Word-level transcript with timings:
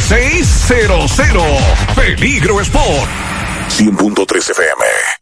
3600. 0.00 1.94
Peligro 1.94 2.64
Sport. 2.64 3.08
100.3 3.68 4.50
FM. 4.50 5.21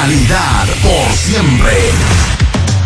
calidad 0.00 0.66
por 0.82 1.12
siempre. 1.12 2.29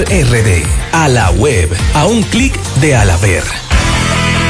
RD. 0.00 0.64
A 0.92 1.08
la 1.08 1.30
web. 1.32 1.70
A 1.94 2.06
un 2.06 2.22
clic 2.22 2.56
de 2.80 2.96
Alaber. 2.96 3.42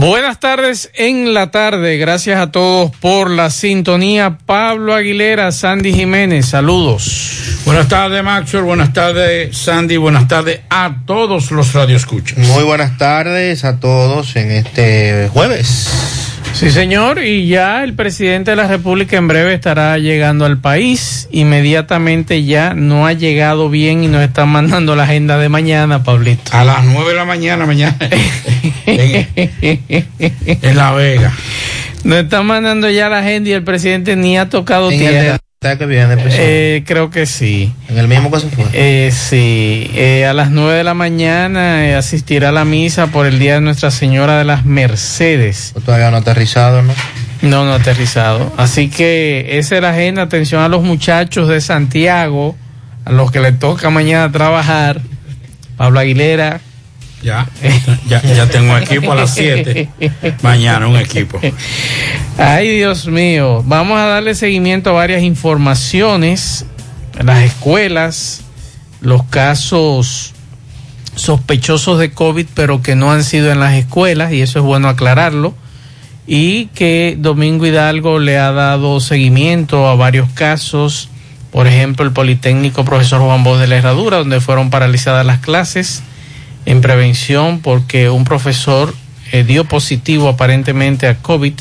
Buenas 0.00 0.40
tardes 0.40 0.90
en 0.94 1.34
la 1.34 1.50
tarde. 1.50 1.98
Gracias 1.98 2.40
a 2.40 2.50
todos 2.50 2.90
por 2.90 3.30
la 3.30 3.50
sintonía. 3.50 4.38
Pablo 4.46 4.94
Aguilera, 4.94 5.52
Sandy 5.52 5.92
Jiménez, 5.92 6.46
saludos. 6.46 7.60
Buenas 7.66 7.86
tardes, 7.88 8.24
Maxwell. 8.24 8.64
Buenas 8.64 8.94
tardes, 8.94 9.54
Sandy. 9.54 9.98
Buenas 9.98 10.26
tardes 10.26 10.60
a 10.70 11.02
todos 11.04 11.50
los 11.50 11.74
radioescuchas. 11.74 12.38
Muy 12.38 12.64
buenas 12.64 12.96
tardes 12.96 13.62
a 13.66 13.78
todos 13.78 14.36
en 14.36 14.52
este 14.52 15.28
jueves. 15.34 16.19
Sí, 16.52 16.70
señor, 16.70 17.22
y 17.24 17.46
ya 17.46 17.82
el 17.84 17.94
presidente 17.94 18.50
de 18.50 18.56
la 18.56 18.66
República 18.66 19.16
en 19.16 19.28
breve 19.28 19.54
estará 19.54 19.96
llegando 19.98 20.44
al 20.44 20.58
país. 20.58 21.28
Inmediatamente 21.30 22.44
ya 22.44 22.74
no 22.74 23.06
ha 23.06 23.12
llegado 23.12 23.70
bien 23.70 24.04
y 24.04 24.08
nos 24.08 24.22
están 24.22 24.50
mandando 24.50 24.94
la 24.94 25.04
agenda 25.04 25.38
de 25.38 25.48
mañana, 25.48 26.02
Pablito. 26.02 26.52
A 26.52 26.64
las 26.64 26.84
nueve 26.84 27.10
de 27.10 27.16
la 27.16 27.24
mañana, 27.24 27.66
mañana. 27.66 27.96
en, 28.86 29.26
en, 30.18 30.76
La 30.76 30.92
Vega. 30.92 31.32
Nos 32.04 32.18
están 32.18 32.46
mandando 32.46 32.90
ya 32.90 33.08
la 33.08 33.18
agenda 33.20 33.50
y 33.50 33.52
el 33.52 33.62
presidente 33.62 34.16
ni 34.16 34.36
ha 34.36 34.48
tocado 34.48 34.90
tierra. 34.90 35.38
Que 35.60 35.84
viene, 35.84 36.16
eh, 36.18 36.84
creo 36.86 37.10
que 37.10 37.26
sí. 37.26 37.70
En 37.90 37.98
el 37.98 38.08
mismo 38.08 38.34
se 38.40 38.48
fue. 38.48 38.64
Eh, 38.72 39.12
sí, 39.12 39.90
eh, 39.94 40.24
a 40.24 40.32
las 40.32 40.50
nueve 40.50 40.78
de 40.78 40.84
la 40.84 40.94
mañana 40.94 41.86
eh, 41.86 41.96
asistirá 41.96 42.48
a 42.48 42.52
la 42.52 42.64
misa 42.64 43.08
por 43.08 43.26
el 43.26 43.38
Día 43.38 43.56
de 43.56 43.60
Nuestra 43.60 43.90
Señora 43.90 44.38
de 44.38 44.46
las 44.46 44.64
Mercedes. 44.64 45.74
Todavía 45.84 46.10
no 46.10 46.16
aterrizado, 46.16 46.80
¿no? 46.80 46.94
No, 47.42 47.66
no 47.66 47.74
aterrizado. 47.74 48.50
Así 48.56 48.88
que 48.88 49.58
esa 49.58 49.76
es 49.76 49.82
la 49.82 49.90
agenda. 49.90 50.22
Atención 50.22 50.62
a 50.62 50.68
los 50.68 50.82
muchachos 50.82 51.46
de 51.46 51.60
Santiago, 51.60 52.56
a 53.04 53.12
los 53.12 53.30
que 53.30 53.40
les 53.40 53.58
toca 53.58 53.90
mañana 53.90 54.32
trabajar. 54.32 55.02
Pablo 55.76 56.00
Aguilera. 56.00 56.62
Ya, 57.22 57.46
ya, 58.08 58.22
ya 58.22 58.46
tengo 58.48 58.76
equipo 58.78 59.12
a 59.12 59.14
las 59.14 59.34
7. 59.34 59.90
Mañana 60.42 60.86
un 60.86 60.96
equipo. 60.96 61.38
Ay, 62.38 62.76
Dios 62.76 63.06
mío. 63.06 63.62
Vamos 63.66 63.98
a 63.98 64.06
darle 64.06 64.34
seguimiento 64.34 64.90
a 64.90 64.92
varias 64.94 65.22
informaciones. 65.22 66.64
Las 67.22 67.42
escuelas, 67.42 68.42
los 69.02 69.24
casos 69.24 70.32
sospechosos 71.14 71.98
de 71.98 72.12
COVID, 72.12 72.46
pero 72.54 72.80
que 72.80 72.96
no 72.96 73.12
han 73.12 73.22
sido 73.22 73.52
en 73.52 73.60
las 73.60 73.74
escuelas, 73.74 74.32
y 74.32 74.40
eso 74.40 74.58
es 74.60 74.64
bueno 74.64 74.88
aclararlo. 74.88 75.54
Y 76.26 76.66
que 76.66 77.16
Domingo 77.18 77.66
Hidalgo 77.66 78.18
le 78.18 78.38
ha 78.38 78.52
dado 78.52 78.98
seguimiento 79.00 79.88
a 79.88 79.94
varios 79.94 80.30
casos. 80.30 81.10
Por 81.50 81.66
ejemplo, 81.66 82.06
el 82.06 82.12
Politécnico 82.12 82.84
Profesor 82.86 83.20
Juan 83.20 83.44
Bosch 83.44 83.58
de 83.58 83.66
la 83.66 83.76
Herradura, 83.76 84.18
donde 84.18 84.40
fueron 84.40 84.70
paralizadas 84.70 85.26
las 85.26 85.40
clases 85.40 86.02
en 86.66 86.80
prevención 86.80 87.60
porque 87.60 88.10
un 88.10 88.24
profesor 88.24 88.94
eh, 89.32 89.44
dio 89.44 89.64
positivo 89.64 90.28
aparentemente 90.28 91.06
a 91.06 91.18
COVID. 91.18 91.54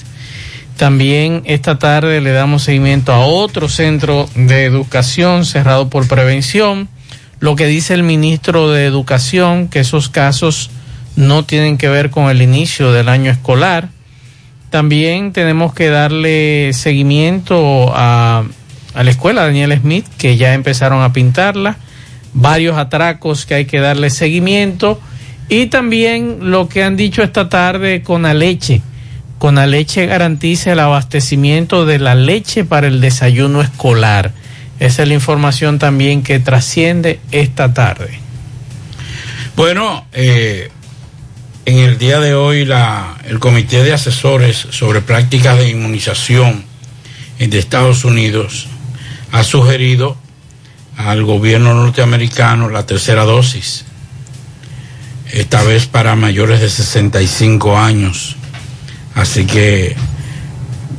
También 0.78 1.42
esta 1.46 1.78
tarde 1.78 2.22
le 2.22 2.32
damos 2.32 2.64
seguimiento 2.64 3.12
a 3.12 3.20
otro 3.20 3.70
centro 3.70 4.30
de 4.36 4.66
educación 4.66 5.46
cerrado 5.46 5.90
por 5.90 6.08
prevención. 6.08 6.88
Lo 7.40 7.56
que 7.56 7.68
dice 7.68 7.94
el 7.94 8.04
ministro 8.04 8.70
de 8.72 8.86
Educación, 8.86 9.68
que 9.68 9.80
esos 9.80 10.10
casos 10.10 10.70
no 11.16 11.44
tienen 11.44 11.78
que 11.78 11.90
ver 11.90 12.10
con 12.10 12.30
el 12.30 12.42
inicio 12.42 12.92
del 12.92 13.10
año 13.10 13.32
escolar. 13.32 13.90
También 14.70 15.32
tenemos 15.34 15.74
que 15.74 15.90
darle 15.90 16.72
seguimiento 16.74 17.92
a, 17.96 18.44
a 18.94 19.04
la 19.04 19.12
escuela 19.12 19.44
Daniel 19.46 19.78
Smith, 19.80 20.06
que 20.18 20.38
ya 20.38 20.54
empezaron 20.54 21.02
a 21.02 21.14
pintarla 21.14 21.78
varios 22.34 22.78
atracos 22.78 23.46
que 23.46 23.56
hay 23.56 23.66
que 23.66 23.80
darle 23.80 24.10
seguimiento 24.10 25.00
y 25.50 25.68
también 25.68 26.52
lo 26.52 26.70
que 26.70 26.84
han 26.84 26.96
dicho 26.96 27.24
esta 27.24 27.50
tarde 27.50 28.04
con 28.04 28.24
la 28.24 28.34
leche. 28.34 28.82
Con 29.40 29.56
la 29.56 29.66
leche 29.66 30.06
garantiza 30.06 30.74
el 30.74 30.80
abastecimiento 30.80 31.86
de 31.86 31.98
la 31.98 32.14
leche 32.14 32.66
para 32.66 32.88
el 32.88 33.02
desayuno 33.02 33.62
escolar. 33.62 34.32
Esa 34.80 35.04
es 35.04 35.08
la 35.08 35.14
información 35.14 35.80
también 35.80 36.24
que 36.24 36.40
trasciende 36.40 37.20
esta 37.32 37.74
tarde. 37.74 38.20
Bueno, 39.56 40.06
eh, 40.14 40.70
en 41.66 41.78
el 41.78 41.98
día 41.98 42.20
de 42.20 42.34
hoy 42.34 42.66
la, 42.66 43.18
el 43.28 43.40
Comité 43.40 43.84
de 43.84 43.94
Asesores 43.94 44.68
sobre 44.70 45.02
Prácticas 45.02 45.58
de 45.58 45.70
Inmunización 45.70 46.64
de 47.48 47.58
Estados 47.58 48.04
Unidos 48.04 48.68
ha 49.32 49.44
sugerido 49.44 50.18
al 51.00 51.24
gobierno 51.24 51.74
norteamericano 51.74 52.70
la 52.70 52.86
tercera 52.86 53.24
dosis, 53.24 53.86
esta 55.32 55.64
vez 55.64 55.88
para 55.88 56.16
mayores 56.16 56.62
de 56.62 56.70
65 56.70 57.78
años. 57.78 58.36
Así 59.16 59.46
que 59.46 59.96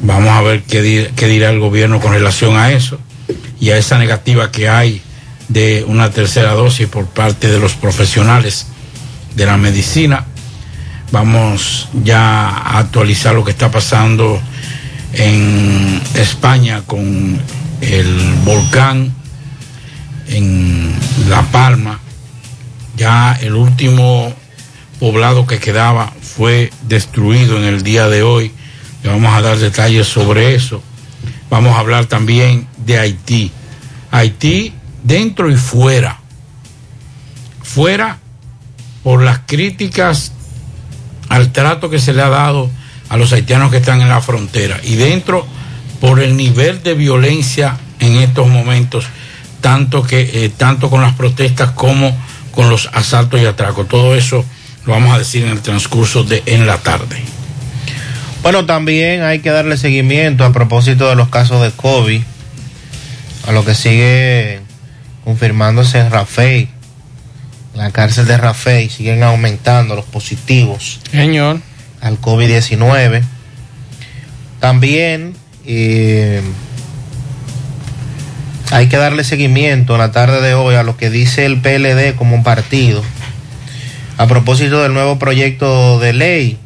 Vamos 0.02 0.30
a 0.30 0.40
ver 0.40 0.62
qué, 0.62 0.80
dirá 0.80 1.50
el 1.50 1.60
gobierno 1.60 2.00
con 2.00 2.12
relación 2.12 2.56
a 2.56 2.72
eso 2.72 2.98
y 3.60 3.70
a 3.70 3.76
esa 3.76 3.98
negativa 3.98 4.50
que 4.50 4.68
hay 4.68 5.02
de 5.48 5.84
una 5.86 6.10
tercera 6.10 6.52
dosis 6.52 6.86
por 6.86 7.06
parte 7.06 7.50
de 7.50 7.58
los 7.58 7.74
profesionales 7.74 8.68
de 9.36 9.44
la 9.44 9.58
medicina. 9.58 10.24
Vamos 11.12 11.88
ya 12.02 12.48
a 12.48 12.78
actualizar 12.78 13.34
lo 13.34 13.44
que 13.44 13.50
está 13.50 13.70
pasando 13.70 14.40
en 15.12 16.00
España 16.14 16.82
con 16.86 17.38
el 17.82 18.34
volcán 18.44 19.14
en 20.30 20.94
La 21.28 21.42
Palma. 21.42 22.00
Ya 22.96 23.32
el 23.40 23.54
último 23.54 24.32
poblado 24.98 25.46
que 25.46 25.58
quedaba 25.58 26.12
fue 26.22 26.72
destruido 26.82 27.56
en 27.56 27.64
el 27.64 27.82
día 27.82 28.08
de 28.08 28.22
hoy. 28.22 28.52
Le 29.02 29.10
vamos 29.10 29.34
a 29.34 29.40
dar 29.40 29.58
detalles 29.58 30.06
sobre 30.06 30.54
eso. 30.54 30.82
Vamos 31.48 31.76
a 31.76 31.80
hablar 31.80 32.06
también 32.06 32.68
de 32.78 32.98
Haití. 32.98 33.50
Haití 34.10 34.72
dentro 35.02 35.50
y 35.50 35.56
fuera. 35.56 36.18
Fuera 37.62 38.18
por 39.02 39.22
las 39.22 39.40
críticas 39.46 40.32
al 41.28 41.52
trato 41.52 41.88
que 41.90 41.98
se 41.98 42.12
le 42.12 42.22
ha 42.22 42.28
dado 42.28 42.70
a 43.08 43.16
los 43.16 43.32
haitianos 43.32 43.70
que 43.70 43.78
están 43.78 44.00
en 44.00 44.08
la 44.08 44.20
frontera 44.20 44.80
y 44.82 44.96
dentro 44.96 45.46
por 46.00 46.20
el 46.20 46.36
nivel 46.36 46.82
de 46.82 46.94
violencia 46.94 47.76
en 47.98 48.16
estos 48.16 48.48
momentos, 48.48 49.06
tanto, 49.60 50.02
que, 50.02 50.44
eh, 50.44 50.48
tanto 50.48 50.90
con 50.90 51.02
las 51.02 51.14
protestas 51.14 51.70
como 51.72 52.16
con 52.52 52.68
los 52.68 52.90
asaltos 52.92 53.40
y 53.40 53.46
atracos. 53.46 53.88
Todo 53.88 54.14
eso 54.14 54.44
lo 54.86 54.92
vamos 54.92 55.14
a 55.14 55.18
decir 55.18 55.44
en 55.44 55.50
el 55.50 55.60
transcurso 55.60 56.24
de 56.24 56.42
en 56.46 56.66
la 56.66 56.78
tarde. 56.78 57.22
Bueno, 58.42 58.64
también 58.64 59.22
hay 59.22 59.40
que 59.40 59.50
darle 59.50 59.76
seguimiento 59.76 60.44
a 60.44 60.52
propósito 60.52 61.08
de 61.08 61.14
los 61.14 61.28
casos 61.28 61.62
de 61.62 61.70
COVID, 61.70 62.22
a 63.46 63.52
lo 63.52 63.64
que 63.64 63.74
sigue 63.74 64.60
confirmándose 65.24 65.98
en 65.98 66.10
Rafael, 66.10 66.68
la 67.74 67.90
cárcel 67.92 68.26
de 68.26 68.36
Rafael, 68.36 68.90
siguen 68.90 69.22
aumentando 69.22 69.94
los 69.94 70.04
positivos. 70.04 71.00
Señor. 71.10 71.60
Al 72.00 72.20
COVID-19. 72.20 73.22
También 74.58 75.34
eh, 75.66 76.42
hay 78.70 78.88
que 78.88 78.96
darle 78.96 79.24
seguimiento 79.24 79.94
en 79.94 79.98
la 79.98 80.12
tarde 80.12 80.40
de 80.40 80.54
hoy 80.54 80.76
a 80.76 80.82
lo 80.82 80.96
que 80.96 81.10
dice 81.10 81.44
el 81.44 81.60
PLD 81.60 82.14
como 82.14 82.36
un 82.36 82.44
partido 82.44 83.02
a 84.16 84.26
propósito 84.26 84.82
del 84.82 84.94
nuevo 84.94 85.18
proyecto 85.18 85.98
de 85.98 86.12
ley 86.12 86.58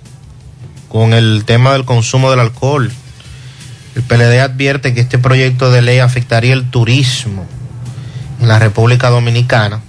con 0.88 1.14
el 1.14 1.44
tema 1.46 1.72
del 1.72 1.84
consumo 1.84 2.30
del 2.30 2.40
alcohol. 2.40 2.92
El 3.94 4.02
PLD 4.02 4.40
advierte 4.40 4.92
que 4.92 5.00
este 5.00 5.18
proyecto 5.18 5.70
de 5.70 5.80
ley 5.80 5.98
afectaría 6.00 6.52
el 6.52 6.68
turismo 6.68 7.46
en 8.40 8.48
la 8.48 8.58
República 8.58 9.08
Dominicana. 9.08 9.80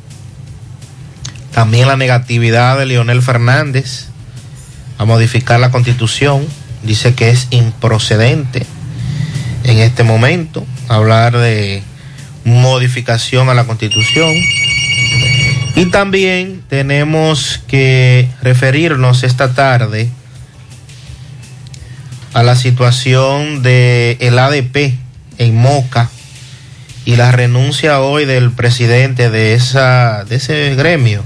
También 1.52 1.88
la 1.88 1.98
negatividad 1.98 2.78
de 2.78 2.86
Leonel 2.86 3.22
Fernández 3.22 4.08
a 4.98 5.06
modificar 5.06 5.60
la 5.60 5.72
constitución. 5.72 6.46
Dice 6.84 7.16
que 7.16 7.30
es 7.30 7.48
improcedente 7.50 8.66
en 9.64 9.80
este 9.80 10.04
momento 10.04 10.66
hablar 10.88 11.36
de 11.36 11.82
modificación 12.46 13.50
a 13.50 13.54
la 13.54 13.66
constitución. 13.66 14.34
Y 15.76 15.88
también 15.88 16.64
tenemos 16.70 17.62
que 17.68 18.30
referirnos 18.42 19.24
esta 19.24 19.54
tarde 19.54 20.10
a 22.34 22.44
la 22.44 22.56
situación 22.56 23.62
del 23.62 24.18
el 24.22 24.40
ADP 24.40 24.94
en 25.38 25.56
Moca 25.56 26.10
y 27.04 27.18
la 27.18 27.32
renuncia 27.32 28.00
hoy 28.00 28.26
del 28.26 28.52
presidente 28.52 29.30
de, 29.30 29.54
esa, 29.54 30.24
de 30.24 30.38
ese 30.38 30.76
gremio 30.76 31.24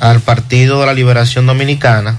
al 0.00 0.20
Partido 0.20 0.80
de 0.80 0.86
la 0.86 0.94
Liberación 0.94 1.46
Dominicana, 1.46 2.18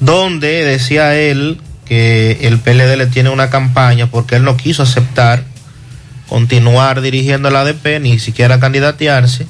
donde 0.00 0.64
decía 0.64 1.16
él 1.16 1.60
que 1.84 2.38
el 2.42 2.58
PLD 2.58 2.96
le 2.96 3.06
tiene 3.06 3.30
una 3.30 3.50
campaña 3.50 4.06
porque 4.06 4.36
él 4.36 4.44
no 4.44 4.56
quiso 4.56 4.82
aceptar 4.82 5.44
continuar 6.28 7.00
dirigiendo 7.00 7.48
el 7.48 7.56
ADP, 7.56 8.00
ni 8.00 8.18
siquiera 8.18 8.60
candidatearse 8.60 9.46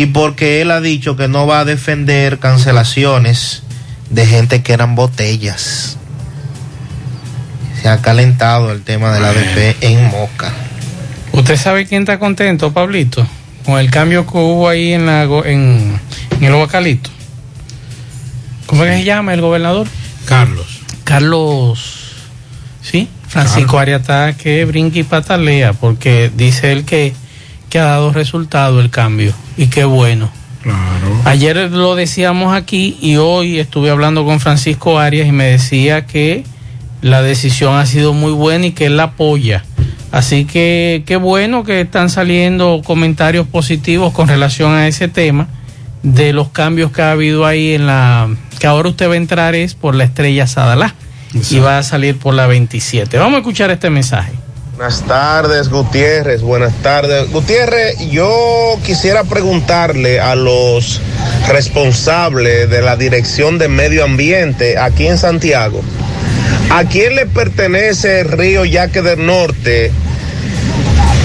y 0.00 0.06
porque 0.06 0.62
él 0.62 0.70
ha 0.70 0.80
dicho 0.80 1.14
que 1.14 1.28
no 1.28 1.46
va 1.46 1.60
a 1.60 1.64
defender 1.66 2.38
cancelaciones 2.38 3.62
de 4.08 4.24
gente 4.24 4.62
que 4.62 4.72
eran 4.72 4.94
botellas. 4.94 5.98
Se 7.82 7.86
ha 7.86 8.00
calentado 8.00 8.72
el 8.72 8.80
tema 8.80 9.12
del 9.12 9.26
ADP 9.26 9.76
en 9.82 10.02
Moca. 10.06 10.54
¿Usted 11.32 11.56
sabe 11.58 11.84
quién 11.84 12.04
está 12.04 12.18
contento, 12.18 12.72
Pablito? 12.72 13.26
Con 13.66 13.78
el 13.78 13.90
cambio 13.90 14.26
que 14.26 14.38
hubo 14.38 14.70
ahí 14.70 14.94
en, 14.94 15.04
la, 15.04 15.24
en, 15.24 16.00
el 16.40 16.54
Huacalito. 16.54 17.10
¿Cómo 18.64 18.84
es 18.84 18.90
que 18.92 18.96
se 19.00 19.04
llama 19.04 19.34
el 19.34 19.42
gobernador? 19.42 19.86
Carlos. 20.24 20.80
Carlos. 21.04 22.14
¿Sí? 22.80 23.06
Francisco 23.30 23.78
Ariata 23.78 24.36
que 24.36 24.64
brinca 24.64 24.98
y 24.98 25.04
patalea 25.04 25.72
porque 25.72 26.30
dice 26.36 26.72
él 26.72 26.84
que 26.84 27.14
que 27.70 27.78
ha 27.78 27.84
dado 27.84 28.12
resultado 28.12 28.80
el 28.80 28.90
cambio 28.90 29.32
y 29.56 29.68
qué 29.68 29.84
bueno. 29.84 30.28
Claro. 30.62 31.22
Ayer 31.24 31.70
lo 31.70 31.94
decíamos 31.94 32.54
aquí 32.54 32.98
y 33.00 33.16
hoy 33.16 33.60
estuve 33.60 33.88
hablando 33.90 34.26
con 34.26 34.40
Francisco 34.40 34.98
Arias 34.98 35.28
y 35.28 35.32
me 35.32 35.44
decía 35.44 36.04
que 36.04 36.44
la 37.00 37.22
decisión 37.22 37.76
ha 37.76 37.86
sido 37.86 38.12
muy 38.12 38.32
buena 38.32 38.66
y 38.66 38.72
que 38.72 38.86
él 38.86 38.96
la 38.96 39.04
apoya. 39.04 39.64
Así 40.10 40.44
que 40.44 41.04
qué 41.06 41.16
bueno 41.16 41.62
que 41.62 41.80
están 41.80 42.10
saliendo 42.10 42.82
comentarios 42.84 43.46
positivos 43.46 44.12
con 44.12 44.26
relación 44.26 44.72
a 44.72 44.88
ese 44.88 45.06
tema 45.06 45.46
de 46.02 46.32
los 46.32 46.48
cambios 46.48 46.90
que 46.90 47.02
ha 47.02 47.12
habido 47.12 47.46
ahí 47.46 47.74
en 47.74 47.86
la 47.86 48.28
que 48.58 48.66
ahora 48.66 48.88
usted 48.88 49.08
va 49.08 49.14
a 49.14 49.18
entrar 49.18 49.54
es 49.54 49.74
por 49.74 49.94
la 49.94 50.04
estrella 50.04 50.46
Sadalá 50.48 50.94
y 51.32 51.58
va 51.58 51.78
a 51.78 51.82
salir 51.82 52.18
por 52.18 52.34
la 52.34 52.46
27. 52.46 53.18
Vamos 53.18 53.34
a 53.34 53.38
escuchar 53.38 53.70
este 53.70 53.90
mensaje. 53.90 54.32
Buenas 54.76 55.02
tardes, 55.02 55.68
Gutiérrez. 55.68 56.40
Buenas 56.40 56.72
tardes. 56.82 57.30
Gutiérrez, 57.30 57.98
yo 58.10 58.78
quisiera 58.82 59.24
preguntarle 59.24 60.20
a 60.20 60.34
los 60.34 61.02
responsables 61.48 62.70
de 62.70 62.80
la 62.80 62.96
Dirección 62.96 63.58
de 63.58 63.68
Medio 63.68 64.04
Ambiente 64.04 64.78
aquí 64.78 65.06
en 65.06 65.18
Santiago, 65.18 65.82
¿a 66.70 66.84
quién 66.84 67.14
le 67.14 67.26
pertenece 67.26 68.20
el 68.20 68.30
río 68.30 68.64
Yaque 68.64 69.02
del 69.02 69.26
Norte 69.26 69.90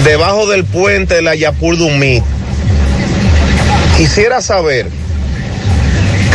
debajo 0.04 0.46
del 0.46 0.64
puente 0.64 1.14
de 1.14 1.22
la 1.22 1.34
Yapur 1.34 1.78
Dumit? 1.78 2.22
Quisiera 3.96 4.42
saber, 4.42 4.90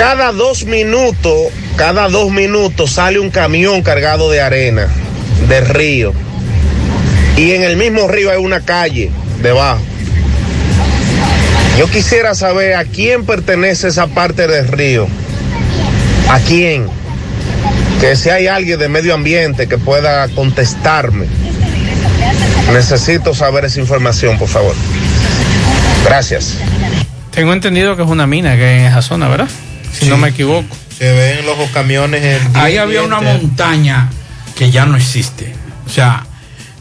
cada 0.01 0.31
dos 0.31 0.65
minutos, 0.65 1.51
cada 1.75 2.09
dos 2.09 2.31
minutos 2.31 2.93
sale 2.93 3.19
un 3.19 3.29
camión 3.29 3.83
cargado 3.83 4.31
de 4.31 4.41
arena 4.41 4.87
del 5.47 5.67
río 5.67 6.11
y 7.37 7.51
en 7.51 7.61
el 7.61 7.77
mismo 7.77 8.07
río 8.07 8.31
hay 8.31 8.39
una 8.39 8.61
calle 8.61 9.11
debajo. 9.43 9.79
Yo 11.77 11.87
quisiera 11.87 12.33
saber 12.33 12.73
a 12.73 12.85
quién 12.85 13.27
pertenece 13.27 13.89
esa 13.89 14.07
parte 14.07 14.47
del 14.47 14.69
río. 14.69 15.07
¿A 16.29 16.39
quién? 16.39 16.87
Que 17.99 18.15
si 18.15 18.31
hay 18.31 18.47
alguien 18.47 18.79
de 18.79 18.89
medio 18.89 19.13
ambiente 19.13 19.67
que 19.67 19.77
pueda 19.77 20.27
contestarme. 20.29 21.27
Necesito 22.73 23.35
saber 23.35 23.65
esa 23.65 23.79
información, 23.79 24.39
por 24.39 24.47
favor. 24.47 24.73
Gracias. 26.05 26.57
Tengo 27.29 27.53
entendido 27.53 27.95
que 27.95 28.01
es 28.01 28.09
una 28.09 28.25
mina 28.25 28.55
que 28.55 28.65
hay 28.65 28.79
en 28.79 28.85
esa 28.87 29.03
zona, 29.03 29.27
¿verdad? 29.27 29.47
Si 29.91 30.05
no 30.05 30.17
me 30.17 30.29
equivoco. 30.29 30.75
Se 30.97 31.11
ven 31.13 31.45
los 31.45 31.57
camiones. 31.71 32.41
Ahí 32.53 32.77
había 32.77 33.01
una 33.03 33.21
montaña 33.21 34.09
que 34.55 34.69
ya 34.71 34.85
no 34.85 34.95
existe. 34.97 35.53
O 35.87 35.89
sea, 35.89 36.25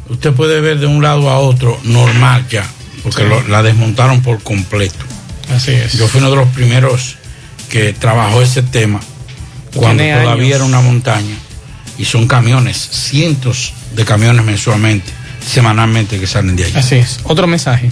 usted 0.08 0.32
puede 0.32 0.60
ver 0.60 0.78
de 0.78 0.86
un 0.86 1.02
lado 1.02 1.30
a 1.30 1.38
otro 1.38 1.78
normal 1.84 2.46
ya, 2.50 2.64
porque 3.02 3.26
la 3.48 3.62
desmontaron 3.62 4.22
por 4.22 4.42
completo. 4.42 5.04
Así 5.54 5.72
es. 5.72 5.94
Yo 5.94 6.06
fui 6.06 6.20
uno 6.20 6.30
de 6.30 6.36
los 6.36 6.48
primeros 6.50 7.16
que 7.68 7.92
trabajó 7.92 8.42
ese 8.42 8.62
tema 8.62 9.00
cuando 9.74 10.02
todavía 10.02 10.56
era 10.56 10.64
una 10.64 10.80
montaña 10.80 11.36
y 11.98 12.04
son 12.04 12.26
camiones, 12.26 12.76
cientos 12.76 13.72
de 13.94 14.04
camiones 14.04 14.44
mensualmente, 14.44 15.10
semanalmente 15.50 16.18
que 16.18 16.26
salen 16.26 16.56
de 16.56 16.64
ahí. 16.64 16.72
Así 16.76 16.96
es. 16.96 17.20
Otro 17.24 17.46
mensaje. 17.46 17.90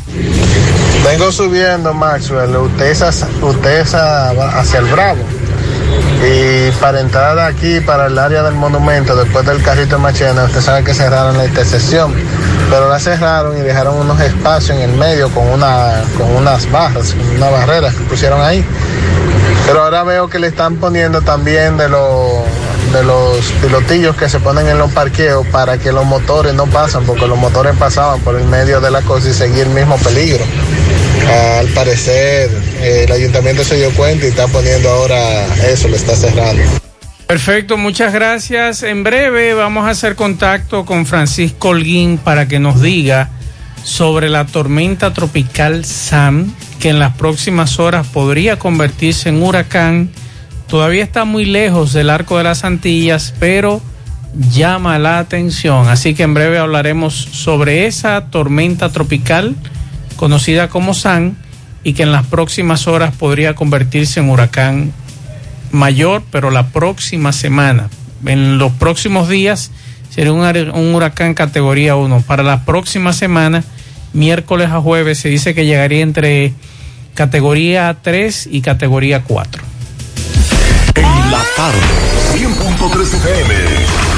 Vengo 1.04 1.30
subiendo, 1.32 1.92
Maxwell. 1.94 2.56
Usted, 2.56 2.96
usted 3.42 3.80
hacia 3.80 4.78
el 4.78 4.86
Bravo 4.86 5.24
y 6.20 6.70
para 6.80 7.00
entrar 7.00 7.38
aquí, 7.38 7.80
para 7.80 8.06
el 8.06 8.18
área 8.18 8.42
del 8.42 8.54
monumento, 8.54 9.14
después 9.14 9.46
del 9.46 9.62
carrito 9.62 9.96
de 9.96 10.02
Machena, 10.02 10.44
usted 10.44 10.60
sabe 10.60 10.82
que 10.82 10.92
cerraron 10.92 11.38
la 11.38 11.46
intersección, 11.46 12.12
pero 12.68 12.88
la 12.88 12.98
cerraron 12.98 13.56
y 13.56 13.60
dejaron 13.60 13.96
unos 13.98 14.20
espacios 14.20 14.78
en 14.78 14.90
el 14.90 14.96
medio 14.96 15.28
con, 15.30 15.46
una, 15.48 16.02
con 16.16 16.34
unas 16.34 16.70
barras, 16.72 17.14
unas 17.36 17.52
barreras 17.52 17.94
que 17.94 18.02
pusieron 18.04 18.40
ahí. 18.40 18.64
Pero 19.66 19.84
ahora 19.84 20.02
veo 20.02 20.28
que 20.28 20.38
le 20.38 20.48
están 20.48 20.76
poniendo 20.76 21.20
también 21.22 21.76
de 21.76 21.88
los 21.88 22.42
de 22.92 23.04
los 23.04 23.45
pilotillos 23.62 24.16
que 24.16 24.28
se 24.28 24.40
ponen 24.40 24.66
en 24.68 24.78
los 24.78 24.92
parqueos 24.92 25.47
para 25.49 25.78
que 25.78 25.92
los 25.92 26.04
motores 26.04 26.54
no 26.54 26.66
pasen, 26.66 27.04
porque 27.04 27.26
los 27.26 27.38
motores 27.38 27.76
pasaban 27.76 28.21
por 28.21 28.37
el 28.37 28.45
medio 28.45 28.80
de 28.80 28.90
la 28.90 29.02
cosa 29.02 29.28
y 29.28 29.33
seguir 29.33 29.66
el 29.66 29.71
mismo 29.71 29.97
peligro. 29.99 30.45
Al 31.61 31.66
parecer, 31.68 32.50
eh, 32.80 33.04
el 33.07 33.12
ayuntamiento 33.12 33.62
se 33.64 33.76
dio 33.76 33.90
cuenta 33.92 34.25
y 34.25 34.28
está 34.28 34.47
poniendo 34.49 34.88
ahora 34.88 35.47
eso, 35.66 35.88
lo 35.88 35.97
está 35.97 36.14
cerrando. 36.14 36.62
Perfecto, 37.26 37.76
muchas 37.76 38.14
gracias. 38.14 38.83
En 38.83 39.04
breve 39.04 39.52
vamos 39.52 39.87
a 39.87 39.90
hacer 39.90 40.14
contacto 40.16 40.87
con 40.87 41.04
Francisco 41.04 41.68
Holguín 41.68 42.16
para 42.16 42.49
que 42.49 42.59
nos 42.59 42.80
diga 42.80 43.28
sobre 43.85 44.30
la 44.30 44.47
tormenta 44.47 45.12
tropical 45.12 45.85
Sam, 45.85 46.54
que 46.80 46.88
en 46.88 46.99
las 46.99 47.14
próximas 47.16 47.78
horas 47.78 48.07
podría 48.07 48.59
convertirse 48.59 49.28
en 49.28 49.42
huracán. 49.42 50.11
Todavía 50.68 51.02
está 51.02 51.25
muy 51.25 51.46
lejos 51.46 51.94
del 51.94 52.10
arco 52.10 52.37
de 52.37 52.44
las 52.44 52.62
Antillas, 52.62 53.34
pero 53.40 53.80
llama 54.52 54.98
la 54.98 55.18
atención. 55.18 55.88
Así 55.88 56.14
que 56.14 56.25
en 56.25 56.34
breve 56.34 56.58
hablaremos 56.58 57.14
sobre 57.14 57.87
esa 57.87 58.26
tormenta 58.26 58.90
tropical 58.90 59.56
conocida 60.16 60.68
como 60.68 60.92
Sam 60.92 61.37
y 61.84 61.94
que 61.94 62.02
en 62.02 62.12
las 62.12 62.26
próximas 62.26 62.87
horas 62.87 63.14
podría 63.14 63.54
convertirse 63.54 64.20
en 64.20 64.28
huracán 64.28 64.92
mayor, 65.72 66.22
pero 66.30 66.50
la 66.50 66.66
próxima 66.66 67.32
semana, 67.32 67.88
en 68.26 68.58
los 68.58 68.72
próximos 68.72 69.28
días, 69.28 69.70
sería 70.10 70.32
un, 70.32 70.42
un 70.42 70.94
huracán 70.94 71.32
categoría 71.32 71.96
1. 71.96 72.22
Para 72.26 72.42
la 72.42 72.66
próxima 72.66 73.14
semana, 73.14 73.64
miércoles 74.12 74.68
a 74.68 74.80
jueves, 74.80 75.18
se 75.18 75.30
dice 75.30 75.54
que 75.54 75.64
llegaría 75.64 76.02
entre 76.02 76.52
categoría 77.14 77.96
3 78.02 78.50
y 78.52 78.60
categoría 78.60 79.22
4. 79.22 79.77
La 81.30 81.44
tarde, 81.54 81.78
100.3 82.32 83.14
FM 83.14 84.17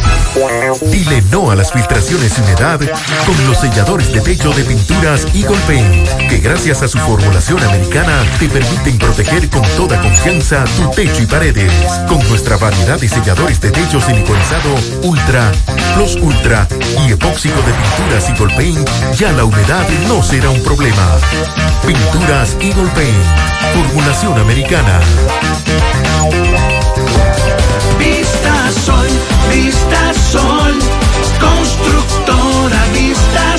Dile 0.93 1.25
no 1.33 1.51
a 1.51 1.57
las 1.57 1.73
filtraciones 1.73 2.35
sin 2.35 2.45
edad 2.45 2.79
con 2.79 3.47
los 3.49 3.59
selladores 3.59 4.13
de 4.13 4.21
techo 4.21 4.53
de 4.53 4.63
pinturas 4.63 5.27
Eagle 5.35 5.59
Paint, 5.67 6.07
que 6.29 6.39
gracias 6.39 6.83
a 6.83 6.89
su 6.89 6.99
formulación 6.99 7.61
americana 7.65 8.28
te 8.39 8.49
permiten 8.49 8.99
proteger 8.99 9.49
con 9.49 9.63
toda 9.77 10.01
confianza 10.01 10.65
tu 10.77 10.91
techo 10.91 11.23
y 11.23 11.27
paredes. 11.27 11.73
Con 12.09 12.19
nuestra 12.29 12.57
variedad 12.57 12.99
de 12.99 13.09
selladores 13.09 13.61
de 13.61 13.71
techo 13.71 14.01
siliconizado 14.01 14.75
Ultra, 15.03 15.53
Plus 15.95 16.17
Ultra 16.17 16.67
y 17.07 17.13
epóxico 17.13 17.57
de 17.63 17.73
pinturas 17.73 18.29
Eagle 18.29 18.55
Paint, 18.55 18.89
ya 19.19 19.33
la 19.33 19.45
humedad 19.45 19.87
no 20.09 20.23
será 20.23 20.51
un 20.51 20.63
problema. 20.63 21.07
Pinturas 21.87 22.57
Eagle 22.61 22.91
Paint, 22.95 23.25
formulación 23.75 24.39
americana. 24.39 25.01
Vista 27.99 28.73
Sol, 28.85 29.09
Vista 29.53 30.15
Sol, 30.31 30.79
constructora 31.41 32.85
Vista 32.93 33.59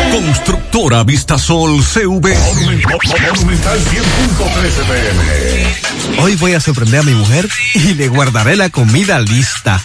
Constructora 0.11 1.03
Vista 1.03 1.37
Sol 1.37 1.81
CV. 1.83 2.37
Monumental 2.37 3.79
100.13 3.79 4.85
pm. 4.85 6.21
Hoy 6.21 6.35
voy 6.35 6.53
a 6.53 6.59
sorprender 6.59 6.99
a 6.99 7.03
mi 7.03 7.13
mujer 7.13 7.47
y 7.73 7.93
le 7.93 8.09
guardaré 8.09 8.55
la 8.57 8.69
comida 8.69 9.19
lista. 9.19 9.81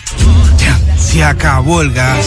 Ya, 0.59 0.78
se 0.99 1.23
acabó 1.23 1.80
el 1.83 1.92
gas. 1.92 2.26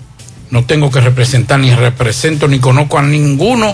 no 0.52 0.66
tengo 0.66 0.92
que 0.92 1.02
representar, 1.02 1.60
ni 1.60 1.74
represento, 1.74 2.48
ni 2.48 2.60
conozco 2.60 2.98
a 2.98 3.04
ninguno 3.04 3.74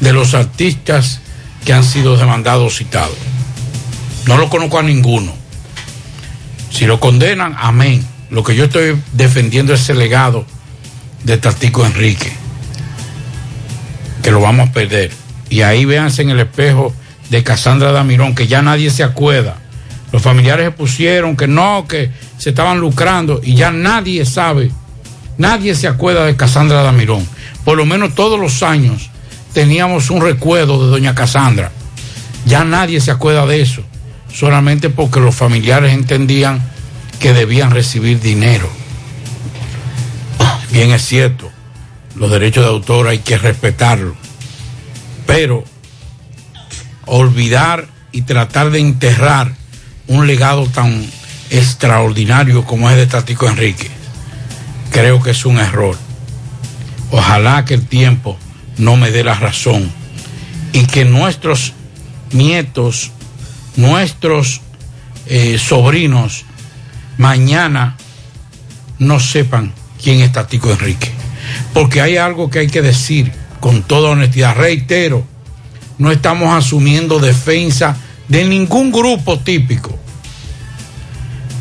de 0.00 0.12
los 0.12 0.34
artistas 0.34 1.20
que 1.64 1.72
han 1.72 1.84
sido 1.84 2.16
demandados 2.16 2.76
citados. 2.76 3.16
No 4.26 4.36
lo 4.36 4.48
conozco 4.48 4.78
a 4.78 4.82
ninguno. 4.82 5.32
Si 6.70 6.86
lo 6.86 7.00
condenan, 7.00 7.56
amén. 7.58 8.04
Lo 8.30 8.44
que 8.44 8.54
yo 8.54 8.64
estoy 8.64 8.96
defendiendo 9.12 9.74
es 9.74 9.80
ese 9.80 9.94
legado 9.94 10.46
de 11.24 11.36
Tatico 11.36 11.84
Enrique, 11.84 12.32
que 14.22 14.30
lo 14.30 14.40
vamos 14.40 14.68
a 14.68 14.72
perder. 14.72 15.10
Y 15.48 15.62
ahí 15.62 15.84
véanse 15.84 16.22
en 16.22 16.30
el 16.30 16.40
espejo 16.40 16.94
de 17.28 17.42
Casandra 17.42 17.92
Damirón, 17.92 18.34
que 18.34 18.46
ya 18.46 18.62
nadie 18.62 18.90
se 18.90 19.02
acuerda. 19.02 19.56
Los 20.12 20.22
familiares 20.22 20.66
se 20.66 20.70
pusieron 20.72 21.36
que 21.36 21.46
no, 21.46 21.86
que 21.88 22.10
se 22.38 22.50
estaban 22.50 22.80
lucrando 22.80 23.40
y 23.42 23.54
ya 23.54 23.70
nadie 23.70 24.24
sabe, 24.24 24.70
nadie 25.40 25.74
se 25.74 25.88
acuerda 25.88 26.26
de 26.26 26.36
Casandra 26.36 26.82
Damirón. 26.82 27.26
Por 27.64 27.78
lo 27.78 27.86
menos 27.86 28.14
todos 28.14 28.38
los 28.38 28.62
años 28.62 29.08
teníamos 29.54 30.10
un 30.10 30.20
recuerdo 30.20 30.84
de 30.84 30.90
doña 30.90 31.14
Casandra. 31.14 31.72
Ya 32.44 32.62
nadie 32.64 33.00
se 33.00 33.10
acuerda 33.10 33.46
de 33.46 33.62
eso, 33.62 33.82
solamente 34.32 34.90
porque 34.90 35.18
los 35.18 35.34
familiares 35.34 35.94
entendían 35.94 36.60
que 37.18 37.32
debían 37.32 37.70
recibir 37.70 38.20
dinero. 38.20 38.68
Bien 40.70 40.90
es 40.90 41.06
cierto, 41.06 41.50
los 42.16 42.30
derechos 42.30 42.64
de 42.64 42.70
autor 42.70 43.08
hay 43.08 43.18
que 43.18 43.38
respetarlos, 43.38 44.16
pero 45.26 45.64
olvidar 47.06 47.88
y 48.12 48.22
tratar 48.22 48.70
de 48.70 48.80
enterrar 48.80 49.52
un 50.06 50.26
legado 50.26 50.66
tan 50.66 51.04
extraordinario 51.48 52.64
como 52.64 52.90
es 52.90 52.96
de 52.96 53.06
Tatico 53.06 53.48
Enrique, 53.48 53.90
creo 54.90 55.22
que 55.22 55.30
es 55.30 55.44
un 55.46 55.58
error. 55.58 55.96
Ojalá 57.10 57.64
que 57.64 57.74
el 57.74 57.86
tiempo 57.86 58.36
no 58.78 58.96
me 58.96 59.10
dé 59.10 59.24
la 59.24 59.34
razón 59.34 59.90
y 60.72 60.86
que 60.86 61.04
nuestros 61.04 61.74
nietos, 62.32 63.10
nuestros 63.76 64.60
eh, 65.26 65.58
sobrinos, 65.58 66.44
mañana 67.18 67.96
no 68.98 69.18
sepan 69.20 69.72
quién 70.02 70.20
es 70.20 70.32
Tatico 70.32 70.70
Enrique. 70.70 71.10
Porque 71.74 72.00
hay 72.00 72.16
algo 72.16 72.50
que 72.50 72.60
hay 72.60 72.68
que 72.68 72.82
decir 72.82 73.32
con 73.60 73.82
toda 73.82 74.10
honestidad. 74.10 74.56
Reitero, 74.56 75.24
no 75.98 76.10
estamos 76.10 76.54
asumiendo 76.54 77.18
defensa 77.18 77.96
de 78.28 78.44
ningún 78.44 78.92
grupo 78.92 79.38
típico. 79.40 79.98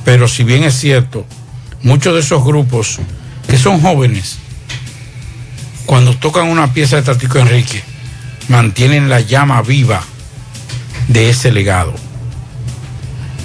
Pero 0.06 0.27
si 0.27 0.43
bien 0.43 0.63
es 0.63 0.75
cierto, 0.75 1.25
muchos 1.84 2.13
de 2.13 2.21
esos 2.21 2.43
grupos 2.43 2.99
que 3.49 3.57
son 3.57 3.81
jóvenes, 3.81 4.38
cuando 5.88 6.15
tocan 6.15 6.47
una 6.47 6.71
pieza 6.71 6.97
de 6.97 7.01
Tatico 7.01 7.39
Enrique, 7.39 7.83
mantienen 8.47 9.09
la 9.09 9.21
llama 9.21 9.62
viva 9.63 10.03
de 11.07 11.31
ese 11.31 11.51
legado. 11.51 11.93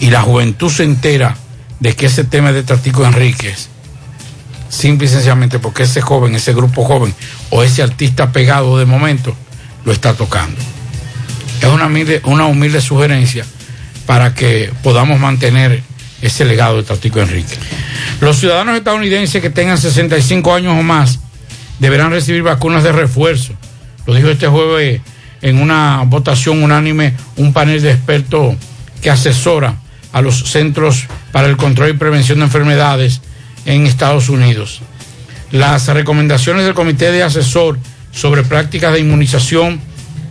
Y 0.01 0.11
la 0.11 0.21
juventud 0.21 0.71
se 0.71 0.85
entera 0.85 1.37
de 1.81 1.97
que 1.97 2.07
ese 2.07 2.25
tema 2.25 2.53
de 2.53 2.63
Tatico 2.63 3.07
Enríquez, 3.07 3.71
simple 4.69 5.07
y 5.07 5.11
sencillamente 5.11 5.59
porque 5.59 5.85
ese 5.85 6.03
joven, 6.03 6.35
ese 6.35 6.53
grupo 6.53 6.85
joven 6.85 7.15
o 7.49 7.63
ese 7.63 7.83
artista 7.83 8.31
pegado 8.31 8.77
de 8.77 8.85
momento 8.85 9.35
lo 9.87 9.93
está 9.93 10.13
tocando. 10.13 10.61
Es 11.63 12.21
una 12.25 12.47
humilde 12.47 12.81
sugerencia 12.83 13.47
para 14.05 14.35
que 14.35 14.71
podamos 14.83 15.19
mantener 15.19 15.83
ese 16.25 16.45
legado 16.45 16.79
de 16.79 16.85
Tatico 16.85 17.21
Enrique. 17.21 17.55
Los 18.21 18.39
ciudadanos 18.39 18.77
estadounidenses 18.77 19.43
que 19.43 19.51
tengan 19.51 19.77
65 19.77 20.55
años 20.55 20.75
o 20.79 20.83
más 20.83 21.21
deberán 21.79 22.11
recibir 22.11 22.43
vacunas 22.43 22.83
de 22.83 22.93
refuerzo. 22.93 23.53
Lo 24.07 24.15
dijo 24.15 24.29
este 24.29 24.49
jueves 24.49 25.03
en 25.43 25.61
una 25.61 26.03
votación 26.07 26.63
unánime 26.63 27.15
un 27.37 27.53
panel 27.53 27.83
de 27.83 27.93
expertos 27.93 28.57
que 29.03 29.11
asesora 29.11 29.77
a 30.13 30.23
los 30.23 30.45
Centros 30.51 31.07
para 31.31 31.49
el 31.49 31.59
Control 31.59 31.91
y 31.91 31.93
Prevención 31.95 32.39
de 32.39 32.47
Enfermedades 32.47 33.21
en 33.67 33.87
Estados 33.87 34.31
Unidos. 34.31 34.81
Las 35.51 35.87
recomendaciones 35.89 36.65
del 36.65 36.75
Comité 36.75 37.13
de 37.13 37.23
Asesor 37.23 37.79
sobre 38.13 38.45
prácticas 38.45 38.95
de 38.95 39.01
inmunización 39.01 39.81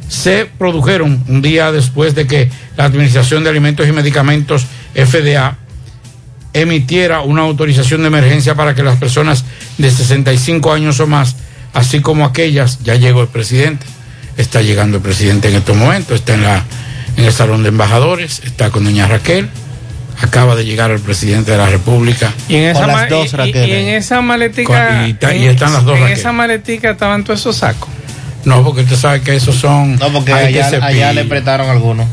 se 0.08 0.46
produjeron 0.58 1.24
un 1.28 1.42
día 1.42 1.72
después 1.72 2.16
de 2.16 2.26
que 2.26 2.50
la 2.78 2.86
Administración 2.86 3.44
de 3.44 3.52
Alimentos 3.52 3.88
y 3.88 3.92
Medicamentos, 3.92 4.66
FDA, 4.96 5.58
emitiera 6.54 7.22
una 7.22 7.42
autorización 7.42 8.02
de 8.02 8.08
emergencia 8.08 8.56
para 8.56 8.76
que 8.76 8.84
las 8.84 8.98
personas 8.98 9.46
de 9.78 9.90
65 9.92 10.72
años 10.72 11.00
o 11.00 11.08
más, 11.08 11.36
así 11.74 12.00
como 12.02 12.26
aquellas, 12.26 12.80
ya 12.84 12.96
llegó 12.96 13.22
el 13.22 13.28
presidente, 13.28 13.86
está 14.38 14.62
llegando 14.62 14.98
el 14.98 15.04
presidente 15.04 15.50
en 15.50 15.56
estos 15.56 15.76
momentos, 15.76 16.16
está 16.20 16.34
en, 16.36 16.44
la, 16.44 16.64
en 17.18 17.26
el 17.26 17.34
Salón 17.34 17.64
de 17.64 17.70
Embajadores, 17.70 18.42
está 18.46 18.70
con 18.70 18.84
doña 18.84 19.08
Raquel, 19.08 19.50
acaba 20.22 20.56
de 20.56 20.64
llegar 20.66 20.92
el 20.92 21.00
presidente 21.00 21.52
de 21.52 21.58
la 21.58 21.68
República. 21.70 22.32
Y 22.48 22.56
en 22.56 22.64
esa, 22.66 22.86
ma- 22.88 23.08
y- 23.10 23.50
y- 23.50 23.58
y 23.58 23.72
en 23.72 23.88
esa 23.96 24.22
maletica. 24.22 24.88
Con- 24.90 25.08
y 25.08 25.12
está- 25.12 25.36
y 25.36 25.46
en- 25.46 25.52
están 25.52 25.74
las 25.74 25.84
dos 25.84 25.96
En 25.98 26.04
Raquel. 26.04 26.20
esa 26.20 26.32
maletica 26.32 26.92
estaban 26.92 27.24
todos 27.24 27.40
esos 27.40 27.56
sacos. 27.58 27.90
No, 28.46 28.64
porque 28.64 28.82
usted 28.82 28.98
sabe 28.98 29.22
que 29.22 29.36
esos 29.36 29.56
son... 29.56 29.96
No, 29.96 30.12
porque 30.12 30.34
allá, 30.34 30.68
allá 30.86 31.14
le 31.14 31.24
prestaron 31.26 31.70
algunos. 31.70 32.08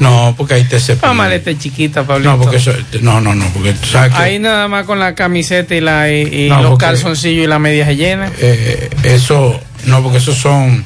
No, 0.00 0.34
porque 0.36 0.54
ahí 0.54 0.64
te 0.64 0.80
cepillo. 0.80 1.06
Una 1.12 1.14
maleta 1.22 1.56
chiquita, 1.56 2.02
Pablito. 2.04 2.30
No, 2.32 2.40
porque 2.42 2.56
eso, 2.56 2.72
no, 3.02 3.20
no, 3.20 3.34
no, 3.34 3.44
porque 3.54 3.74
tú 3.74 3.86
sabes 3.86 4.12
que 4.12 4.18
Ahí 4.20 4.38
nada 4.38 4.66
más 4.66 4.84
con 4.86 4.98
la 4.98 5.14
camiseta 5.14 5.74
y, 5.74 5.80
la, 5.80 6.10
y, 6.10 6.46
y 6.46 6.48
No, 6.48 6.62
los 6.62 6.78
calzoncillos 6.78 7.44
y 7.44 7.46
la 7.46 7.58
media 7.58 7.92
llena. 7.92 8.32
eh, 8.38 8.90
eso, 9.04 9.60
no, 9.84 10.02
porque 10.02 10.18
esos 10.18 10.36
son, 10.36 10.84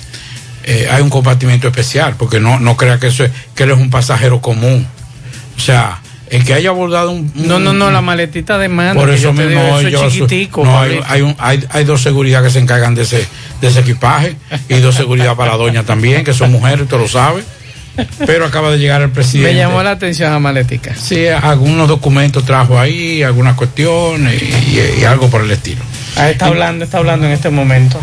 eh, 0.64 0.88
hay 0.90 1.00
un 1.00 1.10
compartimiento 1.10 1.68
especial, 1.68 2.16
porque 2.18 2.40
no, 2.40 2.58
no 2.60 2.76
crea 2.76 2.98
que 2.98 3.06
eso 3.06 3.24
es, 3.24 3.30
que 3.54 3.62
él 3.62 3.70
es 3.70 3.78
un 3.78 3.88
pasajero 3.88 4.40
común. 4.40 4.86
O 5.56 5.60
sea, 5.60 6.00
el 6.30 6.44
que 6.44 6.54
haya 6.54 6.70
abordado 6.70 7.12
un... 7.12 7.30
No, 7.36 7.60
no, 7.60 7.72
no, 7.72 7.92
la 7.92 8.00
maletita 8.00 8.58
de 8.58 8.68
mano. 8.68 8.98
Por 8.98 9.10
eso 9.10 9.32
mismo 9.32 9.48
digo, 9.62 9.78
eso 9.78 9.88
yo 9.90 10.04
es 10.06 10.12
su- 10.12 10.26
chiquitico. 10.26 10.64
no, 10.64 10.80
hay, 10.80 10.98
hay, 11.06 11.20
un- 11.22 11.36
hay, 11.38 11.64
hay 11.70 11.84
dos 11.84 12.02
seguridad 12.02 12.42
que 12.42 12.50
se 12.50 12.58
encargan 12.58 12.96
de 12.96 13.02
ese, 13.02 13.24
de 13.60 13.68
ese 13.68 13.80
equipaje 13.80 14.34
y 14.68 14.74
dos 14.80 14.96
seguridad 14.96 15.36
para 15.36 15.52
la 15.52 15.56
doña 15.58 15.84
también, 15.84 16.24
que 16.24 16.34
son 16.34 16.50
mujeres, 16.50 16.80
usted 16.82 16.96
lo 16.98 17.06
sabe. 17.06 17.44
Pero 18.26 18.46
acaba 18.46 18.70
de 18.70 18.78
llegar 18.78 19.02
el 19.02 19.10
presidente. 19.10 19.52
Me 19.52 19.58
llamó 19.58 19.82
la 19.82 19.92
atención 19.92 20.32
la 20.32 20.38
maletica. 20.38 20.94
Sí, 20.96 21.26
algunos 21.28 21.88
documentos 21.88 22.44
trajo 22.44 22.78
ahí, 22.78 23.22
algunas 23.22 23.54
cuestiones 23.54 24.42
y, 24.42 25.00
y 25.00 25.04
algo 25.04 25.28
por 25.30 25.42
el 25.42 25.50
estilo. 25.50 25.82
Ahí 26.16 26.32
está 26.32 26.46
hablando, 26.46 26.84
está 26.84 26.98
hablando 26.98 27.26
en 27.26 27.32
este 27.32 27.50
momento. 27.50 28.00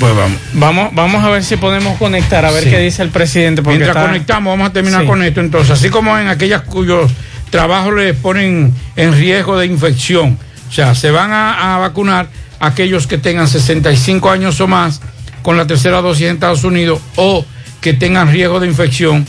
Pues 0.00 0.14
vamos. 0.14 0.38
Vamos, 0.52 0.90
vamos 0.94 1.24
a 1.24 1.28
ver 1.30 1.42
si 1.42 1.56
podemos 1.56 1.96
conectar, 1.98 2.44
a 2.44 2.50
ver 2.50 2.64
Sí. 2.64 2.70
qué 2.70 2.78
dice 2.78 3.02
el 3.02 3.08
presidente. 3.10 3.62
Porque 3.62 3.78
Mientras 3.78 3.96
está- 3.96 4.08
conectamos, 4.12 4.52
vamos 4.52 4.70
a 4.70 4.72
terminar 4.72 5.00
Sí. 5.02 5.06
con 5.06 5.22
esto. 5.22 5.40
Entonces, 5.40 5.70
así 5.70 5.88
como 5.90 6.16
en 6.18 6.28
aquellas 6.28 6.62
cuyos 6.62 7.10
trabajos 7.50 7.94
les 7.94 8.14
ponen 8.14 8.72
en 8.94 9.12
riesgo 9.14 9.58
de 9.58 9.66
infección, 9.66 10.38
o 10.68 10.72
sea, 10.72 10.94
se 10.94 11.10
van 11.10 11.32
a, 11.32 11.74
a 11.74 11.78
vacunar 11.78 12.28
aquellos 12.60 13.06
que 13.06 13.18
tengan 13.18 13.48
65 13.48 14.30
años 14.30 14.60
o 14.60 14.68
más 14.68 15.00
con 15.42 15.56
la 15.56 15.66
tercera 15.66 16.00
dosis 16.02 16.26
en 16.26 16.34
Estados 16.34 16.62
Unidos 16.64 17.00
o 17.16 17.44
que 17.80 17.92
tengan 17.94 18.30
riesgo 18.32 18.60
de 18.60 18.66
infección, 18.66 19.26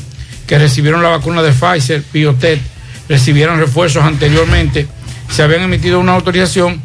que 0.48 0.58
recibieron 0.58 1.04
la 1.04 1.10
vacuna 1.10 1.42
de 1.42 1.52
Pfizer, 1.52 2.04
BioNTech, 2.12 2.60
recibieron 3.08 3.60
refuerzos 3.60 4.04
anteriormente 4.04 4.88
se 5.30 5.44
habían 5.44 5.62
emitido 5.62 6.00
una 6.00 6.14
autorización. 6.14 6.82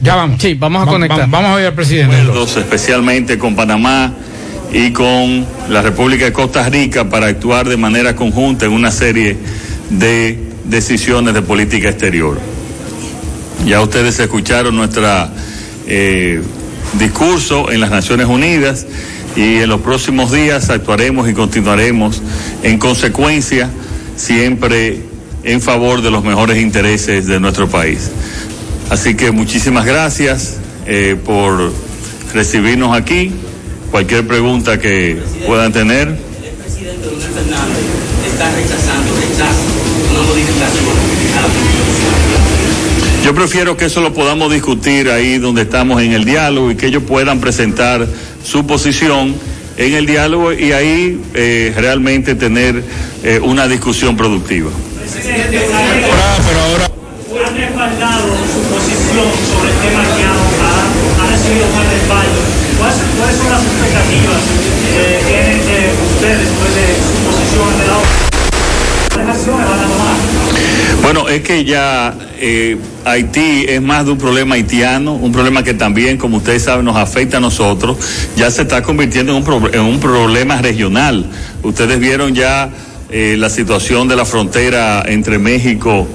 Ya 0.00 0.14
vamos. 0.14 0.42
Sí, 0.42 0.54
vamos 0.54 0.86
a 0.86 0.90
conectar. 0.90 1.20
Vamos, 1.20 1.32
vamos 1.32 1.50
a 1.52 1.56
ver 1.56 1.66
al 1.66 1.74
presidente. 1.74 2.16
acuerdos, 2.16 2.56
especialmente 2.56 3.38
con 3.38 3.56
Panamá 3.56 4.12
y 4.72 4.90
con 4.90 5.46
la 5.70 5.80
República 5.80 6.24
de 6.26 6.32
Costa 6.32 6.68
Rica 6.68 7.08
para 7.08 7.26
actuar 7.26 7.68
de 7.68 7.76
manera 7.76 8.14
conjunta 8.14 8.66
en 8.66 8.72
una 8.72 8.90
serie 8.90 9.36
de 9.90 10.38
decisiones 10.64 11.32
de 11.34 11.42
política 11.42 11.88
exterior. 11.88 12.38
Ya 13.64 13.80
ustedes 13.80 14.18
escucharon 14.18 14.76
nuestra 14.76 15.30
eh, 15.86 16.42
discurso 16.98 17.70
en 17.70 17.80
las 17.80 17.90
Naciones 17.90 18.26
Unidas 18.26 18.86
y 19.36 19.58
en 19.58 19.68
los 19.68 19.82
próximos 19.82 20.32
días 20.32 20.70
actuaremos 20.70 21.28
y 21.28 21.34
continuaremos 21.34 22.22
en 22.62 22.78
consecuencia 22.78 23.68
siempre 24.16 25.00
en 25.44 25.60
favor 25.60 26.00
de 26.02 26.10
los 26.10 26.24
mejores 26.24 26.56
intereses 26.60 27.26
de 27.26 27.38
nuestro 27.38 27.68
país. 27.68 28.10
Así 28.90 29.14
que 29.14 29.30
muchísimas 29.30 29.84
gracias 29.84 30.56
eh, 30.86 31.16
por 31.24 31.70
recibirnos 32.32 32.96
aquí. 32.96 33.30
Cualquier 33.90 34.26
pregunta 34.26 34.80
que 34.80 35.18
puedan 35.46 35.72
tener. 35.72 36.08
El 36.08 36.16
presidente 36.62 37.06
Leonel 37.06 37.28
Fernández 37.28 37.84
está 38.32 38.50
rechazando, 38.52 39.12
la. 39.38 39.76
Yo 43.24 43.34
prefiero 43.34 43.76
que 43.76 43.86
eso 43.86 44.00
lo 44.00 44.14
podamos 44.14 44.52
discutir 44.52 45.10
ahí 45.10 45.38
donde 45.38 45.62
estamos 45.62 46.00
en 46.00 46.12
el 46.12 46.24
diálogo 46.24 46.70
y 46.70 46.76
que 46.76 46.86
ellos 46.86 47.02
puedan 47.02 47.40
presentar 47.40 48.06
su 48.46 48.64
posición 48.64 49.34
en 49.76 49.94
el 49.94 50.06
diálogo 50.06 50.52
y 50.52 50.72
ahí 50.72 51.20
eh, 51.34 51.74
realmente 51.76 52.36
tener 52.36 52.82
eh, 53.24 53.40
una 53.42 53.66
discusión 53.66 54.16
productiva. 54.16 54.70
Presidente, 55.00 55.66
ha 55.66 57.50
respaldado 57.50 58.28
su 58.46 58.62
posición 58.72 59.28
sobre 59.50 59.70
el 59.70 59.78
tema 59.82 60.02
que 60.14 60.22
ha, 60.22 60.30
ha, 60.30 61.30
recibido 61.30 61.66
más 61.74 61.86
respaldo. 61.90 62.38
¿Cuáles, 62.78 62.96
¿Cuáles 63.18 63.36
son 63.36 63.50
las 63.50 63.62
expectativas 63.66 64.42
que 64.94 65.02
tienen 65.26 65.58
eh, 65.66 65.92
ustedes 66.14 66.38
después 66.38 66.70
de 66.74 66.86
su 67.02 67.14
posición 67.26 67.66
en 67.82 67.88
la 67.90 67.98
¿Cuáles 69.12 69.28
acciones 69.36 69.66
van 69.66 69.80
a 69.80 69.86
tomar? 69.90 70.16
Bueno, 71.06 71.28
es 71.28 71.42
que 71.42 71.64
ya 71.64 72.12
eh, 72.40 72.76
Haití 73.04 73.64
es 73.68 73.80
más 73.80 74.04
de 74.04 74.10
un 74.10 74.18
problema 74.18 74.56
haitiano, 74.56 75.14
un 75.14 75.30
problema 75.30 75.62
que 75.62 75.72
también, 75.72 76.16
como 76.18 76.38
ustedes 76.38 76.64
saben, 76.64 76.84
nos 76.84 76.96
afecta 76.96 77.36
a 77.36 77.40
nosotros, 77.40 77.96
ya 78.36 78.50
se 78.50 78.62
está 78.62 78.82
convirtiendo 78.82 79.30
en 79.30 79.38
un, 79.38 79.44
pro- 79.44 79.72
en 79.72 79.82
un 79.82 80.00
problema 80.00 80.60
regional. 80.60 81.24
Ustedes 81.62 82.00
vieron 82.00 82.34
ya 82.34 82.70
eh, 83.08 83.36
la 83.38 83.48
situación 83.50 84.08
de 84.08 84.16
la 84.16 84.24
frontera 84.24 85.04
entre 85.06 85.38
México 85.38 86.08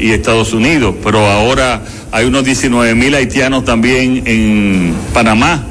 y 0.00 0.12
Estados 0.12 0.54
Unidos, 0.54 0.94
pero 1.04 1.26
ahora 1.26 1.82
hay 2.10 2.24
unos 2.24 2.42
19 2.42 2.94
mil 2.94 3.14
haitianos 3.14 3.66
también 3.66 4.22
en 4.24 4.94
Panamá. 5.12 5.62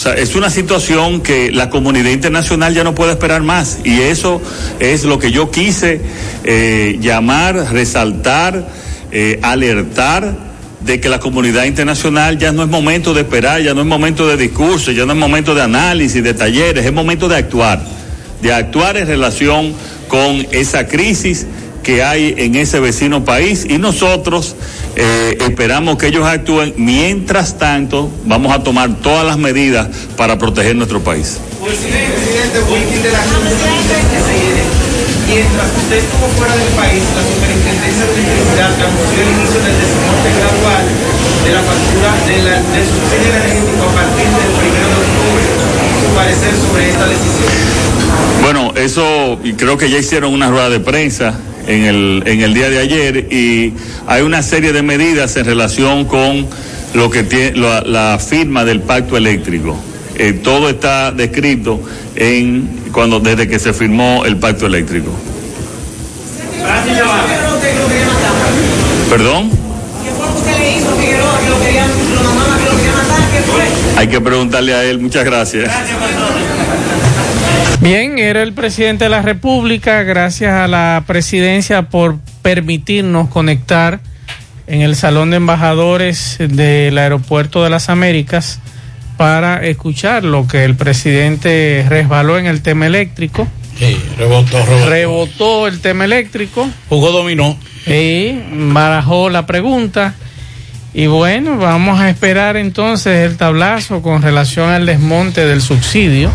O 0.00 0.02
sea, 0.02 0.14
es 0.14 0.34
una 0.34 0.48
situación 0.48 1.20
que 1.20 1.52
la 1.52 1.68
comunidad 1.68 2.08
internacional 2.08 2.72
ya 2.72 2.84
no 2.84 2.94
puede 2.94 3.12
esperar 3.12 3.42
más. 3.42 3.80
Y 3.84 4.00
eso 4.00 4.40
es 4.78 5.04
lo 5.04 5.18
que 5.18 5.30
yo 5.30 5.50
quise 5.50 6.00
eh, 6.42 6.96
llamar, 7.02 7.70
resaltar, 7.70 8.66
eh, 9.12 9.38
alertar 9.42 10.34
de 10.80 11.00
que 11.00 11.10
la 11.10 11.20
comunidad 11.20 11.64
internacional 11.64 12.38
ya 12.38 12.50
no 12.50 12.62
es 12.62 12.70
momento 12.70 13.12
de 13.12 13.20
esperar, 13.20 13.60
ya 13.60 13.74
no 13.74 13.82
es 13.82 13.86
momento 13.86 14.26
de 14.26 14.38
discurso, 14.38 14.90
ya 14.90 15.04
no 15.04 15.12
es 15.12 15.18
momento 15.18 15.54
de 15.54 15.60
análisis, 15.60 16.24
de 16.24 16.32
talleres, 16.32 16.86
es 16.86 16.94
momento 16.94 17.28
de 17.28 17.36
actuar, 17.36 17.84
de 18.40 18.54
actuar 18.54 18.96
en 18.96 19.06
relación 19.06 19.74
con 20.08 20.46
esa 20.50 20.88
crisis 20.88 21.46
que 21.82 22.02
hay 22.02 22.34
en 22.38 22.54
ese 22.54 22.80
vecino 22.80 23.26
país. 23.26 23.66
Y 23.68 23.76
nosotros 23.76 24.56
eh, 24.96 25.38
esperamos 25.40 25.96
que 25.98 26.08
ellos 26.08 26.26
actúen. 26.26 26.74
Mientras 26.76 27.58
tanto, 27.58 28.10
vamos 28.24 28.52
a 28.52 28.62
tomar 28.62 28.96
todas 28.96 29.24
las 29.24 29.38
medidas 29.38 29.88
para 30.16 30.38
proteger 30.38 30.76
nuestro 30.76 31.00
país. 31.00 31.38
Presidente, 31.64 32.60
Wilkin 32.70 33.02
de 33.02 33.12
la 33.12 33.20
Mientras 35.30 35.70
usted 35.78 35.98
estuvo 35.98 36.26
fuera 36.36 36.56
del 36.56 36.72
país, 36.74 37.02
la 37.14 37.22
Superintendencia 37.22 38.02
de 38.02 38.14
Electricidad 38.18 38.74
anunció 38.74 39.22
el 39.22 39.30
inicio 39.30 39.60
del 39.62 39.76
desmonte 39.78 40.30
gradual 40.34 40.84
de 41.44 41.52
la 41.54 41.62
factura 41.62 42.10
de 42.26 42.34
del 42.34 42.86
subsidio 42.90 43.30
energético 43.30 43.82
a 43.86 43.92
partir 43.94 44.26
del 44.26 44.50
1 44.58 44.74
de 44.74 44.96
octubre. 45.06 45.44
Su 46.02 46.14
parecer 46.16 46.52
sobre 46.66 46.90
esta 46.90 47.06
decisión. 47.06 47.80
Bueno, 48.42 48.72
eso 48.74 49.38
creo 49.56 49.78
que 49.78 49.88
ya 49.88 49.98
hicieron 49.98 50.34
una 50.34 50.50
rueda 50.50 50.68
de 50.68 50.80
prensa 50.80 51.34
en 51.70 51.84
el, 51.84 52.22
en 52.26 52.40
el 52.40 52.52
día 52.52 52.68
de 52.68 52.78
ayer 52.80 53.32
y 53.32 53.72
hay 54.08 54.22
una 54.22 54.42
serie 54.42 54.72
de 54.72 54.82
medidas 54.82 55.36
en 55.36 55.44
relación 55.44 56.04
con 56.04 56.48
lo 56.94 57.10
que 57.10 57.22
tiene 57.22 57.52
la, 57.56 58.18
firma 58.18 58.64
del 58.64 58.80
pacto 58.80 59.16
eléctrico. 59.16 59.78
Eh, 60.16 60.32
todo 60.32 60.68
está 60.68 61.12
descrito 61.12 61.80
en 62.16 62.68
cuando 62.92 63.20
desde 63.20 63.46
que 63.48 63.60
se 63.60 63.72
firmó 63.72 64.24
el 64.24 64.36
pacto 64.36 64.66
eléctrico. 64.66 65.10
Perdón, 69.08 69.50
hay 73.96 74.08
que 74.08 74.20
preguntarle 74.20 74.74
a 74.74 74.84
él. 74.84 74.98
Muchas 74.98 75.24
gracias. 75.24 75.70
Bien, 77.80 78.18
era 78.18 78.42
el 78.42 78.52
presidente 78.52 79.04
de 79.04 79.10
la 79.10 79.22
República. 79.22 80.02
Gracias 80.02 80.52
a 80.52 80.68
la 80.68 81.02
presidencia 81.06 81.88
por 81.88 82.18
permitirnos 82.42 83.30
conectar 83.30 84.00
en 84.66 84.82
el 84.82 84.94
Salón 84.96 85.30
de 85.30 85.38
Embajadores 85.38 86.36
del 86.38 86.98
Aeropuerto 86.98 87.64
de 87.64 87.70
las 87.70 87.88
Américas 87.88 88.60
para 89.16 89.64
escuchar 89.66 90.24
lo 90.24 90.46
que 90.46 90.64
el 90.64 90.76
presidente 90.76 91.86
resbaló 91.88 92.38
en 92.38 92.44
el 92.44 92.60
tema 92.60 92.86
eléctrico. 92.86 93.48
Sí, 93.78 93.98
rebotó, 94.18 94.62
rebotó. 94.66 94.90
Rebotó 94.90 95.66
el 95.66 95.80
tema 95.80 96.04
eléctrico. 96.04 96.68
Jugó 96.90 97.12
dominó. 97.12 97.58
Y 97.86 98.42
barajó 98.72 99.30
la 99.30 99.46
pregunta. 99.46 100.14
Y 100.92 101.06
bueno, 101.06 101.56
vamos 101.56 101.98
a 101.98 102.10
esperar 102.10 102.58
entonces 102.58 103.30
el 103.30 103.38
tablazo 103.38 104.02
con 104.02 104.20
relación 104.20 104.68
al 104.68 104.84
desmonte 104.84 105.46
del 105.46 105.62
subsidio. 105.62 106.30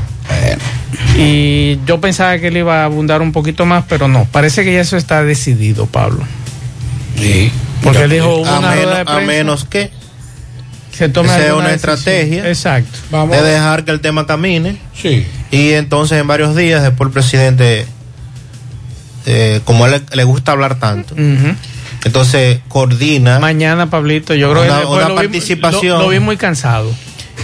Y 1.18 1.80
yo 1.86 2.00
pensaba 2.02 2.38
que 2.40 2.48
él 2.48 2.58
iba 2.58 2.82
a 2.82 2.86
abundar 2.86 3.22
un 3.22 3.32
poquito 3.32 3.66
más, 3.66 3.86
pero 3.88 4.08
no. 4.08 4.26
Parece 4.32 4.64
que 4.64 4.74
ya 4.74 4.82
eso 4.82 4.98
está 4.98 5.24
decidido, 5.24 5.86
Pablo. 5.86 6.24
Sí. 7.20 7.52
Porque 7.84 8.04
él 8.04 8.10
dijo 8.12 8.36
hubo 8.38 8.46
a, 8.48 8.60
una 8.60 8.72
menos, 8.72 8.98
a 9.08 9.20
menos 9.22 9.66
que 9.66 9.92
se 10.92 11.10
tome 11.10 11.30
sea 11.30 11.56
una 11.56 11.70
decisión. 11.70 11.94
estrategia 11.96 12.48
Exacto. 12.48 12.98
de 13.30 13.42
dejar 13.42 13.84
que 13.86 13.92
el 13.92 14.00
tema 14.02 14.26
camine. 14.26 14.78
Sí. 14.94 15.26
Y 15.52 15.72
entonces 15.72 16.20
en 16.20 16.28
varios 16.28 16.56
días 16.56 16.82
después 16.84 17.08
el 17.08 17.14
presidente, 17.14 17.86
eh, 19.26 19.62
como 19.66 19.86
a 19.86 19.90
él 19.90 20.04
le, 20.10 20.16
le 20.18 20.24
gusta 20.24 20.52
hablar 20.54 20.80
tanto, 20.80 21.16
entonces 22.04 22.60
coordina. 22.68 23.40
Mañana, 23.40 23.90
Pablito, 23.90 24.34
yo 24.36 24.52
creo 24.52 24.64
Una- 24.64 24.80
que 24.82 24.86
una 24.88 25.02
lo 25.10 25.10
vi- 25.10 25.16
participación. 25.16 25.98
lo- 26.00 26.04
lo 26.04 26.10
vi 26.10 26.20
muy 26.20 26.38
cansado. 26.38 26.92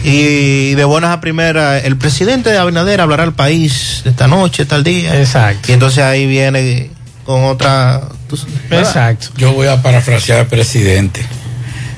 Y 0.03 0.73
de 0.73 0.83
buenas 0.83 1.11
a 1.11 1.21
primeras, 1.21 1.83
el 1.85 1.95
presidente 1.95 2.49
de 2.49 2.57
Abinader 2.57 3.01
hablará 3.01 3.23
al 3.23 3.33
país 3.33 4.01
esta 4.05 4.27
noche, 4.27 4.65
tal 4.65 4.83
día. 4.83 5.19
Exacto. 5.19 5.69
Y 5.69 5.73
entonces 5.73 6.03
ahí 6.03 6.25
viene 6.25 6.89
con 7.25 7.43
otra. 7.45 8.01
Exacto. 8.71 9.27
Yo 9.37 9.53
voy 9.53 9.67
a 9.67 9.81
parafrasear 9.81 10.39
al 10.39 10.47
presidente. 10.47 11.23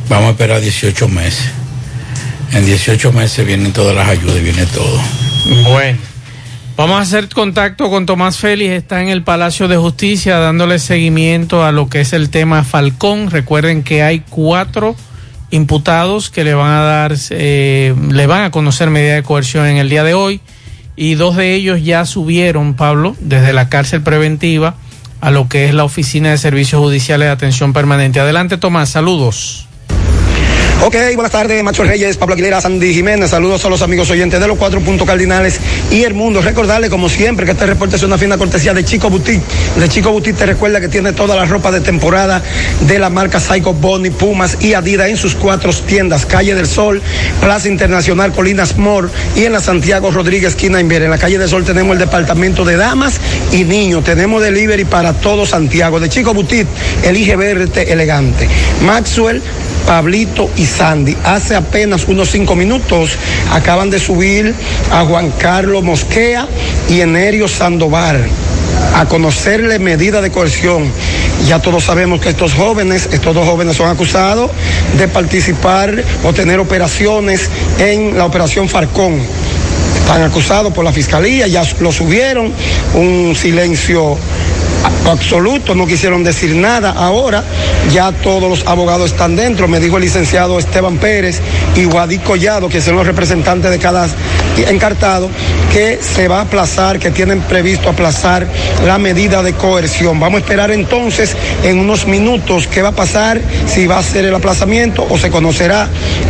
Vamos 0.09 0.27
a 0.27 0.31
esperar 0.31 0.59
18 0.59 1.07
meses. 1.07 1.49
En 2.51 2.65
18 2.65 3.13
meses 3.13 3.45
vienen 3.47 3.71
todas 3.71 3.95
las 3.95 4.07
ayudas, 4.09 4.41
viene 4.41 4.65
todo. 4.65 4.99
Bueno. 5.69 5.97
Vamos 6.75 6.97
a 6.97 7.01
hacer 7.01 7.29
contacto 7.29 7.91
con 7.91 8.07
Tomás 8.07 8.37
Félix, 8.37 8.71
está 8.71 9.03
en 9.03 9.09
el 9.09 9.21
Palacio 9.21 9.67
de 9.67 9.77
Justicia 9.77 10.37
dándole 10.39 10.79
seguimiento 10.79 11.63
a 11.63 11.71
lo 11.71 11.87
que 11.87 12.01
es 12.01 12.13
el 12.13 12.31
tema 12.31 12.63
Falcón. 12.63 13.29
Recuerden 13.29 13.83
que 13.83 14.01
hay 14.01 14.21
cuatro 14.21 14.95
imputados 15.53 16.31
que 16.31 16.43
le 16.43 16.55
van 16.55 16.71
a 16.71 16.81
dar, 16.81 17.15
eh, 17.29 17.93
le 18.09 18.25
van 18.25 18.41
a 18.43 18.49
conocer 18.49 18.89
medida 18.89 19.13
de 19.13 19.21
coerción 19.21 19.67
en 19.67 19.77
el 19.77 19.87
día 19.87 20.03
de 20.03 20.15
hoy 20.15 20.41
y 20.95 21.13
dos 21.13 21.35
de 21.35 21.53
ellos 21.53 21.83
ya 21.83 22.07
subieron, 22.07 22.73
Pablo, 22.73 23.15
desde 23.19 23.53
la 23.53 23.69
cárcel 23.69 24.01
preventiva 24.01 24.75
a 25.21 25.29
lo 25.29 25.47
que 25.47 25.65
es 25.65 25.75
la 25.75 25.83
Oficina 25.83 26.31
de 26.31 26.39
Servicios 26.39 26.81
Judiciales 26.81 27.27
de 27.27 27.31
Atención 27.31 27.71
Permanente. 27.71 28.19
Adelante, 28.19 28.57
Tomás, 28.57 28.89
saludos. 28.89 29.67
Ok, 30.85 30.97
buenas 31.15 31.31
tardes, 31.31 31.63
Macho 31.63 31.85
Reyes, 31.85 32.17
Pablo 32.17 32.33
Aguilera, 32.33 32.59
Sandy 32.59 32.93
Jiménez. 32.93 33.29
Saludos 33.29 33.63
a 33.63 33.69
los 33.69 33.81
amigos 33.81 34.09
oyentes 34.09 34.37
de 34.41 34.47
los 34.49 34.57
cuatro 34.57 34.81
puntos 34.81 35.07
cardinales 35.07 35.57
y 35.89 36.03
el 36.03 36.13
mundo. 36.13 36.41
Recordarle, 36.41 36.89
como 36.89 37.07
siempre, 37.07 37.45
que 37.45 37.53
este 37.53 37.65
reporte 37.65 37.95
es 37.95 38.03
una 38.03 38.17
fina 38.17 38.37
cortesía 38.37 38.73
de 38.73 38.83
Chico 38.83 39.09
Boutique. 39.09 39.41
De 39.79 39.87
Chico 39.87 40.11
Boutique 40.11 40.37
te 40.37 40.45
recuerda 40.45 40.81
que 40.81 40.89
tiene 40.89 41.13
toda 41.13 41.37
la 41.37 41.45
ropa 41.45 41.71
de 41.71 41.79
temporada 41.79 42.43
de 42.81 42.99
la 42.99 43.09
marca 43.09 43.39
Psycho 43.39 43.73
Bonnie, 43.73 44.11
Pumas 44.11 44.57
y 44.59 44.73
Adidas 44.73 45.07
en 45.07 45.15
sus 45.15 45.35
cuatro 45.35 45.71
tiendas: 45.71 46.25
Calle 46.25 46.53
del 46.53 46.67
Sol, 46.67 47.01
Plaza 47.39 47.69
Internacional, 47.69 48.33
Colinas 48.33 48.75
Mor 48.75 49.09
y 49.37 49.45
en 49.45 49.53
la 49.53 49.61
Santiago 49.61 50.11
Rodríguez, 50.11 50.49
esquina 50.49 50.81
Inver. 50.81 51.03
En 51.03 51.11
la 51.11 51.17
Calle 51.17 51.37
del 51.37 51.47
Sol 51.47 51.63
tenemos 51.63 51.93
el 51.93 51.99
departamento 51.99 52.65
de 52.65 52.75
damas 52.75 53.21
y 53.53 53.63
niños. 53.63 54.03
Tenemos 54.03 54.43
delivery 54.43 54.83
para 54.83 55.13
todo 55.13 55.45
Santiago. 55.45 56.01
De 56.01 56.09
Chico 56.09 56.33
Boutique, 56.33 56.67
elige 57.03 57.37
verte 57.37 57.93
elegante. 57.93 58.49
Maxwell. 58.81 59.41
Pablito 59.85 60.49
y 60.55 60.65
Sandy. 60.65 61.15
Hace 61.23 61.55
apenas 61.55 62.07
unos 62.07 62.29
cinco 62.29 62.55
minutos 62.55 63.11
acaban 63.51 63.89
de 63.89 63.99
subir 63.99 64.53
a 64.91 65.05
Juan 65.05 65.31
Carlos 65.31 65.83
Mosquea 65.83 66.47
y 66.89 67.01
Enerio 67.01 67.47
Sandoval 67.47 68.27
a 68.95 69.05
conocerle 69.05 69.79
medida 69.79 70.21
de 70.21 70.31
coerción. 70.31 70.83
Ya 71.47 71.59
todos 71.59 71.83
sabemos 71.83 72.21
que 72.21 72.29
estos 72.29 72.53
jóvenes, 72.53 73.09
estos 73.11 73.35
dos 73.35 73.45
jóvenes 73.45 73.75
son 73.75 73.89
acusados 73.89 74.51
de 74.97 75.07
participar 75.07 76.03
o 76.23 76.33
tener 76.33 76.59
operaciones 76.59 77.49
en 77.79 78.17
la 78.17 78.25
operación 78.25 78.69
Farcón. 78.69 79.19
Están 79.99 80.21
acusados 80.21 80.73
por 80.73 80.83
la 80.85 80.91
fiscalía, 80.91 81.47
ya 81.47 81.63
lo 81.79 81.91
subieron, 81.91 82.51
un 82.93 83.35
silencio 83.35 84.17
absoluto, 85.09 85.75
no 85.75 85.85
quisieron 85.85 86.23
decir 86.23 86.55
nada. 86.55 86.91
Ahora 86.91 87.43
ya 87.91 88.11
todos 88.11 88.49
los 88.49 88.67
abogados 88.67 89.11
están 89.11 89.35
dentro, 89.35 89.67
me 89.67 89.79
dijo 89.79 89.97
el 89.97 90.03
licenciado 90.03 90.59
Esteban 90.59 90.97
Pérez 90.97 91.41
y 91.75 91.85
Guadí 91.85 92.19
Collado, 92.19 92.69
que 92.69 92.81
son 92.81 92.95
los 92.95 93.05
representantes 93.05 93.71
de 93.71 93.79
cada 93.79 94.07
encartado, 94.67 95.29
que 95.71 95.99
se 96.01 96.27
va 96.27 96.39
a 96.39 96.41
aplazar, 96.41 96.99
que 96.99 97.11
tienen 97.11 97.41
previsto 97.41 97.89
aplazar 97.89 98.47
la 98.85 98.97
medida 98.97 99.41
de 99.41 99.53
coerción. 99.53 100.19
Vamos 100.19 100.39
a 100.39 100.43
esperar 100.43 100.71
entonces 100.71 101.35
en 101.63 101.79
unos 101.79 102.05
minutos 102.05 102.67
qué 102.67 102.81
va 102.81 102.89
a 102.89 102.93
pasar, 102.93 103.41
si 103.67 103.87
va 103.87 103.97
a 103.97 104.03
ser 104.03 104.25
el 104.25 104.35
aplazamiento 104.35 105.05
o 105.09 105.17
se 105.17 105.29
conocerá 105.29 105.87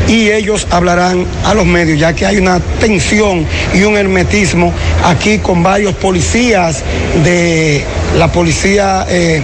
y 0.07 0.29
ellos 0.29 0.67
hablarán 0.69 1.25
a 1.45 1.53
los 1.53 1.65
medios, 1.65 1.99
ya 1.99 2.13
que 2.13 2.25
hay 2.25 2.37
una 2.37 2.59
tensión 2.79 3.45
y 3.73 3.83
un 3.83 3.97
hermetismo 3.97 4.73
aquí 5.03 5.39
con 5.39 5.63
varios 5.63 5.93
policías 5.95 6.83
de 7.23 7.83
la 8.17 8.31
policía 8.31 9.05
eh, 9.09 9.41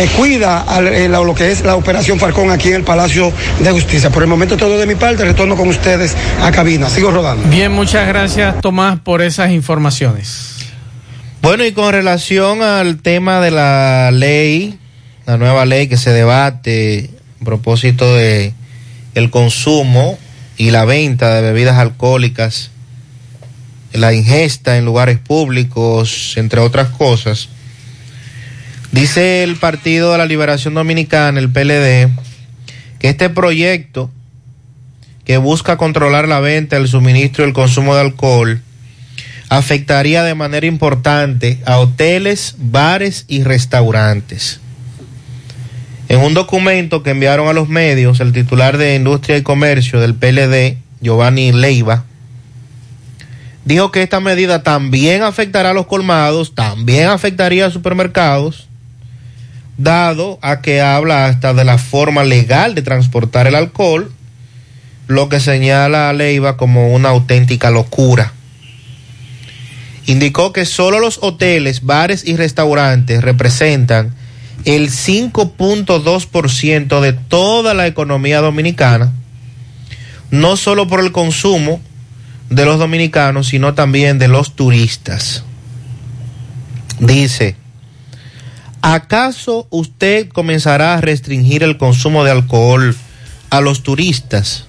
que 0.00 0.06
cuida 0.16 0.62
al, 0.62 0.88
eh, 0.88 1.08
la- 1.08 1.20
lo 1.20 1.34
que 1.34 1.50
es 1.52 1.62
la 1.62 1.76
operación 1.76 2.18
Falcón 2.18 2.50
aquí 2.50 2.68
en 2.68 2.76
el 2.76 2.84
Palacio 2.84 3.30
de 3.62 3.70
Justicia. 3.70 4.08
Por 4.10 4.22
el 4.22 4.28
momento 4.30 4.56
todo 4.56 4.78
de 4.78 4.86
mi 4.86 4.94
parte, 4.94 5.24
retorno 5.24 5.56
con 5.56 5.68
ustedes 5.68 6.16
a 6.42 6.50
cabina. 6.50 6.88
Sigo 6.88 7.10
rodando. 7.10 7.46
Bien, 7.48 7.70
muchas 7.70 8.08
gracias 8.08 8.60
Tomás 8.62 8.98
por 9.00 9.20
esas 9.20 9.50
informaciones. 9.50 10.54
Bueno, 11.42 11.66
y 11.66 11.72
con 11.72 11.92
relación 11.92 12.62
al 12.62 13.02
tema 13.02 13.40
de 13.40 13.50
la 13.50 14.10
ley, 14.10 14.78
la 15.26 15.36
nueva 15.36 15.66
ley 15.66 15.86
que 15.86 15.98
se 15.98 16.10
debate 16.10 17.10
a 17.40 17.44
propósito 17.44 18.14
de 18.14 18.54
el 19.14 19.30
consumo 19.30 20.18
y 20.56 20.70
la 20.70 20.86
venta 20.86 21.34
de 21.34 21.42
bebidas 21.42 21.76
alcohólicas, 21.78 22.70
la 23.92 24.14
ingesta 24.14 24.78
en 24.78 24.84
lugares 24.86 25.18
públicos, 25.18 26.34
entre 26.36 26.60
otras 26.60 26.88
cosas, 26.88 27.48
dice 28.92 29.42
el 29.42 29.56
Partido 29.56 30.12
de 30.12 30.18
la 30.18 30.26
Liberación 30.26 30.74
Dominicana, 30.74 31.38
el 31.38 31.50
PLD, 31.50 32.10
que 32.98 33.08
este 33.08 33.30
proyecto 33.30 34.10
que 35.24 35.36
busca 35.36 35.76
controlar 35.76 36.26
la 36.28 36.40
venta, 36.40 36.76
el 36.76 36.88
suministro 36.88 37.44
y 37.44 37.48
el 37.48 37.52
consumo 37.52 37.94
de 37.94 38.00
alcohol, 38.00 38.62
afectaría 39.48 40.22
de 40.22 40.34
manera 40.34 40.66
importante 40.66 41.60
a 41.66 41.78
hoteles, 41.78 42.54
bares 42.58 43.24
y 43.28 43.42
restaurantes. 43.42 44.60
En 46.08 46.20
un 46.20 46.34
documento 46.34 47.02
que 47.02 47.10
enviaron 47.10 47.48
a 47.48 47.52
los 47.52 47.68
medios, 47.68 48.20
el 48.20 48.32
titular 48.32 48.78
de 48.78 48.96
Industria 48.96 49.36
y 49.36 49.42
Comercio 49.42 50.00
del 50.00 50.14
PLD, 50.14 50.78
Giovanni 51.00 51.52
Leiva, 51.52 52.04
dijo 53.64 53.92
que 53.92 54.02
esta 54.02 54.18
medida 54.20 54.62
también 54.62 55.22
afectará 55.22 55.70
a 55.70 55.74
los 55.74 55.86
colmados, 55.86 56.54
también 56.54 57.08
afectaría 57.08 57.66
a 57.66 57.70
supermercados, 57.70 58.68
dado 59.82 60.38
a 60.42 60.60
que 60.60 60.80
habla 60.80 61.26
hasta 61.26 61.54
de 61.54 61.64
la 61.64 61.78
forma 61.78 62.24
legal 62.24 62.74
de 62.74 62.82
transportar 62.82 63.46
el 63.46 63.54
alcohol, 63.54 64.12
lo 65.06 65.28
que 65.28 65.40
señala 65.40 66.08
a 66.08 66.12
Leiva 66.12 66.56
como 66.56 66.94
una 66.94 67.10
auténtica 67.10 67.70
locura 67.70 68.32
indicó 70.06 70.52
que 70.52 70.66
solo 70.66 70.98
los 70.98 71.20
hoteles, 71.22 71.84
bares 71.84 72.26
y 72.26 72.34
restaurantes 72.36 73.22
representan 73.22 74.12
el 74.64 74.90
5.2% 74.90 77.00
de 77.00 77.12
toda 77.12 77.74
la 77.74 77.86
economía 77.86 78.40
dominicana, 78.40 79.12
no 80.30 80.56
solo 80.56 80.88
por 80.88 81.00
el 81.00 81.12
consumo 81.12 81.80
de 82.50 82.64
los 82.64 82.78
dominicanos, 82.78 83.48
sino 83.48 83.74
también 83.74 84.18
de 84.18 84.28
los 84.28 84.56
turistas. 84.56 85.44
Dice, 86.98 87.56
¿acaso 88.82 89.66
usted 89.70 90.28
comenzará 90.28 90.94
a 90.94 91.00
restringir 91.00 91.62
el 91.62 91.78
consumo 91.78 92.24
de 92.24 92.30
alcohol 92.30 92.96
a 93.50 93.60
los 93.60 93.82
turistas? 93.82 94.64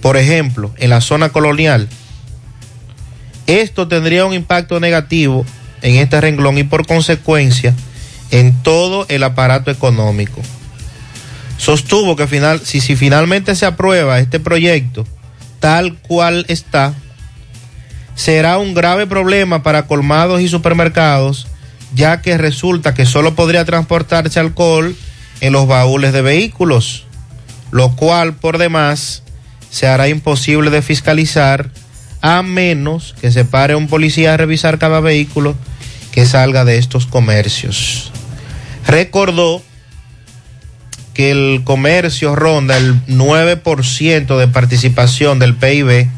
Por 0.00 0.16
ejemplo, 0.16 0.74
en 0.78 0.90
la 0.90 1.00
zona 1.00 1.30
colonial. 1.30 1.88
Esto 3.46 3.88
tendría 3.88 4.24
un 4.24 4.34
impacto 4.34 4.80
negativo 4.80 5.44
en 5.82 5.96
este 5.96 6.20
renglón 6.20 6.58
y 6.58 6.64
por 6.64 6.86
consecuencia 6.86 7.74
en 8.30 8.62
todo 8.62 9.06
el 9.08 9.22
aparato 9.22 9.70
económico. 9.70 10.40
Sostuvo 11.58 12.16
que 12.16 12.26
final, 12.26 12.60
si, 12.60 12.80
si 12.80 12.96
finalmente 12.96 13.54
se 13.54 13.66
aprueba 13.66 14.18
este 14.18 14.40
proyecto 14.40 15.06
tal 15.60 15.96
cual 15.96 16.44
está, 16.48 16.92
será 18.14 18.58
un 18.58 18.74
grave 18.74 19.06
problema 19.06 19.62
para 19.62 19.86
colmados 19.86 20.42
y 20.42 20.48
supermercados, 20.48 21.46
ya 21.94 22.22
que 22.22 22.36
resulta 22.38 22.94
que 22.94 23.06
solo 23.06 23.34
podría 23.34 23.64
transportarse 23.64 24.40
alcohol 24.40 24.96
en 25.40 25.52
los 25.52 25.66
baúles 25.66 26.12
de 26.12 26.22
vehículos, 26.22 27.06
lo 27.70 27.94
cual 27.96 28.34
por 28.34 28.58
demás 28.58 29.22
se 29.70 29.86
hará 29.86 30.08
imposible 30.08 30.70
de 30.70 30.82
fiscalizar 30.82 31.70
a 32.20 32.42
menos 32.42 33.14
que 33.20 33.30
se 33.30 33.44
pare 33.44 33.74
un 33.74 33.88
policía 33.88 34.34
a 34.34 34.36
revisar 34.36 34.78
cada 34.78 35.00
vehículo 35.00 35.54
que 36.12 36.24
salga 36.26 36.64
de 36.64 36.78
estos 36.78 37.06
comercios. 37.06 38.10
Recordó 38.86 39.62
que 41.12 41.30
el 41.30 41.62
comercio 41.64 42.34
ronda 42.34 42.76
el 42.76 43.04
9% 43.06 44.38
de 44.38 44.48
participación 44.48 45.38
del 45.38 45.54
PIB 45.54 46.08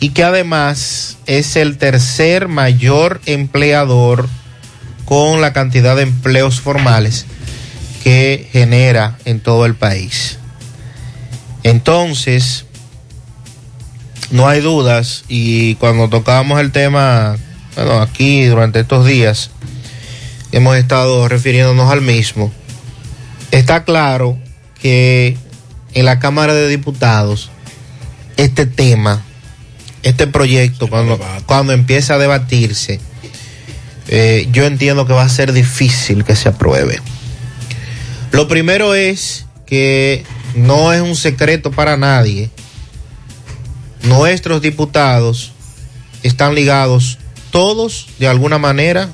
y 0.00 0.10
que 0.10 0.24
además 0.24 1.16
es 1.26 1.56
el 1.56 1.78
tercer 1.78 2.48
mayor 2.48 3.20
empleador 3.26 4.28
con 5.04 5.40
la 5.40 5.52
cantidad 5.52 5.96
de 5.96 6.02
empleos 6.02 6.60
formales 6.60 7.26
que 8.02 8.48
genera 8.52 9.18
en 9.24 9.40
todo 9.40 9.66
el 9.66 9.74
país. 9.74 10.38
Entonces, 11.62 12.66
no 14.30 14.48
hay 14.48 14.60
dudas 14.60 15.24
y 15.28 15.76
cuando 15.76 16.08
tocábamos 16.08 16.60
el 16.60 16.72
tema, 16.72 17.36
bueno, 17.76 18.00
aquí 18.00 18.44
durante 18.44 18.80
estos 18.80 19.06
días, 19.06 19.50
hemos 20.52 20.76
estado 20.76 21.28
refiriéndonos 21.28 21.90
al 21.90 22.02
mismo, 22.02 22.52
está 23.50 23.84
claro 23.84 24.38
que 24.80 25.36
en 25.94 26.04
la 26.04 26.18
Cámara 26.18 26.52
de 26.52 26.68
Diputados 26.68 27.50
este 28.36 28.66
tema, 28.66 29.22
este 30.02 30.26
proyecto, 30.26 30.88
cuando, 30.88 31.18
cuando 31.46 31.72
empiece 31.72 32.12
a 32.12 32.18
debatirse, 32.18 33.00
eh, 34.08 34.48
yo 34.52 34.64
entiendo 34.64 35.06
que 35.06 35.12
va 35.12 35.22
a 35.22 35.28
ser 35.28 35.52
difícil 35.52 36.24
que 36.24 36.36
se 36.36 36.48
apruebe. 36.48 37.00
Lo 38.32 38.48
primero 38.48 38.94
es 38.94 39.46
que 39.66 40.24
no 40.54 40.92
es 40.92 41.00
un 41.00 41.16
secreto 41.16 41.70
para 41.70 41.96
nadie. 41.96 42.50
Nuestros 44.02 44.60
diputados 44.60 45.52
están 46.22 46.54
ligados 46.54 47.18
todos 47.50 48.08
de 48.18 48.28
alguna 48.28 48.58
manera 48.58 49.08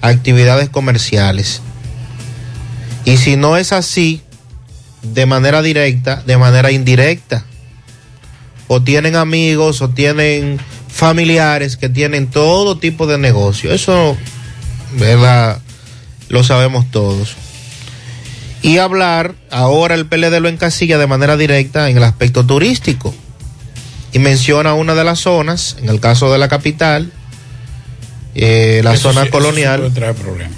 a 0.00 0.08
actividades 0.08 0.68
comerciales. 0.68 1.60
Y 3.04 3.16
si 3.16 3.36
no 3.36 3.56
es 3.56 3.72
así, 3.72 4.22
de 5.02 5.26
manera 5.26 5.62
directa, 5.62 6.22
de 6.26 6.36
manera 6.36 6.70
indirecta. 6.70 7.44
O 8.68 8.82
tienen 8.82 9.16
amigos 9.16 9.82
o 9.82 9.90
tienen 9.90 10.58
familiares 10.92 11.76
que 11.76 11.88
tienen 11.88 12.28
todo 12.28 12.78
tipo 12.78 13.06
de 13.06 13.18
negocio. 13.18 13.72
Eso, 13.72 14.16
¿verdad? 14.98 15.60
Lo 16.28 16.44
sabemos 16.44 16.90
todos. 16.90 17.36
y 18.64 18.78
hablar, 18.78 19.34
ahora 19.50 19.96
el 19.96 20.06
PLD 20.06 20.38
lo 20.40 20.48
encasilla 20.48 20.96
de 20.96 21.08
manera 21.08 21.36
directa 21.36 21.90
en 21.90 21.96
el 21.96 22.04
aspecto 22.04 22.46
turístico. 22.46 23.12
Y 24.12 24.20
menciona 24.20 24.74
una 24.74 24.94
de 24.94 25.02
las 25.02 25.18
zonas, 25.18 25.76
en 25.82 25.88
el 25.88 25.98
caso 25.98 26.30
de 26.30 26.38
la 26.38 26.46
capital, 26.48 27.10
eh, 28.36 28.80
la 28.84 28.94
Eso 28.94 29.08
zona 29.10 29.22
sí- 29.22 29.28
eso 29.28 29.38
sí 29.38 29.44
colonial, 29.44 29.80
puede 29.80 29.90
traer 29.94 30.14
problemas. 30.14 30.56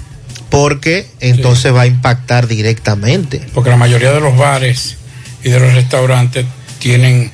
porque 0.50 1.06
entonces 1.20 1.72
va 1.74 1.82
a 1.82 1.86
impactar 1.86 2.46
directamente. 2.46 3.46
Porque 3.54 3.70
la 3.70 3.76
mayoría 3.78 4.12
de 4.12 4.20
los 4.20 4.36
bares 4.36 4.96
y 5.42 5.48
de 5.48 5.60
los 5.60 5.72
restaurantes 5.72 6.44
tienen. 6.80 7.32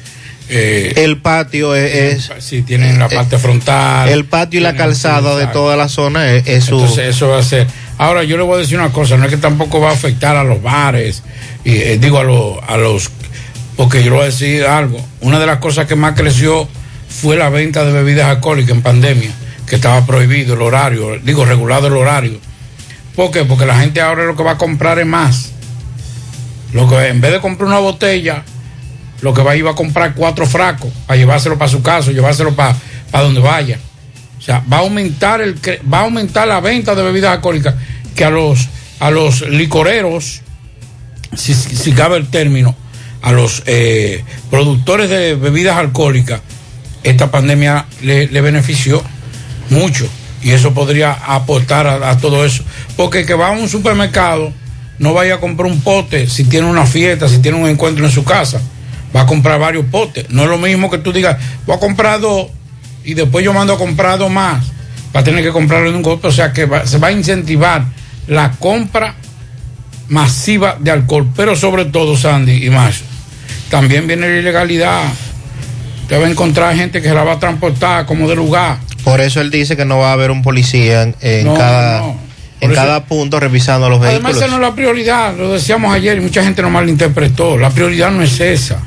Eh, 0.51 0.93
El 0.97 1.19
patio 1.19 1.75
es, 1.75 2.31
sí, 2.41 2.63
tienen 2.63 2.99
la 2.99 3.09
parte 3.09 3.39
frontal. 3.39 4.09
el 4.09 4.25
patio 4.25 4.61
y 4.61 4.63
la 4.63 4.75
calzada 4.75 5.37
de 5.37 5.47
toda 5.47 5.77
la 5.77 5.89
zona 5.89 6.33
es, 6.33 6.47
es 6.47 6.65
su... 6.65 6.75
Entonces 6.75 7.15
eso 7.15 7.29
va 7.29 7.39
a 7.39 7.43
ser. 7.43 7.67
Ahora 7.99 8.25
yo 8.25 8.37
le 8.37 8.43
voy 8.43 8.57
a 8.57 8.59
decir 8.59 8.79
una 8.79 8.91
cosa, 8.93 9.17
no 9.17 9.25
es 9.25 9.31
que 9.31 9.37
tampoco 9.37 9.81
va 9.81 9.91
a 9.91 9.93
afectar 9.93 10.37
a 10.37 10.43
los 10.43 10.63
bares, 10.63 11.23
y 11.65 11.77
eh, 11.77 11.99
digo 11.99 12.19
a, 12.19 12.25
los 12.25 12.57
a 12.67 12.77
los, 12.77 13.11
porque 13.77 13.99
yo 14.03 14.11
le 14.11 14.17
voy 14.17 14.23
a 14.23 14.27
decir 14.27 14.65
algo, 14.65 15.05
una 15.21 15.39
de 15.39 15.47
las 15.47 15.59
cosas 15.59 15.87
que 15.87 15.97
más 15.97 16.15
creció 16.15 16.69
fue 17.09 17.37
la 17.37 17.49
venta 17.51 17.85
de 17.85 17.93
bebidas 17.93 18.29
alcohólicas 18.29 18.71
en 18.71 18.83
pandemia, 18.83 19.31
que 19.67 19.77
estaba 19.77 20.05
prohibido 20.07 20.55
el 20.55 20.63
horario, 20.63 21.19
digo 21.23 21.45
regulado 21.45 21.87
el 21.87 21.97
horario. 21.97 22.41
¿Por 23.15 23.31
qué? 23.31 23.45
Porque 23.45 23.67
la 23.67 23.79
gente 23.79 24.01
ahora 24.01 24.25
lo 24.25 24.35
que 24.35 24.43
va 24.43 24.53
a 24.53 24.59
comprar 24.59 24.99
es 24.99 25.07
más. 25.07 25.53
Lo 26.73 26.89
que 26.89 27.09
en 27.09 27.21
vez 27.21 27.33
de 27.33 27.41
comprar 27.41 27.69
una 27.69 27.81
botella, 27.81 28.45
lo 29.23 29.35
que 29.35 29.43
va 29.43 29.53
a 29.53 29.57
ir 29.57 29.67
a 29.67 29.75
comprar 29.75 30.15
cuatro 30.15 30.47
frascos 30.47 30.91
para 31.07 31.19
llevárselo 31.19 31.59
para 31.59 31.71
su 31.71 31.83
casa, 31.83 32.11
llevárselo 32.13 32.55
para, 32.55 32.77
para 33.11 33.25
donde 33.25 33.41
vaya. 33.41 33.79
O 34.39 34.43
sea, 34.43 34.63
va 34.73 34.79
a 34.79 34.81
aumentar 34.81 35.41
el 35.43 35.55
va 35.93 35.99
a 35.99 36.03
aumentar 36.03 36.49
la 36.49 36.61
venta 36.61 36.95
de 36.95 37.03
bebidas 37.03 37.33
alcohólicas 37.33 37.75
que 38.15 38.25
a 38.25 38.31
los 38.31 38.69
a 38.99 39.11
los 39.11 39.43
licoreros, 39.43 40.43
si, 41.35 41.93
cabe 41.93 42.19
el 42.19 42.29
término, 42.29 42.75
a 43.23 43.33
los 43.33 43.63
eh, 43.67 44.25
productores 44.51 45.09
de 45.09 45.35
bebidas 45.35 45.77
alcohólicas, 45.77 46.41
esta 47.03 47.31
pandemia 47.31 47.87
le, 48.03 48.27
benefició 48.41 49.03
mucho 49.71 50.07
y 50.43 50.51
eso 50.51 50.75
podría 50.75 51.13
aportar 51.13 51.87
a, 51.87 52.11
a 52.11 52.19
todo 52.19 52.45
eso. 52.45 52.63
Porque 52.97 53.25
que 53.25 53.35
va 53.35 53.49
a 53.49 53.53
un 53.53 53.69
supermercado 53.69 54.53
no 54.99 55.15
vaya 55.15 55.37
a 55.37 55.41
comprar 55.41 55.71
un 55.71 55.81
pote 55.81 56.29
si 56.29 56.45
tiene 56.45 56.67
una 56.67 56.85
fiesta, 56.85 57.27
si 57.29 57.39
tiene 57.39 57.57
un 57.57 57.69
encuentro 57.69 58.05
en 58.05 58.11
su 58.11 58.23
casa, 58.23 58.61
va 59.15 59.23
a 59.23 59.27
comprar 59.27 59.59
varios 59.59 59.85
potes. 59.87 60.29
No 60.31 60.43
es 60.45 60.49
lo 60.49 60.59
mismo 60.59 60.91
que 60.91 60.99
tú 60.99 61.13
digas, 61.13 61.37
voy 61.67 61.77
a 61.77 61.81
comprar 61.81 62.21
dos 62.21 62.49
y 63.05 63.15
después 63.15 63.45
yo 63.45 63.53
mando 63.53 63.73
a 63.75 63.79
comprar 63.79 64.19
dos 64.19 64.31
más, 64.31 64.65
va 65.15 65.21
a 65.21 65.25
tener 65.25 65.43
que 65.43 65.51
comprarlo 65.51 65.89
en 65.89 65.97
un 65.97 66.03
golpe, 66.03 66.29
o 66.29 66.33
sea 66.33 66.53
que 66.53 66.67
va- 66.67 66.87
se 66.87 66.99
va 66.99 67.09
a 67.09 67.13
incentivar 67.13 67.85
la 68.29 68.51
compra 68.53 69.15
masiva 70.09 70.77
de 70.79 70.91
alcohol, 70.91 71.29
pero 71.37 71.55
sobre 71.57 71.85
todo, 71.87 72.17
Sandy 72.17 72.67
y 72.67 72.71
Macho, 72.71 73.03
también 73.71 74.07
viene 74.07 74.29
la 74.29 74.39
ilegalidad. 74.39 75.03
Usted 76.03 76.21
va 76.21 76.27
a 76.27 76.31
encontrar 76.31 76.75
gente 76.75 77.01
que 77.01 77.09
se 77.09 77.15
la 77.15 77.23
va 77.23 77.35
a 77.35 77.39
transportar 77.39 78.05
como 78.07 78.29
de 78.29 78.35
lugar. 78.35 78.79
Por 79.05 79.21
eso 79.21 79.41
él 79.41 79.51
dice 79.51 79.77
que 79.77 79.85
no 79.85 79.99
va 79.99 80.11
a 80.11 80.13
haber 80.15 80.31
un 80.33 80.43
policía 80.43 81.03
en, 81.05 81.15
en 81.21 81.47
No, 81.47 81.55
cada, 81.55 82.01
no. 82.01 82.17
en 82.61 82.71
eso- 82.73 82.81
cada 82.81 83.05
punto 83.05 83.39
revisando 83.39 83.89
los 83.89 84.01
Además, 84.01 84.33
vehículos. 84.33 84.37
esa 84.43 84.47
no 84.49 84.57
es 84.57 84.69
la 84.69 84.75
prioridad, 84.75 85.37
lo 85.37 85.53
decíamos 85.53 85.95
ayer 85.95 86.19
y 86.19 86.21
mucha 86.21 86.43
gente 86.43 86.61
no 86.63 86.71
malinterpretó. 86.71 87.57
La 87.57 87.71
prioridad 87.71 88.11
no 88.11 88.23
es 88.23 88.39
esa. 88.41 88.81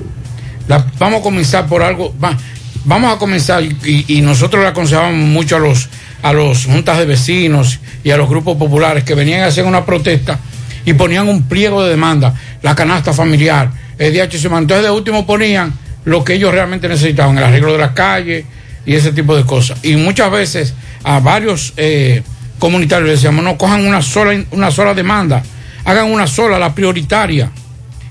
Vamos 1.00 1.20
a 1.20 1.24
comenzar 1.24 1.68
por 1.68 1.82
algo. 1.84 2.14
va- 2.24 2.38
vamos 2.86 3.16
a 3.16 3.18
comenzar 3.18 3.64
y, 3.64 4.22
nosotros 4.22 4.62
le 4.62 4.70
aconsejábamos 4.70 5.28
mucho 5.28 5.56
a 5.56 5.60
los 5.60 5.88
a 6.22 6.32
los 6.34 6.66
juntas 6.66 6.98
de 6.98 7.06
vecinos 7.06 7.80
y 8.04 8.12
a 8.12 8.18
los 8.18 8.30
grupos 8.30 8.58
populares 8.58 9.04
que 9.04 9.14
venían 9.14 9.42
a 9.42 9.48
hacer 9.48 9.66
una 9.66 9.86
protesta 9.86 10.40
y 10.86 10.94
ponían 10.94 11.28
un 11.28 11.44
pliego 11.44 11.84
de 11.84 11.90
demanda, 11.92 12.34
la 12.62 12.76
canasta 12.76 13.12
familiar, 13.14 13.70
el 13.98 14.14
DHC. 14.14 14.46
Entonces 14.46 14.84
de 14.84 14.90
último 14.92 15.26
ponían 15.26 15.74
lo 16.06 16.24
que 16.24 16.34
ellos 16.36 16.54
realmente 16.54 16.88
necesitaban, 16.88 17.38
el 17.38 17.44
arreglo 17.44 17.72
de 17.74 17.78
las 17.78 17.92
calles 17.92 18.46
y 18.86 18.96
ese 18.96 19.12
tipo 19.12 19.36
de 19.36 19.46
cosas. 19.46 19.80
Y 19.84 19.96
muchas 19.98 20.32
veces 20.32 20.74
a 21.04 21.20
varios 21.20 21.74
eh, 21.78 22.22
comunitarios 22.60 23.10
les 23.10 23.20
decíamos, 23.20 23.44
no 23.44 23.58
cojan 23.58 23.86
una 23.86 24.02
sola, 24.02 24.42
una 24.52 24.72
sola 24.72 24.94
demanda, 24.94 25.42
hagan 25.86 26.10
una 26.12 26.28
sola, 26.28 26.58
la 26.60 26.74
prioritaria. 26.74 27.50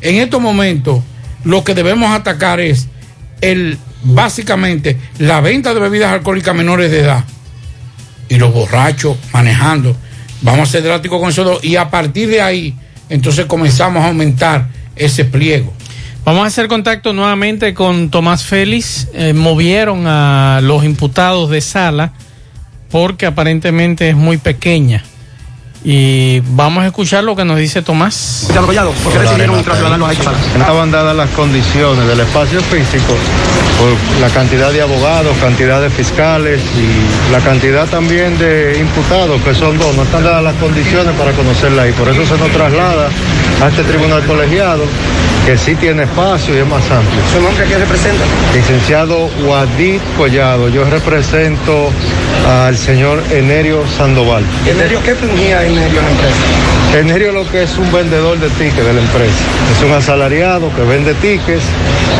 En 0.02 0.16
estos 0.16 0.40
momentos, 0.40 1.02
lo 1.44 1.64
que 1.64 1.74
debemos 1.74 2.10
atacar 2.10 2.60
es 2.60 2.88
el 3.40 3.78
básicamente 4.04 4.96
la 5.18 5.40
venta 5.40 5.74
de 5.74 5.80
bebidas 5.80 6.12
alcohólicas 6.12 6.54
menores 6.54 6.90
de 6.90 7.00
edad 7.00 7.24
y 8.28 8.36
los 8.36 8.52
borrachos 8.52 9.16
manejando. 9.32 9.96
Vamos 10.42 10.68
a 10.68 10.72
ser 10.72 10.82
drásticos 10.82 11.20
con 11.20 11.30
eso 11.30 11.60
y 11.62 11.76
a 11.76 11.90
partir 11.90 12.28
de 12.28 12.40
ahí, 12.40 12.74
entonces 13.08 13.46
comenzamos 13.46 14.02
a 14.02 14.08
aumentar 14.08 14.68
ese 14.96 15.24
pliego. 15.24 15.72
Vamos 16.24 16.44
a 16.44 16.46
hacer 16.46 16.68
contacto 16.68 17.12
nuevamente 17.12 17.74
con 17.74 18.08
Tomás 18.08 18.44
Félix. 18.44 19.08
Eh, 19.12 19.32
movieron 19.32 20.06
a 20.06 20.60
los 20.62 20.84
imputados 20.84 21.50
de 21.50 21.60
sala 21.60 22.12
porque 22.90 23.26
aparentemente 23.26 24.08
es 24.08 24.14
muy 24.14 24.36
pequeña. 24.36 25.04
Y 25.84 26.40
vamos 26.50 26.84
a 26.84 26.86
escuchar 26.86 27.24
lo 27.24 27.34
que 27.34 27.44
nos 27.44 27.58
dice 27.58 27.82
Tomás. 27.82 28.48
¿por 28.54 29.12
qué 29.12 29.18
decidieron 29.18 29.64
trasladarlos 29.64 30.08
a 30.08 30.12
esta 30.12 30.24
sala? 30.24 30.38
Estaban 30.58 30.90
dadas 30.92 31.16
las 31.16 31.30
condiciones 31.30 32.06
del 32.06 32.20
espacio 32.20 32.60
físico 32.60 33.14
por 33.78 34.20
la 34.20 34.28
cantidad 34.32 34.70
de 34.70 34.82
abogados, 34.82 35.36
cantidad 35.38 35.80
de 35.82 35.90
fiscales 35.90 36.60
y 36.76 37.32
la 37.32 37.40
cantidad 37.40 37.88
también 37.88 38.38
de 38.38 38.78
imputados, 38.78 39.40
que 39.42 39.54
son 39.54 39.76
dos. 39.76 39.96
No 39.96 40.04
están 40.04 40.22
dadas 40.22 40.44
las 40.44 40.54
condiciones 40.56 41.14
para 41.16 41.32
conocerla 41.32 41.82
ahí. 41.82 41.92
Por 41.92 42.08
eso 42.08 42.24
se 42.26 42.38
nos 42.38 42.50
traslada 42.52 43.08
a 43.60 43.68
este 43.68 43.82
tribunal 43.84 44.22
colegiado, 44.24 44.84
que 45.46 45.58
sí 45.58 45.74
tiene 45.74 46.04
espacio 46.04 46.54
y 46.54 46.58
es 46.58 46.66
más 46.66 46.82
amplio. 46.90 47.20
¿Su 47.32 47.40
nombre 47.40 47.64
a 47.64 47.66
quién 47.66 47.80
representa? 47.80 48.24
Licenciado 48.54 49.28
Wadid 49.44 50.00
Collado, 50.16 50.68
yo 50.68 50.84
represento 50.84 51.90
al 52.48 52.76
señor 52.76 53.22
Enerio 53.30 53.84
Sandoval. 53.96 54.44
¿Enerio 54.66 55.00
qué 55.04 55.14
fungía 55.14 55.64
Enerio 55.64 55.98
en 55.98 56.04
la 56.04 56.10
empresa? 56.10 56.98
Enerio 56.98 57.32
lo 57.32 57.50
que 57.50 57.62
es 57.62 57.76
un 57.78 57.90
vendedor 57.90 58.38
de 58.38 58.48
tickets 58.50 58.84
de 58.84 58.92
la 58.92 59.00
empresa. 59.00 59.38
Es 59.76 59.82
un 59.84 59.92
asalariado 59.92 60.70
que 60.74 60.82
vende 60.82 61.14
tickets 61.14 61.64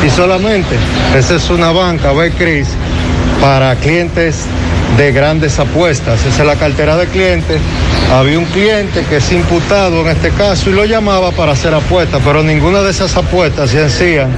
y 0.05 0.11
solamente 0.11 0.77
esa 1.17 1.37
es 1.37 1.51
una 1.51 1.73
banca, 1.73 2.13
Becris, 2.13 2.69
para 3.41 3.75
clientes 3.77 4.47
de 4.97 5.13
grandes 5.13 5.59
apuestas. 5.59 6.21
Esa 6.27 6.43
es 6.43 6.47
la 6.47 6.57
cartera 6.57 6.97
de 6.97 7.07
clientes. 7.07 7.59
Había 8.13 8.39
un 8.39 8.45
cliente 8.47 9.05
que 9.09 9.17
es 9.17 9.33
imputado 9.33 10.03
en 10.03 10.09
este 10.09 10.31
caso 10.31 10.69
y 10.71 10.73
lo 10.75 10.85
llamaba 10.85 11.31
para 11.33 11.53
hacer 11.53 11.73
apuestas, 11.75 12.21
pero 12.25 12.43
ninguna 12.43 12.83
de 12.83 12.91
esas 12.91 13.17
apuestas 13.17 13.71
se 13.71 13.83
hacían 13.83 14.29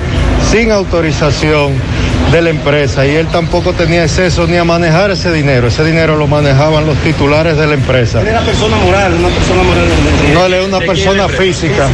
sin 0.51 0.71
autorización 0.71 1.73
de 2.31 2.41
la 2.43 2.51
empresa 2.51 3.05
y 3.07 3.11
él 3.17 3.27
tampoco 3.29 3.73
tenía 3.73 4.05
acceso 4.05 4.47
ni 4.47 4.57
a 4.57 4.65
manejar 4.65 5.11
ese 5.11 5.33
dinero. 5.33 5.69
Ese 5.69 5.85
dinero 5.85 6.17
lo 6.17 6.27
manejaban 6.27 6.87
los 6.87 6.97
titulares 6.99 7.57
de 7.57 7.67
la 7.67 7.75
empresa. 7.75 8.21
Él 8.21 8.29
era 8.29 8.41
persona 8.41 8.77
moral, 8.77 9.13
una 9.15 9.29
persona 9.29 9.63
moral. 9.63 9.85
de- 9.85 10.29
de- 10.29 10.35
No, 10.35 10.47
él 10.47 10.55
es 10.55 10.67
una 10.69 10.79
¿de 10.79 10.85
quién 10.87 10.97
persona 11.05 11.29
física. 11.29 11.89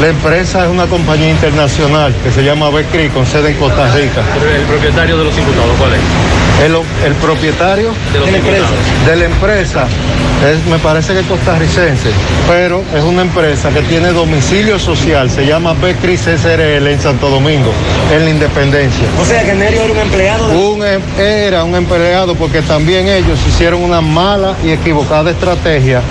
La 0.00 0.08
empresa 0.08 0.64
es 0.64 0.70
una 0.70 0.86
compañía 0.86 1.30
internacional 1.30 2.12
que 2.22 2.30
se 2.30 2.42
llama 2.44 2.68
Becri 2.70 3.08
con 3.08 3.24
sede 3.26 3.50
en 3.50 3.56
Costa 3.56 3.86
Rica. 3.94 4.20
El 4.54 4.62
propietario 4.66 5.16
de 5.16 5.24
los 5.24 5.38
imputados, 5.38 5.70
¿cuál 5.78 5.92
es? 5.94 6.00
El, 6.62 6.72
el 7.04 7.14
propietario 7.20 7.90
De 8.12 8.20
la 8.20 8.36
empresa, 8.36 8.58
imputados. 8.58 9.06
de 9.06 9.16
la 9.16 9.24
empresa 9.24 9.86
es, 10.50 10.64
me 10.70 10.78
parece 10.78 11.12
que 11.14 11.20
es 11.20 11.26
costarricense, 11.26 12.10
pero 12.46 12.82
es 12.94 13.02
una 13.02 13.22
empresa 13.22 13.70
que 13.70 13.80
tiene 13.82 14.08
domicilio 14.12 14.78
social, 14.78 15.30
se 15.30 15.46
llama 15.46 15.72
Becri 15.74 16.16
SRL 16.16 16.86
en 16.86 17.00
Santo 17.00 17.28
Domingo, 17.30 17.72
en 18.12 18.24
la 18.24 18.30
Independencia. 18.30 19.04
O 19.20 19.24
sea 19.24 19.42
que 19.42 19.50
Enerio 19.52 19.82
era 19.82 19.92
un 19.92 19.98
empleado 19.98 20.48
de... 20.48 20.56
Un 20.56 20.86
em- 20.86 21.02
era 21.18 21.64
un 21.64 21.74
empleado 21.74 22.34
porque 22.34 22.62
también 22.62 23.08
ellos 23.08 23.38
hicieron 23.48 23.82
una 23.82 24.00
mala 24.00 24.54
y 24.64 24.70
equivocada 24.70 25.30
estrategia 25.30 26.02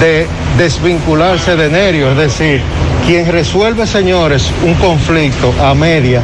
de 0.00 0.26
desvincularse 0.56 1.56
de 1.56 1.68
Nerio, 1.68 2.10
es 2.10 2.16
decir, 2.16 2.60
quien 3.06 3.26
resuelve, 3.30 3.86
señores, 3.86 4.50
un 4.64 4.74
conflicto 4.74 5.52
a 5.60 5.74
media 5.74 6.22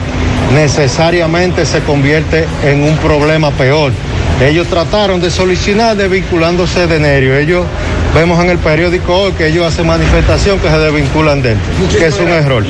necesariamente 0.52 1.66
se 1.66 1.80
convierte 1.80 2.46
en 2.62 2.82
un 2.82 2.96
problema 2.98 3.50
peor. 3.50 3.92
Ellos 4.40 4.66
trataron 4.68 5.20
de 5.20 5.30
solucionar 5.30 5.96
desvinculándose 5.96 6.86
de 6.86 6.98
Nerio. 6.98 7.36
Ellos 7.36 7.64
vemos 8.14 8.42
en 8.42 8.50
el 8.50 8.58
periódico 8.58 9.14
hoy 9.16 9.32
que 9.32 9.48
ellos 9.48 9.64
hacen 9.66 9.86
manifestación 9.86 10.58
que 10.58 10.68
se 10.68 10.78
desvinculan 10.78 11.42
de 11.42 11.52
él, 11.52 11.58
que 11.98 12.06
es 12.06 12.18
un 12.18 12.28
error. 12.28 12.64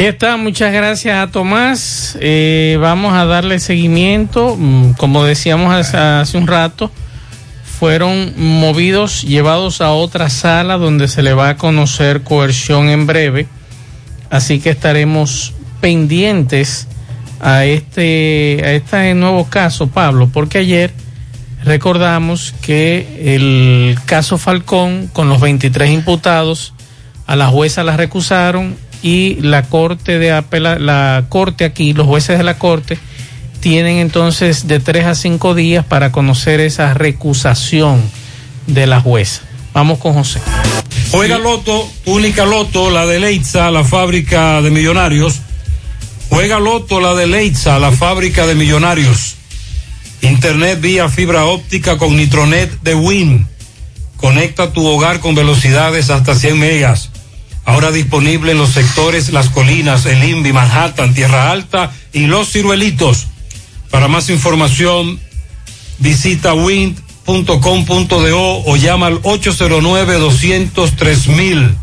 Ahí 0.00 0.06
está, 0.06 0.36
muchas 0.36 0.72
gracias 0.72 1.18
a 1.18 1.30
Tomás. 1.30 2.16
Eh, 2.20 2.78
vamos 2.80 3.14
a 3.14 3.24
darle 3.24 3.58
seguimiento. 3.58 4.56
Mm, 4.56 4.92
Como 4.92 5.24
decíamos 5.24 5.74
hace, 5.74 5.96
hace 5.96 6.38
un 6.38 6.46
rato, 6.46 6.90
fueron 7.78 8.32
movidos, 8.36 9.22
llevados 9.22 9.80
a 9.80 9.92
otra 9.92 10.30
sala 10.30 10.78
donde 10.78 11.06
se 11.06 11.22
le 11.22 11.32
va 11.32 11.50
a 11.50 11.56
conocer 11.56 12.22
coerción 12.22 12.88
en 12.88 13.06
breve. 13.06 13.46
Así 14.30 14.58
que 14.58 14.70
estaremos 14.70 15.54
pendientes 15.80 16.88
a 17.40 17.64
este, 17.66 18.60
a 18.64 18.72
este 18.72 19.14
nuevo 19.14 19.48
caso, 19.48 19.86
Pablo, 19.86 20.28
porque 20.32 20.58
ayer 20.58 20.92
recordamos 21.62 22.52
que 22.62 23.36
el 23.36 23.96
caso 24.06 24.38
Falcón, 24.38 25.08
con 25.12 25.28
los 25.28 25.40
23 25.40 25.90
imputados, 25.90 26.74
A 27.26 27.36
la 27.36 27.48
jueza 27.48 27.84
la 27.84 27.96
recusaron 27.96 28.74
y 29.02 29.36
la 29.42 29.62
corte 29.62 30.18
de 30.18 30.32
apela, 30.32 30.78
la 30.78 31.26
corte 31.28 31.64
aquí, 31.66 31.92
los 31.92 32.06
jueces 32.06 32.38
de 32.38 32.44
la 32.44 32.58
corte 32.58 32.98
tienen 33.60 33.98
entonces 33.98 34.66
de 34.68 34.80
tres 34.80 35.04
a 35.06 35.14
cinco 35.14 35.54
días 35.54 35.84
para 35.84 36.12
conocer 36.12 36.60
esa 36.60 36.94
recusación 36.94 38.02
de 38.66 38.86
la 38.86 39.00
jueza. 39.00 39.42
Vamos 39.72 39.98
con 39.98 40.14
José. 40.14 40.40
Juega 41.10 41.38
Loto, 41.38 41.88
única 42.06 42.44
Loto, 42.44 42.90
la 42.90 43.06
de 43.06 43.20
Leitza, 43.20 43.70
la 43.70 43.84
fábrica 43.84 44.60
de 44.60 44.70
millonarios. 44.70 45.40
Juega 46.28 46.58
Loto, 46.58 47.00
la 47.00 47.14
de 47.14 47.26
Leitza, 47.26 47.78
la 47.78 47.92
fábrica 47.92 48.46
de 48.46 48.54
millonarios. 48.54 49.36
Internet 50.20 50.80
vía 50.80 51.08
fibra 51.08 51.44
óptica 51.44 51.96
con 51.96 52.16
Nitronet 52.16 52.80
de 52.82 52.94
Win. 52.94 53.46
Conecta 54.16 54.72
tu 54.72 54.84
hogar 54.86 55.20
con 55.20 55.34
velocidades 55.34 56.10
hasta 56.10 56.34
100 56.34 56.58
megas. 56.58 57.10
Ahora 57.64 57.90
disponible 57.90 58.52
en 58.52 58.58
los 58.58 58.70
sectores 58.70 59.30
Las 59.30 59.48
Colinas, 59.50 60.06
El 60.06 60.24
Invi, 60.24 60.52
Manhattan, 60.52 61.14
Tierra 61.14 61.50
Alta 61.50 61.92
y 62.12 62.26
Los 62.26 62.50
Ciruelitos. 62.50 63.26
Para 63.90 64.08
más 64.08 64.30
información, 64.30 65.20
visita 65.98 66.54
wind.com.do 66.54 68.62
o 68.66 68.76
llama 68.76 69.06
al 69.06 69.22
809-203 69.22 71.76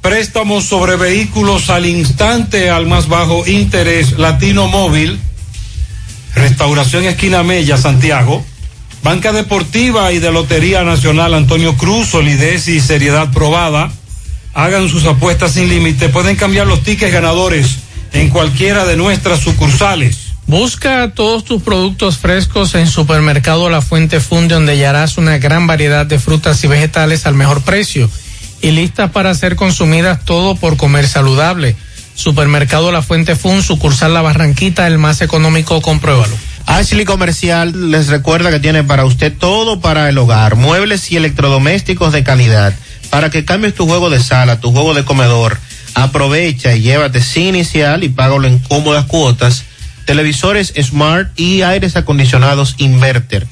Préstamos 0.00 0.64
sobre 0.64 0.96
vehículos 0.96 1.68
al 1.68 1.84
instante 1.84 2.70
al 2.70 2.86
más 2.86 3.08
bajo 3.08 3.46
interés 3.46 4.18
Latino 4.18 4.66
Móvil. 4.66 5.20
Restauración 6.34 7.04
Esquina 7.04 7.42
Mella, 7.42 7.76
Santiago. 7.76 8.42
Banca 9.02 9.32
Deportiva 9.32 10.12
y 10.12 10.18
de 10.18 10.32
Lotería 10.32 10.84
Nacional 10.84 11.34
Antonio 11.34 11.76
Cruz, 11.76 12.08
solidez 12.08 12.68
y 12.68 12.80
seriedad 12.80 13.30
probada. 13.32 13.92
Hagan 14.54 14.88
sus 14.88 15.04
apuestas 15.04 15.52
sin 15.52 15.68
límite. 15.68 16.08
Pueden 16.08 16.36
cambiar 16.36 16.66
los 16.66 16.82
tickets 16.82 17.12
ganadores 17.12 17.80
en 18.12 18.30
cualquiera 18.30 18.86
de 18.86 18.96
nuestras 18.96 19.40
sucursales. 19.40 20.29
Busca 20.50 21.12
todos 21.14 21.44
tus 21.44 21.62
productos 21.62 22.18
frescos 22.18 22.74
en 22.74 22.88
Supermercado 22.88 23.70
La 23.70 23.80
Fuente 23.80 24.18
Funde, 24.18 24.56
donde 24.56 24.72
hallarás 24.72 25.16
una 25.16 25.38
gran 25.38 25.68
variedad 25.68 26.06
de 26.06 26.18
frutas 26.18 26.64
y 26.64 26.66
vegetales 26.66 27.24
al 27.24 27.36
mejor 27.36 27.62
precio 27.62 28.10
y 28.60 28.72
listas 28.72 29.12
para 29.12 29.32
ser 29.32 29.54
consumidas 29.54 30.24
todo 30.24 30.56
por 30.56 30.76
comer 30.76 31.06
saludable. 31.06 31.76
Supermercado 32.16 32.90
La 32.90 33.00
Fuente 33.00 33.36
Fun, 33.36 33.62
sucursal 33.62 34.12
La 34.12 34.22
Barranquita, 34.22 34.88
el 34.88 34.98
más 34.98 35.20
económico, 35.20 35.80
compruébalo. 35.80 36.34
Ashley 36.66 37.04
Comercial 37.04 37.92
les 37.92 38.08
recuerda 38.08 38.50
que 38.50 38.58
tiene 38.58 38.82
para 38.82 39.04
usted 39.04 39.32
todo 39.32 39.78
para 39.78 40.08
el 40.08 40.18
hogar, 40.18 40.56
muebles 40.56 41.12
y 41.12 41.16
electrodomésticos 41.16 42.12
de 42.12 42.24
calidad. 42.24 42.74
Para 43.08 43.30
que 43.30 43.44
cambies 43.44 43.76
tu 43.76 43.86
juego 43.86 44.10
de 44.10 44.18
sala, 44.18 44.58
tu 44.58 44.72
juego 44.72 44.94
de 44.94 45.04
comedor, 45.04 45.60
aprovecha 45.94 46.74
y 46.74 46.80
llévate 46.80 47.22
sin 47.22 47.54
inicial 47.54 48.02
y 48.02 48.08
págalo 48.08 48.48
en 48.48 48.58
cómodas 48.58 49.04
cuotas. 49.04 49.69
Televisores 50.10 50.72
Smart 50.76 51.38
y 51.38 51.62
aires 51.62 51.94
acondicionados 51.94 52.74
Inverter. 52.78 53.46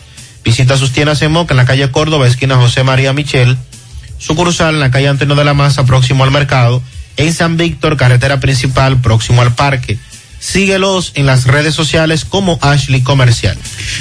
Visita 0.44 0.76
sus 0.76 0.90
tiendas 0.90 1.22
en 1.22 1.30
Moca 1.30 1.52
en 1.52 1.58
la 1.58 1.64
calle 1.64 1.88
Córdoba, 1.92 2.26
esquina 2.26 2.56
José 2.56 2.82
María 2.82 3.12
Michel. 3.12 3.56
Sucursal 4.18 4.74
en 4.74 4.80
la 4.80 4.90
calle 4.90 5.06
Antonio 5.06 5.36
de 5.36 5.44
la 5.44 5.54
Maza, 5.54 5.86
próximo 5.86 6.24
al 6.24 6.32
mercado. 6.32 6.82
En 7.16 7.32
San 7.32 7.56
Víctor, 7.56 7.96
carretera 7.96 8.40
principal, 8.40 9.00
próximo 9.00 9.40
al 9.40 9.54
parque. 9.54 9.98
Síguelos 10.40 11.12
en 11.14 11.26
las 11.26 11.46
redes 11.46 11.76
sociales 11.76 12.24
como 12.24 12.58
Ashley 12.60 13.02
Comercial. 13.02 13.56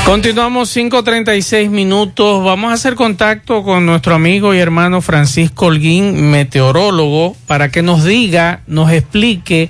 Continuamos 0.05 0.75
5.36 0.75 1.69
minutos. 1.69 2.43
Vamos 2.43 2.71
a 2.71 2.75
hacer 2.75 2.95
contacto 2.95 3.61
con 3.63 3.85
nuestro 3.85 4.15
amigo 4.15 4.53
y 4.53 4.57
hermano 4.57 5.01
Francisco 5.01 5.65
Holguín, 5.65 6.31
meteorólogo, 6.31 7.35
para 7.45 7.69
que 7.69 7.81
nos 7.81 8.05
diga, 8.05 8.61
nos 8.67 8.89
explique 8.91 9.69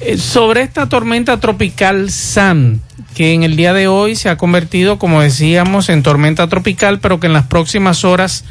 eh, 0.00 0.18
sobre 0.18 0.62
esta 0.62 0.88
tormenta 0.88 1.40
tropical 1.40 2.10
Sam, 2.10 2.80
que 3.14 3.32
en 3.32 3.42
el 3.42 3.54
día 3.56 3.74
de 3.74 3.86
hoy 3.86 4.16
se 4.16 4.28
ha 4.28 4.36
convertido, 4.36 4.98
como 4.98 5.20
decíamos, 5.20 5.88
en 5.88 6.02
tormenta 6.02 6.48
tropical, 6.48 6.98
pero 7.00 7.20
que 7.20 7.26
en 7.26 7.32
las 7.32 7.46
próximas 7.46 8.04
horas 8.04 8.44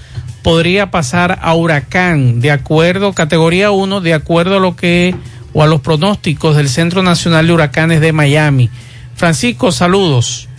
podría 0.44 0.92
pasar 0.92 1.40
a 1.42 1.56
huracán, 1.56 2.40
de 2.40 2.52
acuerdo, 2.52 3.14
categoría 3.14 3.72
1, 3.72 4.02
de 4.02 4.14
acuerdo 4.14 4.58
a 4.58 4.60
lo 4.60 4.76
que, 4.76 5.16
o 5.54 5.64
a 5.64 5.68
los 5.68 5.82
pronósticos 5.82 6.56
del 6.56 6.70
Centro 6.70 7.02
Nacional 7.02 7.48
de 7.48 7.54
Huracanes 7.54 8.00
de 8.00 8.14
Miami. 8.14 8.70
Francisco, 9.16 9.72
saludos. 9.72 10.50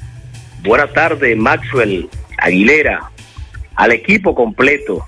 Buenas 0.63 0.93
tardes, 0.93 1.37
Maxwell 1.37 2.09
Aguilera, 2.39 3.11
al 3.77 3.93
equipo 3.93 4.35
completo. 4.35 5.07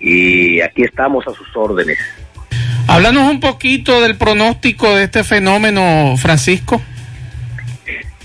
Y 0.00 0.60
aquí 0.60 0.84
estamos 0.84 1.26
a 1.26 1.32
sus 1.34 1.48
órdenes. 1.56 1.98
Háblanos 2.86 3.30
un 3.30 3.40
poquito 3.40 4.00
del 4.00 4.16
pronóstico 4.16 4.96
de 4.96 5.04
este 5.04 5.24
fenómeno, 5.24 6.14
Francisco. 6.16 6.80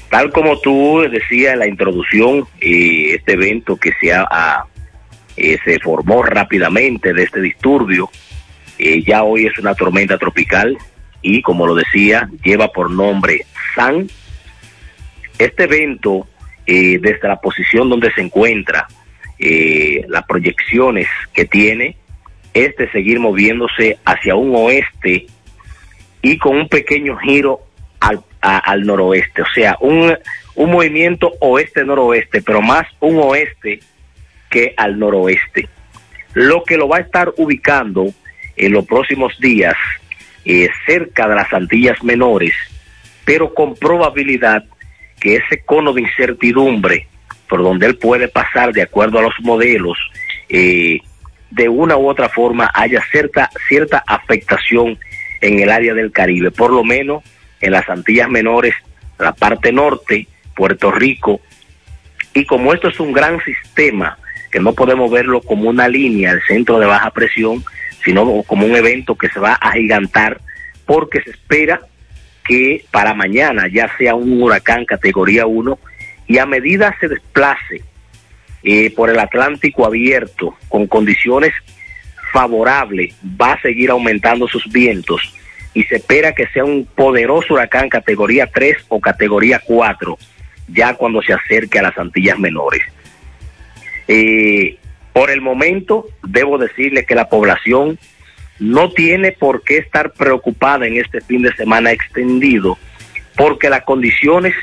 Tal 0.09 0.31
como 0.31 0.59
tú 0.59 1.03
decías 1.11 1.53
en 1.53 1.59
la 1.59 1.67
introducción, 1.67 2.47
eh, 2.61 3.15
este 3.15 3.33
evento 3.33 3.75
que 3.75 3.91
se, 3.99 4.13
ha, 4.13 4.63
eh, 5.35 5.57
se 5.65 5.79
formó 5.79 6.23
rápidamente 6.23 7.13
de 7.13 7.23
este 7.23 7.41
disturbio, 7.41 8.09
eh, 8.77 9.03
ya 9.03 9.23
hoy 9.23 9.47
es 9.47 9.57
una 9.57 9.73
tormenta 9.73 10.17
tropical 10.17 10.77
y 11.21 11.41
como 11.41 11.65
lo 11.65 11.75
decía, 11.75 12.29
lleva 12.43 12.67
por 12.69 12.91
nombre 12.91 13.45
San 13.75 14.07
este 15.39 15.63
evento, 15.63 16.27
eh, 16.65 16.99
desde 17.01 17.27
la 17.27 17.39
posición 17.41 17.89
donde 17.89 18.11
se 18.13 18.21
encuentra, 18.21 18.87
eh, 19.39 20.05
las 20.07 20.23
proyecciones 20.25 21.07
que 21.33 21.45
tiene 21.45 21.97
es 22.53 22.75
de 22.77 22.89
seguir 22.91 23.19
moviéndose 23.19 23.97
hacia 24.05 24.35
un 24.35 24.53
oeste 24.55 25.25
y 26.21 26.37
con 26.37 26.55
un 26.57 26.69
pequeño 26.69 27.17
giro 27.17 27.61
al, 27.99 28.21
a- 28.41 28.59
al 28.59 28.83
noroeste, 28.85 29.41
o 29.41 29.47
sea, 29.53 29.75
un, 29.81 30.15
un 30.55 30.71
movimiento 30.71 31.33
oeste-noroeste, 31.41 32.41
pero 32.43 32.61
más 32.61 32.85
un 32.99 33.17
oeste 33.19 33.79
que 34.49 34.73
al 34.77 34.99
noroeste. 34.99 35.67
Lo 36.35 36.63
que 36.63 36.77
lo 36.77 36.87
va 36.87 36.97
a 36.97 37.01
estar 37.01 37.33
ubicando 37.37 38.05
en 38.55 38.71
los 38.71 38.85
próximos 38.85 39.37
días 39.39 39.75
eh, 40.45 40.69
cerca 40.85 41.27
de 41.27 41.35
las 41.35 41.51
Antillas 41.53 42.01
Menores, 42.03 42.53
pero 43.25 43.53
con 43.53 43.75
probabilidad 43.75 44.63
que 45.19 45.37
ese 45.37 45.63
cono 45.63 45.93
de 45.93 46.01
incertidumbre 46.01 47.07
por 47.53 47.61
donde 47.61 47.85
él 47.85 47.97
puede 47.97 48.27
pasar 48.29 48.73
de 48.73 48.81
acuerdo 48.81 49.19
a 49.19 49.21
los 49.21 49.35
modelos, 49.41 49.97
eh, 50.49 50.99
de 51.51 51.69
una 51.69 51.97
u 51.97 52.09
otra 52.09 52.27
forma 52.27 52.71
haya 52.73 52.99
cierta, 53.11 53.49
cierta 53.67 54.03
afectación 54.07 54.97
en 55.39 55.59
el 55.59 55.69
área 55.69 55.93
del 55.93 56.11
Caribe, 56.11 56.49
por 56.49 56.71
lo 56.71 56.83
menos 56.83 57.23
en 57.61 57.73
las 57.73 57.87
Antillas 57.89 58.27
Menores, 58.27 58.73
la 59.19 59.33
parte 59.33 59.71
norte, 59.71 60.27
Puerto 60.55 60.91
Rico, 60.91 61.41
y 62.33 62.45
como 62.45 62.73
esto 62.73 62.87
es 62.87 62.99
un 62.99 63.13
gran 63.13 63.39
sistema, 63.43 64.17
que 64.51 64.59
no 64.59 64.73
podemos 64.73 65.11
verlo 65.11 65.39
como 65.41 65.69
una 65.69 65.87
línea, 65.87 66.31
el 66.31 66.41
centro 66.47 66.79
de 66.79 66.87
baja 66.87 67.11
presión, 67.11 67.63
sino 68.03 68.41
como 68.47 68.65
un 68.65 68.75
evento 68.75 69.15
que 69.15 69.29
se 69.29 69.39
va 69.39 69.53
a 69.53 69.73
gigantar, 69.73 70.41
porque 70.87 71.21
se 71.21 71.29
espera 71.29 71.81
que 72.43 72.85
para 72.91 73.13
mañana 73.13 73.67
ya 73.71 73.89
sea 73.97 74.15
un 74.15 74.41
huracán 74.41 74.85
categoría 74.85 75.45
1 75.45 75.79
y 76.27 76.37
a 76.37 76.45
medida 76.45 76.95
se 76.99 77.07
desplace 77.07 77.81
eh, 78.63 78.91
por 78.95 79.09
el 79.09 79.19
Atlántico 79.19 79.85
abierto 79.85 80.55
con 80.69 80.87
condiciones 80.87 81.53
favorables, 82.31 83.15
va 83.39 83.53
a 83.53 83.61
seguir 83.61 83.91
aumentando 83.91 84.47
sus 84.47 84.71
vientos 84.71 85.21
y 85.73 85.83
se 85.83 85.97
espera 85.97 86.33
que 86.33 86.47
sea 86.47 86.63
un 86.63 86.85
poderoso 86.85 87.53
huracán 87.53 87.89
categoría 87.89 88.47
3 88.47 88.77
o 88.89 88.99
categoría 88.99 89.61
4 89.63 90.17
ya 90.67 90.95
cuando 90.95 91.21
se 91.21 91.33
acerque 91.33 91.79
a 91.79 91.83
las 91.83 91.97
Antillas 91.97 92.39
Menores. 92.39 92.81
Eh, 94.07 94.77
por 95.11 95.29
el 95.29 95.41
momento, 95.41 96.07
debo 96.23 96.57
decirle 96.57 97.05
que 97.05 97.15
la 97.15 97.29
población 97.29 97.99
no 98.59 98.91
tiene 98.91 99.31
por 99.31 99.63
qué 99.63 99.77
estar 99.77 100.13
preocupada 100.13 100.87
en 100.87 100.97
este 100.97 101.21
fin 101.21 101.41
de 101.41 101.53
semana 101.55 101.91
extendido, 101.91 102.77
porque 103.35 103.69
las 103.69 103.83
condiciones 103.83 104.53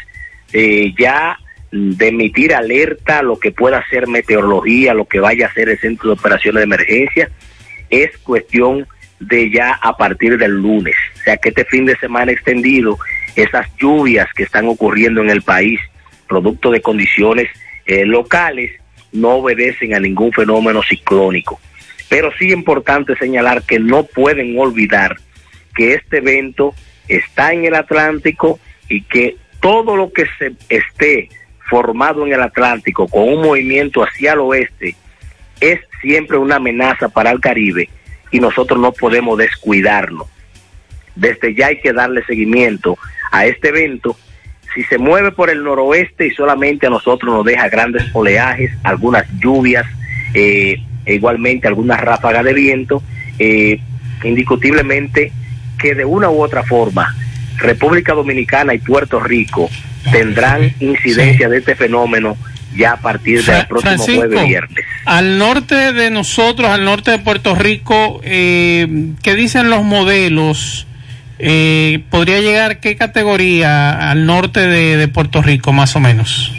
eh, 0.52 0.92
ya 0.98 1.38
de 1.72 2.08
emitir 2.08 2.54
alerta, 2.54 3.22
lo 3.22 3.38
que 3.38 3.52
pueda 3.52 3.78
hacer 3.78 4.08
meteorología, 4.08 4.94
lo 4.94 5.04
que 5.04 5.20
vaya 5.20 5.46
a 5.46 5.48
hacer 5.50 5.68
el 5.68 5.78
centro 5.78 6.08
de 6.10 6.14
operaciones 6.14 6.60
de 6.60 6.64
emergencia, 6.64 7.30
es 7.90 8.16
cuestión 8.18 8.86
de 9.20 9.50
ya 9.50 9.72
a 9.74 9.96
partir 9.96 10.38
del 10.38 10.52
lunes. 10.52 10.96
O 11.20 11.24
sea 11.24 11.36
que 11.36 11.50
este 11.50 11.64
fin 11.64 11.86
de 11.86 11.96
semana 11.96 12.32
extendido, 12.32 12.98
esas 13.36 13.66
lluvias 13.76 14.28
que 14.34 14.42
están 14.42 14.66
ocurriendo 14.66 15.20
en 15.20 15.30
el 15.30 15.42
país, 15.42 15.80
producto 16.26 16.70
de 16.70 16.80
condiciones 16.80 17.48
eh, 17.86 18.04
locales, 18.04 18.72
no 19.12 19.36
obedecen 19.36 19.94
a 19.94 20.00
ningún 20.00 20.32
fenómeno 20.32 20.82
ciclónico. 20.82 21.60
Pero 22.10 22.30
sí 22.38 22.48
es 22.48 22.52
importante 22.52 23.16
señalar 23.16 23.62
que 23.62 23.78
no 23.78 24.02
pueden 24.02 24.58
olvidar 24.58 25.16
que 25.74 25.94
este 25.94 26.18
evento 26.18 26.74
está 27.08 27.54
en 27.54 27.64
el 27.64 27.74
Atlántico 27.74 28.58
y 28.88 29.02
que 29.02 29.36
todo 29.60 29.96
lo 29.96 30.12
que 30.12 30.26
se 30.38 30.52
esté 30.68 31.30
formado 31.70 32.26
en 32.26 32.32
el 32.32 32.42
Atlántico 32.42 33.06
con 33.08 33.28
un 33.28 33.42
movimiento 33.42 34.02
hacia 34.02 34.32
el 34.32 34.40
oeste 34.40 34.96
es 35.60 35.80
siempre 36.02 36.36
una 36.36 36.56
amenaza 36.56 37.08
para 37.08 37.30
el 37.30 37.40
Caribe 37.40 37.88
y 38.32 38.40
nosotros 38.40 38.80
no 38.80 38.92
podemos 38.92 39.38
descuidarnos. 39.38 40.26
Desde 41.14 41.54
ya 41.54 41.68
hay 41.68 41.80
que 41.80 41.92
darle 41.92 42.24
seguimiento 42.24 42.98
a 43.30 43.46
este 43.46 43.68
evento. 43.68 44.16
Si 44.74 44.82
se 44.84 44.98
mueve 44.98 45.32
por 45.32 45.50
el 45.50 45.62
noroeste 45.62 46.26
y 46.26 46.30
solamente 46.30 46.86
a 46.86 46.90
nosotros 46.90 47.32
nos 47.32 47.44
deja 47.44 47.68
grandes 47.68 48.04
oleajes, 48.12 48.72
algunas 48.82 49.26
lluvias, 49.38 49.86
eh, 50.34 50.76
e 51.10 51.14
igualmente 51.14 51.66
algunas 51.66 52.00
ráfagas 52.00 52.44
de 52.44 52.54
viento, 52.54 53.02
eh, 53.38 53.80
indiscutiblemente 54.22 55.32
que 55.76 55.94
de 55.94 56.04
una 56.04 56.30
u 56.30 56.40
otra 56.40 56.62
forma 56.62 57.16
República 57.56 58.14
Dominicana 58.14 58.74
y 58.74 58.78
Puerto 58.78 59.18
Rico 59.18 59.68
tendrán 60.12 60.72
incidencia 60.78 61.48
de 61.48 61.58
este 61.58 61.74
fenómeno 61.74 62.36
ya 62.76 62.92
a 62.92 62.96
partir 62.96 63.44
del 63.44 63.66
próximo 63.66 63.96
Francisco, 63.96 64.20
jueves 64.20 64.46
viernes. 64.46 64.84
al 65.04 65.38
norte 65.38 65.92
de 65.92 66.10
nosotros, 66.10 66.70
al 66.70 66.84
norte 66.84 67.10
de 67.10 67.18
Puerto 67.18 67.56
Rico, 67.56 68.20
eh, 68.22 69.12
¿qué 69.22 69.34
dicen 69.34 69.68
los 69.68 69.82
modelos? 69.82 70.86
Eh, 71.40 72.04
¿Podría 72.10 72.38
llegar 72.40 72.78
qué 72.78 72.94
categoría 72.94 74.10
al 74.10 74.26
norte 74.26 74.60
de, 74.60 74.96
de 74.96 75.08
Puerto 75.08 75.42
Rico, 75.42 75.72
más 75.72 75.96
o 75.96 76.00
menos? 76.00 76.52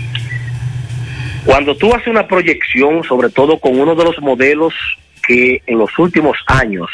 Cuando 1.46 1.76
tú 1.76 1.94
haces 1.94 2.08
una 2.08 2.28
proyección, 2.28 3.04
sobre 3.04 3.30
todo 3.30 3.60
con 3.60 3.80
uno 3.80 3.96
de 3.96 4.04
los 4.04 4.20
modelos 4.22 4.74
que 5.28 5.62
en 5.66 5.78
los 5.80 5.98
últimos 5.98 6.38
años 6.48 6.90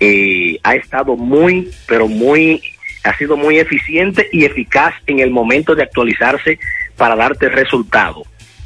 eh, 0.00 0.58
ha 0.62 0.74
estado 0.74 1.16
muy, 1.16 1.70
pero 1.86 2.06
muy, 2.06 2.62
ha 3.04 3.16
sido 3.16 3.36
muy 3.36 3.58
eficiente 3.58 4.28
y 4.32 4.44
eficaz 4.44 4.94
en 5.06 5.20
el 5.20 5.30
momento 5.30 5.74
de 5.74 5.82
actualizarse 5.84 6.58
para 6.96 7.16
darte 7.16 7.48
resultado, 7.48 8.24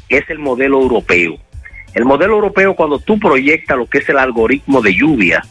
es 0.09 0.29
el 0.29 0.39
modelo 0.39 0.81
europeo. 0.81 1.37
El 1.93 2.05
modelo 2.05 2.33
europeo, 2.35 2.75
cuando 2.75 2.99
tú 2.99 3.17
proyectas 3.17 3.77
lo 3.77 3.85
que 3.87 3.99
es 3.99 4.09
el 4.09 4.17
algoritmo 4.17 4.81
de 4.81 4.93
lluvia 4.93 5.41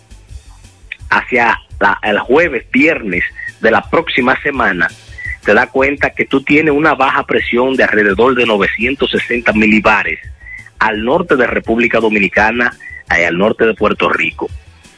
hacia 1.10 1.58
la- 1.80 1.98
el 2.02 2.18
jueves, 2.18 2.66
viernes 2.70 3.24
de 3.60 3.70
la 3.70 3.82
próxima 3.88 4.40
semana, 4.42 4.88
te 5.46 5.54
da 5.54 5.68
cuenta 5.68 6.10
que 6.10 6.24
tú 6.24 6.42
tienes 6.42 6.74
una 6.74 6.96
baja 6.96 7.24
presión 7.24 7.76
de 7.76 7.84
alrededor 7.84 8.34
de 8.34 8.44
960 8.44 9.52
milibares 9.52 10.18
al 10.80 11.04
norte 11.04 11.36
de 11.36 11.46
República 11.46 12.00
Dominicana 12.00 12.76
y 13.16 13.22
al 13.22 13.38
norte 13.38 13.64
de 13.64 13.74
Puerto 13.74 14.08
Rico. 14.08 14.50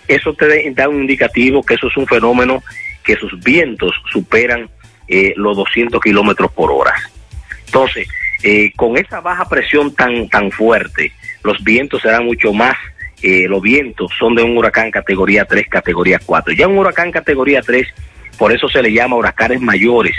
Eso 0.09 0.33
te 0.33 0.73
da 0.73 0.89
un 0.89 1.03
indicativo 1.03 1.63
que 1.63 1.75
eso 1.75 1.89
es 1.89 1.97
un 1.99 2.07
fenómeno 2.07 2.63
que 3.05 3.15
sus 3.17 3.39
vientos 3.41 3.93
superan 4.11 4.71
eh, 5.07 5.35
los 5.37 5.55
200 5.55 6.01
kilómetros 6.01 6.51
por 6.53 6.73
hora. 6.73 6.95
Entonces, 7.67 8.09
eh, 8.43 8.73
con 8.75 8.97
esa 8.97 9.21
baja 9.21 9.47
presión 9.47 9.95
tan, 9.95 10.31
tan 10.31 10.51
fuerte, 10.51 11.13
los 11.45 11.63
vientos 11.63 12.01
serán 12.01 12.25
mucho 12.25 12.55
más, 12.55 12.75
eh, 13.23 13.47
los 13.49 13.61
vientos 13.61 14.11
son 14.19 14.35
de 14.35 14.43
un 14.43 14.57
huracán 14.57 14.91
categoría 14.91 15.45
3, 15.45 15.69
categoría 15.69 16.19
4. 16.25 16.55
Ya 16.55 16.67
un 16.67 16.79
huracán 16.79 17.13
categoría 17.13 17.61
3, 17.61 17.87
por 18.39 18.51
eso 18.51 18.67
se 18.71 18.83
le 18.83 18.93
llama 18.93 19.17
huracanes 19.17 19.61
mayores, 19.61 20.17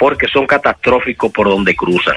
porque 0.00 0.28
son 0.28 0.46
catastróficos 0.46 1.30
por 1.30 1.46
donde 1.46 1.76
cruzan. 1.76 2.16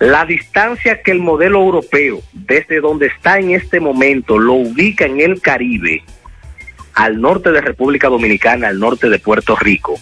La 0.00 0.26
distancia 0.26 1.00
que 1.02 1.12
el 1.12 1.20
modelo 1.20 1.60
europeo, 1.60 2.20
desde 2.32 2.80
donde 2.80 3.06
está 3.06 3.38
en 3.38 3.52
este 3.52 3.78
momento, 3.78 4.38
lo 4.38 4.54
ubica 4.54 5.06
en 5.06 5.20
el 5.20 5.40
Caribe, 5.40 6.02
al 6.94 7.20
norte 7.20 7.52
de 7.52 7.60
República 7.60 8.08
Dominicana, 8.08 8.68
al 8.68 8.80
norte 8.80 9.08
de 9.08 9.20
Puerto 9.20 9.54
Rico, 9.54 10.00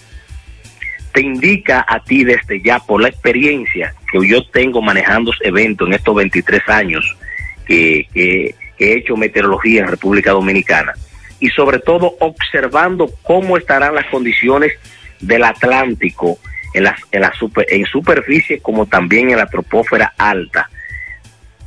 te 1.12 1.20
indica 1.20 1.84
a 1.86 2.02
ti 2.02 2.24
desde 2.24 2.62
ya 2.62 2.78
por 2.78 3.02
la 3.02 3.08
experiencia 3.08 3.94
que 4.10 4.26
yo 4.26 4.42
tengo 4.48 4.80
manejando 4.80 5.30
eventos 5.42 5.86
en 5.86 5.94
estos 5.94 6.14
23 6.14 6.62
años 6.70 7.16
que 7.66 8.08
he 8.78 8.92
hecho 8.92 9.16
meteorología 9.16 9.82
en 9.82 9.88
República 9.88 10.32
Dominicana 10.32 10.94
y 11.38 11.48
sobre 11.50 11.80
todo 11.80 12.16
observando 12.20 13.10
cómo 13.22 13.58
estarán 13.58 13.94
las 13.94 14.06
condiciones 14.06 14.72
del 15.20 15.44
Atlántico 15.44 16.38
en, 16.74 16.84
las, 16.84 17.00
en, 17.12 17.22
la 17.22 17.32
super- 17.32 17.66
en 17.70 17.86
superficie 17.86 18.60
como 18.60 18.86
también 18.86 19.30
en 19.30 19.38
la 19.38 19.46
tropósfera 19.46 20.12
alta. 20.18 20.68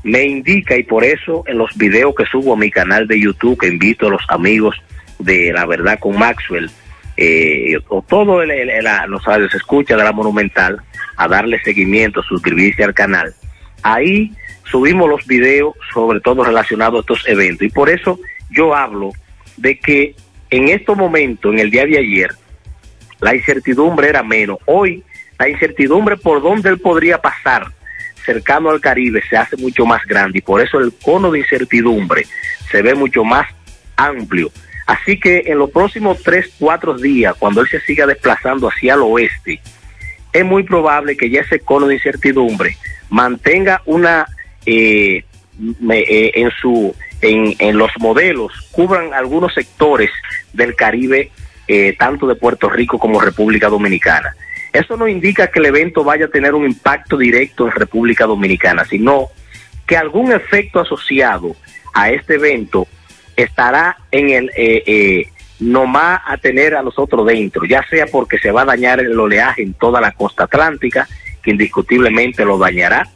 Me 0.03 0.23
indica 0.23 0.77
y 0.77 0.83
por 0.83 1.03
eso 1.03 1.43
en 1.47 1.57
los 1.57 1.75
videos 1.75 2.13
que 2.15 2.25
subo 2.25 2.53
a 2.53 2.57
mi 2.57 2.69
canal 2.69 3.07
de 3.07 3.19
YouTube 3.19 3.59
que 3.59 3.67
invito 3.67 4.07
a 4.07 4.11
los 4.11 4.21
amigos 4.29 4.75
de 5.19 5.51
La 5.51 5.65
Verdad 5.65 5.97
con 5.99 6.17
Maxwell, 6.17 6.69
eh, 7.17 7.75
o 7.87 8.03
todo 8.03 8.43
el, 8.43 8.51
el- 8.51 8.69
el- 8.69 8.85
los 9.09 9.23
radios 9.25 9.53
escucha 9.55 9.97
de 9.97 10.03
la 10.03 10.11
Monumental 10.11 10.77
a 11.17 11.27
darle 11.27 11.59
seguimiento, 11.63 12.21
suscribirse 12.21 12.83
al 12.83 12.93
canal. 12.93 13.33
Ahí 13.81 14.31
subimos 14.69 15.09
los 15.09 15.25
videos, 15.25 15.73
sobre 15.93 16.19
todo 16.19 16.43
relacionados 16.43 16.97
a 16.97 16.99
estos 17.01 17.27
eventos. 17.27 17.65
Y 17.65 17.69
por 17.71 17.89
eso 17.89 18.19
yo 18.51 18.75
hablo 18.75 19.09
de 19.57 19.79
que 19.79 20.15
en 20.51 20.69
estos 20.69 20.95
momentos, 20.95 21.51
en 21.53 21.59
el 21.59 21.71
día 21.71 21.85
de 21.85 21.97
ayer, 21.97 22.29
la 23.19 23.35
incertidumbre 23.35 24.09
era 24.09 24.23
menos. 24.23 24.59
Hoy, 24.65 25.03
la 25.39 25.49
incertidumbre 25.49 26.17
por 26.17 26.41
dónde 26.41 26.69
él 26.69 26.79
podría 26.79 27.19
pasar 27.19 27.67
cercano 28.25 28.69
al 28.69 28.81
Caribe 28.81 29.23
se 29.29 29.37
hace 29.37 29.55
mucho 29.55 29.85
más 29.85 30.05
grande 30.05 30.39
y 30.39 30.41
por 30.41 30.61
eso 30.61 30.79
el 30.79 30.91
cono 31.01 31.31
de 31.31 31.39
incertidumbre 31.39 32.25
se 32.69 32.81
ve 32.81 32.93
mucho 32.93 33.23
más 33.23 33.47
amplio. 33.95 34.51
Así 34.85 35.19
que 35.19 35.43
en 35.45 35.57
los 35.57 35.71
próximos 35.71 36.21
tres, 36.23 36.51
cuatro 36.59 36.97
días, 36.97 37.35
cuando 37.39 37.61
él 37.61 37.67
se 37.69 37.79
siga 37.81 38.05
desplazando 38.05 38.67
hacia 38.67 38.95
el 38.95 39.01
oeste, 39.01 39.61
es 40.33 40.45
muy 40.45 40.63
probable 40.63 41.15
que 41.15 41.29
ya 41.29 41.41
ese 41.41 41.59
cono 41.59 41.87
de 41.87 41.95
incertidumbre 41.95 42.77
mantenga 43.09 43.81
una 43.85 44.27
eh, 44.65 45.23
eh, 45.89 46.31
en 46.35 46.51
su 46.51 46.93
en, 47.21 47.55
en 47.59 47.77
los 47.77 47.91
modelos 47.99 48.51
cubran 48.71 49.13
algunos 49.13 49.53
sectores 49.53 50.11
del 50.53 50.75
Caribe, 50.75 51.31
eh, 51.67 51.95
tanto 51.97 52.27
de 52.27 52.35
Puerto 52.35 52.69
Rico 52.69 52.97
como 52.99 53.19
República 53.19 53.69
Dominicana. 53.69 54.35
Eso 54.73 54.97
no 54.97 55.07
indica 55.07 55.47
que 55.47 55.59
el 55.59 55.65
evento 55.65 56.03
vaya 56.03 56.25
a 56.25 56.29
tener 56.29 56.53
un 56.53 56.65
impacto 56.65 57.17
directo 57.17 57.65
en 57.65 57.71
República 57.71 58.25
Dominicana, 58.25 58.85
sino 58.85 59.29
que 59.85 59.97
algún 59.97 60.31
efecto 60.31 60.79
asociado 60.79 61.55
a 61.93 62.11
este 62.11 62.35
evento 62.35 62.87
estará 63.35 63.97
en 64.11 64.29
el 64.29 64.51
eh, 64.55 64.83
eh, 64.85 65.27
nomás 65.59 66.21
a 66.25 66.37
tener 66.37 66.75
a 66.75 66.83
nosotros 66.83 67.25
dentro, 67.25 67.65
ya 67.65 67.83
sea 67.89 68.05
porque 68.05 68.37
se 68.37 68.51
va 68.51 68.61
a 68.61 68.65
dañar 68.65 68.99
el 68.99 69.19
oleaje 69.19 69.63
en 69.63 69.73
toda 69.73 70.01
la 70.01 70.11
costa 70.11 70.43
atlántica, 70.43 71.07
que 71.41 71.51
indiscutiblemente 71.51 72.45
lo 72.45 72.57
dañará. 72.57 73.07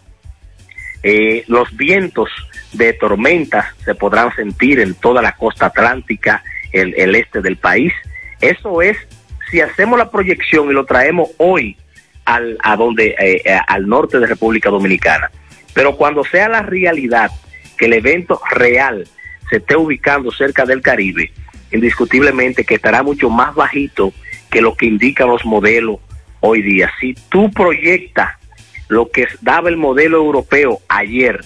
Eh, 1.04 1.44
los 1.48 1.76
vientos 1.76 2.30
de 2.74 2.94
tormentas 2.94 3.66
se 3.84 3.96
podrán 3.96 4.34
sentir 4.36 4.80
en 4.80 4.94
toda 4.96 5.22
la 5.22 5.34
costa 5.34 5.68
atlántica, 5.68 6.44
el, 6.72 6.94
el 6.96 7.16
este 7.16 7.42
del 7.42 7.58
país. 7.58 7.94
Eso 8.42 8.82
es, 8.82 8.98
si 9.50 9.62
hacemos 9.62 9.98
la 9.98 10.10
proyección 10.10 10.70
y 10.70 10.74
lo 10.74 10.86
traemos 10.86 11.30
hoy 11.38 11.78
al, 12.26 12.58
a 12.64 12.76
donde, 12.76 13.16
eh, 13.20 13.42
eh, 13.46 13.60
al 13.68 13.88
norte 13.88 14.20
de 14.20 14.28
República 14.28 14.70
Dominicana. 14.70 15.32
Pero 15.74 15.96
cuando 15.96 16.24
sea 16.24 16.50
la 16.50 16.62
realidad 16.62 17.32
que 17.78 17.86
el 17.86 17.94
evento 17.94 18.42
real 18.52 19.08
se 19.50 19.58
esté 19.58 19.76
ubicando 19.76 20.32
cerca 20.32 20.66
del 20.66 20.82
Caribe, 20.82 21.32
indiscutiblemente 21.72 22.66
que 22.66 22.76
estará 22.76 23.04
mucho 23.04 23.30
más 23.30 23.54
bajito 23.56 24.14
que 24.50 24.62
lo 24.62 24.76
que 24.76 24.88
indican 24.88 25.28
los 25.28 25.46
modelos 25.46 26.00
hoy 26.42 26.62
día. 26.62 26.92
Si 27.00 27.14
tú 27.30 27.52
proyectas 27.52 28.32
lo 28.88 29.10
que 29.10 29.28
daba 29.42 29.70
el 29.70 29.78
modelo 29.78 30.18
europeo 30.18 30.80
ayer, 30.90 31.40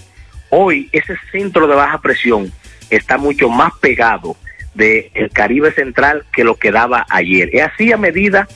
hoy 0.50 0.88
ese 0.92 1.16
centro 1.30 1.66
de 1.66 1.76
baja 1.76 2.00
presión 2.00 2.50
está 2.90 3.18
mucho 3.18 3.48
más 3.48 3.72
pegado 3.80 4.36
del 4.76 5.30
Caribe 5.32 5.72
Central 5.72 6.24
que 6.32 6.44
lo 6.44 6.56
que 6.56 6.70
daba 6.70 7.06
ayer. 7.10 7.50
Y 7.52 7.60
así 7.60 7.92
a 7.92 7.96
medida 7.96 8.46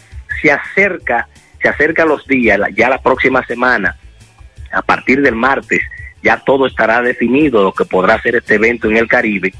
se 0.40 0.52
acerca, 0.52 1.28
se 1.60 1.68
acercan 1.68 2.08
los 2.08 2.26
días, 2.26 2.60
ya 2.74 2.88
la 2.88 3.02
próxima 3.02 3.44
semana, 3.46 3.96
a 4.72 4.82
partir 4.82 5.22
del 5.22 5.34
martes, 5.34 5.80
ya 6.22 6.36
todo 6.38 6.66
estará 6.66 7.00
definido 7.02 7.62
lo 7.62 7.72
que 7.72 7.84
podrá 7.84 8.20
ser 8.20 8.36
este 8.36 8.54
evento 8.54 8.88
en 8.88 8.96
el 8.96 9.08
Caribe. 9.08 9.52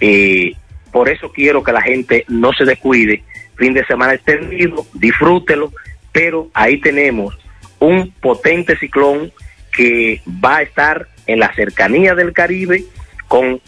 Eh, 0.00 0.52
por 0.90 1.08
eso 1.08 1.32
quiero 1.32 1.62
que 1.62 1.72
la 1.72 1.82
gente 1.82 2.24
no 2.28 2.52
se 2.52 2.64
descuide. 2.64 3.24
Fin 3.56 3.72
de 3.72 3.84
semana 3.86 4.14
extendido, 4.14 4.86
disfrútelo, 4.94 5.72
pero 6.12 6.48
ahí 6.52 6.78
tenemos 6.80 7.38
un 7.78 8.12
potente 8.20 8.76
ciclón 8.76 9.32
que 9.72 10.20
va 10.44 10.58
a 10.58 10.62
estar 10.62 11.08
en 11.26 11.40
la 11.40 11.52
cercanía 11.54 12.14
del 12.14 12.32
Caribe 12.32 12.84
con 13.26 13.60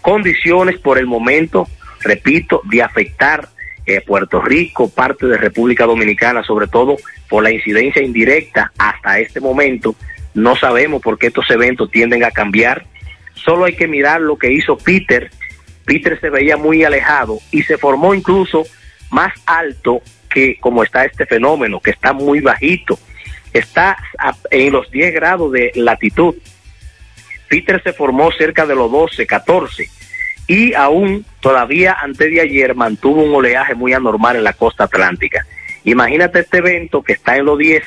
condiciones 0.00 0.78
por 0.78 0.98
el 0.98 1.06
momento, 1.06 1.66
repito, 2.00 2.62
de 2.64 2.82
afectar 2.82 3.48
eh, 3.86 4.02
Puerto 4.02 4.42
Rico, 4.42 4.90
parte 4.90 5.26
de 5.26 5.38
República 5.38 5.86
Dominicana, 5.86 6.42
sobre 6.42 6.66
todo 6.66 6.96
por 7.28 7.42
la 7.42 7.50
incidencia 7.50 8.02
indirecta 8.02 8.70
hasta 8.76 9.18
este 9.18 9.40
momento. 9.40 9.94
No 10.34 10.56
sabemos 10.56 11.00
por 11.00 11.18
qué 11.18 11.28
estos 11.28 11.48
eventos 11.50 11.90
tienden 11.90 12.22
a 12.22 12.30
cambiar. 12.30 12.84
Solo 13.32 13.64
hay 13.64 13.74
que 13.74 13.88
mirar 13.88 14.20
lo 14.20 14.36
que 14.36 14.52
hizo 14.52 14.76
Peter. 14.76 15.30
Peter 15.86 16.20
se 16.20 16.28
veía 16.28 16.56
muy 16.58 16.84
alejado 16.84 17.38
y 17.50 17.62
se 17.62 17.78
formó 17.78 18.12
incluso 18.12 18.66
más 19.10 19.32
alto 19.46 20.02
que 20.28 20.58
como 20.60 20.82
está 20.82 21.06
este 21.06 21.24
fenómeno, 21.24 21.80
que 21.80 21.90
está 21.90 22.12
muy 22.12 22.40
bajito. 22.40 22.98
Está 23.54 23.96
en 24.50 24.70
los 24.70 24.90
10 24.90 25.14
grados 25.14 25.50
de 25.50 25.72
latitud. 25.74 26.34
Peter 27.48 27.82
se 27.82 27.94
formó 27.94 28.30
cerca 28.32 28.66
de 28.66 28.74
los 28.74 28.92
12, 28.92 29.26
14 29.26 29.97
y 30.48 30.72
aún 30.74 31.24
todavía 31.40 31.96
antes 32.00 32.30
de 32.30 32.40
ayer 32.40 32.74
mantuvo 32.74 33.22
un 33.22 33.34
oleaje 33.34 33.74
muy 33.74 33.92
anormal 33.92 34.36
en 34.36 34.44
la 34.44 34.54
costa 34.54 34.84
atlántica. 34.84 35.46
Imagínate 35.84 36.40
este 36.40 36.58
evento 36.58 37.02
que 37.02 37.12
está 37.12 37.36
en 37.36 37.44
los 37.44 37.58
10, 37.58 37.84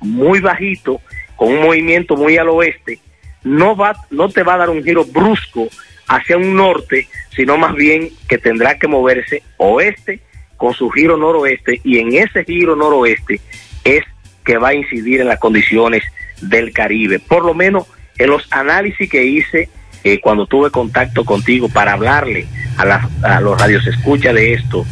muy 0.00 0.40
bajito, 0.40 1.02
con 1.36 1.52
un 1.52 1.62
movimiento 1.62 2.16
muy 2.16 2.38
al 2.38 2.48
oeste, 2.48 3.00
no 3.42 3.76
va, 3.76 3.96
no 4.10 4.28
te 4.28 4.42
va 4.42 4.54
a 4.54 4.58
dar 4.58 4.70
un 4.70 4.82
giro 4.82 5.04
brusco 5.04 5.68
hacia 6.06 6.36
un 6.36 6.54
norte, 6.54 7.08
sino 7.34 7.58
más 7.58 7.74
bien 7.74 8.10
que 8.28 8.38
tendrá 8.38 8.78
que 8.78 8.88
moverse 8.88 9.42
oeste 9.56 10.20
con 10.56 10.74
su 10.74 10.90
giro 10.90 11.16
noroeste 11.16 11.80
y 11.84 11.98
en 11.98 12.14
ese 12.14 12.44
giro 12.44 12.74
noroeste 12.74 13.40
es 13.84 14.04
que 14.44 14.58
va 14.58 14.68
a 14.68 14.74
incidir 14.74 15.20
en 15.20 15.28
las 15.28 15.38
condiciones 15.38 16.02
del 16.40 16.72
Caribe. 16.72 17.18
Por 17.20 17.44
lo 17.44 17.54
menos 17.54 17.86
en 18.18 18.30
los 18.30 18.46
análisis 18.52 19.08
que 19.08 19.24
hice 19.24 19.68
eh, 20.14 20.20
cuando 20.20 20.46
tuve 20.46 20.70
contacto 20.70 21.24
contigo 21.24 21.68
para 21.68 21.92
hablarle 21.92 22.46
a, 22.76 22.84
la- 22.84 23.08
a 23.22 23.40
los 23.40 23.60
radios 23.60 23.86
escucha 23.86 24.32
de 24.32 24.54
esto, 24.54 24.86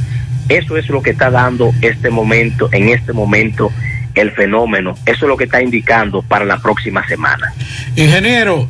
eso 0.48 0.76
es 0.76 0.88
lo 0.88 1.02
que 1.02 1.10
está 1.10 1.30
dando 1.30 1.72
este 1.80 2.10
momento, 2.10 2.68
en 2.72 2.88
este 2.88 3.12
momento, 3.12 3.72
el 4.14 4.30
fenómeno. 4.32 4.94
Eso 5.06 5.24
es 5.26 5.28
lo 5.28 5.36
que 5.36 5.44
está 5.44 5.60
indicando 5.62 6.22
para 6.22 6.44
la 6.44 6.58
próxima 6.58 7.06
semana. 7.08 7.52
Ingeniero, 7.96 8.68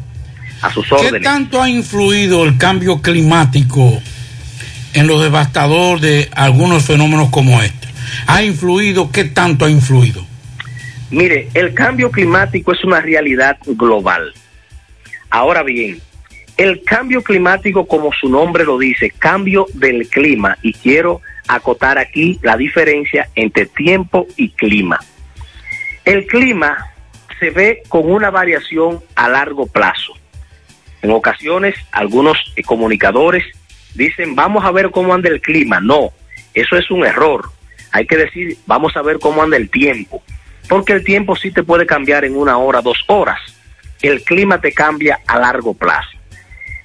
A 0.62 0.72
sus 0.72 0.86
¿qué 0.88 0.94
órdenes. 0.94 1.22
tanto 1.22 1.60
ha 1.62 1.68
influido 1.68 2.44
el 2.44 2.56
cambio 2.58 3.00
climático 3.02 4.00
en 4.94 5.06
lo 5.06 5.20
devastador 5.20 6.00
de 6.00 6.30
algunos 6.34 6.84
fenómenos 6.84 7.28
como 7.30 7.60
este? 7.62 7.86
¿Ha 8.26 8.42
influido? 8.42 9.10
¿Qué 9.10 9.24
tanto 9.24 9.64
ha 9.66 9.70
influido? 9.70 10.24
Mire, 11.10 11.48
el 11.54 11.74
cambio 11.74 12.10
climático 12.10 12.72
es 12.72 12.82
una 12.84 13.00
realidad 13.00 13.58
global. 13.66 14.32
Ahora 15.30 15.62
bien, 15.62 16.00
el 16.56 16.82
cambio 16.82 17.22
climático, 17.22 17.86
como 17.86 18.12
su 18.12 18.28
nombre 18.28 18.64
lo 18.64 18.78
dice, 18.78 19.10
cambio 19.10 19.66
del 19.74 20.08
clima, 20.08 20.56
y 20.62 20.72
quiero 20.72 21.20
acotar 21.48 21.98
aquí 21.98 22.38
la 22.42 22.56
diferencia 22.56 23.28
entre 23.34 23.66
tiempo 23.66 24.26
y 24.36 24.50
clima. 24.50 24.98
El 26.04 26.26
clima 26.26 26.92
se 27.38 27.50
ve 27.50 27.82
con 27.88 28.10
una 28.10 28.30
variación 28.30 29.00
a 29.14 29.28
largo 29.28 29.66
plazo. 29.66 30.14
En 31.02 31.10
ocasiones, 31.10 31.74
algunos 31.92 32.38
comunicadores 32.64 33.44
dicen, 33.94 34.34
vamos 34.34 34.64
a 34.64 34.70
ver 34.70 34.90
cómo 34.90 35.12
anda 35.12 35.28
el 35.28 35.40
clima. 35.40 35.80
No, 35.80 36.10
eso 36.54 36.76
es 36.76 36.90
un 36.90 37.04
error. 37.04 37.50
Hay 37.92 38.06
que 38.06 38.16
decir, 38.16 38.56
vamos 38.66 38.96
a 38.96 39.02
ver 39.02 39.18
cómo 39.18 39.42
anda 39.42 39.56
el 39.56 39.68
tiempo. 39.68 40.22
Porque 40.68 40.94
el 40.94 41.04
tiempo 41.04 41.36
sí 41.36 41.50
te 41.50 41.62
puede 41.62 41.86
cambiar 41.86 42.24
en 42.24 42.36
una 42.36 42.56
hora, 42.58 42.80
dos 42.80 42.98
horas. 43.08 43.38
El 44.00 44.22
clima 44.22 44.60
te 44.60 44.72
cambia 44.72 45.20
a 45.26 45.38
largo 45.38 45.74
plazo. 45.74 46.15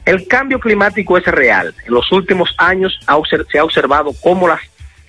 El 0.06 0.28
cambio 0.28 0.60
climático 0.60 1.18
es 1.18 1.26
real. 1.26 1.74
En 1.86 1.94
los 1.94 2.12
últimos 2.12 2.54
años 2.58 3.00
se 3.52 3.60
ha 3.60 3.64
observado 3.64 4.12
cómo 4.22 4.48
las 4.48 4.62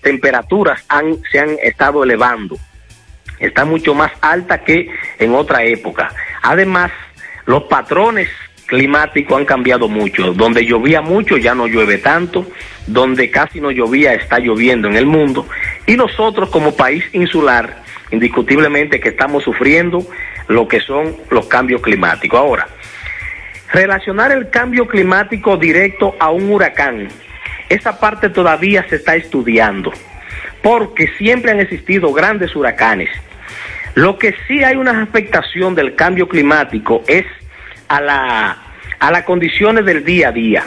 temperaturas 0.03 0.85
han, 0.89 1.17
se 1.31 1.39
han 1.39 1.57
estado 1.63 2.05
elevando. 2.05 2.59
Está 3.39 3.65
mucho 3.65 3.95
más 3.95 4.13
alta 4.21 4.63
que 4.63 4.89
en 5.19 5.35
otra 5.35 5.65
época. 5.65 6.15
Además, 6.43 6.93
los 7.47 7.65
patrones 7.65 8.29
climáticos 8.67 9.39
han 9.39 9.47
cambiado 9.47 9.89
mucho. 9.89 10.35
Donde 10.35 10.67
llovía 10.67 11.01
mucho 11.01 11.39
ya 11.39 11.55
no 11.55 11.67
llueve 11.67 11.99
tanto. 11.99 12.47
Donde 12.87 13.31
casi 13.31 13.61
no 13.61 13.71
llovía 13.71 14.15
está 14.15 14.39
lloviendo 14.39 14.89
en 14.89 14.97
el 14.97 15.07
mundo. 15.07 15.47
Y 15.87 15.97
nosotros 15.97 16.51
como 16.51 16.77
país 16.77 17.05
insular, 17.13 17.83
indiscutiblemente 18.11 19.01
que 19.01 19.09
estamos 19.09 19.43
sufriendo 19.43 20.07
lo 20.49 20.69
que 20.69 20.81
son 20.81 21.17
los 21.31 21.47
cambios 21.47 21.81
climáticos. 21.81 22.39
Ahora, 22.39 22.69
relacionar 23.73 24.33
el 24.33 24.51
cambio 24.51 24.87
climático 24.87 25.57
directo 25.57 26.15
a 26.21 26.31
un 26.31 26.51
huracán, 26.51 27.09
esa 27.69 27.99
parte 27.99 28.29
todavía 28.29 28.87
se 28.89 28.97
está 28.97 29.17
estudiando, 29.17 29.93
porque 30.63 31.09
siempre 31.19 31.51
han 31.51 31.61
existido 31.61 32.13
grandes 32.13 32.55
huracanes. 32.55 33.11
Lo 33.95 34.19
que 34.19 34.35
sí 34.47 34.63
hay 34.63 34.77
una 34.77 35.03
afectación 35.03 35.75
del 35.75 35.95
cambio 35.95 36.29
climático 36.29 37.03
es 37.07 37.25
a 37.89 38.01
la 38.01 38.59
a 38.99 39.11
las 39.11 39.25
condiciones 39.25 39.85
del 39.85 40.05
día 40.05 40.29
a 40.29 40.33
día. 40.33 40.63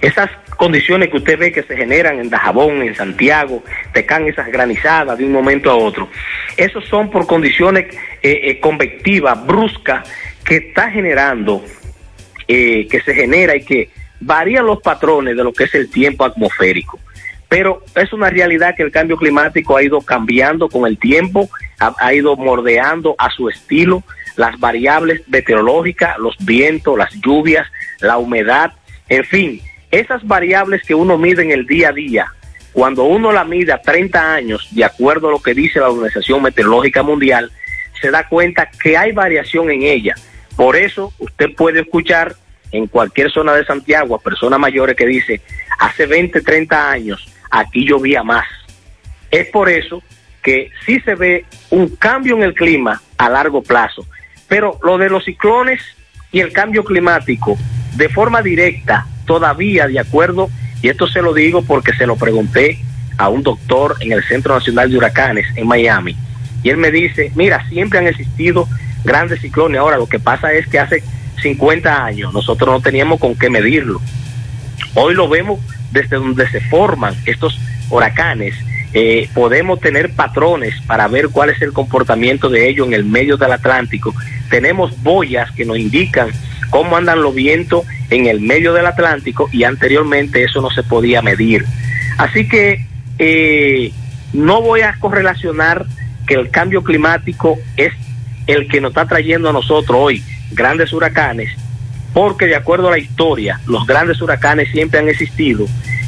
Esas 0.00 0.30
condiciones 0.56 1.10
que 1.10 1.16
usted 1.16 1.36
ve 1.38 1.52
que 1.52 1.64
se 1.64 1.76
generan 1.76 2.20
en 2.20 2.30
Dajabón, 2.30 2.82
en 2.82 2.94
Santiago, 2.94 3.64
te 3.92 4.06
caen 4.06 4.28
esas 4.28 4.46
granizadas 4.52 5.18
de 5.18 5.24
un 5.24 5.32
momento 5.32 5.68
a 5.68 5.74
otro. 5.74 6.08
Esos 6.56 6.84
son 6.84 7.10
por 7.10 7.26
condiciones 7.26 7.86
eh, 8.22 8.40
eh, 8.44 8.60
convectivas, 8.60 9.44
bruscas, 9.44 10.08
que 10.44 10.56
está 10.56 10.90
generando 10.90 11.64
eh, 12.54 12.86
que 12.86 13.00
se 13.00 13.14
genera 13.14 13.56
y 13.56 13.64
que 13.64 13.90
varían 14.20 14.66
los 14.66 14.82
patrones 14.82 15.36
de 15.36 15.42
lo 15.42 15.52
que 15.52 15.64
es 15.64 15.74
el 15.74 15.90
tiempo 15.90 16.24
atmosférico. 16.24 16.98
Pero 17.48 17.82
es 17.94 18.12
una 18.12 18.28
realidad 18.28 18.74
que 18.76 18.82
el 18.82 18.92
cambio 18.92 19.16
climático 19.16 19.76
ha 19.76 19.82
ido 19.82 20.00
cambiando 20.00 20.68
con 20.68 20.86
el 20.86 20.98
tiempo, 20.98 21.48
ha, 21.80 21.94
ha 21.98 22.12
ido 22.12 22.36
mordeando 22.36 23.14
a 23.16 23.30
su 23.30 23.48
estilo 23.48 24.02
las 24.36 24.58
variables 24.60 25.26
meteorológicas, 25.28 26.18
los 26.18 26.36
vientos, 26.40 26.98
las 26.98 27.12
lluvias, 27.20 27.66
la 28.00 28.18
humedad, 28.18 28.72
en 29.08 29.24
fin, 29.24 29.60
esas 29.90 30.26
variables 30.26 30.82
que 30.82 30.94
uno 30.94 31.16
mide 31.16 31.42
en 31.42 31.52
el 31.52 31.66
día 31.66 31.88
a 31.88 31.92
día, 31.92 32.26
cuando 32.72 33.04
uno 33.04 33.32
la 33.32 33.44
mide 33.44 33.72
a 33.72 33.80
30 33.80 34.34
años, 34.34 34.68
de 34.72 34.84
acuerdo 34.84 35.28
a 35.28 35.30
lo 35.30 35.42
que 35.42 35.54
dice 35.54 35.80
la 35.80 35.90
Organización 35.90 36.42
Meteorológica 36.42 37.02
Mundial, 37.02 37.50
se 38.00 38.10
da 38.10 38.28
cuenta 38.28 38.68
que 38.82 38.96
hay 38.96 39.12
variación 39.12 39.70
en 39.70 39.82
ella. 39.82 40.14
Por 40.56 40.76
eso 40.76 41.12
usted 41.18 41.54
puede 41.54 41.80
escuchar 41.80 42.36
en 42.72 42.86
cualquier 42.86 43.30
zona 43.30 43.52
de 43.54 43.64
Santiago 43.64 44.14
a 44.14 44.20
personas 44.20 44.58
mayores 44.58 44.96
que 44.96 45.06
dice, 45.06 45.40
hace 45.78 46.06
20, 46.06 46.40
30 46.40 46.90
años 46.90 47.28
aquí 47.50 47.86
llovía 47.86 48.22
más. 48.22 48.46
Es 49.30 49.46
por 49.48 49.68
eso 49.68 50.02
que 50.42 50.70
sí 50.84 50.98
se 51.00 51.14
ve 51.14 51.44
un 51.70 51.96
cambio 51.96 52.36
en 52.36 52.42
el 52.42 52.54
clima 52.54 53.00
a 53.16 53.28
largo 53.28 53.62
plazo. 53.62 54.06
Pero 54.48 54.78
lo 54.82 54.98
de 54.98 55.08
los 55.08 55.24
ciclones 55.24 55.80
y 56.32 56.40
el 56.40 56.52
cambio 56.52 56.84
climático, 56.84 57.56
de 57.94 58.08
forma 58.08 58.42
directa, 58.42 59.06
todavía 59.26 59.86
de 59.86 60.00
acuerdo, 60.00 60.50
y 60.82 60.88
esto 60.88 61.06
se 61.06 61.22
lo 61.22 61.32
digo 61.32 61.62
porque 61.62 61.94
se 61.94 62.06
lo 62.06 62.16
pregunté 62.16 62.78
a 63.18 63.28
un 63.28 63.42
doctor 63.42 63.96
en 64.00 64.12
el 64.12 64.24
Centro 64.24 64.54
Nacional 64.54 64.90
de 64.90 64.96
Huracanes 64.96 65.46
en 65.56 65.66
Miami, 65.68 66.16
y 66.62 66.70
él 66.70 66.76
me 66.76 66.90
dice, 66.90 67.30
mira, 67.34 67.66
siempre 67.68 67.98
han 67.98 68.06
existido 68.06 68.66
grandes 69.04 69.40
ciclones, 69.40 69.78
ahora 69.78 69.98
lo 69.98 70.08
que 70.08 70.18
pasa 70.18 70.52
es 70.52 70.66
que 70.66 70.78
hace 70.78 71.02
50 71.40 72.04
años 72.04 72.32
nosotros 72.32 72.68
no 72.68 72.80
teníamos 72.80 73.18
con 73.20 73.34
qué 73.34 73.50
medirlo. 73.50 74.00
Hoy 74.94 75.14
lo 75.14 75.28
vemos 75.28 75.60
desde 75.90 76.16
donde 76.16 76.48
se 76.50 76.60
forman 76.60 77.14
estos 77.26 77.58
huracanes 77.90 78.54
eh, 78.94 79.30
podemos 79.32 79.80
tener 79.80 80.12
patrones 80.12 80.74
para 80.86 81.08
ver 81.08 81.30
cuál 81.30 81.48
es 81.48 81.62
el 81.62 81.72
comportamiento 81.72 82.50
de 82.50 82.68
ellos 82.68 82.86
en 82.86 82.92
el 82.92 83.04
medio 83.04 83.38
del 83.38 83.52
Atlántico. 83.52 84.14
Tenemos 84.50 85.02
boyas 85.02 85.50
que 85.52 85.64
nos 85.64 85.78
indican 85.78 86.30
cómo 86.68 86.96
andan 86.96 87.22
los 87.22 87.34
vientos 87.34 87.86
en 88.10 88.26
el 88.26 88.40
medio 88.40 88.74
del 88.74 88.84
Atlántico 88.84 89.48
y 89.50 89.64
anteriormente 89.64 90.44
eso 90.44 90.60
no 90.60 90.70
se 90.70 90.82
podía 90.82 91.22
medir. 91.22 91.64
Así 92.18 92.46
que 92.46 92.84
eh, 93.18 93.92
no 94.34 94.60
voy 94.60 94.82
a 94.82 94.96
correlacionar 94.98 95.86
que 96.26 96.34
el 96.34 96.50
cambio 96.50 96.84
climático 96.84 97.58
es 97.78 97.94
el 98.46 98.68
que 98.68 98.82
nos 98.82 98.90
está 98.90 99.06
trayendo 99.06 99.48
a 99.48 99.52
nosotros 99.54 99.96
hoy 99.98 100.22
grandes 100.54 100.92
huracanes, 100.92 101.50
porque 102.12 102.46
de 102.46 102.56
acuerdo 102.56 102.88
a 102.88 102.92
la 102.92 102.98
historia, 102.98 103.60
los 103.66 103.86
grandes 103.86 104.20
huracanes 104.20 104.70
siempre 104.70 105.00
han 105.00 105.08
existido 105.08 105.66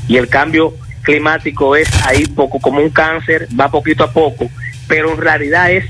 y 0.09 0.17
el 0.17 0.29
cambio 0.29 0.75
climático 1.03 1.77
es 1.77 1.89
ahí 2.05 2.27
poco 2.27 2.59
como 2.59 2.81
un 2.81 2.91
cáncer, 2.91 3.49
va 3.59 3.71
poquito 3.71 4.05
a 4.05 4.13
poco, 4.13 4.51
pero 4.89 5.13
en 5.13 5.21
realidad 5.21 5.71
es 5.71 5.85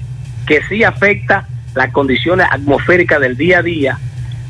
que 0.46 0.60
sí 0.68 0.84
afecta 0.84 1.46
las 1.74 1.90
condiciones 1.90 2.46
atmosféricas 2.50 3.20
del 3.20 3.36
día 3.36 3.58
a 3.58 3.62
día, 3.62 3.98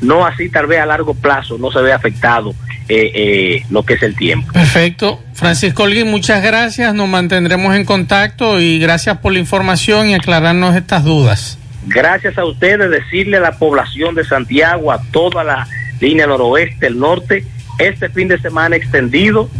no 0.02 0.26
así 0.26 0.48
tal 0.48 0.66
vez 0.66 0.80
a 0.80 0.86
largo 0.86 1.14
plazo 1.14 1.57
no 1.59 1.70
se 1.70 1.80
ve 1.80 1.92
afectado 1.92 2.55
eh, 2.88 3.12
eh, 3.14 3.66
lo 3.70 3.82
que 3.84 3.94
es 3.94 4.02
el 4.02 4.14
tiempo. 4.14 4.52
Perfecto. 4.52 5.22
Francisco 5.32 5.84
Olguín, 5.84 6.11
muchas 6.11 6.42
gracias, 6.42 6.94
nos 6.94 7.09
mantendremos 7.09 7.74
en 7.74 7.84
contacto 7.84 8.61
y 8.61 8.78
gracias 8.78 9.18
por 9.18 9.32
la 9.32 9.38
información 9.38 10.09
y 10.09 10.14
aclararnos 10.14 10.76
estas 10.76 11.05
dudas. 11.05 11.59
Gracias 11.87 12.39
a 12.39 12.45
ustedes, 12.45 12.91
decirle 12.91 13.37
a 13.37 13.41
la 13.41 13.59
población 13.59 14.14
de 14.14 14.24
Santiago, 14.24 14.91
a 14.91 15.03
toda 15.11 15.45
la 15.45 15.66
línea 16.01 16.26
noroeste, 16.26 16.87
el 16.87 16.99
norte, 16.99 17.45
este 17.78 18.09
fin 18.09 18.28
de 18.28 18.39
semana 18.39 18.76
extendido 18.76 19.51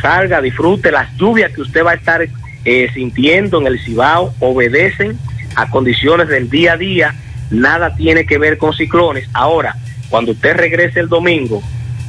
salga, 0.00 0.40
disfrute 0.40 0.90
las 0.90 1.14
lluvias 1.16 1.52
que 1.52 1.62
usted 1.62 1.84
va 1.84 1.92
a 1.92 1.94
estar 1.94 2.26
eh, 2.64 2.90
sintiendo 2.92 3.60
en 3.60 3.66
el 3.66 3.80
Cibao, 3.80 4.34
obedecen 4.40 5.18
a 5.56 5.70
condiciones 5.70 6.28
del 6.28 6.50
día 6.50 6.74
a 6.74 6.76
día, 6.76 7.14
nada 7.50 7.94
tiene 7.94 8.26
que 8.26 8.38
ver 8.38 8.58
con 8.58 8.74
ciclones. 8.74 9.28
Ahora, 9.32 9.76
cuando 10.10 10.32
usted 10.32 10.56
regrese 10.56 11.00
el 11.00 11.08
domingo, 11.08 11.62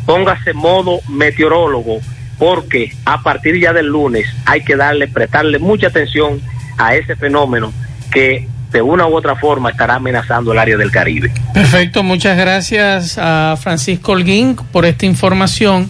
póngase 0.05 0.53
modo 0.53 0.99
meteorólogo, 1.09 1.99
porque 2.37 2.91
a 3.05 3.23
partir 3.23 3.59
ya 3.59 3.71
del 3.71 3.87
lunes 3.87 4.27
hay 4.45 4.63
que 4.63 4.75
darle, 4.75 5.07
prestarle 5.07 5.59
mucha 5.59 5.87
atención 5.87 6.41
a 6.77 6.95
ese 6.95 7.15
fenómeno 7.15 7.71
que 8.11 8.47
de 8.75 8.81
una 8.81 9.07
u 9.07 9.15
otra 9.15 9.37
forma 9.37 9.69
estará 9.69 9.95
amenazando 9.95 10.51
el 10.51 10.59
área 10.59 10.75
del 10.75 10.91
Caribe. 10.91 11.31
Perfecto, 11.53 12.03
muchas 12.03 12.37
gracias 12.37 13.17
a 13.17 13.55
Francisco 13.57 14.11
Holguín 14.11 14.57
por 14.73 14.85
esta 14.85 15.05
información. 15.05 15.89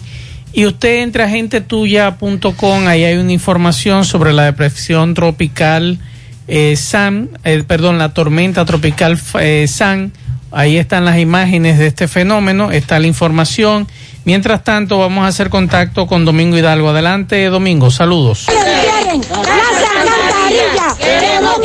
Y 0.52 0.66
usted 0.66 1.02
entra 1.02 1.24
a 1.24 1.28
gentetuya.com, 1.28 2.86
ahí 2.86 3.02
hay 3.02 3.16
una 3.16 3.32
información 3.32 4.04
sobre 4.04 4.32
la 4.32 4.44
depresión 4.44 5.14
tropical 5.14 5.98
eh, 6.46 6.76
San, 6.76 7.30
eh, 7.42 7.64
perdón, 7.66 7.98
la 7.98 8.14
tormenta 8.14 8.64
tropical 8.64 9.20
eh, 9.40 9.66
San. 9.68 10.12
Ahí 10.52 10.76
están 10.76 11.04
las 11.04 11.18
imágenes 11.18 11.78
de 11.78 11.88
este 11.88 12.06
fenómeno, 12.06 12.70
está 12.70 13.00
la 13.00 13.08
información. 13.08 13.88
Mientras 14.24 14.62
tanto, 14.62 14.98
vamos 14.98 15.24
a 15.24 15.26
hacer 15.26 15.50
contacto 15.50 16.06
con 16.06 16.24
Domingo 16.24 16.56
Hidalgo. 16.56 16.90
Adelante, 16.90 17.44
Domingo, 17.46 17.90
saludos. 17.90 18.46
Digamos 21.18 21.56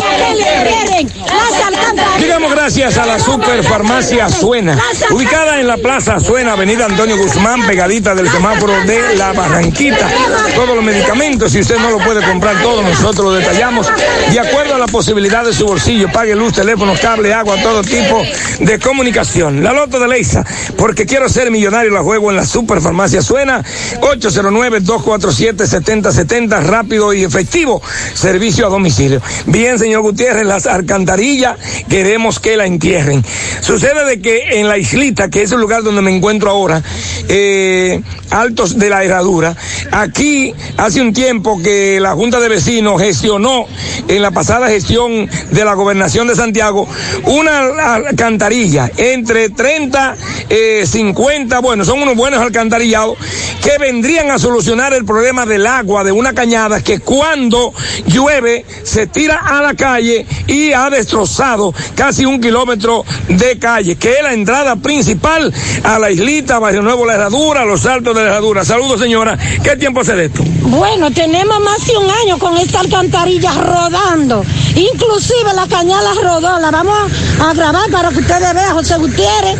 gracias 2.51 2.97
a 2.97 3.05
la 3.05 3.17
Superfarmacia 3.17 4.29
Suena, 4.29 4.77
ubicada 5.11 5.59
en 5.59 5.67
la 5.67 5.77
Plaza 5.77 6.19
Suena, 6.19 6.53
Avenida 6.53 6.85
Antonio 6.85 7.17
Guzmán, 7.17 7.65
pegadita 7.65 8.13
del 8.13 8.29
semáforo 8.29 8.73
de 8.85 9.15
La 9.15 9.31
Barranquita. 9.31 10.09
Todos 10.53 10.75
los 10.75 10.83
medicamentos, 10.83 11.51
si 11.51 11.61
usted 11.61 11.79
no 11.79 11.89
lo 11.91 11.99
puede 11.99 12.25
comprar 12.25 12.61
todo, 12.61 12.81
nosotros 12.81 13.25
lo 13.25 13.33
detallamos 13.33 13.87
de 14.31 14.39
acuerdo 14.39 14.75
a 14.75 14.77
la 14.77 14.87
posibilidad 14.87 15.45
de 15.45 15.53
su 15.53 15.65
bolsillo. 15.65 16.11
Pague 16.11 16.35
luz, 16.35 16.51
teléfono, 16.53 16.93
cable, 17.01 17.33
agua, 17.33 17.55
todo 17.61 17.81
tipo 17.83 18.21
de 18.59 18.79
comunicación. 18.79 19.63
La 19.63 19.71
loto 19.71 19.97
de 19.99 20.09
Leisa, 20.09 20.45
porque 20.77 21.05
quiero 21.05 21.29
ser 21.29 21.51
millonario, 21.51 21.91
la 21.91 22.03
juego 22.03 22.31
en 22.31 22.37
la 22.37 22.45
Superfarmacia 22.45 23.21
Suena, 23.21 23.63
809-247-7070, 24.01 26.63
rápido 26.63 27.13
y 27.13 27.23
efectivo, 27.23 27.81
servicio 28.13 28.67
a 28.67 28.69
domicilio. 28.69 29.21
Bien, 29.45 29.79
señor 29.79 30.01
Gutiérrez, 30.01 30.45
las 30.45 30.65
alcantarillas 30.65 31.55
queremos 31.89 32.40
que 32.41 32.57
la 32.57 32.65
entierren. 32.65 33.23
Sucede 33.61 34.05
de 34.05 34.21
que 34.21 34.59
en 34.59 34.67
la 34.67 34.77
islita, 34.77 35.29
que 35.29 35.43
es 35.43 35.51
el 35.51 35.59
lugar 35.59 35.83
donde 35.83 36.01
me 36.01 36.15
encuentro 36.15 36.49
ahora, 36.49 36.81
eh, 37.27 38.01
altos 38.29 38.77
de 38.77 38.89
la 38.89 39.03
herradura, 39.03 39.55
aquí 39.91 40.53
hace 40.77 41.01
un 41.01 41.13
tiempo 41.13 41.61
que 41.61 41.99
la 41.99 42.13
Junta 42.13 42.39
de 42.39 42.49
Vecinos 42.49 43.01
gestionó 43.01 43.65
en 44.07 44.21
la 44.21 44.31
pasada 44.31 44.67
gestión 44.69 45.29
de 45.51 45.65
la 45.65 45.73
gobernación 45.73 46.27
de 46.27 46.35
Santiago 46.35 46.87
una 47.25 47.95
alcantarilla 47.95 48.91
entre 48.97 49.49
30, 49.49 50.15
eh, 50.49 50.85
50, 50.85 51.59
bueno, 51.59 51.85
son 51.85 52.01
unos 52.01 52.15
buenos 52.15 52.41
alcantarillados 52.41 53.17
que 53.63 53.77
vendrían 53.77 54.31
a 54.31 54.39
solucionar 54.39 54.93
el 54.93 55.05
problema 55.05 55.45
del 55.45 55.67
agua 55.67 56.03
de 56.03 56.11
una 56.11 56.33
cañada 56.33 56.81
que 56.81 56.99
cuando 56.99 57.73
llueve 58.07 58.65
se 58.83 59.07
tira 59.07 59.37
a 59.37 59.61
la 59.61 59.73
calle 59.75 60.25
y 60.47 60.73
ha 60.73 60.89
destrozado 60.89 61.73
casi 61.95 62.25
un 62.25 62.30
kilómetro 62.39 63.03
de 63.27 63.57
calle, 63.59 63.95
que 63.95 64.13
es 64.13 64.23
la 64.23 64.33
entrada 64.33 64.75
principal 64.75 65.53
a 65.83 65.99
la 65.99 66.11
islita, 66.11 66.59
Barrio 66.59 66.81
Nuevo, 66.81 67.05
la 67.05 67.15
Herradura, 67.15 67.65
los 67.65 67.85
Altos 67.85 68.15
de 68.15 68.23
la 68.23 68.29
Herradura. 68.29 68.63
Saludos, 68.63 68.99
señora. 68.99 69.37
¿Qué 69.63 69.75
tiempo 69.75 70.01
hace 70.01 70.15
de 70.15 70.25
esto? 70.25 70.43
Bueno, 70.61 71.11
tenemos 71.11 71.59
más 71.59 71.85
de 71.85 71.97
un 71.97 72.09
año 72.09 72.37
con 72.37 72.57
esta 72.57 72.79
alcantarilla 72.79 73.51
rodando. 73.53 74.45
Inclusive 74.75 75.53
la 75.55 75.67
cañada 75.67 76.13
rodó. 76.21 76.59
La 76.59 76.71
vamos 76.71 77.11
a 77.39 77.53
grabar 77.53 77.89
para 77.91 78.09
que 78.09 78.19
ustedes 78.19 78.53
vean, 78.53 78.73
José 78.73 78.97
Gutiérrez, 78.97 79.57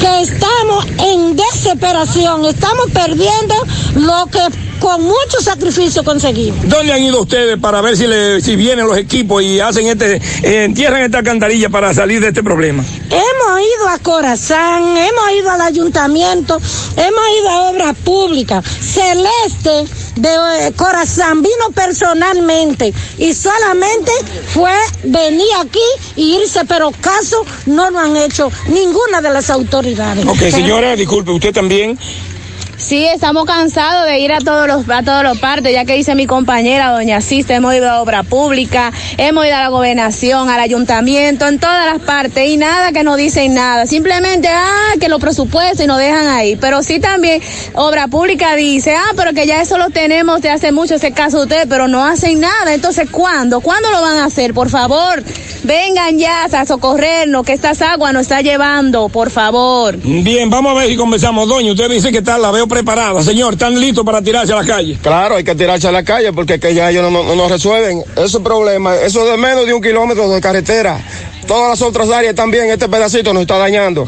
que 0.00 0.22
estamos 0.22 0.86
en 0.98 1.36
desesperación. 1.36 2.44
Estamos 2.46 2.90
perdiendo 2.92 3.54
lo 3.96 4.26
que 4.26 4.40
con 4.80 5.02
mucho 5.02 5.40
sacrificio 5.42 6.02
conseguimos. 6.02 6.66
¿Dónde 6.66 6.92
han 6.92 7.02
ido 7.02 7.20
ustedes 7.20 7.58
para 7.58 7.82
ver 7.82 7.96
si, 7.96 8.06
le, 8.06 8.40
si 8.40 8.56
vienen 8.56 8.86
los 8.86 8.96
equipos 8.96 9.42
y 9.42 9.60
hacen 9.60 9.86
este, 9.86 10.16
eh, 10.16 10.64
entierran 10.64 11.02
esta 11.02 11.18
alcantarilla 11.18 11.68
para 11.68 11.92
salir 11.92 12.20
de 12.20 12.28
este 12.28 12.42
problema? 12.42 12.82
Hemos 13.10 13.60
ido 13.60 13.88
a 13.88 13.98
Corazán, 13.98 14.96
hemos 14.96 15.32
ido 15.38 15.50
al 15.50 15.60
ayuntamiento, 15.60 16.56
hemos 16.96 17.24
ido 17.40 17.50
a 17.50 17.70
obras 17.70 17.94
públicas. 18.02 18.64
Celeste 18.64 19.86
de 20.16 20.28
eh, 20.28 20.72
Corazán 20.76 21.42
vino 21.42 21.70
personalmente 21.74 22.92
y 23.18 23.34
solamente 23.34 24.10
fue 24.52 24.72
venir 25.04 25.48
aquí 25.60 25.78
y 26.16 26.36
irse, 26.36 26.64
pero 26.66 26.90
caso 27.00 27.44
no 27.66 27.90
lo 27.90 27.98
han 27.98 28.16
hecho 28.16 28.50
ninguna 28.68 29.20
de 29.20 29.30
las 29.30 29.50
autoridades. 29.50 30.26
Ok, 30.26 30.38
señora, 30.50 30.96
disculpe, 30.96 31.30
usted 31.30 31.52
también. 31.52 31.98
Sí, 32.80 33.04
estamos 33.04 33.44
cansados 33.44 34.06
de 34.06 34.20
ir 34.20 34.32
a 34.32 34.38
todos 34.38 34.66
los 34.66 34.88
a 34.88 35.02
todos 35.02 35.22
los 35.22 35.38
partes, 35.38 35.70
ya 35.70 35.84
que 35.84 35.92
dice 35.94 36.14
mi 36.14 36.26
compañera 36.26 36.90
doña 36.90 37.20
Sista, 37.20 37.54
hemos 37.54 37.74
ido 37.74 37.90
a 37.90 38.00
obra 38.00 38.22
pública, 38.22 38.90
hemos 39.18 39.44
ido 39.44 39.54
a 39.54 39.60
la 39.60 39.68
gobernación, 39.68 40.48
al 40.48 40.58
ayuntamiento, 40.60 41.46
en 41.46 41.58
todas 41.58 41.84
las 41.84 42.02
partes 42.02 42.48
y 42.48 42.56
nada 42.56 42.90
que 42.92 43.04
no 43.04 43.16
dicen 43.16 43.52
nada, 43.52 43.86
simplemente 43.86 44.48
ah 44.48 44.94
que 44.98 45.10
los 45.10 45.20
presupuestos 45.20 45.84
y 45.84 45.86
nos 45.86 45.98
dejan 45.98 46.28
ahí, 46.28 46.56
pero 46.56 46.82
sí 46.82 47.00
también 47.00 47.42
obra 47.74 48.08
pública 48.08 48.56
dice, 48.56 48.96
ah, 48.96 49.12
pero 49.14 49.34
que 49.34 49.46
ya 49.46 49.60
eso 49.60 49.76
lo 49.76 49.90
tenemos 49.90 50.40
de 50.40 50.48
hace 50.48 50.72
mucho 50.72 50.94
ese 50.94 51.12
caso 51.12 51.36
de 51.36 51.42
ustedes, 51.44 51.66
pero 51.68 51.86
no 51.86 52.04
hacen 52.04 52.40
nada, 52.40 52.72
entonces 52.72 53.10
¿cuándo? 53.10 53.60
¿Cuándo 53.60 53.90
lo 53.90 54.00
van 54.00 54.18
a 54.18 54.24
hacer? 54.24 54.54
Por 54.54 54.70
favor, 54.70 55.22
vengan 55.64 56.18
ya 56.18 56.44
a 56.44 56.66
socorrernos 56.66 57.44
que 57.44 57.52
estas 57.52 57.82
aguas 57.82 58.14
nos 58.14 58.22
está 58.22 58.40
llevando, 58.40 59.10
por 59.10 59.30
favor. 59.30 59.98
Bien, 59.98 60.48
vamos 60.48 60.72
a 60.72 60.80
ver 60.80 60.88
si 60.88 60.96
conversamos, 60.96 61.46
doña, 61.46 61.72
usted 61.72 61.90
dice 61.90 62.10
que 62.10 62.18
está, 62.18 62.38
la 62.38 62.50
veo 62.50 62.69
preparada. 62.70 63.22
Señor, 63.22 63.54
¿están 63.54 63.78
listos 63.78 64.04
para 64.04 64.22
tirarse 64.22 64.52
a 64.52 64.56
la 64.56 64.64
calle? 64.64 64.98
Claro, 65.02 65.36
hay 65.36 65.44
que 65.44 65.54
tirarse 65.54 65.88
a 65.88 65.92
la 65.92 66.02
calle 66.02 66.32
porque 66.32 66.58
que 66.58 66.72
ya 66.72 66.90
ellos 66.90 67.10
no, 67.10 67.22
no, 67.22 67.34
no 67.34 67.48
resuelven 67.48 68.02
esos 68.16 68.40
problemas. 68.40 68.98
Eso 69.02 69.26
de 69.26 69.36
menos 69.36 69.66
de 69.66 69.74
un 69.74 69.82
kilómetro 69.82 70.30
de 70.30 70.40
carretera. 70.40 70.98
Todas 71.46 71.70
las 71.70 71.82
otras 71.82 72.08
áreas 72.10 72.34
también, 72.34 72.70
este 72.70 72.88
pedacito 72.88 73.34
nos 73.34 73.42
está 73.42 73.58
dañando. 73.58 74.06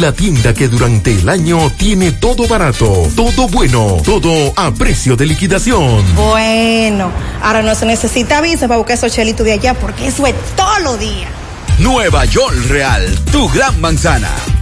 la 0.00 0.12
tienda 0.12 0.52
que 0.52 0.68
durante 0.68 1.12
el 1.12 1.30
año 1.30 1.72
tiene 1.78 2.12
todo 2.12 2.46
barato, 2.46 3.08
todo 3.16 3.48
bueno, 3.48 3.96
todo 4.04 4.52
a 4.54 4.70
precio 4.70 5.16
de 5.16 5.24
liquidación. 5.24 6.04
Bueno, 6.14 7.10
ahora 7.42 7.62
no 7.62 7.74
se 7.74 7.86
necesita 7.86 8.42
visa 8.42 8.68
para 8.68 8.76
buscar 8.76 8.98
esos 8.98 9.10
chelitos 9.10 9.46
de 9.46 9.54
allá 9.54 9.72
porque 9.72 10.08
eso 10.08 10.26
es 10.26 10.34
todos 10.54 10.82
los 10.82 10.98
días. 10.98 11.30
Nueva 11.78 12.26
York 12.26 12.54
Real, 12.68 13.18
tu 13.32 13.48
gran 13.48 13.80
manzana. 13.80 14.30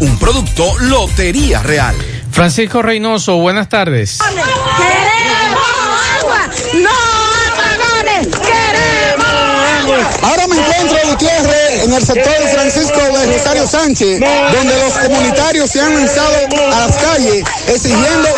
Un 0.00 0.18
producto 0.18 0.78
Lotería 0.78 1.62
Real. 1.62 1.94
Francisco 2.30 2.82
Reynoso, 2.82 3.38
buenas 3.38 3.68
tardes. 3.68 4.18
¡Queremos 4.18 5.62
agua! 6.20 6.48
¡No 6.74 6.90
apagones! 7.52 8.28
¡Queremos 8.28 9.26
agua! 9.82 10.07
Ahora 10.22 10.46
me 10.48 10.56
encuentro, 10.56 10.98
Gutiérrez, 11.10 11.84
en 11.84 11.92
el 11.92 12.02
sector 12.04 12.38
de 12.38 12.48
Francisco 12.48 13.00
de 13.00 13.32
Rosario 13.32 13.66
Sánchez, 13.66 14.20
donde 14.20 14.76
los 14.84 14.92
comunitarios 14.94 15.70
se 15.70 15.80
han 15.80 15.94
lanzado 15.94 16.36
a 16.72 16.86
las 16.86 16.96
calles 16.96 17.44
exigiendo 17.68 18.28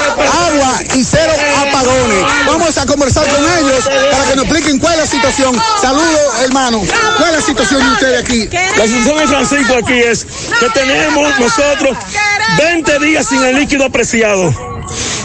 agua 0.46 0.80
y 0.94 1.04
cero 1.04 1.32
apagones. 1.58 2.24
Vamos 2.46 2.76
a 2.78 2.86
conversar 2.86 3.26
con 3.28 3.44
ellos 3.44 3.88
para 4.10 4.24
que 4.24 4.36
nos 4.36 4.44
expliquen 4.44 4.78
cuál 4.78 4.94
es 4.94 5.00
la 5.00 5.06
situación. 5.06 5.60
Saludos, 5.80 6.40
hermano. 6.42 6.82
¿Cuál 7.16 7.30
es 7.30 7.36
la 7.36 7.46
situación 7.46 7.82
de 7.82 7.92
ustedes 7.92 8.22
aquí? 8.22 8.48
La 8.76 8.86
situación 8.86 9.18
de 9.18 9.26
Francisco 9.28 9.74
aquí 9.82 9.98
es 9.98 10.26
que 10.58 10.68
tenemos 10.70 11.38
nosotros 11.38 11.96
20 12.58 12.98
días 12.98 13.26
sin 13.26 13.42
el 13.42 13.56
líquido 13.56 13.86
apreciado. 13.86 14.69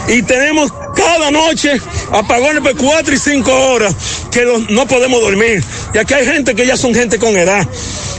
Y 0.08 0.22
tenemos 0.22 0.72
cada 0.94 1.30
noche 1.30 1.80
apagones 2.12 2.62
por 2.62 2.76
4 2.76 3.14
y 3.14 3.18
5 3.18 3.52
horas 3.52 3.94
que 4.30 4.42
los- 4.44 4.70
no 4.70 4.86
podemos 4.86 5.20
dormir. 5.20 5.62
Y 5.94 5.98
aquí 5.98 6.14
hay 6.14 6.24
gente 6.26 6.54
que 6.54 6.64
ya 6.66 6.76
son 6.76 6.94
gente 6.94 7.18
con 7.18 7.36
edad, 7.36 7.66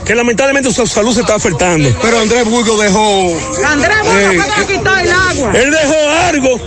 que 0.04 0.14
lamentablemente 0.14 0.72
su 0.72 0.86
salud 0.86 1.14
se 1.14 1.20
está 1.22 1.34
afectando. 1.36 1.88
Pero 2.02 2.18
Andrés 2.20 2.44
Burgo 2.44 2.76
dejó. 2.80 3.32
Andrés 3.66 3.96
Burgo 4.02 4.42
fue 4.54 4.66
que 4.66 4.72
quitar 4.78 5.04
el 5.04 5.12
agua. 5.12 5.52
Él 5.54 5.70
dejó 5.70 6.10
algo 6.28 6.60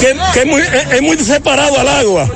que, 0.00 0.16
que 0.34 0.40
es, 0.40 0.46
muy, 0.46 0.60
es- 0.60 0.92
es 0.92 1.02
muy 1.02 1.16
separado 1.18 1.78
al 1.80 1.88
agua. 1.88 2.28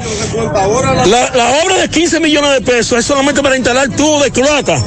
La, 1.06 1.30
la 1.34 1.50
obra 1.64 1.76
de 1.76 1.88
15 1.90 2.20
millones 2.20 2.52
de 2.52 2.61
pesos 2.62 2.98
es 2.98 3.04
solamente 3.04 3.42
para 3.42 3.56
instalar 3.56 3.88
tubos 3.90 4.22
de 4.24 4.30
cloaca, 4.30 4.80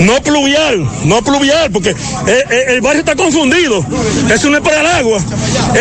no 0.00 0.20
pluvial, 0.22 0.88
no 1.04 1.22
pluvial, 1.22 1.70
porque 1.70 1.90
eh, 1.90 1.94
eh, 2.26 2.64
el 2.68 2.80
barrio 2.80 3.00
está 3.00 3.14
confundido. 3.14 3.84
Eso 4.32 4.50
no 4.50 4.56
es 4.56 4.62
para 4.62 4.80
el 4.80 4.86
agua, 4.86 5.18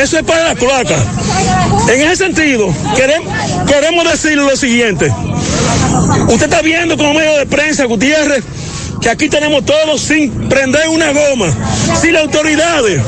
eso 0.01 0.17
es 0.17 0.23
para 0.23 0.49
la 0.49 0.55
cloaca. 0.55 0.97
En 1.89 2.01
ese 2.01 2.17
sentido, 2.17 2.73
queremos, 2.95 3.33
queremos 3.67 4.11
decirle 4.11 4.43
lo 4.43 4.55
siguiente. 4.55 5.11
Usted 6.27 6.43
está 6.43 6.61
viendo 6.61 6.97
como 6.97 7.13
medio 7.13 7.37
de 7.37 7.45
prensa, 7.45 7.85
Gutiérrez, 7.85 8.43
que 9.01 9.09
aquí 9.09 9.29
tenemos 9.29 9.65
todos 9.65 10.01
sin 10.01 10.31
prender 10.47 10.87
una 10.89 11.11
goma. 11.11 11.47
Si 11.99 12.11
las 12.11 12.23
autoridades 12.23 13.01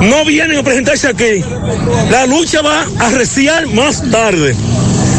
no 0.00 0.24
vienen 0.24 0.58
a 0.58 0.62
presentarse 0.62 1.08
aquí, 1.08 1.42
la 2.10 2.26
lucha 2.26 2.62
va 2.62 2.84
a 2.98 3.10
reciar 3.10 3.66
más 3.68 4.02
tarde. 4.10 4.54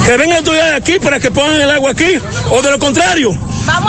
Que 0.05 0.17
vengan 0.17 0.37
autoridades 0.37 0.75
aquí 0.75 0.99
para 0.99 1.19
que 1.19 1.31
pongan 1.31 1.59
el 1.59 1.69
agua 1.71 1.91
aquí, 1.91 2.19
o 2.51 2.61
de 2.61 2.71
lo 2.71 2.79
contrario, 2.79 3.37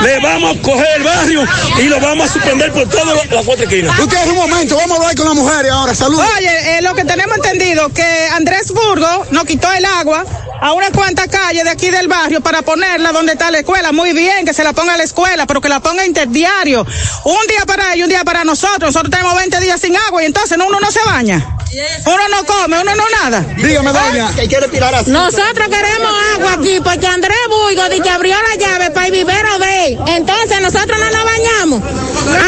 le 0.03 0.19
vamos 0.21 0.57
a 0.57 0.63
coger 0.63 0.89
el 0.97 1.03
barrio 1.03 1.45
y 1.79 1.83
lo 1.85 2.01
vamos 2.01 2.31
a 2.31 2.33
suspender 2.33 2.73
por 2.73 2.89
todas 2.89 3.07
las 3.07 3.45
cuatro 3.45 3.65
esquinas. 3.65 3.99
Ustedes 3.99 4.29
un 4.29 4.37
momento, 4.37 4.77
vamos 4.77 4.99
a 4.99 5.01
hablar 5.01 5.17
con 5.17 5.27
las 5.27 5.35
mujeres 5.35 5.73
ahora. 5.73 5.95
Saludos. 5.95 6.27
Oye, 6.37 6.79
eh, 6.79 6.83
lo 6.83 6.95
que 6.95 7.05
tenemos 7.05 7.37
entendido 7.37 7.89
que 7.91 8.29
Andrés 8.33 8.73
Burgo 8.73 9.27
nos 9.31 9.45
quitó 9.45 9.73
el 9.73 9.85
agua 9.85 10.25
a 10.61 10.73
unas 10.73 10.91
cuantas 10.91 11.29
calles 11.29 11.65
de 11.65 11.71
aquí 11.71 11.91
del 11.91 12.09
barrio 12.09 12.41
para 12.41 12.63
ponerla 12.63 13.13
donde 13.13 13.33
está 13.33 13.51
la 13.51 13.59
escuela. 13.59 13.93
Muy 13.93 14.13
bien, 14.13 14.45
que 14.45 14.53
se 14.53 14.65
la 14.65 14.73
ponga 14.73 14.95
a 14.95 14.97
la 14.97 15.05
escuela, 15.05 15.47
pero 15.47 15.61
que 15.61 15.69
la 15.69 15.81
ponga 15.81 16.05
interdiario. 16.05 16.87
Un 17.25 17.47
día 17.49 17.65
para 17.67 17.95
ellos, 17.95 18.05
un 18.05 18.11
día 18.11 18.25
para 18.25 18.45
nosotros. 18.45 18.95
Nosotros 18.95 19.11
tenemos 19.11 19.35
20 19.37 19.61
días 19.61 19.81
sin 19.81 19.97
agua 19.97 20.23
y 20.23 20.27
entonces 20.27 20.59
no, 20.59 20.67
uno 20.67 20.81
no 20.81 20.91
se 20.91 21.01
baña. 21.05 21.58
Uno 22.07 22.29
no 22.29 22.45
come, 22.45 22.81
uno 22.81 22.95
no 22.95 23.05
nada. 23.23 23.41
Dígame, 23.57 23.93
doña. 23.93 24.35
Que 24.35 24.49
quiere 24.49 24.69
tirar 24.69 24.95
así. 24.95 25.11
Nosotros 25.11 25.69
queremos 25.69 26.13
agua 26.35 26.53
aquí 26.55 26.81
porque 26.83 27.07
Andrés 27.07 27.37
Burgo 27.49 27.89
dice 27.91 28.03
que 28.03 28.11
abrió 28.11 28.37
la 28.49 28.57
llave 28.57 28.91
para 28.91 29.07
el 29.07 29.13
vivero 29.13 29.59
de 29.59 29.87
él. 29.87 29.99
Entonces 30.07 30.61
nosotros 30.61 30.99
no 30.99 31.11
nos 31.11 31.25
bañamos. 31.25 31.83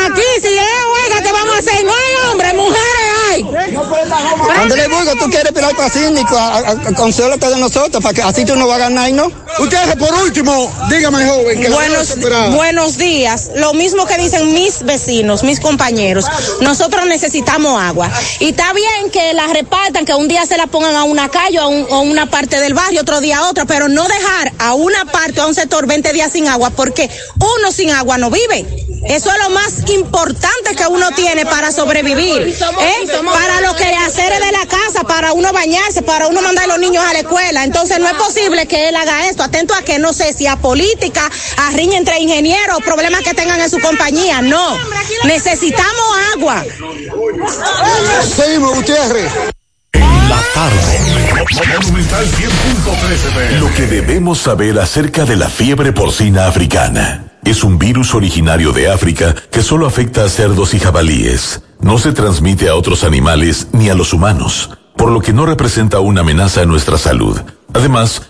Aquí 0.07 0.23
si 0.43 0.49
es 0.49 0.65
huelga 0.93 1.23
que 1.23 1.33
vamos 1.33 1.55
a 1.55 1.59
hacer, 1.59 1.85
no 1.85 1.93
hay 1.93 2.31
hombres, 2.31 2.55
mujeres 2.55 3.11
hay. 3.31 3.47
Andrés 4.61 4.89
Burgo, 4.89 5.13
tú 5.17 5.31
quieres 5.31 5.53
pilar 5.53 5.75
para 5.77 5.91
síndico, 5.91 6.37
consúlate 6.97 7.49
de 7.49 7.57
nosotros, 7.57 8.03
para 8.03 8.15
que 8.15 8.23
así 8.23 8.45
tú 8.45 8.57
no 8.57 8.67
vas 8.67 8.77
a 8.77 8.81
ganar, 8.81 9.09
¿y 9.09 9.13
¿no? 9.13 9.31
Ustedes, 9.59 9.97
por 9.97 10.13
último, 10.15 10.73
dígame, 10.89 11.27
joven, 11.27 11.61
que 11.61 11.69
Buenos, 11.71 12.17
buenos 12.51 12.99
días. 12.99 13.51
Lo 13.57 13.75
mismo 13.75 14.07
que 14.07 14.17
dicen 14.17 14.53
mis 14.55 14.83
vecinos, 14.83 15.43
mis 15.43 15.61
compañeros. 15.61 16.27
Nosotros 16.61 17.07
necesitamos 17.07 17.81
agua. 17.81 18.11
Y 18.39 18.51
está 18.51 18.73
bien 18.73 19.10
que 19.11 19.33
la 19.35 19.47
repartan, 19.49 20.05
que 20.05 20.15
un 20.15 20.29
día 20.29 20.45
se 20.47 20.57
la 20.57 20.67
pongan 20.67 20.95
a 20.97 21.05
una 21.05 21.29
calle 21.29 21.59
o 21.59 21.63
a, 21.63 21.67
un- 21.69 21.87
o 21.91 21.95
a 21.97 22.01
una 22.01 22.27
parte 22.27 22.61
del 22.61 22.75
barrio, 22.75 23.03
otro 23.03 23.21
día 23.21 23.39
a 23.39 23.49
otra, 23.49 23.65
pero 23.65 23.89
no 23.89 24.07
dejar 24.07 24.53
a 24.59 24.75
una 24.75 25.05
parte 25.07 25.41
o 25.41 25.45
a 25.45 25.47
un 25.47 25.55
sector 25.55 25.87
20 25.87 26.13
días 26.13 26.33
sin 26.33 26.49
agua, 26.49 26.71
porque 26.71 27.09
uno 27.59 27.73
sin 27.73 27.91
agua 27.91 28.19
no 28.19 28.31
vive. 28.31 28.67
Eso 29.07 29.31
es 29.33 29.39
lo 29.43 29.51
más 29.51 29.89
importante 29.91 30.75
que 30.77 30.87
uno 30.87 31.11
tiene 31.13 31.47
para 31.47 31.73
sobrevivir. 31.73 32.43
¿eh? 32.81 33.07
Para 33.33 33.61
lo 33.63 33.75
que 33.75 33.85
hacer 33.87 34.31
de 34.45 34.53
la 34.53 34.67
casa, 34.67 35.05
para 35.09 35.33
uno 35.33 35.51
bañarse, 35.55 36.03
para 36.03 36.27
uno 36.29 36.43
mandar 36.43 36.65
a 36.65 36.69
los 36.69 36.79
niños 36.79 37.03
a 37.09 37.13
la 37.15 37.21
escuela. 37.21 37.65
Entonces 37.65 37.99
no 37.99 38.07
es 38.09 38.15
posible 38.15 38.67
que 38.67 38.91
él 38.91 38.97
haga 38.97 39.27
esto. 39.29 39.43
Atento 39.43 39.75
a 39.75 39.81
que 39.83 39.99
no 39.99 40.13
sé 40.13 40.35
si 40.35 40.47
a 40.47 40.57
política, 40.57 41.31
a 41.57 41.71
riña 41.71 41.97
entre 41.97 42.19
ingenieros, 42.21 42.79
problemas 42.85 43.23
que 43.23 43.33
tengan 43.33 43.59
en 43.61 43.71
su 43.71 43.79
compañía. 43.81 44.43
No. 44.43 44.77
Necesitamos 45.25 46.17
agua. 46.35 46.63
Seguimos, 48.37 48.79
En 49.03 50.29
la 50.29 50.43
tarde. 50.53 50.99
Monumental 51.81 52.27
100.13 52.27 53.13
FM. 53.13 53.61
Lo 53.61 53.75
que 53.75 53.87
debemos 53.87 54.41
saber 54.41 54.79
acerca 54.79 55.25
de 55.25 55.37
la 55.37 55.49
fiebre 55.49 55.95
porcina 55.95 56.47
africana. 56.47 57.33
Es 57.43 57.65
un 57.65 57.79
virus 57.79 58.15
originario 58.15 58.73
de 58.73 58.91
África 58.91 59.35
que 59.51 59.63
solo 59.63 59.87
afecta 59.87 60.25
a 60.25 60.29
cerdos 60.29 60.75
y 60.75 60.81
jabalíes. 60.81 61.63
No 61.81 61.97
se 61.97 62.13
transmite 62.13 62.69
a 62.69 62.75
otros 62.75 63.03
animales 63.03 63.69
ni 63.73 63.89
a 63.89 63.95
los 63.95 64.13
humanos, 64.13 64.69
por 64.97 65.11
lo 65.11 65.23
que 65.23 65.33
no 65.33 65.47
representa 65.47 66.01
una 66.01 66.21
amenaza 66.21 66.61
a 66.61 66.67
nuestra 66.67 66.99
salud. 66.99 67.41
Además, 67.73 68.30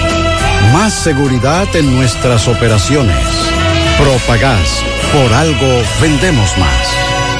Más 0.73 0.93
seguridad 0.93 1.67
en 1.75 1.95
nuestras 1.95 2.47
operaciones. 2.47 3.17
Propagás. 3.97 4.83
Por 5.11 5.33
algo 5.33 5.83
vendemos 6.01 6.57
más. 6.57 6.87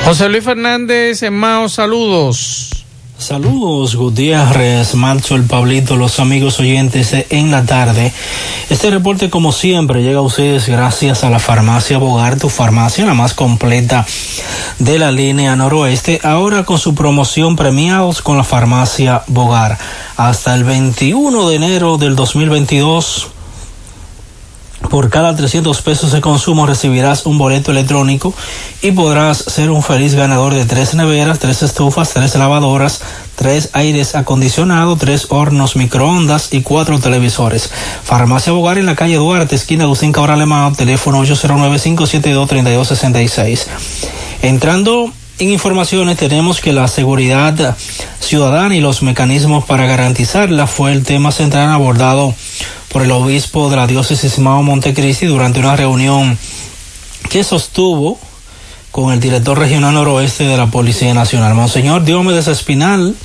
José 0.06 0.28
Luis 0.30 0.44
Fernández, 0.44 1.24
en 1.24 1.34
Mao, 1.34 1.70
saludos. 1.70 2.86
Saludos, 3.22 3.96
Gutiérrez, 3.96 4.96
Marzo, 4.96 5.36
el 5.36 5.44
Pablito, 5.44 5.96
los 5.96 6.20
amigos 6.20 6.60
oyentes 6.60 7.16
en 7.30 7.52
la 7.52 7.64
tarde. 7.68 8.12
Este 8.68 8.90
reporte, 8.90 9.30
como 9.30 9.52
siempre, 9.52 10.02
llega 10.02 10.18
a 10.18 10.24
ustedes 10.24 10.68
gracias 10.68 11.24
a 11.24 11.30
la 11.30 11.38
farmacia 11.38 12.00
Bogar, 12.00 12.40
tu 12.40 12.50
farmacia, 12.50 13.06
la 13.06 13.14
más 13.14 13.36
completa 13.36 14.08
de 14.80 14.98
la 14.98 15.12
línea 15.12 15.56
noroeste. 15.56 16.20
Ahora 16.24 16.64
con 16.64 16.80
su 16.80 16.96
promoción 16.96 17.56
premiados 17.56 18.24
con 18.24 18.38
la 18.38 18.44
farmacia 18.44 19.22
Bogar. 19.28 19.78
Hasta 20.18 20.56
el 20.56 20.64
21 20.64 21.48
de 21.48 21.56
enero 21.56 21.98
del 22.00 22.16
2022. 22.16 23.28
Por 24.92 25.10
cada 25.10 25.34
300 25.34 25.82
pesos 25.84 26.12
de 26.12 26.20
consumo 26.20 26.66
recibirás 26.66 27.26
un 27.26 27.38
boleto 27.38 27.72
electrónico 27.72 28.34
y 28.82 28.92
podrás 28.92 29.38
ser 29.38 29.72
un 29.72 29.84
feliz 29.84 30.16
ganador 30.16 30.54
de 30.54 30.66
tres 30.66 30.96
neveras, 30.96 31.40
tres 31.40 31.64
estufas, 31.64 32.14
tres 32.14 32.36
lavadoras, 32.36 33.00
tres 33.38 33.70
aires 33.72 34.16
acondicionados, 34.16 35.00
tres 35.00 35.28
hornos 35.30 35.78
microondas 35.78 36.52
y 36.52 36.62
cuatro 36.62 37.00
televisores. 37.00 37.72
Farmacia 38.04 38.52
Bogar 38.52 38.80
en 38.80 38.86
la 38.86 38.98
calle 38.98 39.16
Duarte, 39.16 39.56
esquina 39.56 39.86
Lucín 39.86 40.12
Cabral 40.12 40.42
Alemán, 40.42 40.76
teléfono 40.76 41.24
809-572-3266. 41.24 43.68
Entrando 44.42 45.14
en 45.42 45.50
informaciones 45.50 46.18
tenemos 46.18 46.62
que 46.62 46.72
la 46.72 46.88
seguridad 46.88 47.76
ciudadana 48.20 48.76
y 48.76 48.80
los 48.80 49.02
mecanismos 49.02 49.66
para 49.66 49.88
garantizarla 49.88 50.68
fue 50.68 50.92
el 50.92 51.04
tema 51.04 51.32
central 51.32 51.70
abordado 51.70 52.36
por 52.90 53.02
el 53.02 53.10
obispo 53.10 53.68
de 53.72 53.78
la 53.78 53.88
diócesis 53.88 54.38
Mao 54.38 54.62
Montecristi 54.62 55.26
durante 55.26 55.60
una 55.60 55.76
reunión 55.76 56.38
que 57.32 57.44
sostuvo 57.44 58.20
con 58.92 59.14
el 59.14 59.20
director 59.20 59.58
regional 59.58 59.96
noroeste 59.96 60.44
de 60.44 60.58
la 60.58 60.68
Policía 60.68 61.16
Nacional. 61.16 61.56
Monseñor 61.56 62.04
Diomedes 62.04 62.48
Espinal 62.48 63.16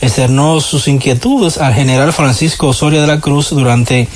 externó 0.00 0.60
sus 0.60 0.86
inquietudes 0.86 1.58
al 1.58 1.74
general 1.74 2.12
Francisco 2.12 2.68
Osoria 2.68 3.00
de 3.00 3.08
la 3.08 3.18
Cruz 3.18 3.50
durante 3.50 4.06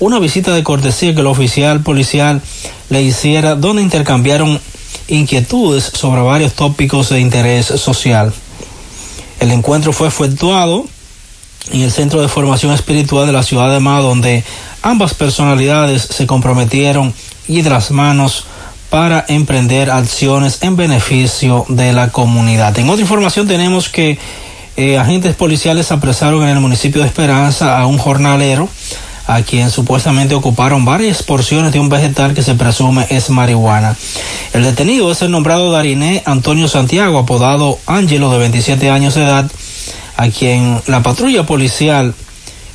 una 0.00 0.18
visita 0.18 0.52
de 0.52 0.64
cortesía 0.64 1.14
que 1.14 1.20
el 1.20 1.28
oficial 1.28 1.80
policial 1.80 2.42
le 2.90 3.00
hiciera, 3.00 3.54
donde 3.54 3.80
intercambiaron 3.80 4.60
inquietudes 5.08 5.84
sobre 5.84 6.20
varios 6.22 6.54
tópicos 6.54 7.08
de 7.08 7.20
interés 7.20 7.66
social. 7.66 8.32
El 9.40 9.50
encuentro 9.50 9.92
fue 9.92 10.08
efectuado 10.08 10.86
en 11.70 11.82
el 11.82 11.90
Centro 11.90 12.20
de 12.20 12.28
Formación 12.28 12.72
Espiritual 12.72 13.26
de 13.26 13.32
la 13.32 13.42
ciudad 13.42 13.70
de 13.70 13.80
Ma, 13.80 14.00
donde 14.00 14.44
ambas 14.82 15.14
personalidades 15.14 16.02
se 16.02 16.26
comprometieron 16.26 17.14
y 17.46 17.62
de 17.62 17.70
las 17.70 17.90
manos 17.90 18.46
para 18.90 19.24
emprender 19.28 19.90
acciones 19.90 20.62
en 20.62 20.76
beneficio 20.76 21.66
de 21.68 21.92
la 21.92 22.10
comunidad. 22.10 22.78
En 22.78 22.88
otra 22.88 23.02
información 23.02 23.46
tenemos 23.46 23.88
que 23.88 24.18
eh, 24.76 24.96
agentes 24.96 25.34
policiales 25.34 25.92
apresaron 25.92 26.42
en 26.44 26.50
el 26.50 26.60
municipio 26.60 27.02
de 27.02 27.08
Esperanza 27.08 27.78
a 27.78 27.86
un 27.86 27.98
jornalero 27.98 28.68
a 29.28 29.42
quien 29.42 29.70
supuestamente 29.70 30.34
ocuparon 30.34 30.86
varias 30.86 31.22
porciones 31.22 31.70
de 31.70 31.78
un 31.78 31.90
vegetal 31.90 32.32
que 32.32 32.42
se 32.42 32.54
presume 32.54 33.06
es 33.10 33.28
marihuana. 33.28 33.94
El 34.54 34.64
detenido 34.64 35.12
es 35.12 35.20
el 35.20 35.30
nombrado 35.30 35.70
Dariné 35.70 36.22
Antonio 36.24 36.66
Santiago, 36.66 37.18
apodado 37.18 37.78
Ángelo, 37.86 38.32
de 38.32 38.38
27 38.38 38.88
años 38.88 39.14
de 39.14 39.24
edad, 39.24 39.50
a 40.16 40.28
quien 40.30 40.80
la 40.86 41.02
patrulla 41.02 41.44
policial 41.44 42.14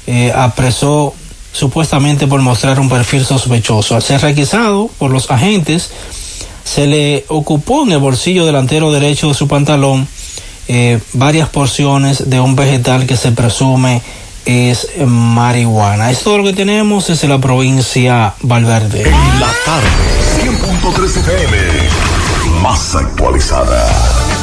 eh, 0.05 0.31
apresó 0.35 1.15
supuestamente 1.51 2.27
por 2.27 2.39
mostrar 2.41 2.79
un 2.79 2.87
perfil 2.87 3.25
sospechoso. 3.25 3.95
Al 3.95 4.03
ser 4.03 4.21
requisado 4.21 4.91
por 4.99 5.09
los 5.09 5.31
agentes, 5.31 5.89
se 6.63 6.85
le 6.85 7.25
ocupó 7.29 7.81
en 7.81 7.93
el 7.93 7.99
bolsillo 7.99 8.45
delantero 8.45 8.91
derecho 8.91 9.27
de 9.27 9.33
su 9.33 9.47
pantalón 9.47 10.07
eh, 10.67 10.99
varias 11.13 11.49
porciones 11.49 12.29
de 12.29 12.39
un 12.39 12.55
vegetal 12.55 13.07
que 13.07 13.17
se 13.17 13.31
presume 13.31 14.03
es 14.45 14.87
marihuana. 15.05 16.11
Es 16.11 16.23
todo 16.23 16.37
lo 16.37 16.43
que 16.43 16.53
tenemos 16.53 17.07
desde 17.07 17.27
la 17.27 17.39
provincia 17.39 18.33
Valverde. 18.41 19.03
En 19.03 19.39
la 19.39 19.51
tarde, 19.65 19.87
100.3 20.41 21.17
FM, 21.17 21.57
más 22.61 22.95
actualizada. 22.95 24.42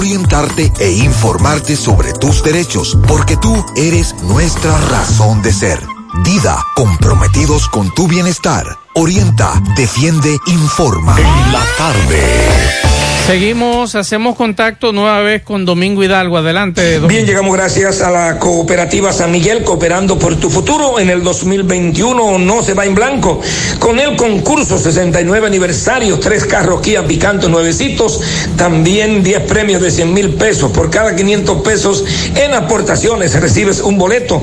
orientarte 0.01 0.73
e 0.79 0.91
informarte 0.93 1.75
sobre 1.75 2.11
tus 2.13 2.41
derechos, 2.43 2.97
porque 3.07 3.37
tú 3.37 3.63
eres 3.75 4.15
nuestra 4.23 4.75
razón 4.89 5.43
de 5.43 5.53
ser. 5.53 5.79
Dida, 6.23 6.57
comprometidos 6.75 7.69
con 7.69 7.93
tu 7.93 8.07
bienestar. 8.07 8.79
Orienta, 8.95 9.61
defiende, 9.75 10.39
informa. 10.47 11.15
En 11.19 11.53
la 11.53 11.63
tarde. 11.77 12.90
Seguimos, 13.25 13.95
hacemos 13.95 14.35
contacto 14.35 14.91
nueva 14.91 15.21
vez 15.21 15.43
con 15.43 15.63
Domingo 15.63 16.03
Hidalgo. 16.03 16.37
Adelante, 16.37 16.95
Domingo. 16.95 17.07
Bien, 17.07 17.25
llegamos 17.25 17.55
gracias 17.55 18.01
a 18.01 18.09
la 18.09 18.39
cooperativa 18.39 19.13
San 19.13 19.31
Miguel, 19.31 19.63
cooperando 19.63 20.17
por 20.19 20.35
tu 20.35 20.49
futuro. 20.49 20.99
En 20.99 21.09
el 21.09 21.23
2021 21.23 22.39
no 22.39 22.63
se 22.63 22.73
va 22.73 22.85
en 22.85 22.95
blanco. 22.95 23.39
Con 23.79 23.99
el 23.99 24.15
concurso 24.17 24.77
69 24.77 25.47
aniversario, 25.47 26.19
tres 26.19 26.45
carros 26.45 26.81
Kia 26.81 27.05
Picanto 27.05 27.47
nuevecitos, 27.47 28.19
también 28.57 29.23
10 29.23 29.43
premios 29.43 29.81
de 29.81 29.91
100 29.91 30.13
mil 30.13 30.29
pesos. 30.31 30.71
Por 30.71 30.89
cada 30.89 31.15
500 31.15 31.61
pesos 31.61 32.03
en 32.35 32.53
aportaciones 32.53 33.39
recibes 33.39 33.79
un 33.81 33.97
boleto. 33.97 34.41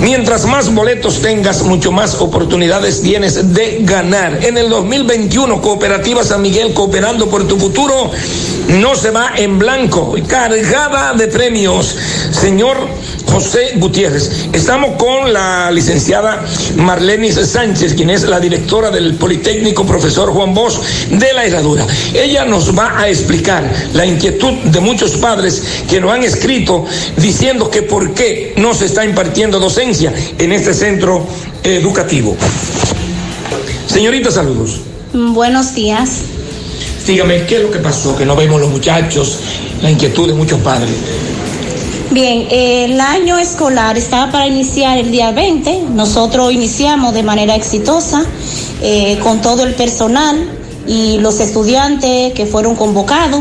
Mientras 0.00 0.46
más 0.46 0.72
boletos 0.72 1.22
tengas, 1.22 1.62
mucho 1.62 1.92
más 1.92 2.14
oportunidades 2.16 3.02
tienes 3.02 3.54
de 3.54 3.78
ganar. 3.82 4.44
En 4.44 4.58
el 4.58 4.68
2021, 4.68 5.60
cooperativa 5.60 6.22
San 6.22 6.42
Miguel, 6.42 6.72
cooperando 6.74 7.28
por 7.28 7.48
tu 7.48 7.58
futuro 7.58 8.12
no 8.68 8.94
se 8.94 9.10
va 9.10 9.32
en 9.36 9.58
blanco, 9.58 10.14
cargada 10.26 11.14
de 11.14 11.28
premios. 11.28 11.96
Señor 12.30 12.76
José 13.26 13.72
Gutiérrez, 13.76 14.48
estamos 14.52 14.96
con 14.96 15.32
la 15.32 15.70
licenciada 15.70 16.44
Marlenis 16.76 17.34
Sánchez, 17.34 17.94
quien 17.94 18.10
es 18.10 18.22
la 18.24 18.40
directora 18.40 18.90
del 18.90 19.14
Politécnico 19.14 19.84
Profesor 19.84 20.32
Juan 20.32 20.54
Bosch 20.54 20.80
de 21.10 21.32
la 21.32 21.44
Herradura. 21.44 21.86
Ella 22.14 22.44
nos 22.44 22.76
va 22.76 22.98
a 22.98 23.08
explicar 23.08 23.70
la 23.94 24.06
inquietud 24.06 24.52
de 24.64 24.80
muchos 24.80 25.12
padres 25.12 25.62
que 25.88 26.00
nos 26.00 26.12
han 26.12 26.22
escrito 26.22 26.84
diciendo 27.16 27.70
que 27.70 27.82
por 27.82 28.14
qué 28.14 28.54
no 28.56 28.74
se 28.74 28.86
está 28.86 29.04
impartiendo 29.04 29.58
docencia 29.58 30.12
en 30.38 30.52
este 30.52 30.74
centro 30.74 31.26
educativo. 31.62 32.36
Señorita, 33.86 34.30
saludos. 34.30 34.80
Buenos 35.12 35.74
días. 35.74 36.37
Dígame, 37.08 37.46
¿qué 37.46 37.56
es 37.56 37.62
lo 37.62 37.70
que 37.70 37.78
pasó? 37.78 38.14
Que 38.14 38.26
no 38.26 38.36
vemos 38.36 38.60
los 38.60 38.68
muchachos, 38.68 39.38
la 39.80 39.90
inquietud 39.90 40.28
de 40.28 40.34
muchos 40.34 40.60
padres. 40.60 40.90
Bien, 42.10 42.46
el 42.50 43.00
año 43.00 43.38
escolar 43.38 43.96
estaba 43.96 44.30
para 44.30 44.46
iniciar 44.46 44.98
el 44.98 45.10
día 45.10 45.32
20. 45.32 45.84
Nosotros 45.94 46.52
iniciamos 46.52 47.14
de 47.14 47.22
manera 47.22 47.56
exitosa 47.56 48.26
eh, 48.82 49.18
con 49.22 49.40
todo 49.40 49.64
el 49.64 49.74
personal 49.74 50.50
y 50.86 51.16
los 51.20 51.40
estudiantes 51.40 52.34
que 52.34 52.44
fueron 52.44 52.76
convocados. 52.76 53.40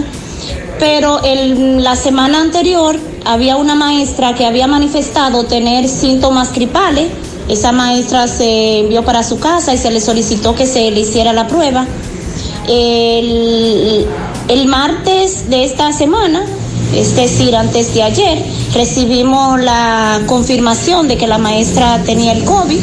Pero 0.80 1.20
la 1.26 1.98
semana 1.98 2.40
anterior 2.40 2.98
había 3.26 3.58
una 3.58 3.76
maestra 3.76 4.34
que 4.34 4.46
había 4.46 4.68
manifestado 4.68 5.44
tener 5.44 5.90
síntomas 5.90 6.54
gripales. 6.54 7.08
Esa 7.50 7.74
maestra 7.74 8.30
se 8.30 8.80
envió 8.80 9.04
para 9.04 9.24
su 9.24 9.40
casa 9.40 9.74
y 9.74 9.78
se 9.78 9.92
le 9.92 10.00
solicitó 10.00 10.56
que 10.56 10.66
se 10.66 10.90
le 10.90 11.02
hiciera 11.02 11.34
la 11.34 11.48
prueba. 11.48 11.86
El, 12.68 14.06
martes 14.68 15.50
de 15.50 15.64
esta 15.64 15.94
semana, 15.94 16.46
es 16.94 17.16
decir, 17.16 17.56
antes 17.56 17.94
de 17.94 18.04
ayer, 18.04 18.44
recibimos 18.74 19.60
la 19.62 20.22
confirmación 20.28 21.08
de 21.08 21.18
que 21.18 21.28
la 21.28 21.38
maestra 21.38 22.02
tenía 22.04 22.34
el 22.34 22.44
COVID 22.44 22.80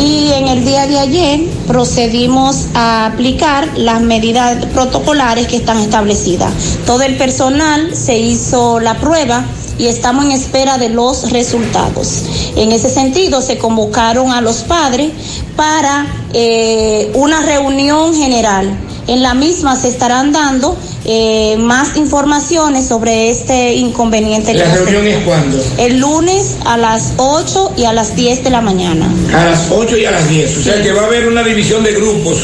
y 0.00 0.32
en 0.32 0.46
el 0.46 0.64
día 0.64 0.86
de 0.86 0.98
ayer 1.00 1.40
procedimos 1.66 2.66
a 2.74 3.06
aplicar 3.06 3.76
las 3.76 4.00
medidas 4.00 4.64
protocolares 4.66 5.48
que 5.48 5.56
están 5.56 5.78
establecidas. 5.78 6.52
Todo 6.86 7.02
el 7.02 7.16
personal 7.16 7.96
se 7.96 8.18
hizo 8.18 8.78
la 8.78 8.94
prueba 8.98 9.44
y 9.78 9.86
estamos 9.86 10.24
en 10.24 10.32
espera 10.32 10.78
de 10.78 10.90
los 10.90 11.30
resultados. 11.30 12.24
En 12.56 12.72
ese 12.72 12.88
sentido, 12.88 13.40
se 13.40 13.58
convocaron 13.58 14.32
a 14.32 14.40
los 14.40 14.58
padres 14.58 15.10
para 15.56 16.06
eh, 16.32 17.10
una 17.14 17.42
reunión 17.42 18.14
general. 18.14 18.76
En 19.08 19.22
la 19.22 19.34
misma 19.34 19.74
se 19.74 19.88
estarán 19.88 20.32
dando 20.32 20.76
eh, 21.04 21.56
más 21.58 21.96
informaciones 21.96 22.86
sobre 22.86 23.30
este 23.30 23.72
inconveniente. 23.72 24.52
¿La 24.54 24.72
reunión 24.74 25.06
es 25.06 25.24
cuándo? 25.24 25.58
El 25.78 25.98
lunes 25.98 26.56
a 26.66 26.76
las 26.76 27.14
8 27.16 27.72
y 27.76 27.84
a 27.84 27.92
las 27.92 28.14
10 28.14 28.44
de 28.44 28.50
la 28.50 28.60
mañana. 28.60 29.10
A 29.34 29.46
las 29.46 29.70
8 29.70 29.96
y 29.96 30.04
a 30.04 30.10
las 30.10 30.28
10. 30.28 30.58
O 30.58 30.62
sea 30.62 30.82
que 30.82 30.92
va 30.92 31.02
a 31.02 31.06
haber 31.06 31.26
una 31.26 31.42
división 31.42 31.82
de 31.82 31.94
grupos 31.94 32.38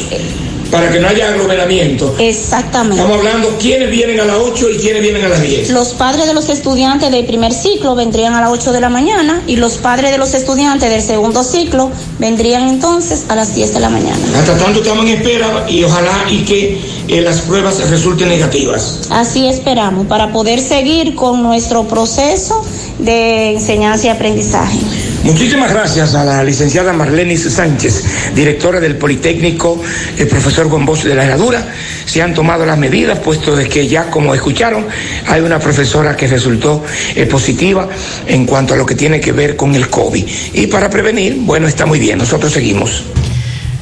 para 0.75 0.91
que 0.91 0.99
no 0.99 1.07
haya 1.07 1.29
aglomeramiento. 1.29 2.17
Exactamente. 2.19 2.97
Estamos 3.01 3.19
hablando 3.19 3.57
quiénes 3.61 3.91
vienen 3.93 4.19
a 4.19 4.25
las 4.25 4.37
8 4.39 4.71
y 4.71 4.77
quiénes 4.79 5.03
vienen 5.03 5.25
a 5.25 5.29
las 5.29 5.41
10. 5.41 5.71
Los 5.71 5.95
padres 5.95 6.27
de 6.27 6.35
los 6.35 6.49
estudiantes 6.49 7.13
del 7.13 7.25
primer 7.27 7.53
ciclo 7.53 7.95
vendrían 7.95 8.35
a 8.35 8.41
las 8.41 8.51
8 8.51 8.73
de 8.73 8.81
la 8.81 8.89
mañana 8.89 9.41
y 9.47 9.55
los 9.55 9.75
padres 9.75 10.11
de 10.11 10.19
los 10.19 10.35
estudiantes 10.35 10.91
del 10.91 11.01
segundo 11.01 11.45
ciclo 11.45 11.93
vendrían 12.19 12.69
entonces 12.69 13.27
a 13.29 13.37
las 13.37 13.55
10 13.55 13.73
de 13.73 13.81
la 13.81 13.89
mañana. 13.89 14.19
Hasta 14.37 14.59
tanto 14.59 14.81
estamos 14.81 15.07
en 15.07 15.13
espera 15.13 15.65
y 15.69 15.85
ojalá 15.85 16.25
y 16.29 16.39
que 16.39 16.81
eh, 17.07 17.21
las 17.21 17.43
pruebas 17.43 17.89
resulten 17.89 18.29
negativas. 18.29 19.03
Así 19.11 19.47
esperamos, 19.47 20.07
para 20.09 20.33
poder 20.33 20.61
seguir 20.61 21.15
con 21.15 21.45
nuestro 21.45 21.85
proceso 21.85 22.65
de 22.99 23.53
enseñanza 23.53 24.07
y 24.07 24.11
aprendizaje. 24.11 24.79
Muchísimas 25.25 25.73
gracias 25.73 26.15
a 26.15 26.23
la 26.23 26.45
licenciada 26.45 26.93
Marlenis 26.93 27.51
Sánchez, 27.51 28.35
directora 28.35 28.79
del 28.79 28.97
Politécnico, 28.97 29.83
el 30.19 30.29
profesor 30.29 30.69
Juan 30.69 30.85
Bosch 30.85 31.05
de 31.05 31.15
la 31.15 31.25
Herradura. 31.25 31.67
Se 32.05 32.21
han 32.21 32.35
tomado 32.35 32.67
las 32.67 32.77
medidas, 32.77 33.19
puesto 33.21 33.57
de 33.57 33.67
que 33.67 33.89
ya, 33.89 34.11
como 34.11 34.35
escucharon, 34.35 34.87
hay 35.27 35.41
una 35.41 35.59
profesora 35.59 36.15
que 36.15 36.27
resultó 36.27 36.85
eh, 37.17 37.25
positiva 37.25 37.89
en 38.27 38.45
cuanto 38.45 38.75
a 38.75 38.77
lo 38.77 38.85
que 38.85 38.95
tiene 38.95 39.19
que 39.19 39.33
ver 39.33 39.57
con 39.57 39.75
el 39.75 39.89
COVID. 39.89 40.27
Y 40.53 40.67
para 40.67 40.91
prevenir, 40.91 41.37
bueno, 41.41 41.69
está 41.69 41.87
muy 41.87 41.99
bien, 41.99 42.19
nosotros 42.19 42.53
seguimos. 42.53 43.05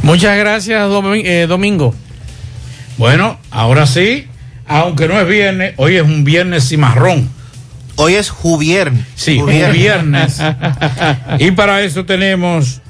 Muchas 0.04 0.38
gracias, 0.38 0.88
Domi- 0.88 1.22
eh, 1.26 1.46
Domingo. 1.48 1.92
Bueno, 2.98 3.40
ahora 3.50 3.88
sí, 3.88 4.28
aunque 4.68 5.08
no 5.08 5.20
es 5.20 5.26
viernes, 5.26 5.74
hoy 5.76 5.96
es 5.96 6.02
un 6.02 6.22
viernes 6.22 6.68
cimarrón. 6.68 7.28
Hoy 7.96 8.14
es 8.14 8.30
Juviernes. 8.30 9.06
Sí, 9.14 9.38
Juviernes. 9.38 9.72
viernes. 9.72 10.42
y 11.38 11.50
para 11.52 11.82
eso 11.82 12.04
tenemos, 12.04 12.80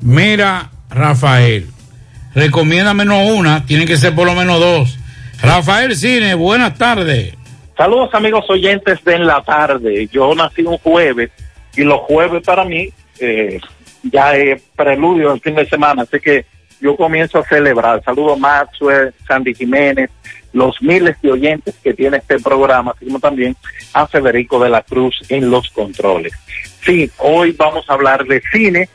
mira, 0.00 0.70
Rafael, 0.90 1.68
recomiéndame 2.34 3.04
no 3.04 3.24
una, 3.24 3.64
tienen 3.66 3.86
que 3.86 3.96
ser 3.96 4.14
por 4.14 4.26
lo 4.26 4.34
menos 4.34 4.60
dos. 4.60 4.98
Rafael 5.42 5.96
Cine, 5.96 6.34
buenas 6.34 6.76
tardes. 6.76 7.34
Saludos 7.76 8.10
amigos 8.14 8.44
oyentes 8.48 9.04
de 9.04 9.14
en 9.14 9.26
la 9.26 9.42
tarde. 9.42 10.08
Yo 10.10 10.34
nací 10.34 10.62
un 10.62 10.78
jueves 10.78 11.30
y 11.76 11.82
los 11.82 12.00
jueves 12.00 12.42
para 12.42 12.64
mí 12.64 12.88
eh, 13.20 13.60
ya 14.02 14.34
es 14.34 14.62
preludio 14.74 15.30
del 15.30 15.40
fin 15.40 15.54
de 15.54 15.68
semana, 15.68 16.02
así 16.02 16.18
que 16.20 16.46
yo 16.80 16.96
comienzo 16.96 17.38
a 17.38 17.44
celebrar. 17.44 18.02
Saludo 18.04 18.34
a 18.34 18.36
Maxwell, 18.36 19.12
Sandy 19.26 19.54
Jiménez, 19.54 20.10
los 20.56 20.80
miles 20.80 21.20
de 21.20 21.32
oyentes 21.32 21.74
que 21.84 21.92
tiene 21.92 22.16
este 22.16 22.38
programa, 22.40 22.92
así 22.96 23.04
como 23.04 23.20
también 23.20 23.54
a 23.92 24.06
Federico 24.06 24.58
de 24.58 24.70
la 24.70 24.80
Cruz 24.82 25.14
en 25.28 25.50
los 25.50 25.68
controles. 25.70 26.32
Sí, 26.84 27.10
hoy 27.18 27.52
vamos 27.52 27.84
a 27.88 27.92
hablar 27.92 28.24
de 28.24 28.42
cine. 28.52 28.88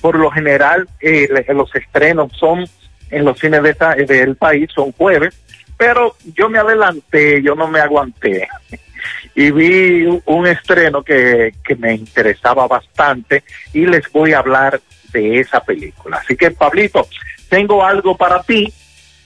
Por 0.00 0.16
lo 0.18 0.30
general, 0.30 0.88
eh, 1.00 1.28
los 1.50 1.74
estrenos 1.74 2.32
son 2.38 2.64
en 3.10 3.24
los 3.24 3.38
cines 3.38 3.62
de 3.62 3.70
esta- 3.70 3.94
del 3.96 4.36
país, 4.36 4.70
son 4.74 4.92
jueves, 4.92 5.34
pero 5.76 6.16
yo 6.36 6.48
me 6.48 6.58
adelanté, 6.58 7.42
yo 7.42 7.54
no 7.54 7.68
me 7.68 7.80
aguanté 7.80 8.48
y 9.34 9.50
vi 9.50 10.06
un 10.24 10.46
estreno 10.46 11.02
que, 11.02 11.52
que 11.66 11.76
me 11.76 11.94
interesaba 11.94 12.66
bastante 12.66 13.44
y 13.74 13.84
les 13.84 14.10
voy 14.10 14.32
a 14.32 14.38
hablar 14.38 14.80
de 15.12 15.40
esa 15.40 15.60
película. 15.62 16.18
Así 16.18 16.34
que, 16.36 16.50
Pablito, 16.50 17.06
tengo 17.48 17.84
algo 17.84 18.16
para 18.16 18.42
ti 18.42 18.72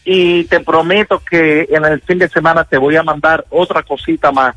y 0.05 0.45
te 0.45 0.61
prometo 0.61 1.21
que 1.21 1.69
en 1.71 1.85
el 1.85 2.01
fin 2.01 2.19
de 2.19 2.29
semana 2.29 2.65
te 2.65 2.77
voy 2.77 2.97
a 2.97 3.03
mandar 3.03 3.45
otra 3.51 3.83
cosita 3.83 4.33
más 4.33 4.57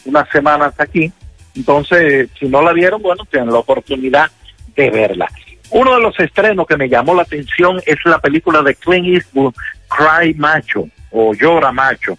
unas 0.05 0.29
semanas 0.31 0.73
aquí. 0.79 1.13
Entonces, 1.57 2.29
si 2.39 2.47
no 2.47 2.63
la 2.63 2.73
vieron, 2.73 3.03
bueno, 3.03 3.25
tienen 3.31 3.51
la 3.53 3.59
oportunidad 3.59 4.31
de 4.77 4.91
verla. 4.91 5.29
Uno 5.71 5.97
de 5.97 6.01
los 6.01 6.19
estrenos 6.21 6.67
que 6.67 6.77
me 6.77 6.89
llamó 6.89 7.15
la 7.15 7.23
atención 7.23 7.81
es 7.85 7.97
la 8.05 8.19
película 8.21 8.63
de 8.63 8.75
Clint 8.77 9.07
Eastwood, 9.09 9.55
Cry 9.89 10.35
Macho 10.35 10.89
o 11.11 11.35
Llora 11.35 11.73
Macho. 11.73 12.17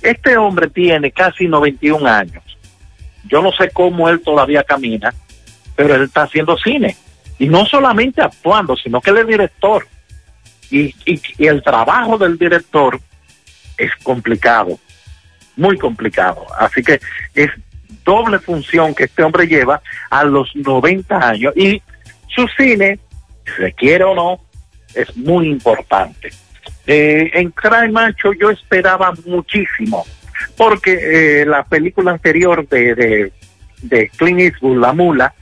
Este 0.00 0.36
hombre 0.36 0.68
tiene 0.68 1.10
casi 1.10 1.46
91 1.48 2.06
años. 2.06 2.42
Yo 3.28 3.42
no 3.42 3.52
sé 3.52 3.70
cómo 3.70 4.08
él 4.08 4.20
todavía 4.20 4.62
camina, 4.64 5.12
pero 5.76 5.94
él 5.94 6.02
está 6.04 6.22
haciendo 6.22 6.56
cine. 6.56 6.96
Y 7.38 7.48
no 7.48 7.64
solamente 7.66 8.22
actuando, 8.22 8.76
sino 8.76 9.00
que 9.00 9.10
él 9.10 9.18
es 9.18 9.26
director. 9.26 9.86
Y, 10.70 10.94
y- 11.04 11.20
y 11.38 11.46
el 11.46 11.62
trabajo 11.62 12.16
del 12.18 12.38
director 12.38 12.98
es 13.76 13.90
complicado, 14.02 14.78
muy 15.56 15.76
complicado. 15.78 16.46
Así 16.58 16.82
que 16.82 17.00
es 17.34 17.50
doble 18.04 18.38
función 18.38 18.94
que 18.94 19.04
este 19.04 19.22
hombre 19.22 19.46
lleva 19.46 19.82
a 20.10 20.24
los 20.24 20.54
90 20.54 21.16
años. 21.28 21.52
Y 21.56 21.82
su 22.34 22.46
cine, 22.56 22.98
se 23.56 23.72
quiere 23.72 24.04
o 24.04 24.14
no, 24.14 24.40
es 24.94 25.14
muy 25.16 25.48
importante. 25.48 26.30
Eh, 26.86 27.30
en 27.34 27.50
Cry 27.50 27.90
Macho 27.92 28.32
yo 28.32 28.50
esperaba 28.50 29.12
muchísimo, 29.26 30.04
porque 30.56 31.42
eh, 31.42 31.46
la 31.46 31.64
película 31.64 32.12
anterior 32.12 32.66
de, 32.68 32.94
de, 32.94 33.32
de 33.82 34.08
Clint 34.16 34.40
Eastwood, 34.40 34.78
La 34.80 34.92
Mula, 34.92 35.34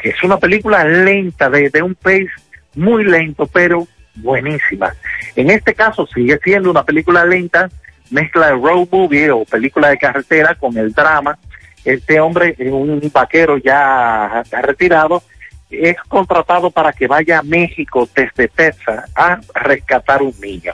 que 0.00 0.10
es 0.10 0.22
una 0.22 0.38
película 0.38 0.84
lenta, 0.84 1.50
de, 1.50 1.82
un 1.82 1.94
pace 1.94 2.30
muy 2.74 3.04
lento, 3.04 3.46
pero 3.46 3.86
buenísima. 4.16 4.94
En 5.36 5.50
este 5.50 5.74
caso 5.74 6.06
sigue 6.06 6.38
siendo 6.42 6.70
una 6.70 6.84
película 6.84 7.24
lenta, 7.24 7.68
mezcla 8.10 8.48
de 8.48 8.52
road 8.52 8.88
movie 8.90 9.30
o 9.30 9.44
película 9.44 9.90
de 9.90 9.98
carretera 9.98 10.54
con 10.54 10.76
el 10.76 10.92
drama. 10.92 11.38
Este 11.84 12.20
hombre, 12.20 12.56
un 12.58 13.10
vaquero 13.12 13.58
ya 13.58 14.42
retirado, 14.62 15.22
es 15.70 15.96
contratado 16.08 16.70
para 16.70 16.92
que 16.92 17.06
vaya 17.06 17.38
a 17.38 17.42
México 17.42 18.08
desde 18.14 18.48
Texas 18.48 19.10
a 19.14 19.40
rescatar 19.54 20.22
un 20.22 20.34
niño. 20.40 20.72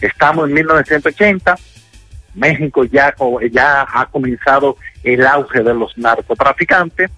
Estamos 0.00 0.48
en 0.48 0.54
1980, 0.54 1.56
México 2.34 2.84
ya, 2.84 3.14
ya 3.50 3.86
ha 3.92 4.06
comenzado 4.06 4.76
el 5.04 5.26
auge 5.26 5.62
de 5.62 5.74
los 5.74 5.96
narcotraficantes 5.98 7.10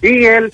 y 0.00 0.24
él 0.24 0.52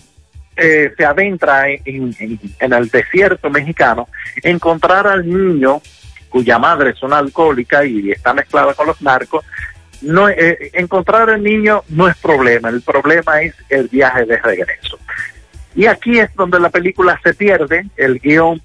eh, 0.56 0.92
se 0.96 1.04
adentra 1.04 1.68
en, 1.68 2.14
en- 2.18 2.38
en 2.60 2.72
el 2.72 2.88
desierto 2.88 3.50
mexicano, 3.50 4.08
encontrar 4.42 5.06
al 5.06 5.28
niño 5.28 5.80
cuya 6.28 6.58
madre 6.58 6.90
es 6.90 7.02
una 7.02 7.18
alcohólica 7.18 7.84
y 7.84 8.10
está 8.10 8.32
mezclada 8.32 8.72
con 8.74 8.86
los 8.86 9.00
narcos, 9.02 9.44
no, 10.00 10.28
eh, 10.28 10.70
encontrar 10.72 11.30
al 11.30 11.42
niño 11.42 11.84
no 11.88 12.08
es 12.08 12.16
problema, 12.16 12.70
el 12.70 12.80
problema 12.82 13.42
es 13.42 13.54
el 13.68 13.88
viaje 13.88 14.24
de 14.24 14.36
regreso. 14.38 14.98
Y 15.74 15.86
aquí 15.86 16.18
es 16.18 16.34
donde 16.34 16.58
la 16.58 16.70
película 16.70 17.18
se 17.22 17.34
pierde, 17.34 17.86
el 17.96 18.18
guion 18.18 18.60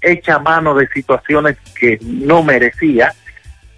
echa 0.00 0.38
mano 0.38 0.74
de 0.74 0.88
situaciones 0.88 1.56
que 1.78 1.98
no 2.02 2.42
merecía 2.42 3.14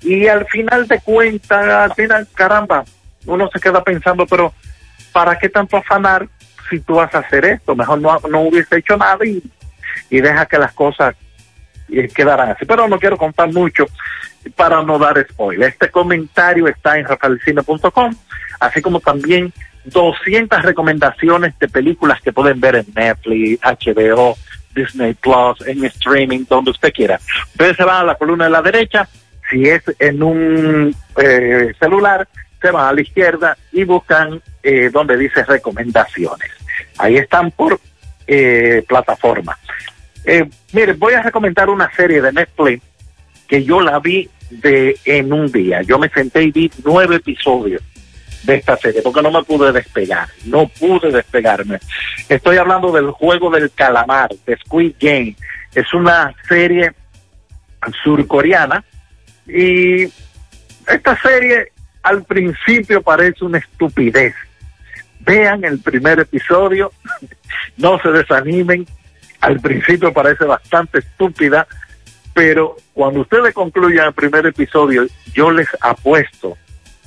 y 0.01 0.26
al 0.26 0.47
final 0.47 0.86
de 0.89 1.01
cuentas, 1.01 1.66
al 1.68 1.94
final, 1.94 2.26
caramba, 2.35 2.85
uno 3.26 3.48
se 3.52 3.60
queda 3.60 3.82
pensando, 3.85 4.26
pero 4.26 4.52
¿para 5.12 5.39
qué 5.39 5.48
tanto 5.48 5.76
afanar 5.76 6.26
si 6.74 6.80
tú 6.80 6.94
vas 6.94 7.14
a 7.14 7.18
hacer 7.18 7.44
esto? 7.44 7.74
Mejor 7.74 8.01
no, 8.01 8.18
no 8.30 8.40
hubiese 8.42 8.78
hecho 8.78 8.96
nada 8.96 9.24
y, 9.24 9.42
y 10.10 10.20
deja 10.20 10.46
que 10.46 10.59
las 10.59 10.72
cosas 10.72 11.14
eh, 11.90 12.09
quedaran 12.09 12.51
así. 12.51 12.64
Pero 12.64 12.88
no 12.88 12.98
quiero 12.98 13.16
contar 13.16 13.52
mucho 13.52 13.86
para 14.56 14.82
no 14.82 14.98
dar 14.98 15.26
spoiler. 15.30 15.70
Este 15.70 15.90
comentario 15.90 16.68
está 16.68 16.98
en 16.98 17.06
rafaelcine.com, 17.06 18.14
así 18.60 18.82
como 18.82 19.01
también 19.01 19.52
200 19.84 20.62
recomendaciones 20.62 21.59
de 21.59 21.68
películas 21.68 22.20
que 22.20 22.32
pueden 22.32 22.60
ver 22.60 22.76
en 22.76 22.86
Netflix, 22.94 23.60
HBO, 23.62 24.36
Disney 24.74 25.14
Plus, 25.14 25.66
en 25.66 25.84
streaming, 25.84 26.44
donde 26.48 26.70
usted 26.70 26.92
quiera. 26.92 27.20
Ustedes 27.52 27.76
se 27.76 27.84
van 27.84 28.02
a 28.02 28.05
la 28.05 28.14
columna 28.16 28.44
de 28.44 28.51
la 28.51 28.62
derecha, 28.62 29.09
si 29.51 29.68
es 29.68 29.82
en 29.98 30.22
un 30.22 30.96
eh, 31.16 31.72
celular, 31.78 32.26
se 32.60 32.70
van 32.70 32.88
a 32.88 32.92
la 32.92 33.02
izquierda 33.02 33.56
y 33.72 33.84
buscan 33.84 34.40
eh, 34.62 34.90
donde 34.90 35.16
dice 35.16 35.44
recomendaciones. 35.44 36.51
Ahí 36.98 37.16
están 37.16 37.50
por 37.50 37.80
eh, 38.26 38.84
plataforma. 38.86 39.58
Eh, 40.24 40.48
mire, 40.72 40.94
voy 40.94 41.14
a 41.14 41.22
recomendar 41.22 41.68
una 41.68 41.90
serie 41.94 42.22
de 42.22 42.32
Netflix 42.32 42.82
que 43.46 43.62
yo 43.64 43.80
la 43.80 43.98
vi 43.98 44.28
de 44.50 44.98
en 45.04 45.32
un 45.32 45.50
día. 45.50 45.82
Yo 45.82 45.98
me 45.98 46.08
senté 46.08 46.42
y 46.42 46.50
vi 46.50 46.70
nueve 46.84 47.16
episodios 47.16 47.82
de 48.44 48.56
esta 48.56 48.76
serie 48.76 49.02
porque 49.02 49.22
no 49.22 49.30
me 49.30 49.42
pude 49.42 49.72
despegar, 49.72 50.28
no 50.44 50.68
pude 50.68 51.10
despegarme. 51.10 51.78
Estoy 52.28 52.56
hablando 52.56 52.92
del 52.92 53.10
juego 53.10 53.50
del 53.50 53.70
calamar, 53.72 54.30
de 54.46 54.56
Squid 54.56 54.94
Game. 55.00 55.36
Es 55.74 55.92
una 55.92 56.34
serie 56.48 56.92
surcoreana 58.02 58.84
y 59.46 60.04
esta 60.86 61.20
serie 61.20 61.72
al 62.02 62.24
principio 62.24 63.02
parece 63.02 63.44
una 63.44 63.58
estupidez. 63.58 64.34
Vean 65.24 65.64
el 65.64 65.80
primer 65.80 66.20
episodio, 66.20 66.92
no 67.76 67.98
se 68.01 68.10
desanimen, 68.10 68.86
al 69.40 69.60
principio 69.60 70.12
parece 70.12 70.44
bastante 70.44 71.01
estúpida, 71.01 71.66
pero 72.32 72.76
cuando 72.92 73.20
ustedes 73.20 73.55
concluyan 73.55 74.09
el 74.09 74.12
primer 74.12 74.46
episodio, 74.46 75.06
yo 75.32 75.51
les 75.51 75.68
apuesto 75.80 76.56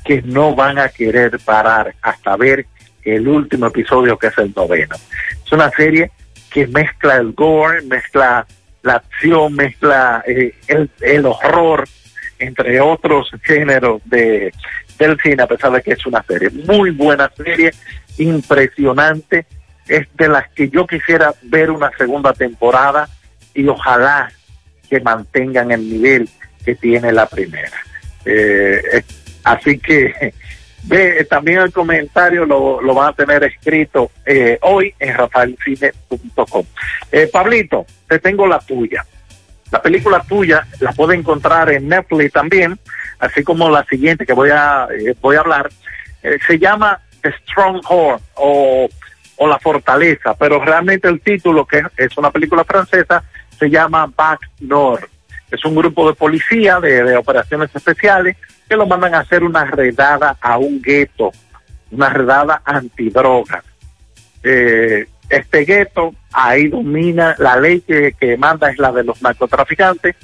que 0.05 0.21
no 0.21 0.55
van 0.55 0.79
a 0.79 0.89
querer 0.89 1.37
parar 1.39 1.93
hasta 2.01 2.37
ver 2.37 2.65
el 3.03 3.27
último 3.27 3.67
episodio 3.67 4.17
que 4.17 4.27
es 4.27 4.37
el 4.37 4.53
noveno. 4.55 4.95
Es 5.45 5.51
una 5.51 5.69
serie 5.71 6.11
que 6.49 6.67
mezcla 6.67 7.17
el 7.17 7.33
gore, 7.33 7.81
mezcla 7.83 8.45
la 8.83 8.93
acción, 8.93 9.53
mezcla 9.53 10.23
eh, 10.25 10.53
el, 10.67 10.89
el 11.01 11.25
horror, 11.25 11.87
entre 12.39 12.79
otros 12.79 13.29
géneros 13.43 14.01
de, 14.05 14.53
del 14.97 15.17
cine, 15.21 15.43
a 15.43 15.47
pesar 15.47 15.71
de 15.71 15.81
que 15.81 15.91
es 15.91 16.05
una 16.05 16.23
serie. 16.23 16.49
Muy 16.49 16.91
buena 16.91 17.31
serie, 17.35 17.71
impresionante, 18.17 19.45
es 19.87 20.07
de 20.15 20.27
las 20.27 20.49
que 20.51 20.69
yo 20.69 20.85
quisiera 20.85 21.33
ver 21.43 21.71
una 21.71 21.91
segunda 21.97 22.33
temporada 22.33 23.07
y 23.53 23.67
ojalá 23.67 24.31
que 24.89 24.99
mantengan 24.99 25.71
el 25.71 25.89
nivel 25.89 26.29
que 26.63 26.75
tiene 26.75 27.11
la 27.11 27.27
primera. 27.27 27.77
Eh, 28.25 28.81
eh, 28.93 29.03
así 29.43 29.79
que 29.79 30.33
ve, 30.83 31.25
también 31.29 31.59
el 31.59 31.71
comentario 31.71 32.45
lo, 32.45 32.81
lo 32.81 32.93
van 32.93 33.09
a 33.09 33.13
tener 33.13 33.43
escrito 33.43 34.11
eh, 34.25 34.57
hoy 34.61 34.93
en 34.99 35.15
rafaelcine.com. 35.15 36.65
Pablito, 37.31 37.85
te 38.07 38.19
tengo 38.19 38.47
la 38.47 38.59
tuya. 38.59 39.05
La 39.71 39.81
película 39.81 40.23
tuya 40.27 40.65
la 40.79 40.91
puede 40.93 41.15
encontrar 41.15 41.69
en 41.71 41.89
Netflix 41.89 42.31
también, 42.31 42.79
así 43.19 43.43
como 43.43 43.69
la 43.69 43.83
siguiente 43.85 44.25
que 44.25 44.33
voy 44.33 44.49
a 44.49 44.87
eh, 44.91 45.15
voy 45.21 45.35
a 45.35 45.39
hablar. 45.39 45.69
Eh, 46.23 46.37
se 46.45 46.59
llama 46.59 46.99
The 47.21 47.33
Stronghold 47.43 48.21
o, 48.35 48.89
o 49.37 49.47
La 49.47 49.59
Fortaleza, 49.59 50.33
pero 50.35 50.63
realmente 50.63 51.07
el 51.07 51.21
título, 51.21 51.65
que 51.65 51.83
es 51.97 52.17
una 52.17 52.31
película 52.31 52.63
francesa, 52.63 53.23
se 53.57 53.69
llama 53.69 54.11
Back 54.15 54.49
North. 54.59 55.09
Es 55.49 55.63
un 55.63 55.75
grupo 55.75 56.07
de 56.07 56.15
policía 56.15 56.79
de, 56.79 57.15
operaciones 57.15 57.69
especiales 57.73 58.35
que 58.67 58.75
lo 58.75 58.85
mandan 58.85 59.15
a 59.15 59.19
hacer 59.19 59.43
una 59.43 59.63
redada 59.63 60.35
a 60.41 60.57
un 60.57 60.81
gueto, 60.81 61.31
una 61.91 62.09
redada 62.09 62.61
antidrogas. 62.65 63.63
Eh, 64.43 65.07
este 65.29 65.65
gueto, 65.65 66.13
ahí 66.33 66.67
domina 66.67 67.35
la 67.37 67.57
ley 67.57 67.81
que, 67.81 68.13
que 68.19 68.37
manda 68.37 68.69
es 68.69 68.77
la 68.77 68.91
de 68.91 69.03
los 69.03 69.21
narcotraficantes 69.21 70.15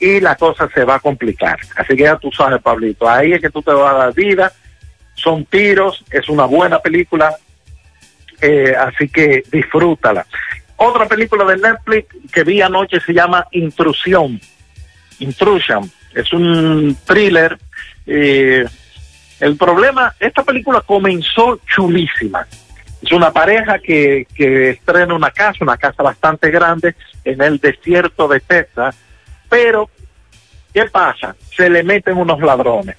y 0.00 0.18
la 0.20 0.34
cosa 0.36 0.68
se 0.74 0.84
va 0.84 0.96
a 0.96 1.00
complicar. 1.00 1.58
Así 1.76 1.94
que 1.94 2.04
ya 2.04 2.16
tú 2.16 2.32
sabes, 2.32 2.60
Pablito, 2.62 3.08
ahí 3.08 3.32
es 3.34 3.40
que 3.40 3.50
tú 3.50 3.62
te 3.62 3.72
vas 3.72 3.94
a 3.94 3.98
dar 3.98 4.14
vida, 4.14 4.52
son 5.14 5.44
tiros, 5.44 6.02
es 6.10 6.28
una 6.28 6.46
buena 6.46 6.78
película, 6.78 7.36
eh, 8.40 8.74
así 8.76 9.08
que 9.08 9.44
disfrútala. 9.52 10.26
Otra 10.76 11.06
película 11.06 11.44
de 11.44 11.58
Netflix 11.58 12.08
que 12.32 12.42
vi 12.42 12.62
anoche 12.62 12.98
se 13.00 13.12
llama 13.12 13.46
Intrusión, 13.52 14.40
Intrusion, 15.18 15.90
es 16.14 16.32
un 16.32 16.96
thriller. 17.04 17.58
eh, 18.06 18.64
el 19.40 19.56
problema, 19.56 20.14
esta 20.20 20.42
película 20.42 20.82
comenzó 20.82 21.60
chulísima. 21.66 22.46
Es 23.02 23.10
una 23.12 23.32
pareja 23.32 23.78
que, 23.78 24.26
que 24.34 24.70
estrena 24.70 25.14
una 25.14 25.30
casa, 25.30 25.58
una 25.62 25.78
casa 25.78 26.02
bastante 26.02 26.50
grande 26.50 26.94
en 27.24 27.40
el 27.40 27.58
desierto 27.58 28.28
de 28.28 28.40
Texas, 28.40 28.94
pero 29.50 29.90
¿qué 30.72 30.84
pasa? 30.86 31.36
Se 31.54 31.68
le 31.68 31.82
meten 31.82 32.16
unos 32.16 32.40
ladrones. 32.40 32.96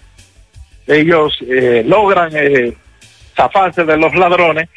Ellos 0.85 1.33
eh, 1.47 1.83
logran 1.85 2.29
eh, 2.35 2.73
zafarse 3.35 3.83
de 3.85 3.97
los 3.97 4.13
ladrones, 4.15 4.69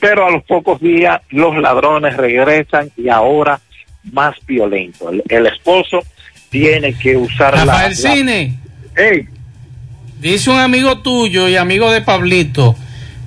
pero 0.00 0.26
a 0.26 0.30
los 0.30 0.44
pocos 0.44 0.80
días 0.80 1.20
los 1.30 1.56
ladrones 1.56 2.16
regresan 2.16 2.90
y 2.96 3.08
ahora 3.08 3.58
más 4.12 4.34
violento. 4.46 5.10
El, 5.10 5.22
el 5.28 5.46
esposo 5.46 6.00
tiene 6.50 6.92
que 6.94 7.16
usar 7.16 7.54
la- 7.56 7.64
Rafael 7.64 7.90
la... 7.90 7.96
Cine. 8.12 8.58
Dice 10.20 10.50
un 10.50 10.58
amigo 10.58 10.98
tuyo 11.00 11.48
y 11.48 11.56
amigo 11.56 11.90
de 11.90 12.02
Pablito 12.02 12.76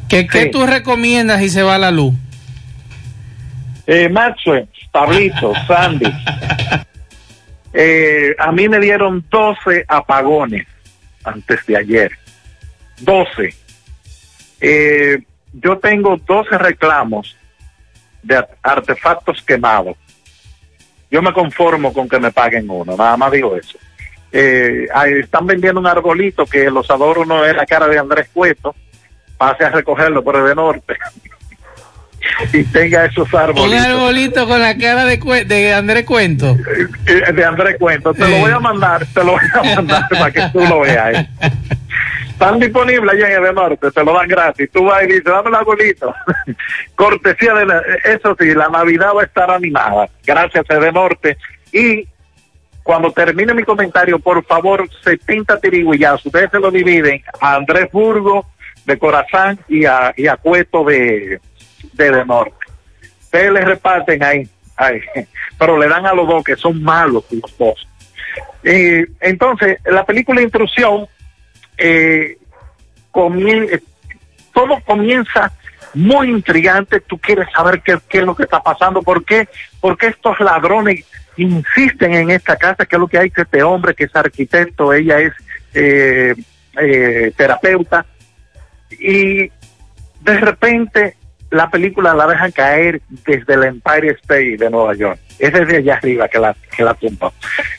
que 0.07 0.27
qué 0.27 0.45
tú 0.45 0.65
recomiendas 0.65 1.39
si 1.41 1.49
se 1.49 1.63
va 1.63 1.77
la 1.77 1.91
luz. 1.91 2.13
Eh, 3.87 4.07
Maxwell, 4.09 4.67
Pablito, 4.91 5.53
Sandy. 5.67 6.05
Eh, 7.77 8.33
a 8.39 8.51
mí 8.53 8.69
me 8.69 8.79
dieron 8.79 9.25
12 9.29 9.83
apagones 9.87 10.65
antes 11.25 11.65
de 11.65 11.75
ayer. 11.77 12.11
12. 13.01 13.53
Eh, 14.61 15.17
yo 15.53 15.77
tengo 15.79 16.15
12 16.17 16.57
reclamos 16.57 17.35
de 18.23 18.37
ar- 18.37 18.49
artefactos 18.63 19.41
quemados. 19.41 19.97
Yo 21.11 21.21
me 21.21 21.33
conformo 21.33 21.91
con 21.93 22.07
que 22.07 22.19
me 22.19 22.31
paguen 22.31 22.69
uno, 22.69 22.95
nada 22.95 23.17
más 23.17 23.31
digo 23.31 23.55
eso. 23.57 23.77
Eh, 24.31 24.87
están 25.21 25.45
vendiendo 25.45 25.79
un 25.79 25.87
arbolito 25.87 26.45
que 26.45 26.69
los 26.69 26.89
adornos 26.89 27.27
no 27.27 27.45
es 27.45 27.55
la 27.55 27.65
cara 27.65 27.87
de 27.87 27.99
Andrés 27.99 28.29
Cueto. 28.33 28.73
Pase 29.37 29.65
a 29.65 29.69
recogerlo 29.69 30.23
por 30.23 30.37
el 30.37 30.45
de 30.45 30.55
norte. 30.55 30.95
y 32.53 32.63
tenga 32.65 33.05
esos 33.05 33.31
Un 33.33 33.39
arbolitos. 33.39 33.85
arbolito 33.85 34.47
con 34.47 34.61
la 34.61 34.77
cara 34.77 35.05
de, 35.05 35.17
de 35.45 35.73
Andrés 35.73 36.05
Cuento. 36.05 36.55
Eh, 37.07 37.31
de 37.33 37.45
Andrés 37.45 37.75
Cuento. 37.79 38.13
Te 38.13 38.27
lo 38.27 38.37
voy 38.37 38.51
a 38.51 38.59
mandar, 38.59 39.05
te 39.13 39.23
lo 39.23 39.31
voy 39.33 39.41
a 39.53 39.75
mandar 39.75 40.07
para 40.09 40.31
que 40.31 40.41
tú 40.53 40.59
lo 40.61 40.81
veas. 40.81 41.15
eh. 41.15 41.29
Están 42.29 42.59
disponibles 42.59 43.13
allá 43.13 43.37
en 43.37 43.45
el 43.45 43.55
norte, 43.55 43.89
te 43.91 44.03
lo 44.03 44.13
dan 44.13 44.27
gratis. 44.27 44.69
Tú 44.71 44.83
vas 44.83 45.03
y 45.03 45.07
dices, 45.07 45.23
dame 45.23 45.49
el 45.49 45.55
arbolito. 45.55 46.13
Cortesía 46.95 47.53
de 47.53 47.65
la- 47.65 47.81
eso 48.03 48.35
sí, 48.39 48.53
la 48.53 48.67
Navidad 48.67 49.11
va 49.15 49.21
a 49.21 49.25
estar 49.25 49.49
animada. 49.49 50.09
Gracias, 50.25 50.65
de 50.67 50.91
norte. 50.91 51.37
Y 51.71 52.05
cuando 52.83 53.11
termine 53.11 53.53
mi 53.53 53.63
comentario, 53.63 54.19
por 54.19 54.43
favor, 54.45 54.87
70 55.03 55.59
tirigüillazos. 55.59 56.25
Ustedes 56.27 56.51
se 56.51 56.59
lo 56.59 56.71
dividen 56.71 57.23
a 57.39 57.55
Andrés 57.55 57.87
Burgo 57.91 58.45
de 58.85 58.97
Corazán 58.99 59.57
y 59.69 59.85
a, 59.85 60.13
y 60.17 60.27
a 60.27 60.35
Cueto 60.35 60.83
de, 60.83 61.39
de, 61.93 62.11
de 62.11 62.25
Norte. 62.25 62.55
Ustedes 63.21 63.51
les 63.51 63.65
reparten 63.65 64.23
ahí, 64.23 64.47
ahí, 64.77 65.01
pero 65.57 65.77
le 65.77 65.87
dan 65.87 66.05
a 66.05 66.13
los 66.13 66.27
dos 66.27 66.43
que 66.43 66.55
son 66.55 66.81
malos 66.81 67.25
los 67.31 67.57
dos. 67.57 67.87
Entonces, 68.63 69.79
la 69.85 70.05
película 70.05 70.41
Intrusión, 70.41 71.07
eh, 71.77 72.37
comien- 73.11 73.69
eh, 73.71 73.81
todo 74.53 74.79
comienza 74.85 75.51
muy 75.93 76.29
intrigante, 76.29 76.99
tú 76.99 77.17
quieres 77.17 77.47
saber 77.55 77.81
qué, 77.81 77.99
es 78.09 78.23
lo 78.23 78.35
que 78.35 78.43
está 78.43 78.61
pasando, 78.61 79.01
por 79.01 79.23
qué, 79.23 79.47
por 79.79 79.97
qué 79.97 80.07
estos 80.07 80.39
ladrones 80.39 81.05
insisten 81.37 82.13
en 82.13 82.31
esta 82.31 82.55
casa, 82.57 82.85
qué 82.85 82.95
es 82.95 82.99
lo 82.99 83.07
que 83.07 83.17
hay 83.19 83.29
que 83.29 83.43
este 83.43 83.63
hombre 83.63 83.93
que 83.93 84.05
es 84.05 84.15
arquitecto, 84.15 84.93
ella 84.93 85.19
es 85.19 85.33
eh, 85.73 86.33
eh, 86.81 87.31
terapeuta, 87.37 88.05
y 88.91 89.49
de 90.21 90.39
repente 90.39 91.15
la 91.51 91.69
película 91.69 92.13
la 92.13 92.27
dejan 92.27 92.51
caer 92.51 93.01
desde 93.25 93.53
el 93.53 93.63
Empire 93.63 94.11
State 94.21 94.57
de 94.57 94.69
Nueva 94.69 94.93
York. 94.95 95.19
Es 95.39 95.53
desde 95.53 95.77
allá 95.77 95.95
arriba 95.95 96.27
que 96.27 96.39
la, 96.39 96.55
que 96.75 96.83
la 96.83 96.93
tumba. 96.93 97.31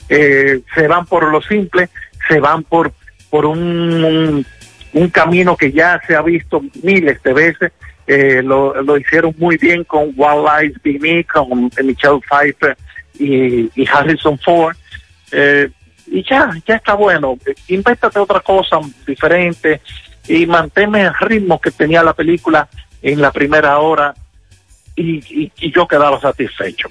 Eh, 0.08 0.60
se 0.74 0.88
van 0.88 1.06
por 1.06 1.30
lo 1.30 1.42
simple, 1.42 1.88
se 2.28 2.40
van 2.40 2.62
por, 2.62 2.92
por 3.30 3.46
un, 3.46 4.44
un, 4.92 5.10
camino 5.10 5.56
que 5.56 5.72
ya 5.72 6.00
se 6.06 6.14
ha 6.14 6.22
visto 6.22 6.62
miles 6.82 7.22
de 7.22 7.32
veces. 7.32 7.72
Eh, 8.06 8.40
lo, 8.42 8.80
lo 8.82 8.96
hicieron 8.96 9.34
muy 9.36 9.56
bien 9.56 9.82
con 9.84 10.12
Wild 10.16 10.46
Eyes 10.60 10.82
Be 10.82 10.98
Me, 11.00 11.24
con 11.24 11.70
Michelle 11.82 12.20
Pfeiffer 12.28 12.76
y, 13.18 13.70
y 13.74 13.88
Harrison 13.90 14.38
Ford. 14.38 14.76
Eh, 15.32 15.68
y 16.06 16.22
ya, 16.22 16.50
ya 16.66 16.76
está 16.76 16.94
bueno. 16.94 17.36
Invéntate 17.68 18.18
otra 18.18 18.40
cosa 18.40 18.78
diferente 19.06 19.80
y 20.28 20.46
manténme 20.46 21.02
el 21.02 21.14
ritmo 21.20 21.60
que 21.60 21.70
tenía 21.70 22.02
la 22.02 22.12
película 22.12 22.68
en 23.02 23.20
la 23.20 23.30
primera 23.30 23.78
hora 23.78 24.14
y, 24.96 25.52
y, 25.58 25.72
yo 25.72 25.86
quedaba 25.86 26.20
satisfecho. 26.20 26.88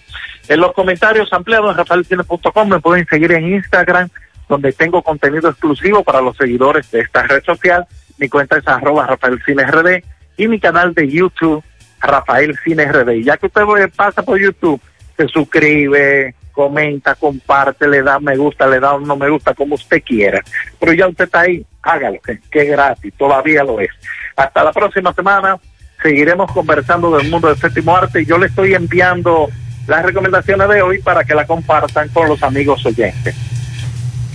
En 0.47 0.59
los 0.59 0.73
comentarios 0.73 1.31
ampliados 1.33 1.71
en 1.71 1.77
rafaelcine.com 1.77 2.69
me 2.69 2.79
pueden 2.79 3.05
seguir 3.07 3.31
en 3.31 3.53
Instagram, 3.53 4.09
donde 4.47 4.73
tengo 4.73 5.01
contenido 5.01 5.49
exclusivo 5.49 6.03
para 6.03 6.21
los 6.21 6.37
seguidores 6.37 6.89
de 6.91 7.01
esta 7.01 7.23
red 7.23 7.43
social. 7.43 7.87
Mi 8.17 8.29
cuenta 8.29 8.57
es 8.57 8.67
arroba 8.67 9.07
rafaelcinerd 9.07 10.03
y 10.37 10.47
mi 10.47 10.59
canal 10.59 10.93
de 10.93 11.09
YouTube, 11.09 11.63
Rafael 11.99 12.57
Cine 12.63 12.85
RD. 12.85 13.23
Ya 13.23 13.37
que 13.37 13.47
usted 13.47 13.63
pasa 13.95 14.21
por 14.21 14.39
YouTube, 14.39 14.79
se 15.17 15.27
suscribe, 15.27 16.35
comenta, 16.51 17.15
comparte, 17.15 17.87
le 17.87 18.03
da 18.03 18.19
me 18.19 18.37
gusta, 18.37 18.67
le 18.67 18.79
da 18.79 18.93
un 18.93 19.07
no 19.07 19.15
me 19.15 19.29
gusta, 19.29 19.53
como 19.55 19.75
usted 19.75 20.03
quiera. 20.03 20.41
Pero 20.79 20.93
ya 20.93 21.07
usted 21.07 21.25
está 21.25 21.41
ahí, 21.41 21.65
hágalo, 21.81 22.19
que 22.21 22.61
es 22.61 22.67
gratis, 22.67 23.13
todavía 23.17 23.63
lo 23.63 23.79
es. 23.79 23.89
Hasta 24.35 24.63
la 24.63 24.71
próxima 24.71 25.13
semana 25.13 25.57
seguiremos 26.05 26.51
conversando 26.51 27.17
del 27.17 27.31
mundo 27.31 27.47
del 27.47 27.57
séptimo 27.57 27.97
arte 27.97 28.21
y 28.21 28.25
yo 28.27 28.37
le 28.37 28.45
estoy 28.45 28.75
enviando 28.75 29.49
las 29.87 30.05
recomendaciones 30.05 30.69
de 30.69 30.83
hoy 30.83 30.99
para 30.99 31.23
que 31.23 31.33
la 31.33 31.47
compartan 31.47 32.09
con 32.09 32.29
los 32.29 32.43
amigos 32.43 32.85
oyentes. 32.85 33.35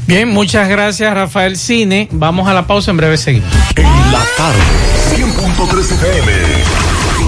Bien, 0.08 0.28
muchas 0.28 0.68
gracias 0.68 1.14
Rafael 1.14 1.56
Cine. 1.56 2.08
Vamos 2.10 2.48
a 2.48 2.54
la 2.54 2.66
pausa, 2.66 2.90
en 2.90 2.96
breve 2.96 3.16
seguimos. 3.16 3.48
En 3.76 3.84
la 3.84 4.24
tarde, 4.36 4.58
100.3 5.14 5.92
FM, 5.92 6.32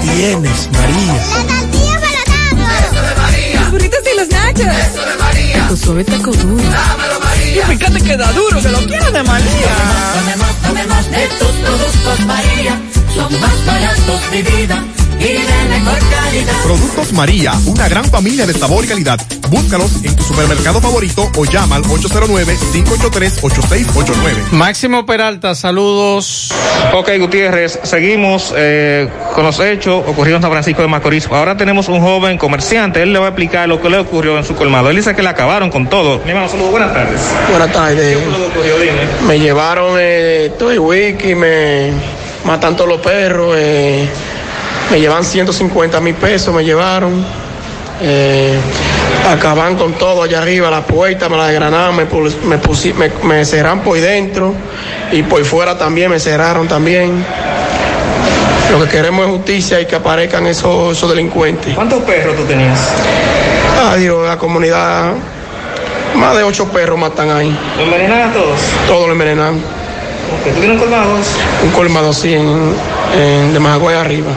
tienes, 0.00 0.68
María. 0.72 1.14
La 1.14 1.60
tortilla 1.60 2.00
para 2.00 2.86
Eso 2.86 3.02
de 3.02 3.14
María. 3.20 3.60
Los 3.60 3.70
burritos 3.70 4.00
y 4.12 4.18
los 4.18 4.28
nachos. 4.28 4.66
Eso 4.66 5.04
de 5.06 5.16
María. 5.16 5.68
Tu 5.68 5.76
suave 5.76 6.04
taco 6.04 6.32
duro. 6.32 6.62
Dámelo, 6.62 7.20
María. 7.20 7.62
Y 7.62 7.76
fíjate 7.76 8.00
que 8.00 8.16
da 8.16 8.32
duro, 8.32 8.60
que 8.60 8.68
lo 8.68 8.78
quiero 8.86 9.10
de 9.10 9.22
María. 9.22 9.74
Tomemos, 10.14 10.56
tomemos 10.62 11.10
de 11.10 11.26
tus 11.38 11.52
productos, 11.64 12.20
María. 12.26 12.80
Son 13.14 13.40
más 13.40 13.66
baratos 13.66 14.30
de 14.30 14.42
vida 14.42 14.84
y 15.20 15.34
de 15.34 15.68
mejor 15.68 15.98
calidad. 16.10 16.54
Productos 16.62 17.12
María, 17.12 17.52
una 17.66 17.86
gran 17.88 18.04
familia 18.06 18.46
de 18.46 18.54
sabor 18.54 18.84
y 18.84 18.88
calidad. 18.88 19.20
Búscalos 19.50 20.02
en 20.02 20.16
tu 20.16 20.22
supermercado 20.22 20.80
favorito 20.80 21.30
o 21.36 21.44
llama 21.44 21.76
al 21.76 21.82
809-583-8689. 21.84 24.52
Máximo 24.52 25.04
Peralta, 25.04 25.54
saludos. 25.54 26.50
Ok, 26.94 27.10
Gutiérrez, 27.18 27.80
seguimos 27.82 28.54
eh, 28.56 29.08
con 29.34 29.44
los 29.44 29.60
hechos 29.60 30.02
ocurridos 30.06 30.38
en 30.38 30.42
San 30.42 30.50
Francisco 30.50 30.80
de 30.82 30.88
Macorís. 30.88 31.26
Ahora 31.26 31.54
tenemos 31.56 31.88
un 31.88 32.00
joven 32.00 32.38
comerciante, 32.38 33.02
él 33.02 33.12
le 33.12 33.18
va 33.18 33.26
a 33.26 33.28
explicar 33.28 33.68
lo 33.68 33.80
que 33.82 33.90
le 33.90 33.98
ocurrió 33.98 34.38
en 34.38 34.44
su 34.44 34.54
colmado. 34.54 34.88
Él 34.90 34.96
dice 34.96 35.14
que 35.14 35.22
le 35.22 35.28
acabaron 35.28 35.70
con 35.70 35.88
todo. 35.88 36.20
Mi 36.24 36.30
hermano, 36.30 36.48
saludos, 36.48 36.70
buenas 36.70 36.94
tardes. 36.94 37.20
Buenas 37.50 37.72
tardes. 37.72 38.16
¿Qué 38.16 38.24
ocurrió? 38.46 38.78
Dime. 38.78 39.00
Me 39.26 39.38
llevaron 39.38 39.96
eh, 39.98 40.52
todo 40.58 40.70
el 40.70 40.78
wiki, 40.78 41.34
me 41.34 41.90
matan 42.44 42.76
todos 42.76 42.88
los 42.88 43.00
perros, 43.00 43.54
eh, 43.58 44.08
me 44.90 45.00
llevan 45.00 45.24
150 45.24 46.00
mil 46.00 46.14
pesos, 46.14 46.54
me 46.54 46.64
llevaron. 46.64 47.24
Eh, 48.02 48.58
acaban 49.30 49.76
con 49.76 49.92
todo 49.94 50.22
allá 50.22 50.38
arriba, 50.38 50.70
la 50.70 50.80
puerta 50.82 51.28
me 51.28 51.36
la 51.36 51.46
desgranaron, 51.48 51.94
me, 51.96 52.04
me, 52.04 52.60
pusi- 52.60 52.94
me, 52.94 53.10
me 53.22 53.44
cerraron 53.44 53.80
por 53.80 54.00
dentro 54.00 54.54
y 55.12 55.22
por 55.22 55.44
fuera 55.44 55.76
también 55.76 56.10
me 56.10 56.18
cerraron 56.18 56.66
también. 56.66 57.24
Lo 58.70 58.82
que 58.84 58.88
queremos 58.88 59.26
es 59.26 59.32
justicia 59.32 59.80
y 59.80 59.86
que 59.86 59.96
aparezcan 59.96 60.46
esos, 60.46 60.96
esos 60.96 61.10
delincuentes. 61.10 61.74
¿Cuántos 61.74 62.02
perros 62.04 62.36
tú 62.36 62.44
tenías? 62.44 62.88
Adiós, 63.92 64.26
la 64.26 64.38
comunidad, 64.38 65.12
más 66.14 66.36
de 66.36 66.42
ocho 66.44 66.68
perros 66.68 66.98
matan 66.98 67.30
ahí. 67.30 67.54
¿Lo 67.76 67.82
envenenan 67.84 68.30
a 68.30 68.32
todos? 68.32 68.58
Todos 68.86 69.06
lo 69.08 69.12
envenenan. 69.12 69.60
¿Tú 70.44 70.50
tienes 70.60 70.70
un 70.70 70.78
colmado? 70.78 71.10
Un 71.64 71.70
colmado 71.72 72.10
así 72.10 72.32
en, 72.34 72.72
en 73.18 73.52
de 73.52 73.58
Mahagüey 73.58 73.96
arriba. 73.96 74.30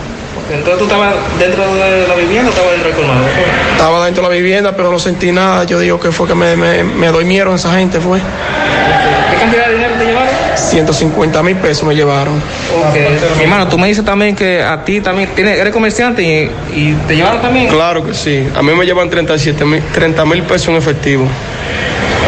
Entonces 0.54 0.78
tú 0.78 0.84
estabas 0.84 1.16
dentro 1.40 1.64
de 1.76 2.08
la 2.08 2.16
vivienda 2.16 2.50
o 2.50 2.50
estabas 2.50 2.72
dentro 2.72 2.90
del 2.90 2.98
colmado? 2.98 3.26
Estaba 3.72 4.06
dentro 4.06 4.24
de 4.24 4.30
la 4.30 4.36
vivienda, 4.36 4.72
pero 4.76 4.92
no 4.92 5.00
sentí 5.00 5.32
nada. 5.32 5.64
Yo 5.64 5.80
digo 5.80 6.00
que 6.00 6.12
fue 6.12 6.28
que 6.28 6.36
me, 6.36 6.56
me, 6.56 6.84
me 6.84 7.08
durmieron 7.08 7.56
esa 7.56 7.74
gente, 7.74 8.00
fue. 8.00 8.20
¿Qué 8.20 9.38
cantidad 9.40 9.68
de 9.68 9.74
dinero 9.74 9.94
te 9.98 10.06
llevaron? 10.06 10.34
150 10.56 11.44
mil 11.44 11.56
pesos 11.58 11.84
me 11.88 11.96
llevaron. 11.96 12.36
Ok. 12.36 12.96
Mi 13.38 13.44
hermano, 13.44 13.68
tú 13.68 13.78
me 13.78 13.88
dices 13.88 14.06
también 14.06 14.36
que 14.36 14.62
a 14.62 14.84
ti 14.86 15.02
también 15.02 15.30
tienes, 15.36 15.60
eres 15.60 15.74
comerciante 15.74 16.22
y, 16.22 16.52
y 16.76 16.94
te 17.08 17.16
llevaron 17.16 17.42
también. 17.42 17.68
Claro 17.70 18.06
que 18.06 18.14
sí. 18.14 18.48
A 18.56 18.62
mí 18.62 18.74
me 18.74 18.86
llevan 18.86 19.10
37 19.10 19.66
mil, 19.66 19.82
30 19.94 20.26
mil 20.26 20.44
pesos 20.44 20.70
en 20.70 20.76
efectivo. 20.76 21.26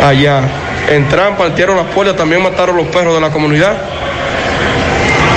Allá. 0.04 0.42
Entraron, 0.90 1.36
partieron 1.36 1.78
las 1.78 1.88
puertas, 1.88 2.16
también 2.16 2.44
mataron 2.44 2.78
los 2.78 2.88
perros 2.88 3.16
de 3.16 3.22
la 3.22 3.30
comunidad. 3.30 3.76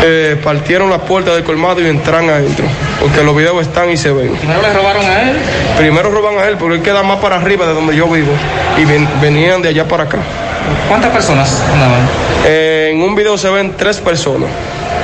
Eh, 0.02 0.36
partieron 0.42 0.90
las 0.90 1.00
puertas 1.00 1.34
del 1.34 1.42
colmado 1.44 1.80
y 1.80 1.86
entran 1.88 2.28
adentro. 2.30 2.64
Porque 3.00 3.22
los 3.22 3.36
videos 3.36 3.60
están 3.62 3.90
y 3.90 3.96
se 3.96 4.10
ven. 4.12 4.30
Primero 4.36 4.62
le 4.62 4.72
robaron 4.72 5.04
a 5.04 5.22
él. 5.22 5.36
Primero 5.76 6.10
roban 6.10 6.38
a 6.38 6.46
él 6.46 6.56
porque 6.58 6.76
él 6.76 6.82
queda 6.82 7.02
más 7.02 7.18
para 7.18 7.36
arriba 7.36 7.66
de 7.66 7.74
donde 7.74 7.96
yo 7.96 8.06
vivo. 8.08 8.30
Y 8.76 8.84
ven- 8.84 9.08
venían 9.20 9.60
de 9.62 9.70
allá 9.70 9.86
para 9.86 10.04
acá. 10.04 10.18
¿Cuántas 10.88 11.10
personas 11.10 11.62
andaban? 11.72 12.00
Eh, 12.46 12.90
en 12.92 13.02
un 13.02 13.14
video 13.14 13.36
se 13.38 13.48
ven 13.50 13.74
tres 13.76 13.98
personas. 13.98 14.48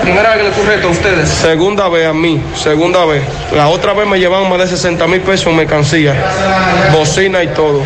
Primera 0.02 0.30
vez 0.30 0.38
que 0.38 0.44
le 0.44 0.50
ocurre 0.50 0.74
esto 0.74 0.88
a 0.88 0.90
ustedes. 0.90 1.28
Segunda 1.28 1.88
vez 1.88 2.06
a 2.06 2.12
mí, 2.12 2.40
segunda 2.54 3.04
vez. 3.06 3.22
La 3.54 3.68
otra 3.68 3.94
vez 3.94 4.06
me 4.06 4.18
llevaron 4.18 4.48
más 4.50 4.58
de 4.58 4.66
60 4.66 5.06
mil 5.06 5.20
pesos 5.22 5.46
en 5.46 5.56
mercancía, 5.56 6.14
bocina 6.92 7.42
y 7.42 7.48
todo. 7.48 7.82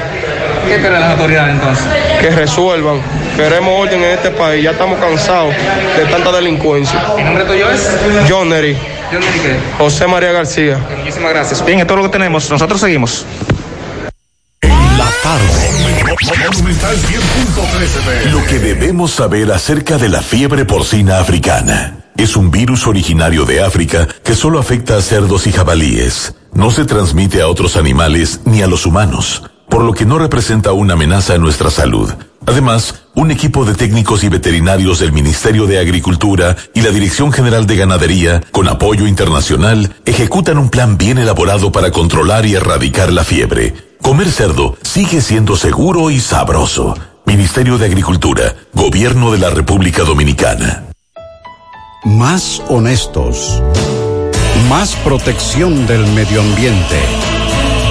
¿Qué 0.69 0.75
esperan 0.75 1.01
las 1.01 1.13
autoridades 1.13 1.55
entonces? 1.55 1.87
Que 2.21 2.31
resuelvan. 2.31 3.01
Queremos 3.37 3.81
orden 3.81 4.03
en 4.05 4.11
este 4.11 4.31
país. 4.31 4.63
Ya 4.63 4.73
estamos 4.73 4.99
cansados 5.01 5.55
de 5.97 6.05
tanta 6.11 6.31
delincuencia. 6.31 7.01
¿El 7.17 7.25
nombre 7.25 7.45
tuyo 7.45 7.71
es? 7.71 7.89
John 8.29 8.51
no 8.51 8.57
dije. 8.57 8.77
José 9.79 10.07
María 10.07 10.33
García. 10.33 10.79
Muchísimas 10.99 11.33
gracias. 11.33 11.65
Bien, 11.65 11.81
esto 11.81 11.95
es 11.95 11.97
lo 11.99 12.05
que 12.05 12.13
tenemos. 12.13 12.51
Nosotros 12.51 12.81
seguimos. 12.81 13.25
La 14.63 15.09
tarde. 15.23 15.69
Monumental 16.51 16.97
100.13 16.97 18.31
Lo 18.31 18.45
que 18.45 18.59
debemos 18.59 19.13
saber 19.13 19.51
acerca 19.53 19.97
de 19.97 20.11
la 20.11 20.21
fiebre 20.21 20.67
porcina 20.67 21.19
africana. 21.19 21.95
Es 22.17 22.37
un 22.37 22.51
virus 22.51 22.87
originario 22.87 23.45
de 23.45 23.63
África 23.63 24.07
que 24.25 24.35
solo 24.35 24.59
afecta 24.59 24.97
a 24.97 25.01
cerdos 25.01 25.47
y 25.47 25.53
jabalíes. 25.53 26.35
No 26.53 26.71
se 26.71 26.85
transmite 26.85 27.41
a 27.41 27.49
otros 27.49 27.77
animales 27.77 28.41
ni 28.45 28.63
a 28.63 28.67
los 28.67 28.87
humanos, 28.87 29.45
por 29.69 29.85
lo 29.85 29.93
que 29.93 30.07
no 30.07 30.19
representa 30.19 30.73
una 30.73 30.95
amenaza 30.95 31.35
a 31.35 31.39
nuestra 31.39 31.71
salud. 31.71 32.13
Además, 32.47 33.03
un 33.15 33.31
equipo 33.31 33.65
de 33.65 33.75
técnicos 33.75 34.25
y 34.25 34.29
veterinarios 34.29 35.01
del 35.01 35.13
Ministerio 35.13 35.67
de 35.67 35.79
Agricultura 35.79 36.57
y 36.75 36.81
la 36.81 36.91
Dirección 36.91 37.33
General 37.33 37.67
de 37.67 37.77
Ganadería, 37.77 38.43
con 38.53 38.69
apoyo 38.69 39.07
internacional, 39.07 39.95
ejecutan 40.07 40.57
un 40.57 40.71
plan 40.71 40.97
bien 40.97 41.19
elaborado 41.19 41.71
para 41.73 41.91
controlar 41.91 42.47
y 42.47 42.55
erradicar 42.55 43.13
la 43.13 43.25
fiebre. 43.25 43.75
Comer 44.01 44.31
cerdo 44.31 44.77
sigue 44.83 45.21
siendo 45.21 45.57
seguro 45.57 46.11
y 46.11 46.21
sabroso. 46.21 46.97
Ministerio 47.27 47.77
de 47.77 47.87
Agricultura, 47.87 48.55
Gobierno 48.73 49.33
de 49.33 49.39
la 49.39 49.51
República 49.51 50.05
Dominicana. 50.05 50.85
Más 52.05 52.63
honestos. 52.69 53.63
Más 54.71 54.97
protección 54.97 55.87
del 55.87 56.07
medio 56.07 56.41
ambiente. 56.41 57.38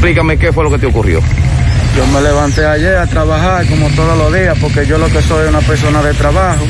Explícame 0.00 0.38
qué 0.38 0.50
fue 0.50 0.64
lo 0.64 0.70
que 0.70 0.78
te 0.78 0.86
ocurrió. 0.86 1.20
Yo 1.94 2.06
me 2.06 2.22
levanté 2.22 2.64
ayer 2.64 2.96
a 2.96 3.06
trabajar 3.06 3.66
como 3.66 3.86
todos 3.90 4.16
los 4.16 4.32
días 4.32 4.56
porque 4.58 4.86
yo 4.86 4.96
lo 4.96 5.06
que 5.08 5.20
soy 5.20 5.42
es 5.44 5.50
una 5.50 5.60
persona 5.60 6.00
de 6.00 6.14
trabajo. 6.14 6.64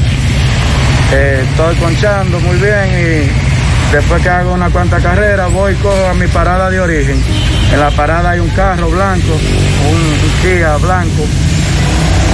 Eh, 1.13 1.47
estoy 1.49 1.77
conchando 1.77 2.41
muy 2.41 2.57
bien 2.57 2.91
y 2.91 3.95
después 3.95 4.21
que 4.21 4.29
hago 4.29 4.53
una 4.53 4.69
cuanta 4.71 4.99
carrera 4.99 5.47
voy 5.47 5.75
cojo 5.75 6.09
a 6.11 6.15
mi 6.15 6.27
parada 6.27 6.71
de 6.71 6.81
origen. 6.81 7.23
En 7.73 7.79
la 7.79 7.93
parada 7.93 8.31
hay 8.31 8.41
un 8.41 8.51
carro 8.51 8.91
blanco, 8.91 9.33
un, 9.33 9.97
un 9.97 10.43
Kia 10.43 10.77
blanco, 10.79 11.25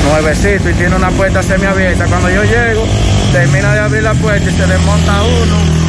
nuevecito 0.03 0.71
y 0.71 0.73
tiene 0.73 0.97
una 0.97 1.11
puerta 1.11 1.43
semiabierta. 1.43 2.07
Cuando 2.07 2.31
yo 2.31 2.43
llego, 2.43 2.87
termina 3.33 3.75
de 3.75 3.81
abrir 3.81 4.03
la 4.03 4.15
puerta 4.15 4.49
y 4.49 4.55
se 4.55 4.67
desmonta 4.67 5.23
uno 5.25 5.86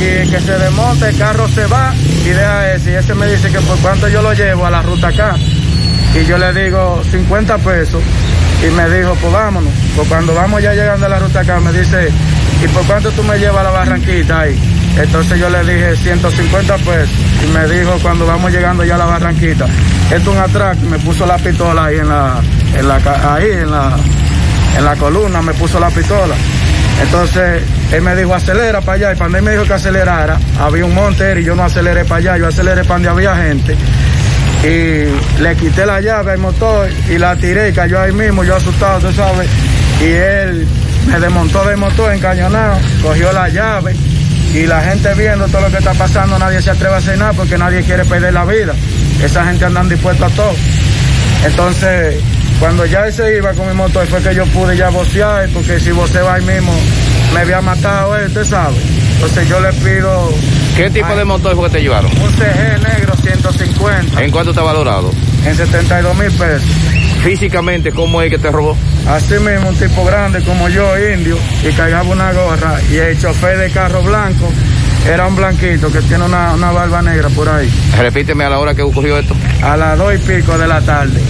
y 0.00 0.30
que 0.30 0.40
se 0.40 0.58
desmonte, 0.58 1.08
el 1.10 1.18
carro 1.18 1.46
se 1.48 1.66
va 1.66 1.94
y 1.94 2.28
deja 2.30 2.72
ese. 2.72 2.92
Y 2.92 2.94
ese 2.94 3.14
me 3.14 3.26
dice 3.26 3.50
que 3.50 3.60
por 3.60 3.78
cuánto 3.78 4.08
yo 4.08 4.22
lo 4.22 4.32
llevo 4.32 4.64
a 4.64 4.70
la 4.70 4.82
ruta 4.82 5.08
acá. 5.08 5.36
Y 6.14 6.24
yo 6.24 6.38
le 6.38 6.52
digo 6.54 7.02
50 7.10 7.58
pesos. 7.58 8.02
Y 8.66 8.70
me 8.70 8.88
dijo, 8.88 9.14
pues 9.20 9.32
vámonos. 9.32 9.72
Pues 9.94 10.08
cuando 10.08 10.34
vamos 10.34 10.62
ya 10.62 10.72
llegando 10.72 11.06
a 11.06 11.08
la 11.08 11.18
ruta 11.18 11.40
acá, 11.40 11.60
me 11.60 11.72
dice, 11.72 12.08
¿y 12.64 12.68
por 12.68 12.84
cuánto 12.86 13.10
tú 13.12 13.22
me 13.22 13.38
llevas 13.38 13.60
a 13.60 13.64
la 13.64 13.70
barranquita 13.70 14.40
ahí? 14.40 14.58
Entonces 14.96 15.38
yo 15.38 15.50
le 15.50 15.60
dije 15.60 15.96
150 15.96 16.76
pesos. 16.76 17.10
Y 17.44 17.52
me 17.52 17.68
dijo, 17.68 17.92
cuando 18.02 18.26
vamos 18.26 18.50
llegando 18.50 18.84
ya 18.84 18.94
a 18.94 18.98
la 18.98 19.06
barranquita, 19.06 19.66
esto 20.10 20.16
es 20.16 20.26
un 20.26 20.38
atraco. 20.38 20.80
Me 20.86 20.98
puso 20.98 21.26
la 21.26 21.36
pistola 21.36 21.84
ahí 21.84 21.98
en 21.98 22.08
la, 22.08 22.40
en 22.74 22.88
la, 22.88 23.34
ahí 23.34 23.50
en 23.50 23.70
la, 23.70 23.96
en 24.78 24.84
la 24.84 24.96
columna, 24.96 25.42
me 25.42 25.52
puso 25.54 25.78
la 25.78 25.90
pistola. 25.90 26.34
Entonces, 27.02 27.62
él 27.92 28.02
me 28.02 28.14
dijo, 28.14 28.34
acelera 28.34 28.80
para 28.80 28.96
allá. 28.96 29.12
Y 29.12 29.16
cuando 29.16 29.38
él 29.38 29.44
me 29.44 29.52
dijo 29.52 29.64
que 29.64 29.72
acelerara, 29.74 30.38
había 30.58 30.84
un 30.84 30.94
monte 30.94 31.40
y 31.40 31.44
yo 31.44 31.54
no 31.54 31.64
aceleré 31.64 32.04
para 32.04 32.16
allá, 32.16 32.38
yo 32.38 32.48
aceleré 32.48 32.82
para 32.82 32.94
donde 32.94 33.08
había 33.08 33.36
gente. 33.36 33.76
Y 34.62 35.40
le 35.42 35.56
quité 35.56 35.86
la 35.86 36.00
llave 36.00 36.32
al 36.32 36.38
motor 36.38 36.88
y 37.08 37.16
la 37.16 37.34
tiré 37.36 37.70
y 37.70 37.72
cayó 37.72 38.00
ahí 38.00 38.12
mismo, 38.12 38.44
yo 38.44 38.56
asustado, 38.56 39.00
tú 39.00 39.12
sabes. 39.14 39.48
Y 40.00 40.04
él 40.04 40.66
me 41.06 41.18
desmontó 41.18 41.64
del 41.64 41.78
motor 41.78 42.12
encañonado, 42.12 42.78
cogió 43.02 43.32
la 43.32 43.48
llave 43.48 43.94
y 44.54 44.66
la 44.66 44.82
gente 44.82 45.14
viendo 45.14 45.46
todo 45.46 45.62
lo 45.62 45.70
que 45.70 45.78
está 45.78 45.94
pasando, 45.94 46.38
nadie 46.38 46.60
se 46.60 46.70
atreve 46.70 46.94
a 46.94 46.98
hacer 46.98 47.16
nada 47.16 47.32
porque 47.32 47.56
nadie 47.56 47.82
quiere 47.82 48.04
perder 48.04 48.34
la 48.34 48.44
vida. 48.44 48.74
Esa 49.22 49.44
gente 49.46 49.64
andan 49.64 49.88
dispuesta 49.88 50.26
a 50.26 50.30
todo. 50.30 50.54
Entonces, 51.44 52.16
cuando 52.60 52.84
ya 52.86 53.06
él 53.06 53.12
se 53.12 53.36
iba 53.36 53.52
con 53.54 53.66
mi 53.66 53.74
motor 53.74 54.06
fue 54.06 54.20
que 54.22 54.34
yo 54.34 54.44
pude 54.46 54.76
ya 54.76 54.90
vocear, 54.90 55.48
porque 55.48 55.80
si 55.80 55.90
voceaba 55.90 56.34
ahí 56.34 56.44
mismo 56.44 56.72
me 57.34 57.40
había 57.40 57.60
matado 57.60 58.14
él, 58.16 58.26
usted 58.26 58.44
sabe. 58.44 58.76
Entonces 59.14 59.48
yo 59.48 59.60
le 59.60 59.72
pido... 59.72 60.30
¿Qué 60.76 60.90
tipo 60.90 61.08
Ay, 61.08 61.18
de 61.18 61.24
motor 61.24 61.54
fue 61.56 61.68
que 61.68 61.76
te 61.76 61.82
llevaron? 61.82 62.10
Un 62.20 62.30
CG 62.32 62.80
negro 62.82 63.14
150 63.22 64.22
¿En 64.22 64.30
cuánto 64.30 64.50
está 64.50 64.62
valorado? 64.62 65.10
en 65.44 65.56
72 65.56 66.16
mil 66.18 66.30
pesos. 66.32 66.62
Físicamente, 67.22 67.92
¿cómo 67.92 68.20
es 68.22 68.30
que 68.30 68.38
te 68.38 68.50
robó? 68.50 68.76
Así 69.08 69.34
mismo, 69.34 69.70
un 69.70 69.76
tipo 69.76 70.04
grande 70.04 70.42
como 70.42 70.68
yo, 70.68 70.86
indio, 71.12 71.36
y 71.66 71.72
cargaba 71.72 72.08
una 72.08 72.32
gorra. 72.32 72.78
Y 72.90 72.96
el 72.96 73.18
chofer 73.18 73.58
de 73.58 73.70
carro 73.70 74.02
blanco 74.02 74.50
era 75.06 75.26
un 75.26 75.36
blanquito 75.36 75.90
que 75.90 76.00
tiene 76.02 76.24
una, 76.24 76.52
una 76.54 76.70
barba 76.70 77.02
negra 77.02 77.28
por 77.30 77.48
ahí. 77.48 77.70
Repíteme 77.98 78.44
a 78.44 78.50
la 78.50 78.58
hora 78.58 78.74
que 78.74 78.82
ocurrió 78.82 79.18
esto. 79.18 79.34
A 79.62 79.76
las 79.76 79.98
dos 79.98 80.14
y 80.14 80.18
pico 80.18 80.56
de 80.58 80.68
la 80.68 80.80
tarde. 80.82 81.20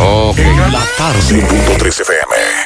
Ok. 0.00 0.38
La 0.70 0.82
tarde. 0.98 1.20
100.3 1.20 2.00
FM. 2.00 2.65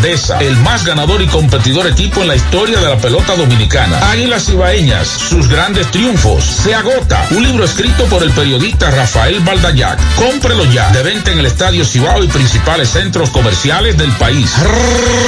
grandeza, 0.01 0.39
el 0.39 0.57
más 0.57 0.83
ganador 0.83 1.21
y 1.21 1.27
competidor 1.27 1.85
equipo 1.85 2.21
en 2.21 2.29
la 2.29 2.35
historia 2.35 2.79
de 2.79 2.89
la 2.89 2.97
pelota 2.97 3.35
dominicana. 3.35 3.99
Águilas 4.09 4.49
Ibaeñas, 4.49 5.07
sus 5.07 5.47
grandes 5.47 5.89
triunfos. 5.91 6.43
Se 6.43 6.73
agota. 6.73 7.27
Un 7.31 7.43
libro 7.43 7.63
escrito 7.63 8.05
por 8.05 8.23
el 8.23 8.31
periodista 8.31 8.89
Rafael 8.89 9.39
Baldayac. 9.41 9.99
Cómprelo 10.15 10.65
ya. 10.65 10.89
De 10.89 11.03
venta 11.03 11.31
en 11.31 11.39
el 11.39 11.45
Estadio 11.45 11.85
Cibao 11.85 12.23
y 12.23 12.27
principales 12.27 12.89
centros 12.89 13.29
comerciales 13.29 13.95
del 13.95 14.11
país. 14.13 14.51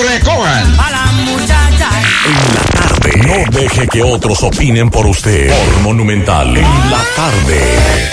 Recojan. 0.09 0.65
En 0.65 2.55
la 2.55 2.61
tarde. 2.71 3.11
No 3.27 3.59
deje 3.59 3.87
que 3.87 4.01
otros 4.01 4.41
opinen 4.41 4.89
por 4.89 5.05
usted. 5.05 5.49
Por 5.49 5.81
Monumental. 5.81 6.57
En 6.57 6.63
la 6.63 7.03
tarde. 7.15 8.09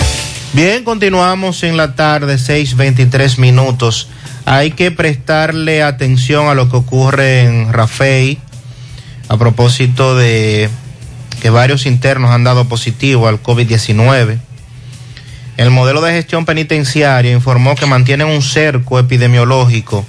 Bien, 0.53 0.83
continuamos 0.83 1.63
en 1.63 1.77
la 1.77 1.95
tarde, 1.95 2.37
6:23 2.37 3.39
minutos. 3.39 4.09
Hay 4.45 4.71
que 4.71 4.91
prestarle 4.91 5.83
atención 5.83 6.47
a 6.47 6.53
lo 6.53 6.69
que 6.69 6.77
ocurre 6.77 7.41
en 7.43 7.71
Rafey 7.71 8.39
a 9.29 9.37
propósito 9.37 10.15
de 10.15 10.69
que 11.41 11.49
varios 11.49 11.85
internos 11.85 12.31
han 12.31 12.43
dado 12.43 12.65
positivo 12.65 13.27
al 13.27 13.41
COVID-19. 13.41 14.39
El 15.57 15.69
modelo 15.69 16.01
de 16.01 16.13
gestión 16.13 16.45
penitenciaria 16.45 17.31
informó 17.31 17.75
que 17.75 17.85
mantienen 17.85 18.27
un 18.27 18.41
cerco 18.41 18.99
epidemiológico 18.99 20.05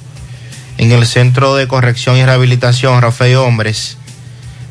en 0.78 0.92
el 0.92 1.06
Centro 1.06 1.54
de 1.54 1.68
Corrección 1.68 2.16
y 2.16 2.24
Rehabilitación 2.24 3.00
Rafey 3.00 3.34
Hombres, 3.34 3.96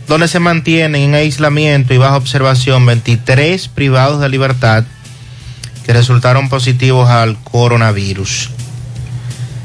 donde 0.08 0.28
se 0.28 0.40
mantienen 0.40 1.02
en 1.02 1.16
aislamiento 1.16 1.94
y 1.94 1.98
bajo 1.98 2.18
observación 2.18 2.86
23 2.86 3.68
privados 3.70 4.20
de 4.22 4.30
libertad 4.30 4.84
que 5.86 5.94
resultaron 5.94 6.50
positivos 6.50 7.10
al 7.10 7.38
coronavirus. 7.44 8.50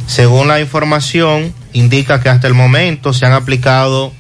Según 0.07 0.49
la 0.49 0.61
información, 0.61 1.53
indica 1.73 2.20
que 2.20 2.28
hasta 2.28 2.47
el 2.47 2.55
momento 2.55 3.12
se 3.12 3.27
han 3.27 3.33
aplicado 3.33 4.12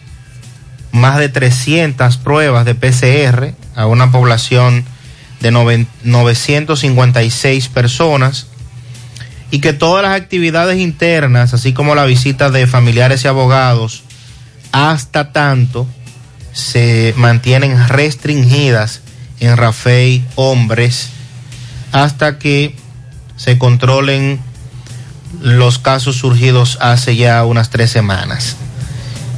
más 0.92 1.18
de 1.18 1.28
300 1.28 2.16
pruebas 2.18 2.64
de 2.64 2.74
PCR 2.74 3.54
a 3.74 3.86
una 3.86 4.10
población 4.10 4.84
de 5.40 5.52
noven- 5.52 5.86
956 6.02 7.68
personas 7.68 8.46
y 9.50 9.60
que 9.60 9.72
todas 9.72 10.02
las 10.02 10.20
actividades 10.20 10.78
internas, 10.78 11.54
así 11.54 11.72
como 11.72 11.94
la 11.94 12.04
visita 12.04 12.50
de 12.50 12.66
familiares 12.66 13.24
y 13.24 13.28
abogados, 13.28 14.02
hasta 14.72 15.32
tanto 15.32 15.86
se 16.52 17.14
mantienen 17.16 17.88
restringidas 17.88 19.02
en 19.40 19.56
Rafey 19.56 20.24
Hombres 20.34 21.10
hasta 21.92 22.38
que 22.38 22.74
se 23.36 23.58
controlen 23.58 24.40
los 25.40 25.78
casos 25.78 26.16
surgidos 26.16 26.78
hace 26.80 27.16
ya 27.16 27.44
unas 27.44 27.70
tres 27.70 27.90
semanas. 27.90 28.56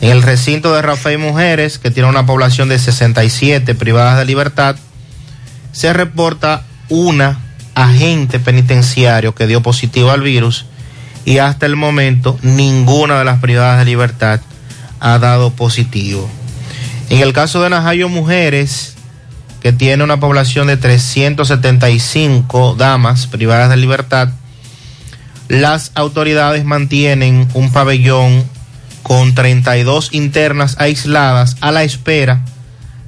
En 0.01 0.11
el 0.11 0.23
recinto 0.23 0.75
de 0.75 0.83
Rafael 0.83 1.19
Mujeres, 1.19 1.79
que 1.79 1.91
tiene 1.91 2.09
una 2.09 2.27
población 2.27 2.69
de 2.69 2.79
67 2.79 3.75
privadas 3.75 4.19
de 4.19 4.25
libertad, 4.25 4.77
se 5.73 5.93
reporta 5.93 6.65
una 6.89 7.41
agente 7.75 8.39
penitenciario 8.39 9.35
que 9.35 9.47
dio 9.47 9.63
positivo 9.63 10.11
al 10.11 10.23
virus 10.23 10.67
y 11.25 11.39
hasta 11.39 11.67
el 11.67 11.77
momento 11.77 12.39
ninguna 12.43 13.19
de 13.19 13.25
las 13.25 13.41
privadas 13.41 13.79
de 13.79 13.85
libertad 13.85 14.41
ha 15.01 15.19
dado 15.19 15.51
positivo. 15.51 16.29
En 17.11 17.21
el 17.21 17.33
caso 17.33 17.63
de 17.63 17.71
Najayo 17.71 18.09
Mujeres, 18.09 18.95
que 19.61 19.73
tiene 19.73 20.05
una 20.05 20.21
población 20.21 20.69
de 20.69 20.77
375 20.77 22.77
damas 22.77 23.27
privadas 23.27 23.71
de 23.71 23.77
libertad, 23.77 24.31
las 25.49 25.93
autoridades 25.95 26.65
mantienen 26.65 27.49
un 27.55 27.73
pabellón 27.73 28.45
con 29.03 29.35
32 29.35 30.11
internas 30.13 30.77
aisladas 30.79 31.57
a 31.61 31.73
la 31.73 31.83
espera 31.83 32.43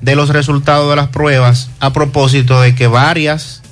de 0.01 0.17
los 0.17 0.31
resultados 0.31 0.89
de 0.89 0.97
las 0.97 1.09
pruebas 1.09 1.69
a 1.81 1.93
propósito 1.93 2.61
de 2.61 2.75
que 2.75 2.87
varias 2.87 3.62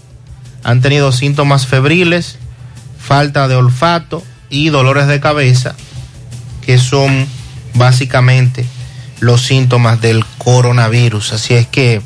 han 0.63 0.83
tenido 0.83 1.13
síntomas 1.13 1.67
febriles, 1.67 2.37
falta 2.99 3.49
de 3.49 3.57
olfato 3.57 4.23
y 4.51 4.69
dolores 4.69 5.07
de 5.07 5.21
cabeza, 5.21 5.75
que 6.61 6.79
son 6.79 7.27
básicamente 7.75 8.67
los 9.21 9.41
síntomas 9.41 10.01
del 10.03 10.25
coronavirus. 10.37 11.33
Así 11.33 11.55
es 11.55 11.67
que 11.67 12.03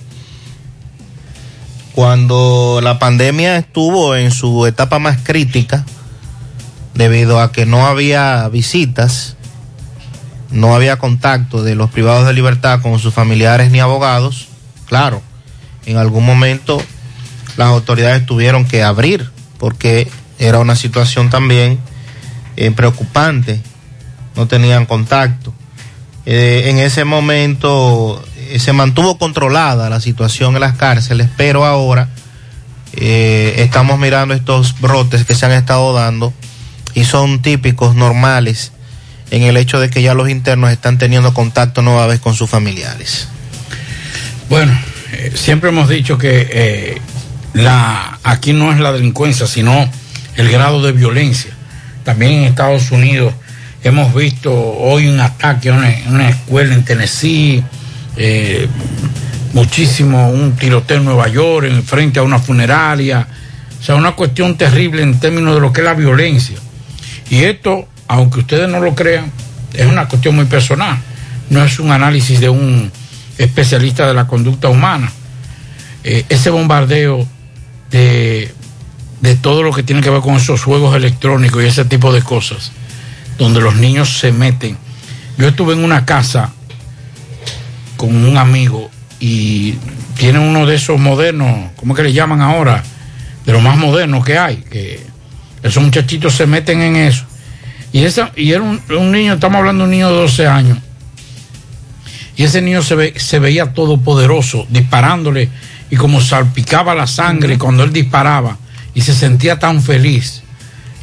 cuando 1.94 2.80
la 2.82 2.98
pandemia 2.98 3.59
estuvo 3.59 4.14
en 4.14 4.30
su 4.30 4.66
etapa 4.66 4.98
más 4.98 5.18
crítica, 5.22 5.84
debido 6.94 7.40
a 7.40 7.52
que 7.52 7.66
no 7.66 7.86
había 7.86 8.48
visitas, 8.48 9.36
no 10.51 10.74
había 10.74 10.98
contacto 10.98 11.62
de 11.62 11.74
los 11.74 11.90
privados 11.90 12.27
de 12.27 12.35
libertad 12.35 12.81
con 12.82 12.98
sus 12.98 13.14
familiares 13.14 13.70
ni 13.70 13.81
abogados, 13.81 14.48
claro, 14.86 15.23
en 15.86 15.97
algún 15.97 16.24
momento 16.24 16.82
las 17.56 17.69
autoridades 17.69 18.24
tuvieron 18.27 18.66
que 18.66 18.82
abrir 18.82 19.31
porque 19.59 20.09
era 20.39 20.59
una 20.59 20.77
situación 20.77 21.31
también 21.31 21.78
eh, 22.56 22.70
preocupante, 22.73 23.60
no 24.36 24.47
tenían 24.47 24.86
contacto. 24.86 25.55
Eh, 26.27 26.64
en 26.66 26.78
ese 26.78 27.05
momento 27.05 28.23
eh, 28.36 28.59
se 28.59 28.73
mantuvo 28.73 29.19
controlada 29.19 29.89
la 29.89 30.01
situación 30.01 30.55
en 30.55 30.60
las 30.60 30.77
cárceles, 30.77 31.28
pero 31.36 31.64
ahora 31.64 32.09
estamos 32.94 33.98
mirando 33.98 34.35
estos 34.35 34.78
brotes 34.78 35.24
que 35.24 35.35
se 35.35 35.47
han 35.47 35.52
estado 35.52 35.94
dando 35.94 36.35
y 36.94 37.05
son 37.05 37.43
típicos, 37.43 37.94
normales, 37.94 38.73
en 39.31 39.43
el 39.43 39.56
hecho 39.56 39.81
de 39.81 39.89
que 39.89 40.02
ya 40.02 40.14
los 40.14 40.28
internos 40.28 40.70
están 40.70 40.98
teniendo 40.98 41.32
contacto 41.32 41.82
nueva 41.82 42.06
vez 42.06 42.20
con 42.20 42.35
sus 42.35 42.51
familiares. 42.51 43.28
Bueno, 44.48 44.78
eh, 45.12 45.32
siempre 45.35 45.70
hemos 45.70 45.89
dicho 45.89 46.19
que 46.19 46.48
eh, 46.51 47.02
la, 47.55 48.19
aquí 48.23 48.52
no 48.52 48.73
es 48.73 48.78
la 48.78 48.93
delincuencia, 48.93 49.47
sino 49.47 49.89
el 50.36 50.51
grado 50.51 50.82
de 50.82 50.93
violencia. 50.93 51.52
También 52.05 52.32
en 52.32 52.44
Estados 52.44 52.90
Unidos 52.90 53.32
hemos 53.82 54.14
visto 54.14 54.52
hoy 54.52 55.09
un 55.09 55.20
ataque 55.20 55.70
a 55.70 55.74
una, 55.74 56.28
escuela 56.28 56.74
en 56.74 56.85
Tennessee, 56.85 57.64
eh, 58.16 58.69
muchísimo, 59.55 60.28
un 60.28 60.52
tiroteo 60.56 60.98
en 60.98 61.05
Nueva 61.05 61.28
York, 61.28 61.66
en 61.66 61.82
frente 61.82 62.19
a 62.19 62.23
una 62.23 62.39
funeraria. 62.39 63.27
O 63.81 63.82
sea, 63.82 63.94
una 63.94 64.12
cuestión 64.12 64.56
terrible 64.56 65.02
en 65.02 65.19
términos 65.19 65.55
de 65.55 65.60
lo 65.60 65.73
que 65.73 65.81
es 65.81 65.85
la 65.85 65.94
violencia. 65.94 66.56
Y 67.32 67.44
esto, 67.44 67.88
aunque 68.09 68.40
ustedes 68.40 68.68
no 68.68 68.78
lo 68.78 68.94
crean, 68.94 69.32
es 69.72 69.86
una 69.86 70.06
cuestión 70.06 70.36
muy 70.36 70.44
personal, 70.44 70.98
no 71.48 71.64
es 71.64 71.78
un 71.78 71.90
análisis 71.90 72.38
de 72.40 72.50
un 72.50 72.92
especialista 73.38 74.06
de 74.06 74.12
la 74.12 74.26
conducta 74.26 74.68
humana. 74.68 75.10
Eh, 76.04 76.26
ese 76.28 76.50
bombardeo 76.50 77.26
de, 77.90 78.52
de 79.22 79.34
todo 79.36 79.62
lo 79.62 79.72
que 79.72 79.82
tiene 79.82 80.02
que 80.02 80.10
ver 80.10 80.20
con 80.20 80.34
esos 80.34 80.62
juegos 80.62 80.94
electrónicos 80.94 81.62
y 81.62 81.68
ese 81.68 81.86
tipo 81.86 82.12
de 82.12 82.20
cosas, 82.20 82.70
donde 83.38 83.62
los 83.62 83.76
niños 83.76 84.18
se 84.18 84.30
meten. 84.30 84.76
Yo 85.38 85.48
estuve 85.48 85.72
en 85.72 85.82
una 85.82 86.04
casa 86.04 86.52
con 87.96 88.14
un 88.14 88.36
amigo 88.36 88.90
y 89.20 89.76
tiene 90.18 90.38
uno 90.38 90.66
de 90.66 90.74
esos 90.74 91.00
modernos, 91.00 91.70
¿cómo 91.76 91.94
que 91.94 92.02
le 92.02 92.12
llaman 92.12 92.42
ahora? 92.42 92.82
De 93.46 93.52
los 93.52 93.62
más 93.62 93.78
modernos 93.78 94.22
que 94.22 94.36
hay, 94.36 94.59
que 94.59 95.11
esos 95.62 95.82
muchachitos 95.82 96.34
se 96.34 96.47
meten 96.47 96.80
en 96.82 96.97
eso. 96.97 97.24
Y, 97.93 98.05
esa, 98.05 98.32
y 98.36 98.52
era 98.52 98.62
un, 98.62 98.80
un 98.97 99.12
niño, 99.12 99.34
estamos 99.34 99.59
hablando 99.59 99.84
de 99.84 99.89
un 99.89 99.90
niño 99.90 100.09
de 100.10 100.16
12 100.16 100.47
años, 100.47 100.78
y 102.36 102.44
ese 102.44 102.62
niño 102.62 102.82
se, 102.82 102.94
ve, 102.94 103.14
se 103.18 103.39
veía 103.39 103.72
todopoderoso, 103.74 104.66
disparándole, 104.70 105.48
y 105.90 105.97
como 105.97 106.20
salpicaba 106.20 106.94
la 106.94 107.06
sangre 107.06 107.59
cuando 107.59 107.84
él 107.84 107.93
disparaba, 107.93 108.56
y 108.94 109.02
se 109.02 109.14
sentía 109.14 109.59
tan 109.59 109.82
feliz. 109.82 110.43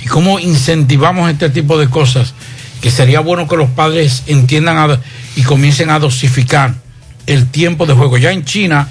Y 0.04 0.08
cómo 0.08 0.40
incentivamos 0.40 1.30
este 1.30 1.50
tipo 1.50 1.78
de 1.78 1.88
cosas, 1.90 2.34
que 2.82 2.90
sería 2.90 3.20
bueno 3.20 3.48
que 3.48 3.58
los 3.58 3.70
padres 3.70 4.24
entiendan 4.28 4.78
a- 4.78 5.00
y 5.36 5.44
comiencen 5.44 5.90
a 5.92 6.00
dosificar 6.00 6.74
el 7.28 7.48
tiempo 7.48 7.86
de 7.86 7.94
juego. 7.94 8.18
Ya 8.18 8.32
en 8.32 8.46
China, 8.46 8.88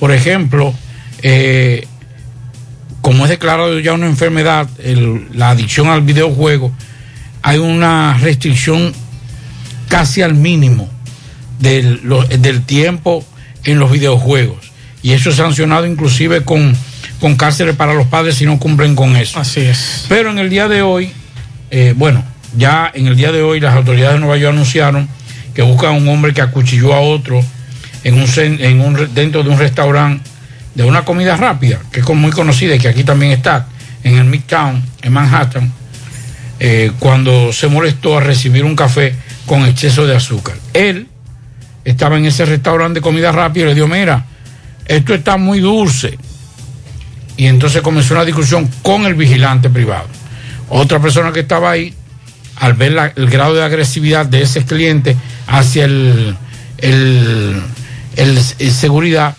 por 0.00 0.12
ejemplo, 0.12 0.74
eh, 1.22 1.86
como 3.08 3.24
es 3.24 3.30
declarado 3.30 3.80
ya 3.80 3.94
una 3.94 4.04
enfermedad, 4.04 4.68
el- 4.84 5.28
la 5.32 5.48
adicción 5.48 5.88
al 5.88 6.02
videojuego, 6.02 6.70
hay 7.40 7.56
una 7.56 8.18
restricción 8.18 8.92
casi 9.88 10.20
al 10.20 10.34
mínimo 10.34 10.90
del, 11.58 12.00
lo- 12.04 12.24
del 12.24 12.64
tiempo 12.64 13.24
en 13.64 13.78
los 13.78 13.90
videojuegos. 13.90 14.58
Y 15.02 15.12
eso 15.12 15.30
es 15.30 15.36
sancionado 15.36 15.86
inclusive 15.86 16.44
con, 16.44 16.76
con 17.18 17.36
cárceles 17.36 17.76
para 17.76 17.94
los 17.94 18.06
padres 18.08 18.34
si 18.34 18.44
no 18.44 18.58
cumplen 18.58 18.94
con 18.94 19.16
eso. 19.16 19.40
Así 19.40 19.60
es. 19.60 20.04
Pero 20.10 20.30
en 20.30 20.38
el 20.38 20.50
día 20.50 20.68
de 20.68 20.82
hoy, 20.82 21.10
eh, 21.70 21.94
bueno, 21.96 22.22
ya 22.58 22.90
en 22.94 23.06
el 23.06 23.16
día 23.16 23.32
de 23.32 23.40
hoy 23.42 23.58
las 23.58 23.74
autoridades 23.74 24.16
de 24.16 24.20
Nueva 24.20 24.36
York 24.36 24.52
anunciaron 24.52 25.08
que 25.54 25.62
buscan 25.62 25.94
a 25.94 25.96
un 25.96 26.06
hombre 26.08 26.34
que 26.34 26.42
acuchilló 26.42 26.92
a 26.92 27.00
otro 27.00 27.40
en 28.04 28.20
un, 28.20 28.26
en 28.36 28.80
un, 28.82 29.14
dentro 29.14 29.42
de 29.42 29.48
un 29.48 29.58
restaurante 29.58 30.27
de 30.78 30.84
una 30.84 31.04
comida 31.04 31.36
rápida, 31.36 31.80
que 31.90 31.98
es 31.98 32.08
muy 32.08 32.30
conocida 32.30 32.76
y 32.76 32.78
que 32.78 32.86
aquí 32.86 33.02
también 33.02 33.32
está, 33.32 33.66
en 34.04 34.14
el 34.14 34.24
Midtown, 34.26 34.80
en 35.02 35.12
Manhattan, 35.12 35.72
eh, 36.60 36.92
cuando 37.00 37.52
se 37.52 37.66
molestó 37.66 38.16
a 38.18 38.20
recibir 38.20 38.64
un 38.64 38.76
café 38.76 39.12
con 39.44 39.66
exceso 39.66 40.06
de 40.06 40.14
azúcar. 40.14 40.54
Él 40.72 41.08
estaba 41.84 42.16
en 42.16 42.26
ese 42.26 42.44
restaurante 42.44 43.00
de 43.00 43.02
comida 43.02 43.32
rápida 43.32 43.64
y 43.64 43.68
le 43.70 43.74
dijo, 43.74 43.88
mira, 43.88 44.24
esto 44.86 45.14
está 45.14 45.36
muy 45.36 45.58
dulce. 45.58 46.16
Y 47.36 47.46
entonces 47.46 47.82
comenzó 47.82 48.14
una 48.14 48.24
discusión 48.24 48.70
con 48.82 49.04
el 49.04 49.14
vigilante 49.14 49.68
privado. 49.70 50.06
Otra 50.68 51.00
persona 51.00 51.32
que 51.32 51.40
estaba 51.40 51.72
ahí, 51.72 51.92
al 52.54 52.74
ver 52.74 53.14
el 53.16 53.28
grado 53.28 53.54
de 53.54 53.64
agresividad 53.64 54.26
de 54.26 54.42
ese 54.42 54.64
cliente 54.64 55.16
hacia 55.48 55.86
el, 55.86 56.36
el- 56.78 57.62
el 58.16 58.40
seguridad, 58.72 59.34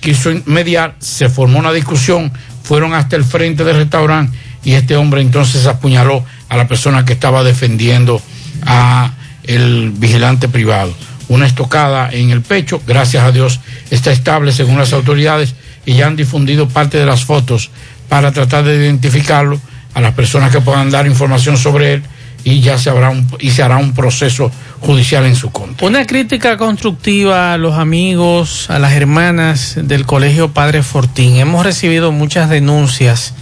quiso 0.00 0.30
mediar, 0.46 0.96
se 0.98 1.28
formó 1.28 1.58
una 1.58 1.72
discusión, 1.72 2.32
fueron 2.62 2.94
hasta 2.94 3.16
el 3.16 3.24
frente 3.24 3.64
del 3.64 3.76
restaurante 3.76 4.36
y 4.64 4.72
este 4.72 4.96
hombre 4.96 5.20
entonces 5.20 5.66
apuñaló 5.66 6.24
a 6.48 6.56
la 6.56 6.66
persona 6.68 7.04
que 7.04 7.14
estaba 7.14 7.42
defendiendo 7.44 8.20
a 8.66 9.12
el 9.44 9.90
vigilante 9.90 10.48
privado. 10.48 10.94
Una 11.28 11.46
estocada 11.46 12.10
en 12.10 12.30
el 12.30 12.42
pecho, 12.42 12.82
gracias 12.86 13.24
a 13.24 13.32
Dios, 13.32 13.60
está 13.90 14.10
estable 14.10 14.52
según 14.52 14.78
las 14.78 14.92
autoridades 14.92 15.54
y 15.86 15.94
ya 15.94 16.06
han 16.06 16.16
difundido 16.16 16.68
parte 16.68 16.98
de 16.98 17.06
las 17.06 17.24
fotos 17.24 17.70
para 18.08 18.32
tratar 18.32 18.64
de 18.64 18.76
identificarlo 18.76 19.60
a 19.94 20.00
las 20.00 20.14
personas 20.14 20.50
que 20.50 20.60
puedan 20.60 20.90
dar 20.90 21.06
información 21.06 21.56
sobre 21.56 21.94
él 21.94 22.02
y 22.44 22.60
ya 22.60 22.78
se 22.78 22.90
habrá 22.90 23.10
un, 23.10 23.28
y 23.38 23.50
se 23.50 23.62
hará 23.62 23.76
un 23.76 23.92
proceso 23.92 24.50
judicial 24.80 25.26
en 25.26 25.36
su 25.36 25.50
contra. 25.50 25.86
Una 25.86 26.06
crítica 26.06 26.56
constructiva 26.56 27.52
a 27.52 27.58
los 27.58 27.74
amigos, 27.74 28.68
a 28.70 28.78
las 28.78 28.92
hermanas 28.92 29.78
del 29.82 30.06
Colegio 30.06 30.50
Padre 30.52 30.82
Fortín. 30.82 31.36
Hemos 31.36 31.64
recibido 31.64 32.12
muchas 32.12 32.50
denuncias 32.50 33.34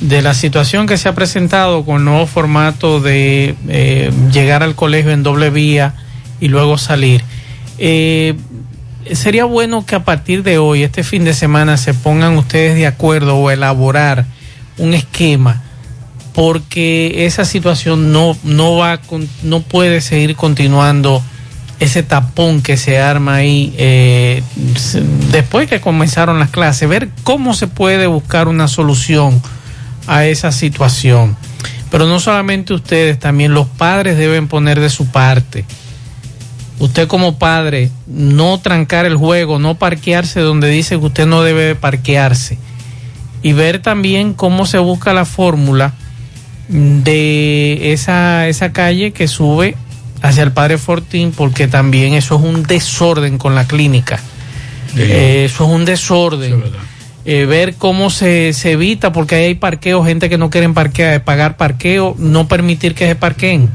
de 0.00 0.22
la 0.22 0.34
situación 0.34 0.86
que 0.86 0.98
se 0.98 1.08
ha 1.08 1.14
presentado 1.14 1.84
con 1.84 1.98
el 1.98 2.04
nuevo 2.04 2.26
formato 2.26 3.00
de 3.00 3.54
eh, 3.68 4.10
llegar 4.32 4.62
al 4.62 4.74
colegio 4.74 5.12
en 5.12 5.22
doble 5.22 5.50
vía 5.50 5.94
y 6.40 6.48
luego 6.48 6.78
salir. 6.78 7.22
Eh, 7.78 8.34
sería 9.12 9.44
bueno 9.44 9.84
que 9.86 9.94
a 9.94 10.04
partir 10.04 10.42
de 10.42 10.58
hoy, 10.58 10.82
este 10.82 11.04
fin 11.04 11.24
de 11.24 11.34
semana, 11.34 11.76
se 11.76 11.94
pongan 11.94 12.36
ustedes 12.36 12.74
de 12.74 12.86
acuerdo 12.86 13.36
o 13.36 13.50
elaborar 13.50 14.24
un 14.78 14.94
esquema 14.94 15.62
porque 16.40 17.26
esa 17.26 17.44
situación 17.44 18.12
no, 18.12 18.34
no 18.44 18.74
va 18.78 18.98
no 19.42 19.60
puede 19.60 20.00
seguir 20.00 20.36
continuando 20.36 21.22
ese 21.80 22.02
tapón 22.02 22.62
que 22.62 22.78
se 22.78 22.98
arma 22.98 23.34
ahí 23.34 23.74
eh, 23.76 24.42
después 25.32 25.68
que 25.68 25.82
comenzaron 25.82 26.38
las 26.38 26.48
clases, 26.48 26.88
ver 26.88 27.10
cómo 27.24 27.52
se 27.52 27.66
puede 27.66 28.06
buscar 28.06 28.48
una 28.48 28.68
solución 28.68 29.42
a 30.06 30.24
esa 30.24 30.50
situación. 30.50 31.36
Pero 31.90 32.06
no 32.06 32.18
solamente 32.18 32.72
ustedes, 32.72 33.18
también 33.18 33.52
los 33.52 33.66
padres 33.66 34.16
deben 34.16 34.48
poner 34.48 34.80
de 34.80 34.88
su 34.88 35.08
parte. 35.08 35.66
Usted 36.78 37.06
como 37.06 37.38
padre, 37.38 37.90
no 38.06 38.58
trancar 38.60 39.04
el 39.04 39.16
juego, 39.16 39.58
no 39.58 39.74
parquearse 39.74 40.40
donde 40.40 40.70
dice 40.70 40.98
que 40.98 41.04
usted 41.04 41.26
no 41.26 41.42
debe 41.42 41.74
parquearse. 41.74 42.56
Y 43.42 43.52
ver 43.52 43.82
también 43.82 44.32
cómo 44.32 44.64
se 44.64 44.78
busca 44.78 45.12
la 45.12 45.26
fórmula 45.26 45.92
de 46.70 47.92
esa, 47.92 48.46
esa 48.48 48.72
calle 48.72 49.10
que 49.12 49.26
sube 49.26 49.74
hacia 50.22 50.42
el 50.42 50.52
Padre 50.52 50.78
Fortín, 50.78 51.32
porque 51.32 51.66
también 51.66 52.14
eso 52.14 52.36
es 52.36 52.42
un 52.42 52.62
desorden 52.62 53.38
con 53.38 53.54
la 53.54 53.66
clínica. 53.66 54.20
Eh, 54.96 55.44
eso 55.46 55.64
es 55.64 55.70
un 55.70 55.84
desorden. 55.84 56.62
Eh, 57.24 57.44
ver 57.44 57.74
cómo 57.74 58.08
se, 58.08 58.52
se 58.52 58.72
evita, 58.72 59.12
porque 59.12 59.34
ahí 59.34 59.44
hay 59.44 59.54
parqueo, 59.54 60.04
gente 60.04 60.28
que 60.28 60.38
no 60.38 60.48
quieren 60.48 60.72
parquear, 60.74 61.22
pagar 61.24 61.56
parqueo, 61.56 62.14
no 62.18 62.48
permitir 62.48 62.94
que 62.94 63.06
se 63.06 63.14
parqueen, 63.14 63.68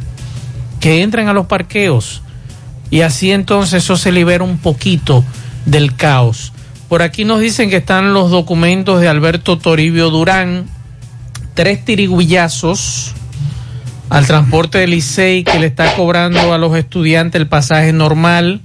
que 0.80 1.04
entren 1.04 1.28
a 1.28 1.34
los 1.34 1.46
parqueos. 1.48 2.22
Y 2.90 3.02
así 3.02 3.32
entonces 3.32 3.84
eso 3.84 3.98
se 3.98 4.12
libera 4.12 4.44
un 4.44 4.58
poquito 4.58 5.24
del 5.66 5.96
caos. 5.96 6.54
Por 6.88 7.02
aquí 7.02 7.26
nos 7.26 7.40
dicen 7.40 7.70
que 7.70 7.78
están 7.78 8.14
los 8.14 8.32
documentos 8.32 9.02
de 9.02 9.08
Alberto 9.08 9.58
Toribio 9.58 10.10
Durán, 10.12 10.66
tres 11.56 11.84
tiriguillazos 11.84 13.14
al 14.10 14.28
transporte 14.28 14.78
del 14.78 14.92
Licey 14.92 15.44
que 15.44 15.58
le 15.58 15.68
está 15.68 15.96
cobrando 15.96 16.54
a 16.54 16.58
los 16.58 16.76
estudiantes 16.78 17.42
el 17.42 17.48
pasaje 17.48 17.92
normal 17.94 18.62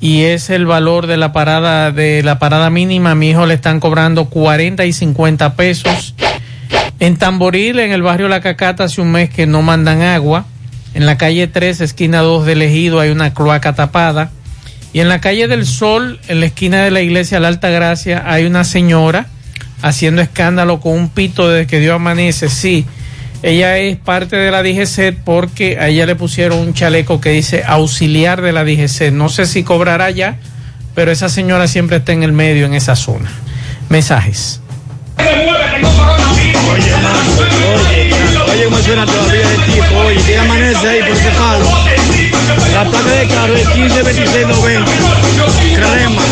y 0.00 0.22
es 0.22 0.50
el 0.50 0.66
valor 0.66 1.06
de 1.06 1.16
la 1.16 1.32
parada 1.32 1.92
de 1.92 2.24
la 2.24 2.40
parada 2.40 2.70
mínima. 2.70 3.12
A 3.12 3.14
mi 3.14 3.30
hijo 3.30 3.46
le 3.46 3.54
están 3.54 3.78
cobrando 3.78 4.24
40 4.24 4.84
y 4.84 4.92
50 4.92 5.54
pesos. 5.54 6.16
En 6.98 7.16
Tamboril, 7.18 7.78
en 7.78 7.92
el 7.92 8.02
barrio 8.02 8.28
La 8.28 8.40
Cacata, 8.40 8.84
hace 8.84 9.00
un 9.00 9.12
mes 9.12 9.30
que 9.30 9.46
no 9.46 9.62
mandan 9.62 10.02
agua. 10.02 10.46
En 10.94 11.06
la 11.06 11.18
calle 11.18 11.46
3, 11.46 11.80
esquina 11.82 12.20
2 12.20 12.46
del 12.46 12.62
Ejido, 12.62 12.98
hay 12.98 13.10
una 13.10 13.32
cloaca 13.32 13.74
tapada. 13.74 14.30
Y 14.92 15.00
en 15.00 15.08
la 15.08 15.20
calle 15.20 15.46
del 15.46 15.66
Sol, 15.66 16.18
en 16.26 16.40
la 16.40 16.46
esquina 16.46 16.82
de 16.82 16.90
la 16.90 17.00
iglesia 17.00 17.38
La 17.38 17.48
Alta 17.48 17.70
Gracia, 17.70 18.24
hay 18.26 18.44
una 18.44 18.64
señora 18.64 19.28
haciendo 19.82 20.22
escándalo 20.22 20.80
con 20.80 20.92
un 20.92 21.08
pito 21.08 21.48
desde 21.48 21.66
que 21.66 21.80
dio 21.80 21.94
amanece. 21.94 22.48
Sí, 22.48 22.86
ella 23.42 23.76
es 23.78 23.96
parte 23.96 24.36
de 24.36 24.50
la 24.50 24.62
DGC 24.62 25.16
porque 25.24 25.78
a 25.78 25.88
ella 25.88 26.06
le 26.06 26.14
pusieron 26.14 26.58
un 26.60 26.74
chaleco 26.74 27.20
que 27.20 27.30
dice 27.30 27.64
auxiliar 27.66 28.40
de 28.40 28.52
la 28.52 28.64
DGC. 28.64 29.10
No 29.12 29.28
sé 29.28 29.46
si 29.46 29.64
cobrará 29.64 30.10
ya, 30.10 30.36
pero 30.94 31.10
esa 31.10 31.28
señora 31.28 31.66
siempre 31.66 31.96
está 31.98 32.12
en 32.12 32.22
el 32.22 32.32
medio 32.32 32.66
en 32.66 32.74
esa 32.74 32.94
zona. 32.94 33.30
Mensajes. 33.88 34.60
Oye, 38.52 38.64
cómo 38.64 38.78
suena 38.78 39.04
todavía 39.06 39.50
el 39.50 39.62
tipo, 39.64 39.96
oye, 40.06 40.20
tiene 40.20 40.40
amanece 40.40 40.88
ahí 40.88 41.00
por 41.00 41.10
ese 41.10 41.30
palo. 41.30 41.66
La 42.72 42.84
placa 42.84 43.10
de 43.10 43.28
carro 43.28 43.56
es 43.56 43.66
152690. 43.74 44.90
Crema, 45.74 46.22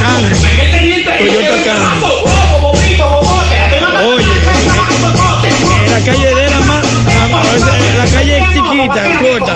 Camry, 0.00 1.04
Toyota 1.04 1.64
Camry. 1.64 2.43
Oye, 4.06 4.26
la 5.90 6.00
calle 6.00 6.34
de 6.34 6.50
la 6.50 6.60
más, 6.60 6.84
la, 7.60 8.04
la 8.04 8.06
calle 8.10 8.38
es 8.38 8.44
chiquita, 8.48 9.02
corta. 9.20 9.54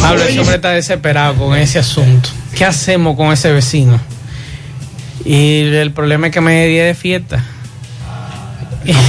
Pablo, 0.00 0.22
ese 0.24 0.40
hombre 0.40 0.56
está 0.56 0.70
desesperado 0.70 1.34
con 1.34 1.56
ese 1.56 1.78
asunto. 1.78 2.28
¿Qué 2.56 2.64
hacemos 2.64 3.16
con 3.16 3.32
ese 3.32 3.52
vecino? 3.52 4.00
Y 5.24 5.74
el 5.74 5.92
problema 5.92 6.26
es 6.28 6.32
que 6.32 6.40
me 6.40 6.66
día 6.66 6.84
de 6.84 6.94
fiesta. 6.94 7.44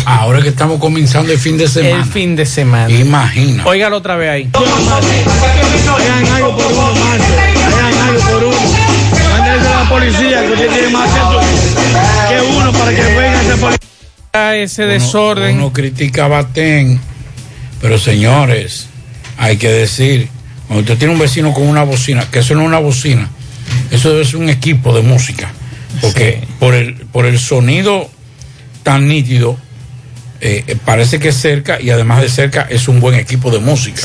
Ahora 0.05 0.41
que 0.41 0.49
estamos 0.49 0.79
comenzando 0.79 1.31
el 1.31 1.39
fin 1.39 1.57
de 1.57 1.67
semana. 1.67 2.03
El 2.03 2.05
fin 2.05 2.35
de 2.35 2.45
semana. 2.45 2.93
Imagina. 2.93 3.65
Óigalo 3.65 3.97
otra 3.97 4.15
vez 4.15 4.29
ahí. 4.29 4.49
Hagan 4.53 6.27
algo 6.27 6.55
por 6.55 6.71
uno. 6.71 6.81
Hagan 7.65 7.97
algo 8.07 8.19
por 8.21 8.43
uno. 8.43 8.57
A 9.33 9.83
la 9.83 9.89
policía 9.89 10.45
que 10.45 10.53
usted 10.53 10.69
tiene 10.71 10.89
más 10.89 11.09
acento 11.09 11.41
para 12.77 12.95
que 12.95 13.01
venga 13.01 13.41
ese 13.41 13.57
policía. 13.57 14.55
Ese 14.55 14.85
desorden. 14.85 15.57
Uno 15.57 15.71
critica 15.71 16.25
a 16.25 16.27
Batén, 16.27 16.99
pero 17.79 17.99
señores, 17.99 18.87
hay 19.37 19.57
que 19.57 19.69
decir, 19.69 20.27
cuando 20.67 20.81
usted 20.81 20.97
tiene 20.97 21.13
un 21.13 21.19
vecino 21.19 21.53
con 21.53 21.67
una 21.67 21.83
bocina, 21.83 22.25
que 22.31 22.39
eso 22.39 22.55
no 22.55 22.61
es 22.61 22.67
una 22.67 22.79
bocina, 22.79 23.29
eso 23.91 24.19
es 24.19 24.33
un 24.33 24.49
equipo 24.49 24.93
de 24.95 25.01
música, 25.01 25.51
porque 26.01 26.47
por, 26.59 26.73
el, 26.73 26.95
por 26.95 27.25
el 27.25 27.37
sonido 27.37 28.09
tan 28.81 29.07
nítido, 29.07 29.57
eh, 30.41 30.63
eh, 30.67 30.77
parece 30.83 31.19
que 31.19 31.29
es 31.29 31.35
cerca 31.35 31.79
y 31.79 31.89
además 31.89 32.21
de 32.21 32.29
cerca 32.29 32.67
es 32.69 32.87
un 32.87 32.99
buen 32.99 33.15
equipo 33.15 33.51
de 33.51 33.59
música. 33.59 34.01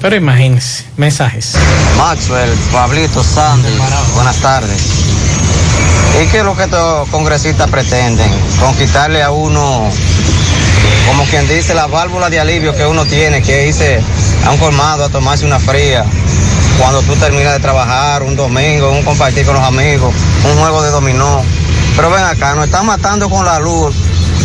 Pero 0.00 0.16
imagínense, 0.16 0.84
mensajes. 0.96 1.54
Maxwell, 1.96 2.50
Pablito, 2.72 3.22
Sandy, 3.22 3.68
buenas 4.14 4.36
tardes. 4.36 4.82
¿Y 6.22 6.26
qué 6.28 6.38
es 6.38 6.44
lo 6.44 6.56
que 6.56 6.62
estos 6.62 7.08
congresistas 7.10 7.68
pretenden? 7.70 8.30
Conquistarle 8.58 9.22
a 9.22 9.30
uno, 9.30 9.86
como 11.06 11.24
quien 11.24 11.46
dice, 11.46 11.74
la 11.74 11.86
válvula 11.86 12.30
de 12.30 12.40
alivio 12.40 12.74
que 12.74 12.86
uno 12.86 13.04
tiene, 13.04 13.42
que 13.42 13.68
irse 13.68 14.00
a 14.46 14.50
un 14.50 14.56
colmado 14.56 15.04
a 15.04 15.08
tomarse 15.10 15.44
una 15.44 15.58
fría. 15.58 16.06
Cuando 16.78 17.02
tú 17.02 17.16
terminas 17.16 17.52
de 17.52 17.60
trabajar, 17.60 18.22
un 18.22 18.34
domingo, 18.34 18.92
un 18.92 19.02
compartir 19.02 19.44
con 19.44 19.56
los 19.56 19.64
amigos, 19.64 20.14
un 20.50 20.58
juego 20.58 20.82
de 20.82 20.90
dominó. 20.90 21.42
Pero 21.96 22.10
ven 22.10 22.24
acá, 22.24 22.54
nos 22.54 22.64
están 22.64 22.86
matando 22.86 23.28
con 23.28 23.44
la 23.44 23.58
luz, 23.58 23.94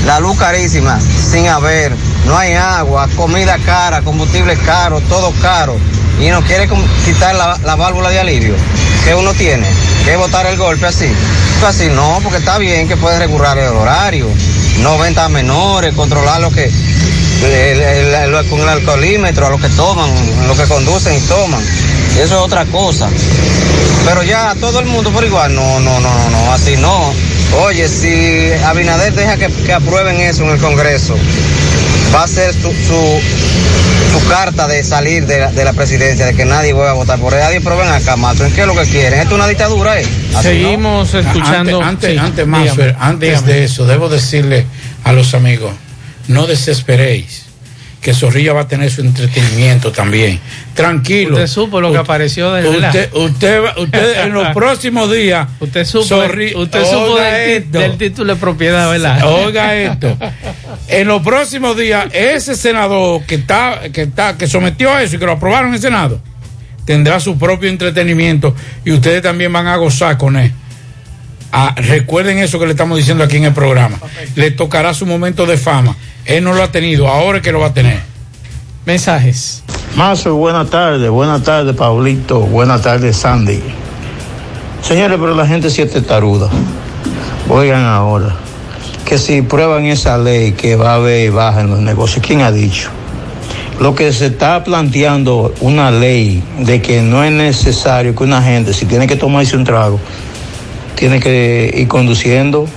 la 0.06 0.20
luz 0.20 0.38
carísima, 0.38 1.00
sin 1.00 1.48
haber, 1.48 1.96
no 2.26 2.38
hay 2.38 2.54
agua, 2.54 3.08
comida 3.16 3.58
cara, 3.66 4.02
combustible 4.02 4.58
caro, 4.58 5.00
todo 5.08 5.32
caro. 5.42 5.78
Y 6.20 6.30
nos 6.30 6.44
quiere 6.44 6.70
quitar 7.06 7.34
la 7.36 7.76
válvula 7.76 8.10
de 8.10 8.20
alivio 8.20 8.56
que 9.04 9.16
uno 9.16 9.34
tiene, 9.34 9.68
que 10.06 10.12
es 10.14 10.18
botar 10.18 10.46
el 10.48 10.58
golpe 10.58 10.86
así. 10.88 11.08
Pues 11.60 11.76
así 11.76 11.90
no, 11.90 12.20
porque 12.24 12.40
está 12.40 12.58
bien 12.58 12.88
que 12.88 12.98
puede 12.98 13.20
regular 13.20 13.58
el 13.58 13.70
horario, 13.70 14.28
no 14.80 14.98
ventas 14.98 15.30
menores, 15.30 15.94
controlar 15.94 16.42
lo 16.42 16.52
que, 16.52 16.66
el- 17.44 18.48
con 18.50 18.60
el 18.60 18.70
alcoholímetro, 18.70 19.48
a 19.48 19.50
los 19.52 19.62
que 19.62 19.70
toman, 19.70 20.10
los 20.48 20.58
que 20.60 20.66
conducen 20.68 21.16
y 21.16 21.20
toman. 21.28 21.62
Eso 22.16 22.24
es 22.24 22.32
otra 22.34 22.66
cosa. 22.66 23.10
Pero 24.06 24.24
ya 24.24 24.56
todo 24.60 24.80
el 24.80 24.88
mundo 24.88 25.12
por 25.12 25.24
igual, 25.24 25.54
no, 25.54 25.80
no, 25.80 26.00
no, 26.00 26.10
no, 26.14 26.30
no, 26.30 26.54
así 26.54 26.76
no. 26.78 27.14
Oye, 27.66 27.88
si 27.88 28.52
Abinader 28.64 29.14
deja 29.14 29.38
que, 29.38 29.74
aprueben 29.74 30.20
eso 30.22 30.44
en 30.44 30.50
el 30.52 30.58
Congreso, 30.58 31.16
va 32.16 32.24
a 32.24 32.28
ser 32.28 32.54
su, 32.54 32.72
su 34.12 34.28
carta 34.28 34.68
de 34.68 34.84
salir 34.84 35.26
de 35.26 35.40
la, 35.40 35.52
de 35.52 35.64
la 35.64 35.74
presidencia, 35.74 36.26
de 36.26 36.34
que 36.36 36.46
nadie 36.46 36.74
vuelva 36.74 36.92
a 36.92 36.96
votar 36.96 37.20
por 37.20 37.34
él. 37.34 37.40
Nadie, 37.40 37.62
pero 37.62 37.78
ven 37.78 37.88
acá, 37.88 38.16
Mato, 38.18 38.46
¿en 38.46 38.52
qué 38.54 38.62
es 38.62 38.68
lo 38.68 38.76
que 38.76 38.84
quieren? 38.84 39.20
¿Esto 39.20 39.32
es 39.32 39.36
una 39.36 39.48
dictadura, 39.48 40.00
eh? 40.00 40.04
Así 40.04 40.34
no. 40.36 40.42
Seguimos 40.42 41.14
escuchando. 41.14 41.82
Antes, 41.82 42.10
antes, 42.10 42.12
sí, 42.12 42.18
antes, 42.18 42.46
dígame, 42.46 42.66
Maxwell, 42.66 42.96
antes 43.00 43.30
dígame. 43.30 43.54
de 43.54 43.64
eso, 43.64 43.86
debo 43.86 44.10
decirle 44.10 44.66
a 45.04 45.14
los 45.14 45.34
amigos, 45.34 45.74
no 46.28 46.48
desesperéis, 46.48 47.46
que 48.02 48.16
Zorrilla 48.16 48.52
va 48.54 48.62
a 48.62 48.68
tener 48.68 48.90
su 48.90 49.02
entretenimiento 49.02 49.92
también. 49.92 50.40
Tranquilo. 50.74 51.36
Usted 51.36 51.46
supo 51.48 51.80
lo 51.80 51.92
que 51.92 52.00
apareció 52.00 52.52
de 52.52 52.68
Usted, 52.68 53.14
usted, 53.14 53.62
va- 53.64 53.76
usted 53.78 54.22
en 54.26 54.34
los 54.34 54.48
próximos 54.56 55.12
días. 55.12 55.48
Usted 55.60 55.86
supo, 55.86 56.06
Zorri- 56.06 56.56
usted 56.56 56.84
supo 56.84 57.18
del, 57.20 57.70
del 57.72 57.98
título 57.98 58.34
de 58.34 58.40
propiedad, 58.40 58.90
¿verdad? 58.90 59.22
Oiga 59.46 59.76
esto. 59.76 60.18
En 60.88 61.08
los 61.08 61.22
próximos 61.22 61.78
días, 61.78 62.08
ese 62.12 62.56
senador 62.56 63.22
que 63.26 63.36
está, 63.36 63.82
que 63.94 64.02
está, 64.02 64.36
que 64.36 64.48
sometió 64.48 64.92
a 64.92 65.04
eso 65.04 65.16
y 65.16 65.20
que 65.20 65.26
lo 65.26 65.34
aprobaron 65.34 65.70
en 65.70 65.76
el 65.76 65.82
Senado, 65.82 66.20
tendrá 66.86 67.20
su 67.20 67.38
propio 67.38 67.70
entretenimiento 67.70 68.56
y 68.84 68.92
ustedes 68.94 69.22
también 69.22 69.54
van 69.54 69.68
a 69.68 69.76
gozar 69.76 70.18
con 70.18 70.38
él. 70.38 70.52
Ah, 71.52 71.76
recuerden 71.78 72.40
eso 72.40 72.58
que 72.60 72.66
le 72.66 72.72
estamos 72.72 72.98
diciendo 72.98 73.24
aquí 73.24 73.38
en 73.38 73.44
el 73.44 73.54
programa. 73.54 74.00
Le 74.36 74.52
tocará 74.52 74.94
su 74.94 75.06
momento 75.06 75.46
de 75.46 75.58
fama. 75.58 75.96
Él 76.26 76.44
no 76.44 76.54
lo 76.54 76.64
ha 76.64 76.72
tenido, 76.72 77.08
ahora 77.08 77.40
es 77.40 77.44
que 77.44 77.52
lo 77.52 77.60
va 77.60 77.68
a 77.68 77.74
tener. 77.74 78.00
Mensajes. 78.86 79.64
Mazo, 79.96 80.36
buenas 80.36 80.70
tardes, 80.70 81.10
buenas 81.10 81.44
tardes, 81.44 81.76
Pablito, 81.76 82.40
buenas 82.40 82.82
tardes, 82.82 83.18
Sandy. 83.18 83.62
Señores, 84.82 85.18
pero 85.20 85.36
la 85.36 85.46
gente 85.46 85.70
sí 85.70 85.82
está 85.82 86.02
taruda. 86.02 86.50
Oigan 87.50 87.84
ahora, 87.86 88.36
que 89.06 89.18
si 89.18 89.42
prueban 89.42 89.86
esa 89.86 90.18
ley 90.18 90.54
que 90.54 90.76
va 90.76 90.92
a 90.92 90.96
haber 90.96 91.32
baja 91.32 91.62
en 91.62 91.70
los 91.70 91.80
negocios, 91.80 92.26
¿quién 92.26 92.42
ha 92.42 92.52
dicho? 92.52 92.90
Lo 93.80 93.96
que 93.96 94.14
se 94.14 94.28
está 94.28 94.64
planteando 94.64 95.54
una 95.60 95.92
ley 95.92 96.44
de 96.60 96.82
que 96.82 97.02
no 97.02 97.24
es 97.24 97.32
necesario 97.32 98.16
que 98.16 98.24
una 98.24 98.42
gente, 98.42 98.74
si 98.74 98.86
tiene 98.86 99.08
que 99.08 99.16
tomarse 99.16 99.58
un 99.58 99.64
trago, 99.64 100.00
tiene 100.96 101.20
que 101.20 101.74
ir 101.76 101.88
conduciendo. 101.88 102.68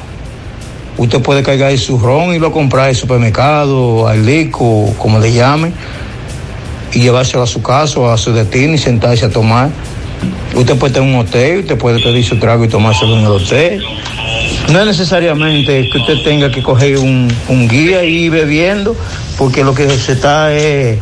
Usted 0.97 1.21
puede 1.23 1.43
cargar 1.43 1.77
su 1.77 1.99
ron 1.99 2.35
y 2.35 2.39
lo 2.39 2.53
comprar 2.53 2.89
al 2.89 2.95
supermercado, 2.95 4.07
al 4.07 4.25
lico, 4.25 4.95
como 4.99 5.19
le 5.19 5.33
llamen 5.33 5.75
y 6.93 7.01
llevárselo 7.01 7.43
a 7.43 7.47
su 7.47 7.63
casa 7.63 7.99
o 7.99 8.09
a 8.09 8.17
su 8.17 8.33
destino 8.33 8.75
y 8.75 8.79
sentarse 8.79 9.25
a 9.25 9.31
tomar. 9.31 9.71
Usted 10.55 10.77
puede 10.77 10.95
tener 10.95 11.09
un 11.13 11.21
hotel, 11.21 11.61
usted 11.61 11.77
puede 11.77 12.01
pedir 12.01 12.25
su 12.25 12.39
trago 12.39 12.65
y 12.65 12.69
tomárselo 12.69 13.19
en 13.19 13.25
el 13.25 13.27
hotel. 13.27 13.85
No 14.71 14.81
es 14.81 14.87
necesariamente 14.87 15.89
que 15.91 15.99
usted 15.99 16.23
tenga 16.23 16.51
que 16.51 16.63
coger 16.63 16.97
un, 16.99 17.29
guía 17.69 18.05
y 18.05 18.25
ir 18.25 18.31
bebiendo, 18.31 18.97
porque 19.37 19.65
lo 19.65 19.75
que 19.75 19.91
se 19.99 20.13
está 20.13 20.55
es 20.55 20.99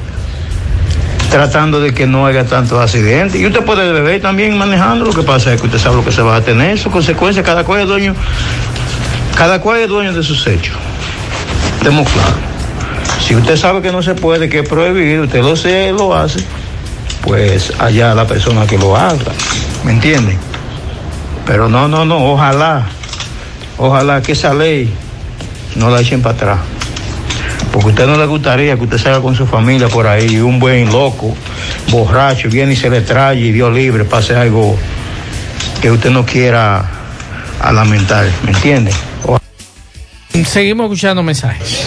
tratando 1.31 1.81
de 1.81 1.95
que 1.95 2.07
no 2.07 2.27
haya 2.27 2.45
tantos 2.45 2.79
accidentes. 2.79 3.41
Y 3.41 3.47
usted 3.47 3.65
puede 3.65 3.91
beber 3.93 4.21
también 4.21 4.57
manejando, 4.57 5.05
lo 5.05 5.13
que 5.13 5.23
pasa 5.23 5.53
es 5.53 5.61
que 5.61 5.67
usted 5.67 5.79
sabe 5.79 5.97
lo 5.97 6.05
que 6.05 6.13
se 6.13 6.23
va 6.23 6.37
a 6.37 6.41
tener, 6.41 6.79
sus 6.79 6.91
consecuencias, 6.91 7.45
cada 7.45 7.61
es 7.61 7.87
dueño, 7.87 8.15
cada 9.37 9.61
cual 9.61 9.79
es 9.81 9.89
dueño 9.89 10.13
de 10.13 10.23
sus 10.23 10.47
hechos. 10.47 10.77
Estemos 11.79 12.09
claros. 12.09 12.35
Si 13.27 13.35
usted 13.35 13.57
sabe 13.57 13.83
que 13.83 13.93
no 13.93 14.03
se 14.03 14.15
puede, 14.15 14.49
que 14.49 14.61
es 14.61 14.69
prohibido, 14.69 15.25
usted 15.25 15.43
lo 15.43 15.57
sé, 15.57 15.93
lo 15.93 16.15
hace, 16.15 16.41
pues 17.23 17.73
allá 17.79 18.15
la 18.15 18.27
persona 18.27 18.67
que 18.67 18.79
lo 18.79 18.97
haga, 18.97 19.33
¿me 19.85 19.93
entienden? 19.93 20.39
Pero 21.47 21.69
no, 21.69 21.89
no, 21.89 22.05
no, 22.05 22.33
ojalá, 22.33 22.87
ojalá 23.79 24.23
que 24.23 24.33
esa 24.33 24.53
ley 24.55 24.93
no 25.77 25.91
la 25.91 26.01
echen 26.01 26.21
para 26.21 26.35
atrás. 26.35 26.59
Porque 27.73 27.89
a 27.89 27.91
usted 27.91 28.07
no 28.07 28.17
le 28.17 28.27
gustaría 28.27 28.77
que 28.77 28.85
usted 28.85 28.99
salga 28.99 29.21
con 29.21 29.35
su 29.35 29.47
familia 29.47 29.89
por 29.89 30.07
ahí 30.07 30.27
y 30.35 30.41
un 30.41 30.59
buen 30.59 30.93
loco, 30.93 31.35
borracho, 31.91 32.49
viene 32.49 32.75
y 32.75 32.77
se 32.77 32.91
le 32.91 33.01
trae 33.01 33.39
y 33.39 33.53
Dios 33.53 33.73
libre, 33.73 34.05
pase 34.05 34.37
algo 34.37 34.77
que 35.81 35.91
usted 35.91 36.11
no 36.11 36.27
quiera 36.27 37.02
a 37.63 37.73
lamentar, 37.73 38.29
¿me 38.43 38.51
entiende? 38.51 38.93
Seguimos 40.45 40.85
escuchando 40.85 41.23
mensajes. 41.23 41.87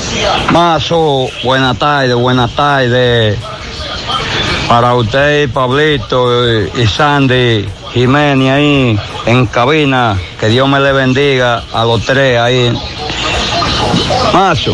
Mazo, 0.52 1.28
buenas 1.44 1.78
tardes, 1.78 2.16
buenas 2.16 2.56
tardes. 2.56 3.38
Para 4.68 4.96
usted, 4.96 5.50
Pablito 5.50 6.50
y 6.50 6.82
y 6.82 6.88
Sandy 6.88 7.68
Jiménez 7.94 8.52
ahí 8.52 9.00
en 9.26 9.46
cabina, 9.48 10.18
que 10.40 10.48
Dios 10.48 10.68
me 10.68 10.80
le 10.80 10.92
bendiga 10.92 11.64
a 11.74 11.84
los 11.84 12.04
tres 12.06 12.40
ahí. 12.40 12.72
Mazo, 14.34 14.74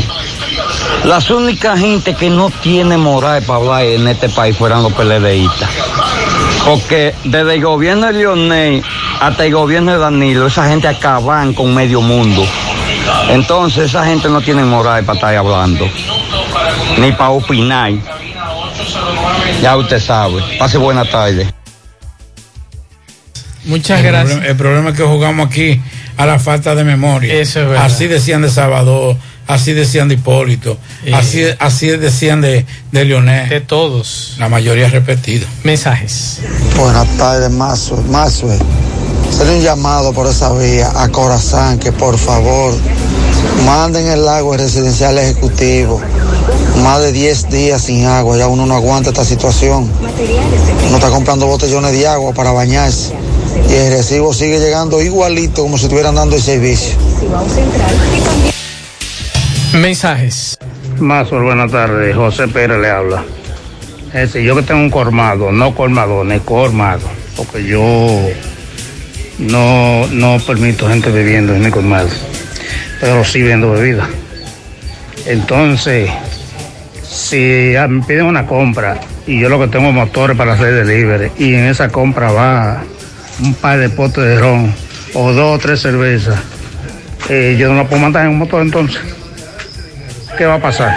las 1.04 1.30
únicas 1.32 1.80
gente 1.80 2.14
que 2.14 2.30
no 2.30 2.50
tiene 2.50 2.98
moral 2.98 3.42
para 3.44 3.60
hablar 3.60 3.84
en 3.84 4.08
este 4.08 4.30
país 4.30 4.56
fueran 4.56 4.84
los 4.84 4.94
PLDistas. 4.94 5.70
Porque 6.66 7.16
desde 7.24 7.56
el 7.56 7.62
gobierno 7.62 8.08
de 8.08 8.14
Lionel 8.14 8.84
hasta 9.22 9.46
el 9.46 9.54
gobierno 9.54 9.92
de 9.94 9.98
Danilo, 10.00 10.48
esa 10.48 10.68
gente 10.68 10.88
acaban 10.88 11.54
con 11.54 11.74
medio 11.74 12.02
mundo. 12.02 12.46
Entonces 13.30 13.86
esa 13.86 14.04
gente 14.06 14.28
no 14.30 14.42
tiene 14.42 14.64
moral 14.66 15.04
para 15.06 15.16
estar 15.18 15.36
hablando, 15.36 15.88
ni 16.98 17.12
para 17.14 17.30
opinar. 17.30 17.92
Ya 19.62 19.78
usted 19.78 20.00
sabe. 20.02 20.42
Pase 20.58 20.78
buena 20.78 21.06
tarde. 21.06 21.54
Muchas 23.66 24.00
El 24.00 24.06
gracias. 24.08 24.32
problema- 24.40 24.48
el 24.50 24.56
problema 24.58 24.90
es 24.90 24.96
que 24.98 25.04
jugamos 25.04 25.48
aquí 25.48 25.80
a 26.18 26.26
la 26.26 26.40
falta 26.40 26.74
de 26.74 26.84
memoria. 26.84 27.32
Eso 27.36 27.62
es 27.62 27.68
verdad. 27.70 27.86
Así 27.86 28.08
decían 28.08 28.42
de 28.42 28.50
Salvador, 28.50 29.18
así 29.46 29.74
decían 29.74 30.08
de 30.08 30.16
Hipólito, 30.16 30.80
Eh. 31.06 31.14
así, 31.14 31.44
así 31.60 31.88
decían 31.90 32.42
de, 32.42 32.66
de 32.92 33.06
Leonel. 33.06 33.50
De 33.50 33.62
todos. 33.62 34.34
La 34.40 34.50
mayoría 34.50 34.90
repetido. 34.90 35.46
Mensajes. 35.64 36.40
Buenas 36.76 37.08
tardes, 37.18 37.52
Mazo. 37.52 37.98
Mazo, 38.10 38.48
hacer 39.32 39.50
un 39.50 39.62
llamado 39.62 40.12
por 40.14 40.28
esa 40.28 40.52
vía 40.54 40.92
a 40.94 41.08
Corazán 41.08 41.80
que 41.80 41.92
por 41.94 42.18
favor 42.18 42.74
manden 43.66 44.08
el 44.08 44.28
agua 44.28 44.56
al 44.56 44.62
residencial 44.62 45.18
ejecutivo. 45.18 46.02
Más 46.84 47.02
de 47.02 47.12
10 47.12 47.50
días 47.50 47.82
sin 47.82 48.06
agua, 48.06 48.38
ya 48.38 48.48
uno 48.48 48.66
no 48.66 48.76
aguanta 48.76 49.10
esta 49.10 49.24
situación. 49.24 49.90
Uno 50.88 50.96
está 50.96 51.10
comprando 51.10 51.48
botellones 51.48 51.94
de 51.94 52.08
agua 52.08 52.34
para 52.34 52.52
bañarse 52.52 53.14
y 53.70 53.74
el 53.74 53.94
recibo 53.94 54.34
sigue 54.34 54.60
llegando 54.60 55.02
igualito 55.02 55.64
como 55.64 55.78
si 55.78 55.86
estuvieran 55.86 56.16
dando 56.16 56.36
el 56.36 56.42
servicio. 56.42 56.96
Mensajes. 59.74 60.58
Mazo, 61.00 61.42
buenas 61.42 61.72
tardes. 61.72 62.16
José 62.16 62.48
Pérez 62.50 62.80
le 62.80 62.90
habla. 62.90 63.24
Ese, 64.14 64.44
yo 64.44 64.56
que 64.56 64.64
tengo 64.64 64.82
un 64.82 64.90
colmado, 64.90 65.54
no 65.54 65.74
colmado, 65.74 66.26
ni 66.26 66.38
colmado, 66.40 67.08
porque 67.38 67.64
yo 67.64 67.80
no, 69.42 70.08
no 70.08 70.38
permito 70.40 70.88
gente 70.88 71.10
bebiendo 71.10 71.54
en 71.54 71.62
mi 71.64 71.72
colmado, 71.72 72.10
pero 73.00 73.24
sí 73.24 73.42
vendo 73.42 73.72
bebida. 73.72 74.08
Entonces, 75.26 76.10
si 77.04 77.74
me 77.90 78.04
piden 78.04 78.26
una 78.26 78.46
compra 78.46 79.00
y 79.28 79.40
yo 79.40 79.50
lo 79.50 79.60
que 79.60 79.68
tengo 79.68 79.90
es 79.90 79.94
motores 79.94 80.38
para 80.38 80.54
hacer 80.54 80.74
delivery 80.74 81.32
y 81.38 81.54
en 81.54 81.66
esa 81.66 81.90
compra 81.90 82.32
va 82.32 82.84
un 83.42 83.54
par 83.56 83.80
de 83.80 83.90
potes 83.90 84.24
de 84.24 84.40
ron 84.40 84.74
o 85.14 85.34
dos 85.34 85.58
o 85.58 85.60
tres 85.60 85.82
cervezas, 85.82 86.40
eh, 87.30 87.56
yo 87.60 87.70
no 87.70 87.76
lo 87.76 87.88
puedo 87.88 88.02
mandar 88.02 88.26
en 88.26 88.32
un 88.32 88.38
motor 88.38 88.62
entonces. 88.62 89.02
¿Qué 90.38 90.46
va 90.46 90.56
a 90.56 90.60
pasar? 90.60 90.94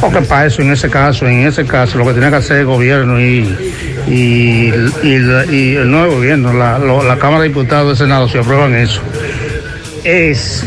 Porque 0.00 0.20
para 0.22 0.46
eso, 0.46 0.62
en 0.62 0.70
ese 0.70 0.88
caso, 0.88 1.26
en 1.26 1.46
ese 1.46 1.64
caso, 1.64 1.98
lo 1.98 2.06
que 2.06 2.12
tiene 2.12 2.30
que 2.30 2.36
hacer 2.36 2.58
el 2.58 2.66
gobierno 2.66 3.20
y, 3.20 3.42
y, 4.10 4.72
y 5.02 5.18
la- 5.18 5.44
y 5.46 5.76
el 5.76 5.90
nuevo 5.90 6.14
gobierno, 6.16 6.52
la, 6.52 6.78
lo- 6.78 7.02
la 7.02 7.18
Cámara 7.18 7.42
de 7.42 7.48
Diputados 7.48 7.88
del 7.88 7.96
Senado, 8.08 8.28
si 8.28 8.38
aprueban 8.38 8.74
eso, 8.74 9.00
es 10.04 10.64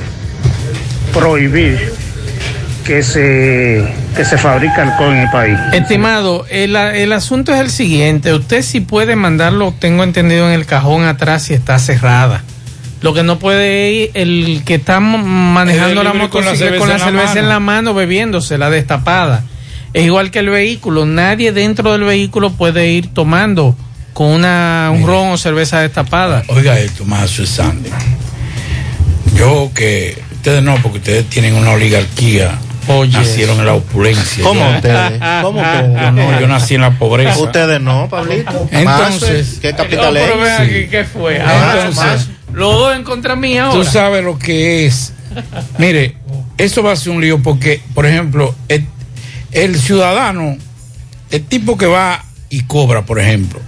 prohibir 1.14 1.94
que 2.86 3.04
se, 3.04 3.86
que 4.16 4.26
se 4.26 4.38
fabrica 4.38 4.84
alcohol 4.84 5.14
en 5.14 5.20
el 5.20 5.30
país. 5.30 5.58
Estimado, 5.74 6.46
el, 6.50 6.76
el 6.76 7.14
asunto 7.14 7.54
es 7.54 7.60
el 7.60 7.70
siguiente. 7.70 8.34
Usted 8.34 8.62
sí 8.64 8.82
puede 8.82 9.16
mandarlo, 9.16 9.74
tengo 9.78 10.04
entendido, 10.04 10.48
en 10.48 10.54
el 10.54 10.66
cajón 10.66 11.04
atrás 11.06 11.44
si 11.44 11.54
está 11.54 11.78
cerrada. 11.80 12.44
Lo 13.02 13.14
que 13.16 13.24
no 13.24 13.40
puede 13.40 13.92
ir 13.92 14.12
el 14.14 14.62
que 14.64 14.76
está 14.76 15.00
manejando 15.00 16.02
El 16.02 16.06
la 16.06 16.12
con 16.12 16.20
motocicleta 16.20 16.78
con 16.78 16.90
la 16.90 17.00
cerveza 17.00 17.08
en 17.10 17.16
la 17.16 17.22
cerveza 17.22 17.40
en 17.40 17.50
la 17.50 17.60
mano 17.60 17.94
bebiéndose 17.96 18.58
la 18.60 18.70
destapada. 18.70 19.44
Es 19.94 20.06
igual 20.06 20.32
que 20.32 20.40
el 20.40 20.50
vehículo. 20.50 21.06
Nadie 21.06 21.52
dentro 21.52 21.92
del 21.92 22.04
vehículo 22.04 22.52
puede 22.52 22.88
ir 22.90 23.14
tomando 23.14 23.76
con 24.14 24.28
una, 24.28 24.90
un 24.94 25.06
ron 25.06 25.30
o 25.30 25.38
cerveza 25.38 25.82
destapada. 25.82 26.44
Oiga 26.48 26.80
esto, 26.80 27.06
más 27.06 27.30
Sandy. 27.32 27.90
Yo 29.36 29.72
que 29.74 30.22
ustedes 30.34 30.64
no, 30.64 30.76
porque 30.82 30.98
ustedes 31.00 31.26
tienen 31.28 31.56
una 31.56 31.72
oligarquía. 31.72 32.58
Nacieron 33.12 33.60
en 33.60 33.66
la 33.68 33.74
opulencia. 33.76 34.44
¿Cómo 34.44 34.60
Yo- 34.70 34.76
ustedes? 34.76 35.20
¿Cómo 35.42 35.62
ustedes? 35.62 36.02
Yo 36.02 36.12
no, 36.12 36.40
yo 36.42 36.48
nací 36.48 36.76
en 36.76 36.82
la 36.82 36.92
pobreza. 36.98 37.38
Ustedes 37.38 37.80
no, 37.80 38.10
Pablito. 38.10 38.68
Entonces, 38.72 39.60
¿qué 39.62 39.74
capital 39.74 40.14
No, 40.14 40.46
es? 40.46 40.90
¿qué 40.90 41.06
fue? 41.06 41.40
Ahora, 41.40 41.88
Entonces, 41.88 42.30
los 42.52 42.74
dos 42.74 42.96
en 42.96 43.04
contra 43.04 43.36
mía 43.36 43.70
Tú 43.72 43.78
ahora. 43.78 43.90
sabes 43.90 44.24
lo 44.24 44.38
que 44.38 44.86
es. 44.88 45.14
Mire, 45.78 46.18
eso 46.58 46.84
va 46.84 46.92
a 46.92 46.96
ser 46.96 47.14
un 47.14 47.22
lío 47.22 47.42
porque, 47.42 47.82
por 47.94 48.06
ejemplo, 48.06 48.54
el, 48.68 48.86
el 49.52 49.80
ciudadano, 49.80 50.58
el 51.30 51.44
tipo 51.44 51.78
que 51.78 51.88
va 51.88 52.24
y 52.50 52.64
cobra, 52.64 53.06
por 53.06 53.20
ejemplo, 53.20 53.60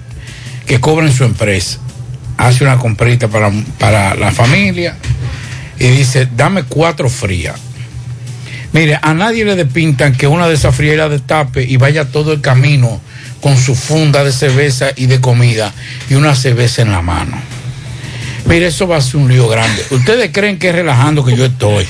que 0.65 0.79
cobra 0.79 1.05
en 1.05 1.13
su 1.13 1.23
empresa, 1.23 1.79
hace 2.37 2.63
una 2.63 2.77
comprita 2.77 3.27
para, 3.27 3.51
para 3.79 4.15
la 4.15 4.31
familia 4.31 4.97
y 5.79 5.87
dice, 5.87 6.27
dame 6.35 6.63
cuatro 6.63 7.09
frías. 7.09 7.59
Mire, 8.71 8.97
a 9.01 9.13
nadie 9.13 9.45
le 9.45 9.55
despintan 9.55 10.15
que 10.15 10.25
una 10.25 10.47
de 10.47 10.55
esas 10.55 10.77
la 10.79 11.07
destape 11.07 11.63
y 11.63 11.77
vaya 11.77 12.05
todo 12.05 12.33
el 12.33 12.41
camino 12.41 12.99
con 13.39 13.57
su 13.57 13.75
funda 13.75 14.23
de 14.23 14.31
cerveza 14.31 14.87
y 14.95 15.05
de 15.05 15.21
comida 15.21 15.71
y 16.09 16.15
una 16.15 16.33
cerveza 16.33 16.81
en 16.81 16.91
la 16.91 17.01
mano. 17.01 17.37
Mire, 18.45 18.67
eso 18.67 18.87
va 18.87 18.97
a 18.97 19.01
ser 19.01 19.17
un 19.17 19.29
lío 19.31 19.47
grande. 19.47 19.83
Ustedes 19.91 20.29
creen 20.33 20.59
que 20.59 20.69
es 20.69 20.75
relajando 20.75 21.23
que 21.23 21.35
yo 21.35 21.45
estoy. 21.45 21.85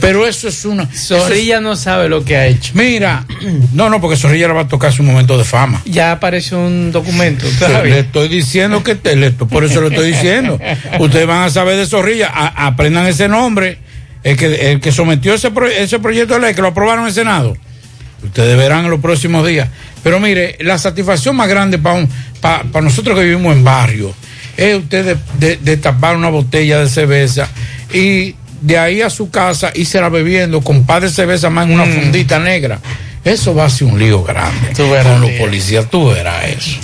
Pero 0.00 0.26
eso 0.26 0.48
es 0.48 0.64
una. 0.64 0.86
Zorrilla 0.92 1.60
no 1.60 1.74
sabe 1.74 2.08
lo 2.08 2.24
que 2.24 2.36
ha 2.36 2.46
hecho. 2.46 2.72
Mira, 2.74 3.24
no, 3.72 3.88
no, 3.90 4.00
porque 4.00 4.16
Zorrilla 4.16 4.46
le 4.48 4.54
va 4.54 4.60
a 4.62 4.68
tocar 4.68 4.92
su 4.92 5.02
momento 5.02 5.36
de 5.36 5.44
fama. 5.44 5.82
Ya 5.86 6.12
apareció 6.12 6.58
un 6.60 6.92
documento. 6.92 7.46
¿usted 7.46 7.84
Le 7.84 7.98
estoy 8.00 8.28
diciendo 8.28 8.82
que 8.84 8.94
te- 8.94 9.16
le- 9.16 9.30
por 9.32 9.64
eso 9.64 9.80
lo 9.80 9.88
estoy 9.88 10.12
diciendo. 10.12 10.58
Ustedes 11.00 11.26
van 11.26 11.44
a 11.44 11.50
saber 11.50 11.76
de 11.76 11.86
Zorrilla, 11.86 12.28
a- 12.32 12.66
aprendan 12.66 13.06
ese 13.06 13.28
nombre. 13.28 13.78
El 14.22 14.36
que, 14.36 14.72
el 14.72 14.80
que 14.80 14.90
sometió 14.92 15.34
ese, 15.34 15.50
pro- 15.52 15.68
ese 15.68 15.98
proyecto 16.00 16.34
de 16.34 16.40
ley, 16.40 16.54
que 16.54 16.60
lo 16.62 16.68
aprobaron 16.68 17.02
en 17.04 17.08
el 17.08 17.14
Senado. 17.14 17.56
Ustedes 18.24 18.56
verán 18.56 18.84
en 18.84 18.90
los 18.90 19.00
próximos 19.00 19.46
días. 19.46 19.68
Pero 20.02 20.18
mire, 20.20 20.56
la 20.60 20.78
satisfacción 20.78 21.36
más 21.36 21.48
grande 21.48 21.78
para 21.78 22.80
nosotros 22.82 23.16
que 23.16 23.24
vivimos 23.24 23.54
en 23.54 23.62
barrio 23.64 24.12
es 24.56 24.76
usted 24.76 25.04
de, 25.04 25.16
de- 25.46 25.56
de 25.56 25.76
tapar 25.76 26.16
una 26.16 26.28
botella 26.30 26.80
de 26.80 26.88
cerveza 26.88 27.48
y 27.92 28.34
de 28.62 28.78
ahí 28.78 29.02
a 29.02 29.10
su 29.10 29.30
casa 29.30 29.70
y 29.74 29.84
será 29.84 30.08
bebiendo 30.08 30.60
con 30.62 30.84
par 30.84 31.02
de 31.02 31.10
cerveza 31.10 31.50
más 31.50 31.66
en 31.66 31.74
una 31.74 31.84
fundita 31.86 32.38
negra. 32.38 32.78
Eso 33.24 33.54
va 33.54 33.64
a 33.66 33.70
ser 33.70 33.88
un 33.88 33.98
lío 33.98 34.22
grande. 34.22 34.72
con 34.76 35.20
los 35.20 35.30
policías, 35.32 35.90
tú 35.90 36.08
verás 36.10 36.44
eso. 36.46 36.78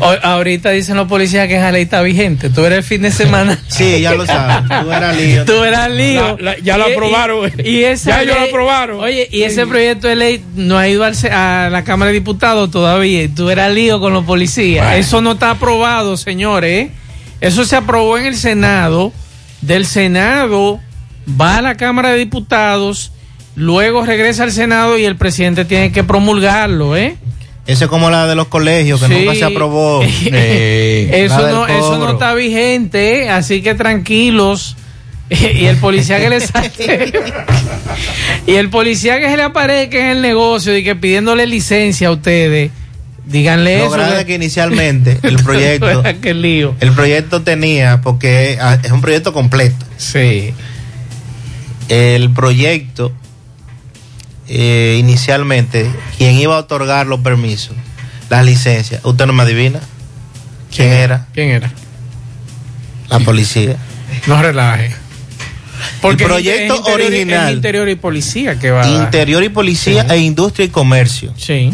O- 0.00 0.06
ahorita 0.22 0.70
dicen 0.70 0.96
los 0.96 1.06
policías 1.06 1.46
que 1.46 1.54
esa 1.56 1.70
ley 1.70 1.84
está 1.84 2.02
vigente. 2.02 2.50
Tú 2.50 2.64
eres 2.64 2.78
el 2.78 2.84
fin 2.84 3.02
de 3.02 3.12
semana. 3.12 3.56
Sí, 3.68 4.00
ya 4.00 4.12
lo 4.12 4.26
sabes. 4.26 4.68
Tú 4.82 4.90
eras 4.90 5.16
lío. 5.16 5.44
Tú 5.44 5.62
eras 5.62 5.88
lío. 5.90 6.36
La- 6.40 6.52
la- 6.52 6.58
ya 6.58 6.78
Y- 6.78 6.92
aprobaron. 6.92 7.52
Y, 7.64 7.70
y 7.70 7.84
esa 7.84 8.10
Ya 8.10 8.22
ellos 8.22 8.36
ley- 8.40 8.48
aprobaron. 8.48 8.98
Oye, 9.00 9.28
y 9.30 9.44
ese 9.44 9.66
proyecto 9.68 10.08
de 10.08 10.16
ley 10.16 10.44
no 10.56 10.76
ha 10.78 10.88
ido 10.88 11.04
al 11.04 11.14
se- 11.14 11.30
a 11.30 11.68
la 11.70 11.84
Cámara 11.84 12.08
de 12.10 12.14
Diputados 12.14 12.72
todavía. 12.72 13.28
Tú 13.34 13.48
eras 13.50 13.72
lío 13.72 14.00
con 14.00 14.12
los 14.12 14.24
policías. 14.24 14.84
Bueno. 14.84 14.98
Eso 15.00 15.20
no 15.20 15.32
está 15.32 15.50
aprobado, 15.52 16.16
señores. 16.16 16.88
Eso 17.44 17.64
se 17.64 17.76
aprobó 17.76 18.16
en 18.16 18.26
el 18.26 18.36
Senado. 18.36 19.12
Del 19.60 19.86
Senado 19.86 20.80
va 21.40 21.58
a 21.58 21.62
la 21.62 21.76
Cámara 21.76 22.10
de 22.10 22.18
Diputados. 22.18 23.12
Luego 23.54 24.04
regresa 24.04 24.44
al 24.44 24.52
Senado 24.52 24.98
y 24.98 25.04
el 25.04 25.16
presidente 25.16 25.64
tiene 25.64 25.92
que 25.92 26.04
promulgarlo, 26.04 26.96
¿eh? 26.96 27.16
Eso 27.66 27.84
es 27.84 27.90
como 27.90 28.10
la 28.10 28.26
de 28.26 28.34
los 28.34 28.48
colegios, 28.48 29.00
que 29.00 29.08
Sí. 29.08 29.14
nunca 29.14 29.34
se 29.34 29.44
aprobó. 29.44 30.02
Eso 30.32 31.48
no, 31.48 31.66
eso 31.66 31.98
no 31.98 32.12
está 32.12 32.34
vigente, 32.34 33.28
así 33.30 33.62
que 33.62 33.74
tranquilos. 33.74 34.76
y 35.30 35.64
el 35.66 35.76
policía 35.78 36.18
que 36.18 36.28
le 36.30 36.38
y 38.46 38.54
el 38.54 38.68
policía 38.70 39.18
que 39.20 39.28
se 39.30 39.36
le 39.36 39.42
aparezca 39.42 39.98
en 39.98 40.16
el 40.16 40.22
negocio 40.22 40.76
y 40.76 40.84
que 40.84 40.96
pidiéndole 40.96 41.46
licencia 41.46 42.08
a 42.08 42.12
ustedes, 42.12 42.70
díganle 43.26 43.78
Lo 43.78 43.84
eso. 43.86 43.92
grande 43.94 44.20
es 44.20 44.24
que 44.26 44.34
inicialmente 44.34 45.18
el 45.22 45.36
proyecto, 45.44 46.02
Qué 46.20 46.34
lío. 46.34 46.74
el 46.80 46.92
proyecto 46.92 47.42
tenía, 47.42 48.00
porque 48.02 48.58
es 48.82 48.90
un 48.92 49.00
proyecto 49.00 49.32
completo. 49.32 49.84
Sí. 49.96 50.52
El 51.88 52.30
proyecto, 52.30 53.12
eh, 54.48 54.96
inicialmente, 54.98 55.90
quien 56.18 56.34
iba 56.36 56.54
a 56.56 56.58
otorgar 56.60 57.06
los 57.06 57.20
permisos, 57.20 57.76
las 58.30 58.44
licencias, 58.44 59.00
¿usted 59.04 59.26
no 59.26 59.32
me 59.32 59.42
adivina? 59.42 59.80
¿Quién 60.74 60.92
era? 60.92 61.26
¿Quién 61.34 61.50
era? 61.50 61.70
La 63.08 63.20
policía. 63.20 63.76
No 64.26 64.40
relaje. 64.42 64.92
Porque 66.00 66.24
el 66.24 66.28
proyecto 66.30 66.74
es 66.74 66.78
interior 66.80 67.00
y- 67.00 67.06
original. 67.14 67.48
es 67.50 67.54
interior 67.56 67.88
y 67.88 67.94
policía 67.96 68.58
que 68.58 68.70
va 68.70 68.82
a. 68.82 68.88
Interior 68.88 69.42
y 69.44 69.48
policía 69.50 70.06
e 70.10 70.18
industria 70.18 70.64
y 70.66 70.68
comercio. 70.70 71.32
Sí. 71.36 71.72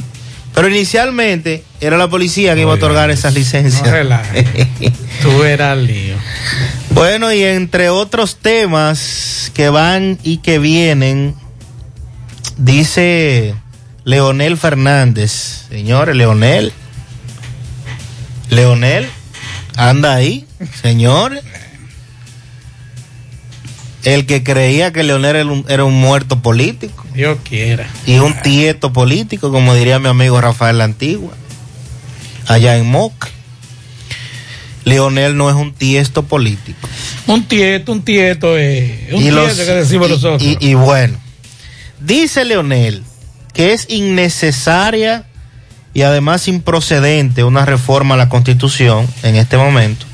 Pero 0.54 0.68
inicialmente 0.68 1.64
era 1.80 1.96
la 1.96 2.08
policía 2.08 2.54
que 2.54 2.62
iba 2.62 2.72
a 2.72 2.74
otorgar 2.74 3.10
esas 3.10 3.34
licencias. 3.34 3.86
No. 4.04 4.18
Tú 5.22 5.44
eras 5.44 5.78
lío. 5.78 6.16
Bueno, 6.90 7.32
y 7.32 7.42
entre 7.42 7.88
otros 7.88 8.36
temas 8.36 9.52
que 9.54 9.68
van 9.68 10.18
y 10.22 10.38
que 10.38 10.58
vienen, 10.58 11.34
dice 12.56 13.54
Leonel 14.04 14.56
Fernández. 14.56 15.66
Señores, 15.68 16.16
Leonel. 16.16 16.72
Leonel, 18.48 19.08
anda 19.76 20.14
ahí, 20.14 20.46
señores. 20.82 21.42
El 24.04 24.24
que 24.26 24.42
creía 24.42 24.92
que 24.92 25.02
Leonel 25.02 25.36
era 25.36 25.46
un, 25.50 25.64
era 25.68 25.84
un 25.84 25.94
muerto 25.94 26.40
político 26.40 27.04
Dios 27.14 27.38
quiera. 27.46 27.86
y 28.06 28.18
un 28.18 28.34
tieto 28.42 28.92
político, 28.92 29.50
como 29.52 29.74
diría 29.74 29.98
mi 29.98 30.08
amigo 30.08 30.40
Rafael 30.40 30.78
La 30.78 30.84
Antigua, 30.84 31.32
allá 32.46 32.76
en 32.78 32.86
Moca. 32.90 33.28
Leonel 34.84 35.36
no 35.36 35.50
es 35.50 35.56
un 35.56 35.72
tiesto 35.74 36.22
político. 36.24 36.88
Un 37.26 37.44
tieto, 37.44 37.92
un 37.92 38.02
tieto, 38.02 38.56
eh, 38.58 39.08
un 39.12 39.18
Y 39.20 39.22
tieto 39.24 39.36
los- 39.36 39.54
que 39.54 39.64
decimos 39.64 40.08
y- 40.08 40.12
nosotros. 40.12 40.42
Y, 40.42 40.56
y 40.60 40.74
bueno, 40.74 41.18
dice 42.00 42.44
Leonel 42.44 43.02
que 43.52 43.72
es 43.74 43.86
innecesaria 43.90 45.26
y 45.92 46.02
además 46.02 46.46
improcedente 46.48 47.42
una 47.44 47.66
reforma 47.66 48.14
a 48.14 48.18
la 48.18 48.28
constitución 48.28 49.06
en 49.24 49.34
este 49.36 49.56
momento, 49.58 50.06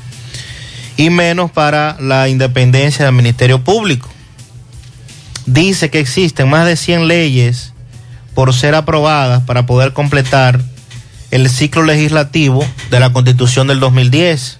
y 0.97 1.11
menos 1.11 1.51
para 1.51 1.95
la 1.99 2.27
independencia 2.27 3.05
del 3.05 3.13
Ministerio 3.13 3.63
Público. 3.63 4.09
Dice 5.45 5.89
que 5.89 5.99
existen 5.99 6.49
más 6.49 6.65
de 6.65 6.75
100 6.75 7.07
leyes 7.07 7.73
por 8.33 8.53
ser 8.53 8.75
aprobadas 8.75 9.43
para 9.43 9.65
poder 9.65 9.93
completar 9.93 10.59
el 11.31 11.49
ciclo 11.49 11.83
legislativo 11.83 12.65
de 12.89 12.99
la 12.99 13.13
constitución 13.13 13.67
del 13.67 13.79
2010. 13.79 14.59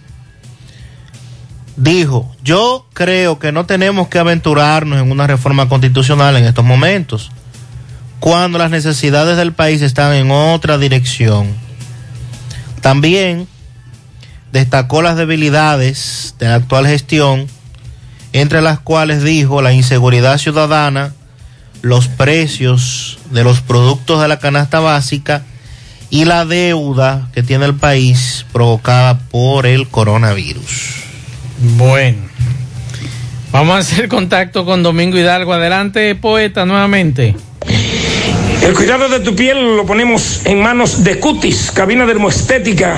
dijo, 1.76 2.36
yo 2.44 2.88
creo 2.94 3.38
que 3.38 3.52
no 3.52 3.66
tenemos 3.66 4.08
que 4.08 4.20
aventurarnos 4.20 5.00
en 5.00 5.12
una 5.12 5.28
reforma 5.28 5.70
constitucional 5.70 6.36
en 6.38 6.46
estos 6.46 6.66
momentos, 6.66 7.32
cuando 8.20 8.58
las 8.58 8.72
necesidades 8.72 9.38
del 9.38 9.54
país 9.54 9.82
están 9.82 10.14
en 10.16 10.32
otra 10.32 10.78
dirección. 10.78 11.48
También 12.82 13.48
destacó 14.52 15.02
las 15.02 15.18
debilidades 15.18 16.36
de 16.40 16.48
la 16.48 16.56
actual 16.56 16.88
gestión, 16.88 17.48
entre 18.34 18.62
las 18.62 18.80
cuales 18.80 19.24
dijo 19.24 19.62
la 19.62 19.74
inseguridad 19.74 20.38
ciudadana, 20.38 21.14
los 21.82 22.08
precios 22.08 23.20
de 23.32 23.44
los 23.44 23.62
productos 23.62 24.22
de 24.22 24.28
la 24.28 24.40
canasta 24.40 24.80
básica 24.80 25.44
y 26.10 26.26
la 26.26 26.46
deuda 26.46 27.30
que 27.34 27.44
tiene 27.44 27.66
el 27.66 27.76
país 27.76 28.46
provocada 28.52 29.20
por 29.20 29.66
el 29.66 29.88
coronavirus. 29.88 31.04
Bueno, 31.78 32.20
vamos 33.52 33.76
a 33.76 33.80
hacer 33.80 34.08
contacto 34.08 34.66
con 34.66 34.84
Domingo 34.84 35.18
Hidalgo. 35.18 35.54
Adelante, 35.54 36.16
poeta, 36.16 36.66
nuevamente. 36.66 37.36
El 38.62 38.74
cuidado 38.74 39.08
de 39.10 39.20
tu 39.22 39.36
piel 39.36 39.78
lo 39.78 39.86
ponemos 39.86 40.42
en 40.46 40.62
manos 40.62 41.04
de 41.04 41.20
Cutis, 41.20 41.72
cabina 41.72 42.06
dermoestética. 42.06 42.98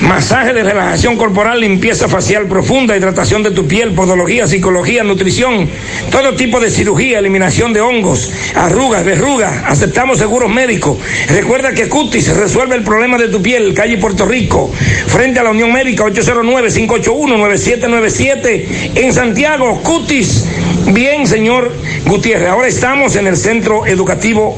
Masaje 0.00 0.52
de 0.52 0.62
relajación 0.62 1.16
corporal, 1.16 1.60
limpieza 1.60 2.06
facial 2.08 2.46
profunda, 2.46 2.96
hidratación 2.96 3.42
de 3.42 3.50
tu 3.50 3.66
piel, 3.66 3.94
podología, 3.94 4.46
psicología, 4.46 5.02
nutrición, 5.02 5.68
todo 6.10 6.34
tipo 6.34 6.60
de 6.60 6.70
cirugía, 6.70 7.18
eliminación 7.18 7.72
de 7.72 7.80
hongos, 7.80 8.30
arrugas, 8.54 9.04
verrugas. 9.04 9.64
Aceptamos 9.66 10.18
seguros 10.18 10.48
médicos. 10.50 10.98
Recuerda 11.28 11.72
que 11.72 11.88
Cutis 11.88 12.32
resuelve 12.36 12.76
el 12.76 12.84
problema 12.84 13.18
de 13.18 13.26
tu 13.28 13.42
piel, 13.42 13.74
calle 13.74 13.98
Puerto 13.98 14.24
Rico, 14.24 14.72
frente 15.08 15.40
a 15.40 15.42
la 15.42 15.50
Unión 15.50 15.72
Médica 15.72 16.04
809-581-9797 16.04 18.92
en 18.94 19.12
Santiago. 19.12 19.82
Cutis. 19.82 20.44
Bien, 20.92 21.26
señor 21.26 21.72
Gutiérrez. 22.06 22.48
Ahora 22.48 22.68
estamos 22.68 23.16
en 23.16 23.26
el 23.26 23.36
Centro 23.36 23.84
Educativo 23.84 24.56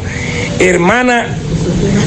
Hermana 0.59 1.39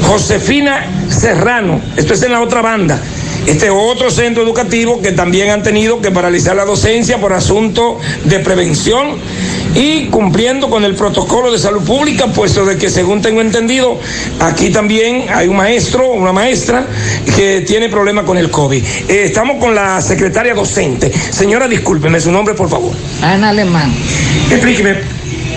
Josefina 0.02 0.86
Serrano. 1.08 1.80
Esto 1.96 2.14
es 2.14 2.22
en 2.22 2.32
la 2.32 2.40
otra 2.40 2.62
banda. 2.62 3.00
Este 3.46 3.68
otro 3.68 4.10
centro 4.10 4.42
educativo 4.42 5.02
que 5.02 5.12
también 5.12 5.50
han 5.50 5.62
tenido 5.62 6.00
que 6.00 6.10
paralizar 6.10 6.56
la 6.56 6.64
docencia 6.64 7.20
por 7.20 7.34
asunto 7.34 7.98
de 8.24 8.38
prevención 8.38 9.18
y 9.74 10.06
cumpliendo 10.06 10.70
con 10.70 10.84
el 10.84 10.94
protocolo 10.94 11.52
de 11.52 11.58
salud 11.58 11.82
pública, 11.82 12.28
puesto 12.28 12.64
de 12.64 12.78
que 12.78 12.88
según 12.88 13.20
tengo 13.20 13.42
entendido, 13.42 13.98
aquí 14.40 14.70
también 14.70 15.26
hay 15.28 15.48
un 15.48 15.56
maestro, 15.56 16.12
una 16.12 16.32
maestra 16.32 16.86
que 17.36 17.60
tiene 17.62 17.90
problema 17.90 18.24
con 18.24 18.38
el 18.38 18.50
COVID. 18.50 18.82
Eh, 19.08 19.24
estamos 19.24 19.58
con 19.58 19.74
la 19.74 20.00
secretaria 20.00 20.54
docente. 20.54 21.12
Señora, 21.30 21.68
discúlpeme 21.68 22.20
su 22.20 22.32
nombre, 22.32 22.54
por 22.54 22.70
favor. 22.70 22.92
Ana 23.20 23.50
Alemán. 23.50 23.92
Explíqueme, 24.50 25.00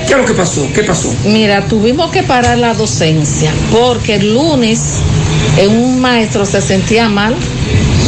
¿qué 0.08 0.14
es 0.14 0.18
lo 0.18 0.26
que 0.26 0.34
pasó? 0.34 0.68
¿Qué 0.74 0.84
pasó? 0.84 1.14
Mira, 1.24 1.66
tuvimos 1.68 2.12
que 2.12 2.24
parar 2.24 2.58
la 2.58 2.74
docencia 2.74 3.54
porque 3.72 4.16
el 4.16 4.34
lunes 4.34 4.82
un 5.70 6.00
maestro 6.00 6.46
se 6.46 6.62
sentía 6.62 7.10
mal 7.10 7.36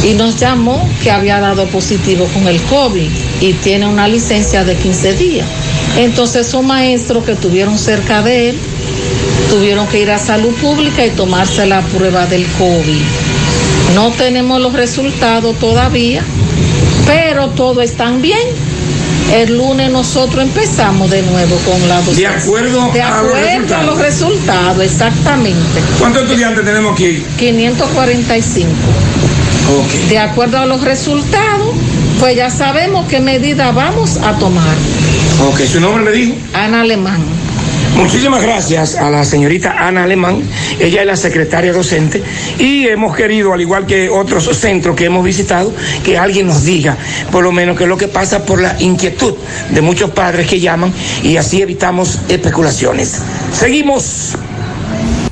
y 0.04 0.14
nos 0.14 0.36
llamó 0.36 0.88
que 1.02 1.10
había 1.10 1.40
dado 1.40 1.66
positivo 1.66 2.26
con 2.32 2.46
el 2.48 2.60
COVID 2.62 3.10
y 3.40 3.52
tiene 3.54 3.86
una 3.86 4.08
licencia 4.08 4.64
de 4.64 4.76
15 4.76 5.14
días. 5.14 5.46
Entonces 5.96 6.46
esos 6.48 6.64
maestros 6.64 7.24
que 7.24 7.32
estuvieron 7.32 7.78
cerca 7.78 8.22
de 8.22 8.50
él 8.50 8.58
tuvieron 9.50 9.86
que 9.88 10.00
ir 10.00 10.10
a 10.10 10.18
salud 10.18 10.54
pública 10.54 11.04
y 11.04 11.10
tomarse 11.10 11.66
la 11.66 11.82
prueba 11.82 12.26
del 12.26 12.46
COVID. 12.58 13.02
No 13.94 14.10
tenemos 14.12 14.60
los 14.60 14.72
resultados 14.72 15.58
todavía, 15.58 16.22
pero 17.06 17.48
todo 17.48 17.82
está 17.82 18.10
bien. 18.12 18.69
El 19.32 19.56
lunes 19.56 19.90
nosotros 19.90 20.42
empezamos 20.42 21.10
de 21.10 21.22
nuevo 21.22 21.56
con 21.58 21.88
la 21.88 21.98
docencia. 21.98 22.30
De 22.30 22.36
acuerdo 22.36 22.90
de 22.92 23.02
a 23.02 23.10
los 23.22 23.28
acuerdo 23.34 23.36
a 23.36 23.42
resultados. 23.46 23.86
los 23.86 23.98
resultados, 23.98 24.84
exactamente. 24.84 25.80
¿Cuántos 25.98 26.22
estudiantes 26.24 26.64
tenemos 26.64 26.92
aquí? 26.92 27.24
545. 27.38 28.70
De 30.08 30.18
acuerdo 30.18 30.58
a 30.58 30.66
los 30.66 30.80
resultados, 30.82 31.74
pues 32.18 32.34
ya 32.36 32.50
sabemos 32.50 33.06
qué 33.08 33.20
medida 33.20 33.70
vamos 33.70 34.16
a 34.16 34.36
tomar. 34.38 34.74
Ok, 35.48 35.60
¿su 35.60 35.80
nombre 35.80 36.02
me 36.02 36.10
dijo? 36.10 36.34
Ana 36.52 36.80
Alemán. 36.80 37.20
Muchísimas 37.94 38.42
gracias 38.42 38.94
a 38.96 39.10
la 39.10 39.24
señorita 39.24 39.86
Ana 39.86 40.04
Alemán, 40.04 40.42
ella 40.78 41.02
es 41.02 41.06
la 41.06 41.16
secretaria 41.16 41.72
docente 41.72 42.22
y 42.58 42.86
hemos 42.86 43.14
querido, 43.14 43.52
al 43.52 43.60
igual 43.60 43.86
que 43.86 44.08
otros 44.08 44.44
centros 44.56 44.96
que 44.96 45.04
hemos 45.04 45.24
visitado, 45.24 45.72
que 46.04 46.16
alguien 46.16 46.46
nos 46.46 46.64
diga 46.64 46.96
por 47.30 47.44
lo 47.44 47.52
menos 47.52 47.76
qué 47.76 47.84
es 47.84 47.88
lo 47.88 47.98
que 47.98 48.08
pasa 48.08 48.44
por 48.44 48.60
la 48.60 48.80
inquietud 48.80 49.34
de 49.70 49.80
muchos 49.80 50.10
padres 50.10 50.48
que 50.48 50.60
llaman 50.60 50.92
y 51.22 51.36
así 51.36 51.62
evitamos 51.62 52.18
especulaciones. 52.28 53.20
Seguimos. 53.52 54.34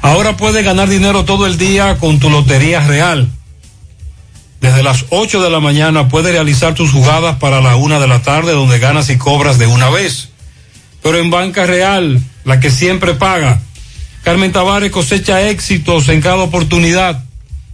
Ahora 0.03 0.37
puedes 0.37 0.65
ganar 0.65 0.89
dinero 0.89 1.25
todo 1.25 1.47
el 1.47 1.59
día 1.59 1.97
con 1.99 2.19
tu 2.19 2.31
Lotería 2.31 2.81
Real. 2.81 3.29
Desde 4.61 4.83
las 4.83 5.07
8 5.11 5.43
de 5.43 5.51
la 5.51 5.61
mañana 5.61 6.09
puedes 6.09 6.33
realizar 6.33 6.75
tus 6.75 6.91
jugadas 6.91 7.37
para 7.37 7.61
la 7.61 7.77
una 7.77 8.01
de 8.01 8.09
la 8.09 8.23
tarde 8.23 8.53
donde 8.53 8.79
ganas 8.79 9.09
y 9.11 9.17
cobras 9.17 9.59
de 9.59 9.67
una 9.67 9.89
vez. 9.89 10.31
Pero 11.03 11.19
en 11.19 11.31
Banca 11.31 11.65
Real, 11.65 12.21
la 12.45 12.61
que 12.61 12.71
siempre 12.71 13.15
paga, 13.15 13.61
Carmen 14.23 14.53
Tavares 14.53 14.91
cosecha 14.91 15.49
éxitos 15.49 16.09
en 16.09 16.21
cada 16.21 16.39
oportunidad 16.39 17.25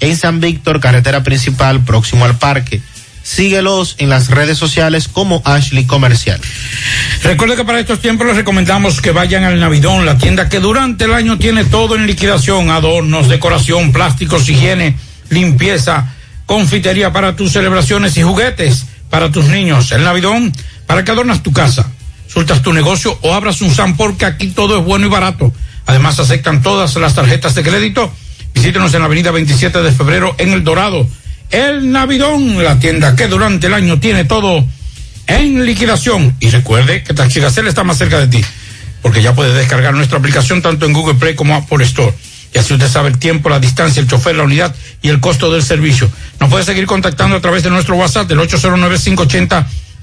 En 0.00 0.16
San 0.16 0.40
Víctor, 0.40 0.80
carretera 0.80 1.22
principal, 1.22 1.84
próximo 1.84 2.24
al 2.24 2.38
parque. 2.38 2.80
Síguelos 3.22 3.96
en 3.98 4.08
las 4.08 4.28
redes 4.28 4.56
sociales 4.58 5.06
como 5.06 5.42
Ashley 5.44 5.84
Comercial. 5.84 6.40
Recuerde 7.22 7.56
que 7.56 7.64
para 7.64 7.78
estos 7.78 8.00
tiempos 8.00 8.26
les 8.26 8.36
recomendamos 8.36 9.00
que 9.00 9.10
vayan 9.10 9.44
al 9.44 9.60
Navidón, 9.60 10.06
la 10.06 10.16
tienda 10.16 10.48
que 10.48 10.58
durante 10.58 11.04
el 11.04 11.12
año 11.12 11.38
tiene 11.38 11.64
todo 11.64 11.96
en 11.96 12.06
liquidación, 12.06 12.70
adornos, 12.70 13.28
decoración, 13.28 13.92
plásticos, 13.92 14.48
higiene 14.48 14.96
limpieza, 15.30 16.12
confitería 16.44 17.12
para 17.12 17.36
tus 17.36 17.52
celebraciones 17.52 18.16
y 18.16 18.22
juguetes 18.22 18.86
para 19.08 19.30
tus 19.30 19.46
niños. 19.46 19.90
El 19.92 20.04
Navidón 20.04 20.52
para 20.86 21.04
que 21.04 21.12
adornas 21.12 21.42
tu 21.42 21.52
casa, 21.52 21.90
sultas 22.26 22.62
tu 22.62 22.72
negocio 22.72 23.18
o 23.22 23.32
abras 23.32 23.62
un 23.62 23.70
SAM 23.70 23.96
porque 23.96 24.26
aquí 24.26 24.48
todo 24.48 24.78
es 24.78 24.84
bueno 24.84 25.06
y 25.06 25.08
barato. 25.08 25.52
Además 25.86 26.20
aceptan 26.20 26.62
todas 26.62 26.94
las 26.96 27.14
tarjetas 27.14 27.54
de 27.54 27.62
crédito. 27.62 28.12
Visítenos 28.54 28.92
en 28.94 29.00
la 29.00 29.06
avenida 29.06 29.30
27 29.30 29.82
de 29.82 29.92
febrero 29.92 30.34
en 30.38 30.52
El 30.52 30.64
Dorado. 30.64 31.06
El 31.50 31.90
Navidón, 31.90 32.62
la 32.62 32.78
tienda 32.78 33.16
que 33.16 33.26
durante 33.26 33.66
el 33.66 33.74
año 33.74 33.98
tiene 33.98 34.24
todo 34.24 34.64
en 35.26 35.64
liquidación. 35.64 36.36
Y 36.40 36.50
recuerde 36.50 37.02
que 37.02 37.14
Taxi 37.14 37.40
Gacela 37.40 37.68
está 37.68 37.84
más 37.84 37.98
cerca 37.98 38.18
de 38.18 38.28
ti, 38.28 38.44
porque 39.02 39.22
ya 39.22 39.34
puedes 39.34 39.54
descargar 39.54 39.94
nuestra 39.94 40.18
aplicación 40.18 40.62
tanto 40.62 40.86
en 40.86 40.92
Google 40.92 41.14
Play 41.14 41.34
como 41.34 41.54
Apple 41.54 41.84
Store. 41.84 42.12
Y 42.52 42.58
así 42.58 42.74
usted 42.74 42.88
sabe 42.88 43.10
el 43.10 43.18
tiempo, 43.18 43.48
la 43.48 43.60
distancia, 43.60 44.00
el 44.00 44.08
chofer, 44.08 44.34
la 44.34 44.42
unidad 44.42 44.74
y 45.02 45.08
el 45.08 45.20
costo 45.20 45.52
del 45.52 45.62
servicio. 45.62 46.10
Nos 46.40 46.50
puede 46.50 46.64
seguir 46.64 46.86
contactando 46.86 47.36
a 47.36 47.40
través 47.40 47.62
de 47.62 47.70
nuestro 47.70 47.96
WhatsApp 47.96 48.28
del 48.28 48.40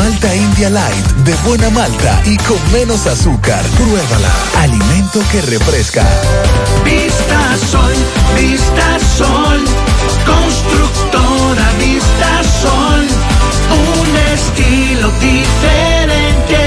Malta 0.00 0.34
India 0.34 0.68
Light 0.70 1.19
de 1.30 1.36
buena 1.48 1.70
malta 1.70 2.20
y 2.24 2.36
con 2.38 2.58
menos 2.72 3.06
azúcar. 3.06 3.62
Pruébala. 3.76 4.32
Alimento 4.58 5.20
que 5.30 5.40
refresca. 5.42 6.04
Vista 6.84 7.56
Sol, 7.70 7.94
Vista 8.36 8.98
Sol, 9.16 9.60
constructora 10.26 11.66
Vista 11.78 12.42
Sol, 12.62 13.06
un 13.78 14.10
estilo 14.34 15.08
diferente, 15.20 16.62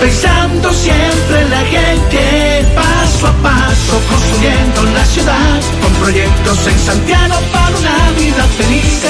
pensando 0.00 0.72
siempre 0.72 1.42
en 1.42 1.50
la 1.50 1.64
gente, 1.76 2.66
paso 2.74 3.26
a 3.28 3.32
paso 3.42 3.94
construyendo 4.10 4.82
la 4.94 5.04
ciudad, 5.06 5.60
con 5.80 5.92
proyectos 6.02 6.66
en 6.66 6.78
Santiago 6.78 7.36
para 7.52 7.76
una 7.76 8.10
vida 8.18 8.44
feliz, 8.58 9.04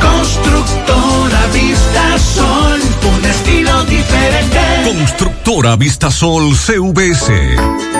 constructora 0.00 1.46
Vista 1.52 2.18
Sol, 2.34 2.80
un 3.16 3.24
estilo 3.24 3.84
diferente. 3.84 4.60
Constructora 4.84 5.76
Vistasol 5.76 6.54
CVS. 6.54 7.99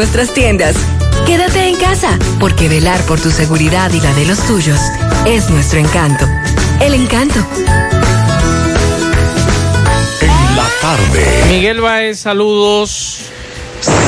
nuestras 0.01 0.33
tiendas. 0.33 0.75
Quédate 1.27 1.67
en 1.67 1.75
casa, 1.75 2.17
porque 2.39 2.67
velar 2.67 2.99
por 3.05 3.19
tu 3.19 3.29
seguridad 3.29 3.91
y 3.93 4.01
la 4.01 4.11
de 4.15 4.25
los 4.25 4.39
tuyos 4.47 4.79
es 5.27 5.47
nuestro 5.51 5.77
encanto. 5.77 6.25
El 6.79 6.95
encanto. 6.95 7.35
La 10.55 10.67
tarde. 10.81 11.43
Miguel 11.49 11.81
Baez, 11.81 12.19
saludos. 12.19 13.19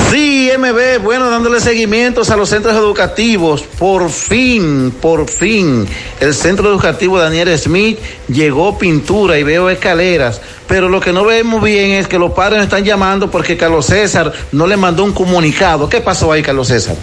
Sí, 0.09 0.49
MB, 0.57 1.03
bueno, 1.03 1.29
dándole 1.29 1.59
seguimientos 1.59 2.31
a 2.31 2.37
los 2.37 2.49
centros 2.49 2.75
educativos. 2.75 3.61
Por 3.61 4.09
fin, 4.09 4.91
por 4.99 5.29
fin, 5.29 5.87
el 6.19 6.33
centro 6.33 6.69
educativo 6.69 7.19
Daniel 7.19 7.55
Smith 7.59 7.99
llegó 8.27 8.79
pintura 8.79 9.37
y 9.37 9.43
veo 9.43 9.69
escaleras. 9.69 10.41
Pero 10.67 10.89
lo 10.89 10.99
que 10.99 11.11
no 11.11 11.25
vemos 11.25 11.61
bien 11.61 11.91
es 11.91 12.07
que 12.07 12.17
los 12.17 12.31
padres 12.31 12.57
nos 12.57 12.65
están 12.65 12.83
llamando 12.83 13.29
porque 13.29 13.57
Carlos 13.57 13.87
César 13.87 14.31
no 14.51 14.67
le 14.67 14.77
mandó 14.77 15.03
un 15.03 15.13
comunicado. 15.13 15.89
¿Qué 15.89 16.01
pasó 16.01 16.31
ahí, 16.31 16.41
Carlos 16.41 16.69
César? 16.69 16.95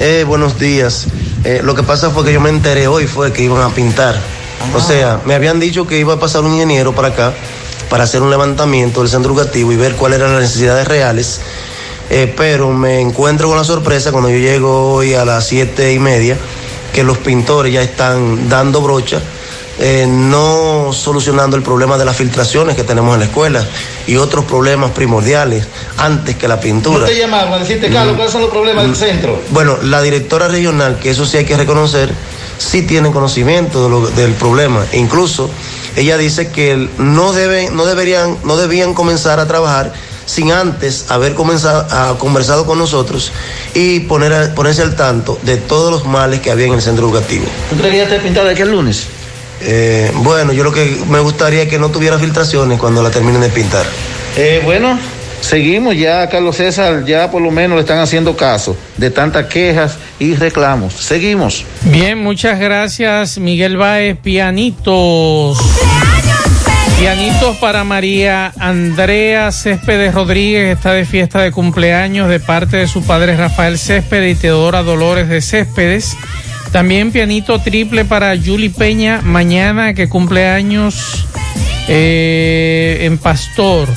Eh, 0.00 0.24
buenos 0.26 0.58
días. 0.58 1.06
Eh, 1.44 1.60
lo 1.62 1.74
que 1.74 1.82
pasa 1.82 2.10
fue 2.10 2.24
que 2.24 2.32
yo 2.32 2.40
me 2.40 2.50
enteré 2.50 2.88
hoy 2.88 3.06
fue 3.06 3.32
que 3.32 3.42
iban 3.42 3.62
a 3.62 3.74
pintar. 3.74 4.16
O 4.74 4.80
sea, 4.80 5.20
me 5.24 5.34
habían 5.34 5.60
dicho 5.60 5.86
que 5.86 5.98
iba 5.98 6.14
a 6.14 6.18
pasar 6.18 6.42
un 6.42 6.52
ingeniero 6.52 6.94
para 6.94 7.08
acá 7.08 7.32
para 7.88 8.04
hacer 8.04 8.22
un 8.22 8.30
levantamiento 8.30 9.00
del 9.00 9.08
centro 9.08 9.32
educativo 9.32 9.72
y 9.72 9.76
ver 9.76 9.94
cuáles 9.94 10.18
eran 10.18 10.32
las 10.32 10.42
necesidades 10.42 10.88
reales. 10.88 11.40
Eh, 12.10 12.32
pero 12.36 12.70
me 12.72 13.00
encuentro 13.00 13.48
con 13.48 13.56
la 13.56 13.64
sorpresa 13.64 14.12
cuando 14.12 14.30
yo 14.30 14.38
llego 14.38 14.92
hoy 14.92 15.14
a 15.14 15.24
las 15.24 15.46
siete 15.46 15.92
y 15.92 15.98
media 15.98 16.36
que 16.92 17.02
los 17.02 17.18
pintores 17.18 17.72
ya 17.72 17.82
están 17.82 18.48
dando 18.48 18.80
brocha, 18.80 19.20
eh, 19.78 20.06
no 20.08 20.90
solucionando 20.92 21.56
el 21.56 21.62
problema 21.62 21.98
de 21.98 22.04
las 22.04 22.16
filtraciones 22.16 22.76
que 22.76 22.84
tenemos 22.84 23.14
en 23.14 23.20
la 23.20 23.26
escuela 23.26 23.64
y 24.06 24.16
otros 24.16 24.44
problemas 24.46 24.90
primordiales 24.92 25.66
antes 25.98 26.36
que 26.36 26.48
la 26.48 26.58
pintura. 26.60 27.00
¿No 27.00 27.04
te 27.06 27.18
llamaron 27.18 27.52
a 27.52 27.58
decirte, 27.58 27.90
Carlos, 27.90 28.14
cuáles 28.16 28.32
son 28.32 28.40
los 28.42 28.50
problemas 28.50 28.84
del 28.84 28.96
centro? 28.96 29.40
Bueno, 29.50 29.76
la 29.82 30.00
directora 30.02 30.48
regional, 30.48 30.98
que 30.98 31.10
eso 31.10 31.26
sí 31.26 31.36
hay 31.36 31.44
que 31.44 31.56
reconocer, 31.56 32.10
sí 32.58 32.82
tiene 32.82 33.10
conocimiento 33.10 33.84
de 33.84 33.90
lo- 33.90 34.06
del 34.10 34.32
problema. 34.32 34.84
Incluso 34.92 35.50
ella 35.96 36.16
dice 36.16 36.50
que 36.50 36.88
no 36.98 37.32
deben, 37.32 37.76
no 37.76 37.84
deberían, 37.84 38.38
no 38.44 38.56
debían 38.56 38.94
comenzar 38.94 39.40
a 39.40 39.46
trabajar 39.46 39.92
sin 40.24 40.50
antes 40.52 41.06
haber 41.10 41.34
comenzado 41.34 41.86
a 41.90 42.18
conversado 42.18 42.66
con 42.66 42.78
nosotros 42.78 43.30
y 43.74 44.00
poner 44.00 44.32
a- 44.32 44.54
ponerse 44.54 44.82
al 44.82 44.96
tanto 44.96 45.38
de 45.42 45.56
todos 45.56 45.90
los 45.92 46.04
males 46.06 46.40
que 46.40 46.50
había 46.50 46.66
en 46.66 46.72
el 46.74 46.82
centro 46.82 47.06
educativo. 47.08 47.44
¿Tú 47.70 47.76
crees 47.76 48.08
que 48.08 48.16
pintado 48.20 48.46
de 48.46 48.52
aquí 48.52 48.62
el 48.62 48.70
lunes? 48.70 49.06
Eh, 49.60 50.10
bueno, 50.16 50.52
yo 50.52 50.64
lo 50.64 50.72
que 50.72 50.98
me 51.08 51.20
gustaría 51.20 51.62
es 51.62 51.68
que 51.68 51.78
no 51.78 51.90
tuviera 51.90 52.18
filtraciones 52.18 52.78
cuando 52.78 53.02
la 53.02 53.10
terminen 53.10 53.40
de 53.40 53.48
pintar. 53.48 53.86
Eh, 54.36 54.60
bueno, 54.64 54.98
Seguimos 55.40 55.96
ya, 55.96 56.28
Carlos 56.28 56.56
César, 56.56 57.04
ya 57.04 57.30
por 57.30 57.40
lo 57.40 57.52
menos 57.52 57.76
le 57.76 57.82
están 57.82 58.00
haciendo 58.00 58.36
caso 58.36 58.76
de 58.96 59.10
tantas 59.10 59.46
quejas 59.46 59.96
y 60.18 60.34
reclamos. 60.34 60.94
Seguimos. 60.94 61.64
Bien, 61.82 62.18
muchas 62.18 62.58
gracias, 62.58 63.38
Miguel 63.38 63.76
Baez. 63.76 64.16
Pianitos. 64.18 65.56
Pianitos 66.98 67.58
para 67.58 67.84
María 67.84 68.52
Andrea 68.58 69.52
Céspedes 69.52 70.14
Rodríguez, 70.14 70.76
está 70.76 70.92
de 70.92 71.04
fiesta 71.04 71.42
de 71.42 71.52
cumpleaños 71.52 72.28
de 72.28 72.40
parte 72.40 72.78
de 72.78 72.88
su 72.88 73.04
padre 73.04 73.36
Rafael 73.36 73.78
Céspedes 73.78 74.38
y 74.38 74.40
Teodora 74.40 74.82
Dolores 74.82 75.28
de 75.28 75.42
Céspedes. 75.42 76.16
También 76.76 77.10
pianito 77.10 77.58
triple 77.58 78.04
para 78.04 78.36
Julie 78.36 78.68
Peña 78.68 79.22
mañana 79.22 79.94
que 79.94 80.10
cumple 80.10 80.46
años 80.46 81.26
eh, 81.88 82.98
en 83.00 83.16
Pastor 83.16 83.88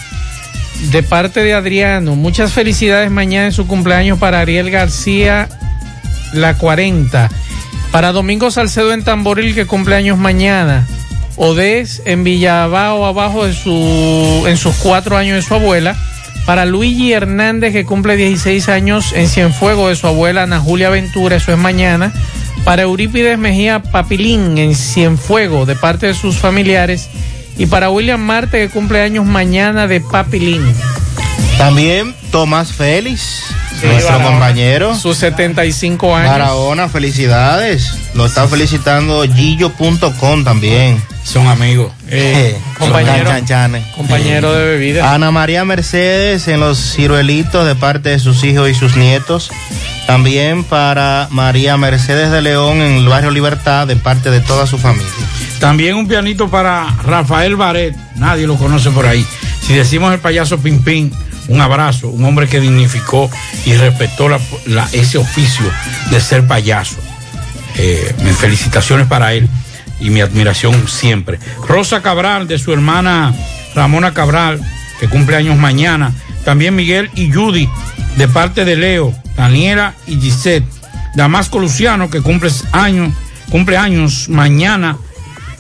de 0.90 1.04
parte 1.04 1.44
de 1.44 1.54
Adriano. 1.54 2.16
Muchas 2.16 2.54
felicidades 2.54 3.12
mañana 3.12 3.48
en 3.48 3.52
su 3.52 3.68
cumpleaños 3.68 4.18
para 4.18 4.40
Ariel 4.40 4.72
García, 4.72 5.50
la 6.32 6.58
40. 6.58 7.30
Para 7.92 8.14
Domingo 8.14 8.50
Salcedo 8.50 8.94
en 8.94 9.04
Tamboril 9.04 9.54
que 9.56 9.66
cumpleaños 9.66 10.18
mañana. 10.18 10.88
Odés 11.36 12.02
en 12.06 12.24
Villabao 12.24 13.06
abajo 13.06 13.44
de 13.44 13.52
su, 13.52 14.46
en 14.48 14.56
sus 14.56 14.76
cuatro 14.76 15.18
años 15.18 15.36
de 15.36 15.42
su 15.42 15.54
abuela. 15.54 15.98
Para 16.46 16.66
Luigi 16.66 17.12
Hernández 17.12 17.74
que 17.74 17.84
cumple 17.84 18.16
16 18.16 18.70
años 18.70 19.12
en 19.12 19.28
Cienfuego 19.28 19.90
de 19.90 19.98
su 19.98 20.08
abuela 20.08 20.44
Ana 20.44 20.62
Julia 20.62 20.90
Ventura, 20.90 21.36
eso 21.36 21.52
es 21.52 21.58
mañana. 21.58 22.14
Para 22.64 22.84
Eurípides 22.84 23.38
Mejía 23.38 23.82
Papilín 23.82 24.58
en 24.58 24.76
Cienfuego 24.76 25.66
de 25.66 25.76
parte 25.76 26.08
de 26.08 26.14
sus 26.14 26.38
familiares. 26.38 27.10
Y 27.58 27.66
para 27.66 27.90
William 27.90 28.22
Marte 28.22 28.60
que 28.60 28.70
cumple 28.70 29.02
años 29.02 29.26
mañana 29.26 29.88
de 29.88 30.00
Papilín. 30.02 30.64
También 31.58 32.16
Tomás 32.32 32.72
Félix, 32.72 33.22
Sí, 33.82 33.88
nuestro 33.88 34.14
Barahona. 34.14 34.30
compañero. 34.40 34.96
Sus 34.96 35.18
75 35.18 36.16
años. 36.16 36.32
Barahona, 36.32 36.88
felicidades. 36.90 37.94
Lo 38.14 38.26
está 38.26 38.48
felicitando 38.48 39.24
Gillo.com 39.24 40.44
también. 40.44 41.02
Son 41.24 41.48
amigos. 41.48 41.92
Eh, 42.12 42.58
compañero- 42.78 43.30
Chan, 43.30 43.46
chan, 43.46 43.72
chan. 43.74 43.86
compañero 43.96 44.54
de 44.54 44.66
bebida. 44.66 45.14
Ana 45.14 45.32
María 45.32 45.64
Mercedes 45.66 46.48
en 46.48 46.60
los 46.60 46.78
ciruelitos 46.96 47.66
de 47.68 47.76
parte 47.76 48.10
de 48.10 48.20
sus 48.20 48.44
hijos 48.44 48.70
y 48.70 48.74
sus 48.74 48.96
nietos. 48.96 49.52
También 50.08 50.64
para 50.64 51.28
María 51.30 51.78
Mercedes 51.78 52.32
de 52.32 52.42
León 52.42 52.78
en 52.82 52.94
el 52.98 53.08
barrio 53.08 53.30
Libertad 53.30 53.86
de 53.86 53.96
parte 53.96 54.32
de 54.32 54.40
toda 54.42 54.66
su 54.66 54.78
familia. 54.80 55.08
También 55.60 55.96
un 55.96 56.08
pianito 56.08 56.50
para 56.50 56.88
Rafael 57.04 57.56
Baret, 57.56 57.96
nadie 58.16 58.48
lo 58.48 58.56
conoce 58.56 58.90
por 58.90 59.06
ahí. 59.06 59.24
Si 59.62 59.74
decimos 59.74 60.12
el 60.14 60.20
payaso 60.20 60.58
Pimpín, 60.60 61.14
un 61.48 61.62
abrazo, 61.62 62.08
un 62.10 62.24
hombre 62.26 62.48
que 62.48 62.60
dignificó 62.60 63.30
y 63.66 63.74
respetó 63.74 64.30
la- 64.30 64.40
la- 64.66 64.90
ese 64.94 65.18
oficio 65.20 65.66
de 66.10 66.20
ser 66.20 66.48
payaso. 66.48 66.96
Eh, 67.76 68.16
mis 68.24 68.36
felicitaciones 68.36 69.06
para 69.06 69.34
él 69.34 69.48
y 70.00 70.10
mi 70.10 70.22
admiración 70.22 70.88
siempre. 70.88 71.40
Rosa 71.68 72.02
Cabral, 72.02 72.48
de 72.48 72.58
su 72.58 72.74
hermana 72.74 73.34
Ramona 73.76 74.14
Cabral, 74.14 74.60
que 75.00 75.08
cumple 75.08 75.36
años 75.36 75.58
mañana. 75.58 76.14
También 76.46 76.76
Miguel 76.76 77.10
y 77.16 77.32
Judy, 77.32 77.70
de 78.18 78.28
parte 78.28 78.66
de 78.66 78.76
Leo, 78.76 79.14
Daniela 79.36 79.94
y 80.08 80.20
Gisette. 80.20 80.66
Damasco 81.16 81.60
Luciano, 81.60 82.10
que 82.10 82.22
cumple 82.22 82.52
años, 82.72 83.14
cumple 83.50 83.78
años 83.78 84.30
mañana 84.30 84.98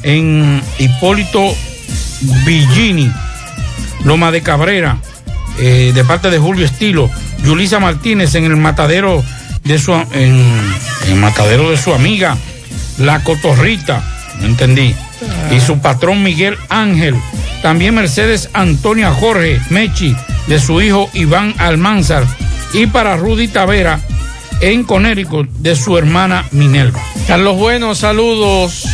en 0.04 0.62
Hipólito 0.78 1.54
Villini, 2.46 3.12
Loma 4.04 4.32
de 4.32 4.42
Cabrera, 4.42 4.98
eh, 5.60 5.92
de 5.94 6.04
parte 6.04 6.30
de 6.30 6.40
Julio 6.40 6.66
Estilo, 6.66 7.10
Yulisa 7.44 7.80
Martínez 7.80 8.36
en 8.36 8.46
el 8.46 8.56
matadero 8.56 9.24
de 9.64 9.78
su 9.78 9.94
en, 9.94 11.20
matadero 11.20 11.70
de 11.70 11.78
su 11.78 11.94
amiga, 11.94 12.38
La 12.98 13.24
Cotorrita, 13.24 14.04
no 14.40 14.48
entendí. 14.48 14.96
Y 15.52 15.60
su 15.60 15.80
patrón 15.80 16.24
Miguel 16.24 16.58
Ángel, 16.70 17.16
también 17.62 17.96
Mercedes 17.96 18.50
Antonia 18.54 19.12
Jorge 19.14 19.60
Mechi, 19.70 20.16
de 20.48 20.60
su 20.60 20.82
hijo 20.82 21.10
Iván 21.14 21.54
Almanzar, 21.58 22.26
y 22.74 22.88
para 22.88 23.18
Rudy 23.18 23.48
Tavera 23.48 24.00
en 24.62 24.84
Connecticut, 24.84 25.50
de 25.60 25.76
su 25.76 25.98
hermana 25.98 26.46
Minerva. 26.52 27.00
Carlos 27.28 27.58
Bueno, 27.58 27.96
saludos. 27.96 28.86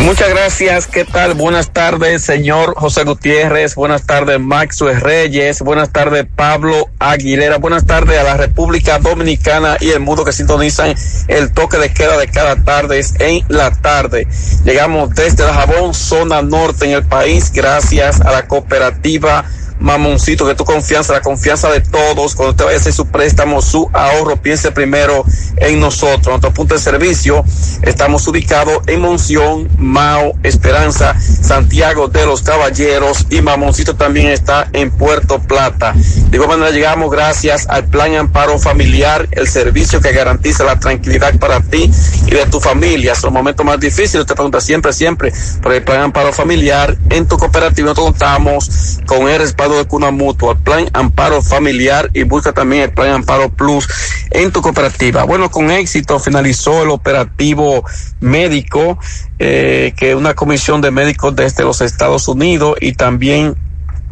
Muchas 0.00 0.30
gracias. 0.30 0.86
¿Qué 0.86 1.04
tal? 1.04 1.34
Buenas 1.34 1.72
tardes, 1.72 2.22
señor 2.22 2.74
José 2.74 3.04
Gutiérrez. 3.04 3.74
Buenas 3.74 4.06
tardes, 4.06 4.40
Maxwell 4.40 4.98
Reyes. 4.98 5.60
Buenas 5.60 5.92
tardes, 5.92 6.26
Pablo 6.34 6.88
Aguilera. 6.98 7.58
Buenas 7.58 7.84
tardes 7.84 8.18
a 8.18 8.22
la 8.22 8.36
República 8.38 8.98
Dominicana 8.98 9.76
y 9.78 9.90
el 9.90 10.00
mundo 10.00 10.24
que 10.24 10.32
sintonizan 10.32 10.94
el 11.28 11.52
toque 11.52 11.76
de 11.76 11.92
queda 11.92 12.16
de 12.16 12.28
cada 12.28 12.56
tarde 12.56 13.04
en 13.18 13.44
la 13.48 13.70
tarde. 13.70 14.26
Llegamos 14.64 15.10
desde 15.14 15.44
la 15.44 15.52
Jabón, 15.52 15.92
zona 15.92 16.40
norte 16.40 16.86
en 16.86 16.92
el 16.92 17.04
país, 17.04 17.52
gracias 17.52 18.22
a 18.22 18.32
la 18.32 18.48
cooperativa 18.48 19.44
Mamoncito, 19.80 20.46
que 20.46 20.54
tu 20.54 20.64
confianza, 20.64 21.14
la 21.14 21.22
confianza 21.22 21.70
de 21.70 21.80
todos, 21.80 22.34
cuando 22.34 22.50
usted 22.50 22.64
vaya 22.66 22.76
a 22.76 22.80
hacer 22.80 22.92
su 22.92 23.06
préstamo, 23.06 23.62
su 23.62 23.90
ahorro, 23.92 24.36
piense 24.36 24.70
primero 24.72 25.24
en 25.56 25.80
nosotros. 25.80 26.26
Nuestro 26.28 26.52
punto 26.52 26.74
de 26.74 26.80
servicio, 26.80 27.44
estamos 27.82 28.26
ubicados 28.28 28.80
en 28.86 29.00
Monción, 29.00 29.68
Mao, 29.78 30.34
Esperanza, 30.42 31.18
Santiago 31.18 32.08
de 32.08 32.26
los 32.26 32.42
Caballeros 32.42 33.26
y 33.30 33.40
Mamoncito 33.40 33.96
también 33.96 34.28
está 34.28 34.68
en 34.72 34.90
Puerto 34.90 35.40
Plata. 35.40 35.94
De 35.94 36.36
igual 36.36 36.50
manera 36.50 36.70
llegamos 36.70 37.10
gracias 37.10 37.66
al 37.68 37.86
Plan 37.86 38.14
Amparo 38.14 38.58
Familiar, 38.58 39.28
el 39.32 39.48
servicio 39.48 40.00
que 40.00 40.12
garantiza 40.12 40.64
la 40.64 40.78
tranquilidad 40.78 41.38
para 41.38 41.60
ti 41.60 41.90
y 42.26 42.30
de 42.30 42.46
tu 42.46 42.60
familia. 42.60 43.14
Son 43.14 43.28
los 43.28 43.34
momentos 43.34 43.64
más 43.64 43.80
difíciles, 43.80 44.26
te 44.26 44.34
pregunta 44.34 44.60
siempre, 44.60 44.92
siempre, 44.92 45.32
por 45.62 45.72
el 45.72 45.82
Plan 45.82 46.02
Amparo 46.02 46.32
Familiar. 46.32 46.96
En 47.08 47.26
tu 47.26 47.38
cooperativa 47.38 47.88
nosotros 47.88 48.10
contamos 48.10 49.00
con 49.06 49.28
el 49.28 49.38
respaldo 49.38 49.69
de 49.76 49.84
Cuna 49.84 50.10
Mutua, 50.10 50.56
Plan 50.56 50.88
Amparo 50.92 51.42
Familiar 51.42 52.10
y 52.12 52.22
busca 52.22 52.52
también 52.52 52.82
el 52.82 52.92
Plan 52.92 53.10
Amparo 53.10 53.48
Plus 53.50 53.88
en 54.30 54.50
tu 54.52 54.62
cooperativa. 54.62 55.24
Bueno, 55.24 55.50
con 55.50 55.70
éxito 55.70 56.18
finalizó 56.18 56.82
el 56.82 56.90
operativo 56.90 57.84
médico 58.20 58.98
eh, 59.38 59.92
que 59.96 60.14
una 60.14 60.34
comisión 60.34 60.80
de 60.80 60.90
médicos 60.90 61.34
desde 61.34 61.64
los 61.64 61.80
Estados 61.80 62.28
Unidos 62.28 62.76
y 62.80 62.92
también 62.92 63.56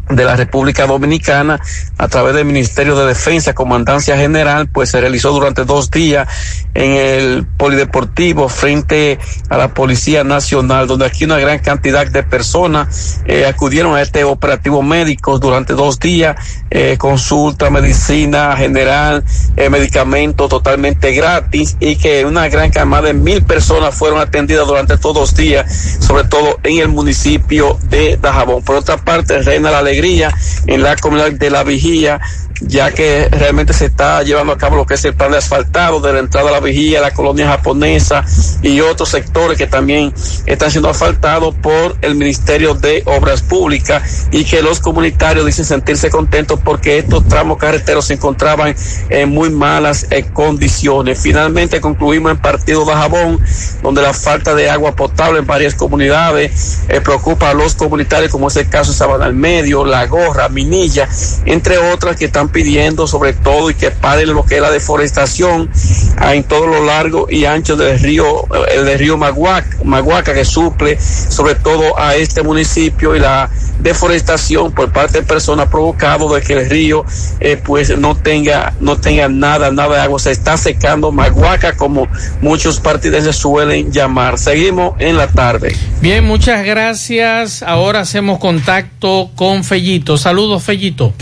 de 0.09 0.25
la 0.25 0.35
República 0.35 0.87
Dominicana 0.87 1.59
a 1.97 2.07
través 2.07 2.33
del 2.33 2.45
Ministerio 2.45 2.95
de 2.95 3.05
Defensa, 3.05 3.53
Comandancia 3.53 4.17
General, 4.17 4.67
pues 4.67 4.89
se 4.89 4.99
realizó 4.99 5.31
durante 5.31 5.65
dos 5.65 5.91
días 5.91 6.27
en 6.73 6.91
el 6.93 7.45
Polideportivo 7.45 8.49
frente 8.49 9.19
a 9.49 9.57
la 9.57 9.73
Policía 9.73 10.23
Nacional, 10.23 10.87
donde 10.87 11.05
aquí 11.05 11.25
una 11.25 11.37
gran 11.37 11.59
cantidad 11.59 12.07
de 12.07 12.23
personas 12.23 13.21
eh, 13.25 13.45
acudieron 13.45 13.95
a 13.95 14.01
este 14.01 14.23
operativo 14.23 14.81
médico 14.81 15.37
durante 15.37 15.73
dos 15.73 15.99
días, 15.99 16.35
eh, 16.71 16.95
consulta, 16.97 17.69
medicina 17.69 18.55
general, 18.57 19.23
eh, 19.57 19.69
medicamentos 19.69 20.49
totalmente 20.49 21.11
gratis 21.13 21.77
y 21.79 21.97
que 21.97 22.25
una 22.25 22.49
gran 22.49 22.71
camada 22.71 23.07
de 23.07 23.13
mil 23.13 23.43
personas 23.43 23.93
fueron 23.93 24.19
atendidas 24.19 24.67
durante 24.67 24.97
todos 24.97 25.17
los 25.17 25.35
días, 25.35 25.97
sobre 25.99 26.23
todo 26.23 26.59
en 26.63 26.79
el 26.79 26.87
municipio 26.87 27.77
de 27.89 28.17
Dajabón. 28.17 28.63
Por 28.63 28.75
otra 28.75 28.97
parte, 28.97 29.41
reina 29.41 29.69
la 29.69 29.79
alegría 29.79 29.98
en 30.67 30.81
la 30.81 30.95
comunidad 30.95 31.31
de 31.33 31.49
la 31.49 31.63
vigía, 31.63 32.21
ya 32.61 32.91
que 32.91 33.27
realmente 33.29 33.73
se 33.73 33.85
está 33.85 34.21
llevando 34.23 34.53
a 34.53 34.57
cabo 34.57 34.75
lo 34.75 34.85
que 34.85 34.95
es 34.95 35.05
el 35.05 35.13
plan 35.13 35.31
de 35.31 35.37
asfaltado 35.37 35.99
de 35.99 36.13
la 36.13 36.19
entrada 36.19 36.49
a 36.49 36.51
la 36.53 36.59
vigía, 36.59 37.01
la 37.01 37.11
colonia 37.11 37.47
japonesa 37.47 38.25
y 38.61 38.79
otros 38.81 39.09
sectores 39.09 39.57
que 39.57 39.67
también 39.67 40.13
están 40.45 40.71
siendo 40.71 40.89
asfaltados 40.89 41.55
por 41.55 41.97
el 42.01 42.15
Ministerio 42.15 42.73
de 42.75 43.03
Obras 43.05 43.41
Públicas 43.41 44.27
y 44.31 44.43
que 44.45 44.61
los 44.61 44.79
comunitarios 44.79 45.45
dicen 45.45 45.65
sentirse 45.65 46.09
contentos 46.09 46.59
porque 46.63 46.99
estos 46.99 47.27
tramos 47.27 47.57
carreteros 47.57 48.05
se 48.05 48.15
encontraban 48.15 48.75
en 49.09 49.29
muy 49.29 49.49
malas 49.49 50.07
eh, 50.11 50.25
condiciones. 50.33 51.19
Finalmente 51.21 51.81
concluimos 51.81 52.31
en 52.31 52.37
Partido 52.37 52.85
de 52.85 52.93
Jabón, 52.93 53.39
donde 53.83 54.01
la 54.01 54.13
falta 54.13 54.53
de 54.55 54.69
agua 54.69 54.95
potable 54.95 55.39
en 55.39 55.45
varias 55.45 55.75
comunidades 55.75 56.81
eh, 56.89 57.01
preocupa 57.01 57.49
a 57.49 57.53
los 57.53 57.75
comunitarios, 57.75 58.31
como 58.31 58.47
es 58.47 58.55
el 58.57 58.69
caso 58.69 58.91
de 58.91 58.97
Sabana 58.97 59.25
al 59.25 59.33
Medio, 59.33 59.85
La 59.89 60.05
Gorra, 60.05 60.49
Minilla, 60.49 61.09
entre 61.45 61.77
otras 61.77 62.15
que 62.15 62.25
están 62.25 62.49
pidiendo 62.49 63.07
sobre 63.07 63.33
todo 63.33 63.69
y 63.69 63.73
que 63.73 63.91
paren 63.91 64.33
lo 64.33 64.45
que 64.45 64.55
es 64.55 64.61
la 64.61 64.71
deforestación 64.71 65.69
en 66.21 66.43
todo 66.43 66.67
lo 66.67 66.85
largo 66.85 67.27
y 67.29 67.45
ancho 67.45 67.75
del 67.75 67.99
río, 67.99 68.45
el 68.71 68.97
río 68.97 69.17
Maguaca, 69.17 69.77
Maguaca 69.83 70.33
que 70.33 70.45
suple 70.45 70.99
sobre 70.99 71.55
todo 71.55 71.99
a 71.99 72.15
este 72.15 72.43
municipio 72.43 73.15
y 73.15 73.19
la 73.19 73.49
deforestación 73.79 74.71
por 74.71 74.91
parte 74.91 75.19
de 75.19 75.23
personas 75.23 75.67
provocado 75.67 76.33
de 76.33 76.41
que 76.41 76.53
el 76.53 76.69
río 76.69 77.05
eh, 77.39 77.61
pues 77.63 77.97
no 77.97 78.15
tenga 78.15 78.73
no 78.79 78.97
tenga 78.97 79.29
nada 79.29 79.71
nada 79.71 79.95
de 79.95 80.01
agua 80.01 80.19
se 80.19 80.31
está 80.31 80.57
secando 80.57 81.11
Maguaca 81.11 81.75
como 81.75 82.07
muchos 82.41 82.79
partidenses 82.79 83.35
suelen 83.35 83.91
llamar 83.91 84.37
seguimos 84.37 84.95
en 84.99 85.17
la 85.17 85.27
tarde 85.27 85.75
Bien, 86.01 86.23
muchas 86.23 86.65
gracias. 86.65 87.61
Ahora 87.61 87.99
hacemos 87.99 88.39
contacto 88.39 89.31
con 89.35 89.65
Facebook. 89.65 89.78
Fellito. 89.79 90.17
Saludos, 90.17 90.61
Fellito. 90.61 91.13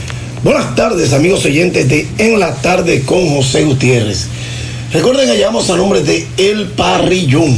Buenas 0.43 0.73
tardes, 0.73 1.13
amigos 1.13 1.45
oyentes 1.45 1.87
de 1.87 2.07
En 2.17 2.39
la 2.39 2.55
Tarde 2.55 3.03
con 3.03 3.29
José 3.29 3.65
Gutiérrez. 3.65 4.29
Recuerden 4.91 5.29
que 5.29 5.37
llamamos 5.37 5.69
a 5.69 5.77
nombre 5.77 6.01
de 6.01 6.25
El 6.37 6.65
Parrillón, 6.65 7.55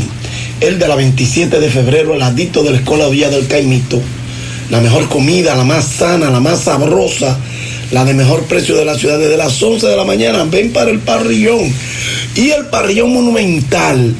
el 0.59 0.77
de 0.77 0.87
la 0.89 0.95
27 0.95 1.61
de 1.61 1.69
febrero, 1.69 2.15
el 2.15 2.21
adicto 2.21 2.63
de 2.63 2.71
la 2.71 2.77
Escuela 2.79 3.07
Villa 3.07 3.29
del 3.29 3.47
Caimito. 3.47 4.01
La 4.69 4.81
mejor 4.81 5.07
comida, 5.07 5.55
la 5.55 5.63
más 5.63 5.85
sana, 5.85 6.29
la 6.29 6.41
más 6.41 6.63
sabrosa, 6.63 7.37
la 7.91 8.03
de 8.03 8.13
mejor 8.13 8.43
precio 8.43 8.75
de 8.75 8.83
la 8.83 8.95
ciudad 8.95 9.19
desde 9.19 9.37
las 9.37 9.63
11 9.63 9.87
de 9.87 9.95
la 9.95 10.03
mañana. 10.03 10.43
Ven 10.51 10.73
para 10.73 10.91
el 10.91 10.99
Parrillón. 10.99 11.73
Y 12.35 12.49
el 12.49 12.65
Parrillón 12.65 13.13
Monumental 13.13 14.13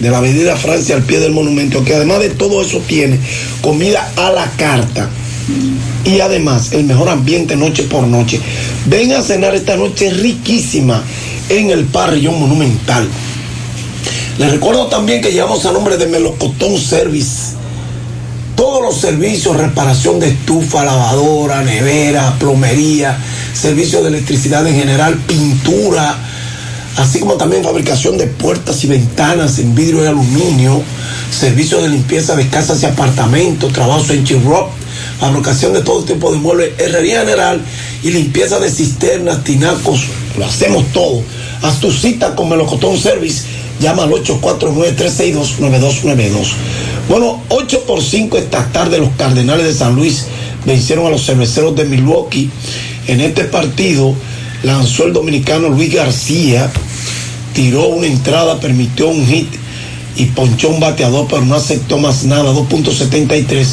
de 0.00 0.10
la 0.10 0.18
Avenida 0.18 0.54
Francia 0.56 0.96
al 0.96 1.02
pie 1.02 1.18
del 1.18 1.32
monumento, 1.32 1.82
que 1.82 1.94
además 1.94 2.20
de 2.20 2.28
todo 2.28 2.60
eso 2.60 2.82
tiene 2.86 3.18
comida 3.62 4.12
a 4.16 4.30
la 4.32 4.50
carta 4.58 5.08
y 6.04 6.20
además 6.20 6.72
el 6.72 6.84
mejor 6.84 7.08
ambiente 7.08 7.56
noche 7.56 7.84
por 7.84 8.06
noche. 8.06 8.40
Ven 8.86 9.12
a 9.12 9.22
cenar 9.22 9.54
esta 9.54 9.76
noche 9.76 10.10
riquísima 10.10 11.02
en 11.48 11.70
el 11.70 11.84
Parrillón 11.84 12.40
Monumental. 12.40 13.08
Les 14.38 14.50
recuerdo 14.50 14.86
también 14.86 15.22
que 15.22 15.32
llevamos 15.32 15.64
a 15.64 15.72
nombre 15.72 15.96
de 15.96 16.06
Melocotón 16.06 16.78
Service. 16.78 17.54
Todos 18.54 18.82
los 18.82 18.96
servicios, 19.00 19.56
reparación 19.56 20.18
de 20.18 20.28
estufa, 20.28 20.84
lavadora, 20.84 21.62
nevera, 21.62 22.36
plomería, 22.38 23.18
servicio 23.54 24.02
de 24.02 24.08
electricidad 24.08 24.66
en 24.66 24.74
general, 24.74 25.14
pintura, 25.26 26.16
así 26.96 27.20
como 27.20 27.34
también 27.34 27.62
fabricación 27.62 28.16
de 28.16 28.26
puertas 28.26 28.82
y 28.84 28.86
ventanas 28.86 29.58
en 29.58 29.74
vidrio 29.74 30.04
y 30.04 30.06
aluminio, 30.06 30.82
servicio 31.30 31.82
de 31.82 31.88
limpieza 31.88 32.34
de 32.34 32.48
casas 32.48 32.82
y 32.82 32.86
apartamentos, 32.86 33.72
trabajo 33.72 34.10
en 34.10 34.24
chirrop, 34.24 34.70
fabricación 35.18 35.72
de 35.72 35.82
todo 35.82 36.04
tipo 36.04 36.32
de 36.32 36.38
muebles, 36.38 36.72
herrería 36.78 37.20
general 37.20 37.60
y 38.02 38.10
limpieza 38.10 38.58
de 38.58 38.70
cisternas, 38.70 39.44
tinacos, 39.44 40.00
lo 40.38 40.44
hacemos 40.44 40.84
todo. 40.92 41.22
Haz 41.62 41.80
tu 41.80 41.90
cita 41.90 42.34
con 42.34 42.48
Melocotón 42.48 42.98
Service, 42.98 43.44
llama 43.80 44.04
al 44.04 44.10
849-362-9292. 44.10 46.46
Bueno, 47.08 47.42
8 47.48 47.84
por 47.86 48.02
5 48.02 48.38
esta 48.38 48.66
tarde 48.72 48.98
los 48.98 49.10
Cardenales 49.16 49.66
de 49.66 49.74
San 49.74 49.94
Luis 49.94 50.26
vencieron 50.64 51.06
a 51.06 51.10
los 51.10 51.24
cerveceros 51.24 51.76
de 51.76 51.84
Milwaukee. 51.84 52.50
En 53.06 53.20
este 53.20 53.44
partido 53.44 54.14
lanzó 54.62 55.04
el 55.04 55.12
dominicano 55.12 55.68
Luis 55.68 55.94
García, 55.94 56.68
tiró 57.54 57.86
una 57.88 58.08
entrada, 58.08 58.58
permitió 58.60 59.08
un 59.08 59.26
hit 59.26 59.48
y 60.16 60.26
ponchó 60.26 60.70
un 60.70 60.80
bateador, 60.80 61.26
pero 61.28 61.44
no 61.44 61.54
aceptó 61.54 61.98
más 61.98 62.24
nada, 62.24 62.52
2.73 62.52 63.66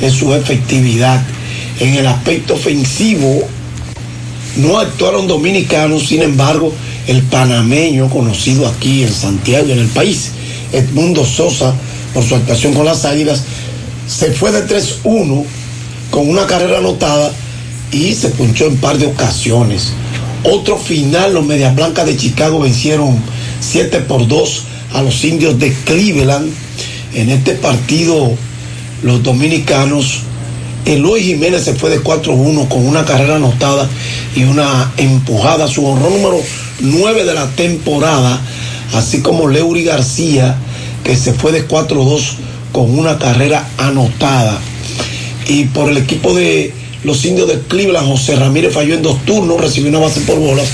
en 0.00 0.10
su 0.10 0.34
efectividad. 0.34 1.22
En 1.78 1.94
el 1.94 2.06
aspecto 2.06 2.54
ofensivo, 2.54 3.42
no 4.56 4.78
actuaron 4.78 5.26
dominicanos, 5.26 6.08
sin 6.08 6.22
embargo, 6.22 6.72
el 7.06 7.22
panameño 7.22 8.08
conocido 8.08 8.66
aquí 8.66 9.02
en 9.02 9.12
Santiago, 9.12 9.70
en 9.70 9.78
el 9.78 9.88
país, 9.88 10.32
Edmundo 10.72 11.24
Sosa, 11.24 11.74
por 12.12 12.24
su 12.24 12.34
actuación 12.34 12.74
con 12.74 12.84
las 12.84 13.04
Águilas, 13.04 13.44
se 14.06 14.32
fue 14.32 14.50
de 14.52 14.66
3-1 14.66 15.44
con 16.10 16.28
una 16.28 16.46
carrera 16.46 16.78
anotada 16.78 17.32
y 17.92 18.14
se 18.14 18.30
punchó 18.30 18.66
en 18.66 18.76
par 18.78 18.98
de 18.98 19.06
ocasiones. 19.06 19.92
Otro 20.42 20.78
final, 20.78 21.34
los 21.34 21.44
Medias 21.44 21.74
Blancas 21.74 22.06
de 22.06 22.16
Chicago 22.16 22.60
vencieron 22.60 23.18
7 23.60 24.00
por 24.00 24.26
2 24.26 24.64
a 24.92 25.02
los 25.02 25.24
indios 25.24 25.58
de 25.58 25.72
Cleveland. 25.84 26.52
En 27.14 27.30
este 27.30 27.54
partido, 27.54 28.32
los 29.02 29.22
dominicanos, 29.22 30.20
Eloy 30.84 31.22
Jiménez 31.22 31.64
se 31.64 31.74
fue 31.74 31.90
de 31.90 32.02
4-1 32.02 32.68
con 32.68 32.86
una 32.86 33.04
carrera 33.04 33.36
anotada 33.36 33.88
y 34.34 34.44
una 34.44 34.92
empujada, 34.96 35.68
su 35.68 35.86
honor 35.86 36.10
número 36.10 36.40
9 36.80 37.24
de 37.24 37.34
la 37.34 37.48
temporada, 37.50 38.40
así 38.94 39.20
como 39.20 39.48
Leury 39.48 39.84
García, 39.84 40.56
que 41.04 41.16
se 41.16 41.32
fue 41.32 41.52
de 41.52 41.66
4-2 41.66 42.20
con 42.72 42.98
una 42.98 43.18
carrera 43.18 43.68
anotada. 43.78 44.58
Y 45.48 45.64
por 45.66 45.90
el 45.90 45.96
equipo 45.96 46.34
de 46.34 46.72
los 47.02 47.24
indios 47.24 47.48
de 47.48 47.60
Cleveland, 47.60 48.06
José 48.06 48.36
Ramírez 48.36 48.72
falló 48.72 48.94
en 48.94 49.02
dos 49.02 49.24
turnos, 49.24 49.60
recibió 49.60 49.90
una 49.90 49.98
base 49.98 50.20
por 50.20 50.38
bolas, 50.38 50.68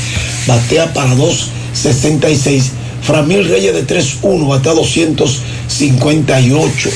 batea 0.46 0.92
para 0.92 1.14
2.66. 1.14 2.62
Framil 3.06 3.48
Reyes 3.48 3.72
de 3.72 3.86
3-1, 3.86 4.48
batea 4.48 4.72
258. 4.72 6.90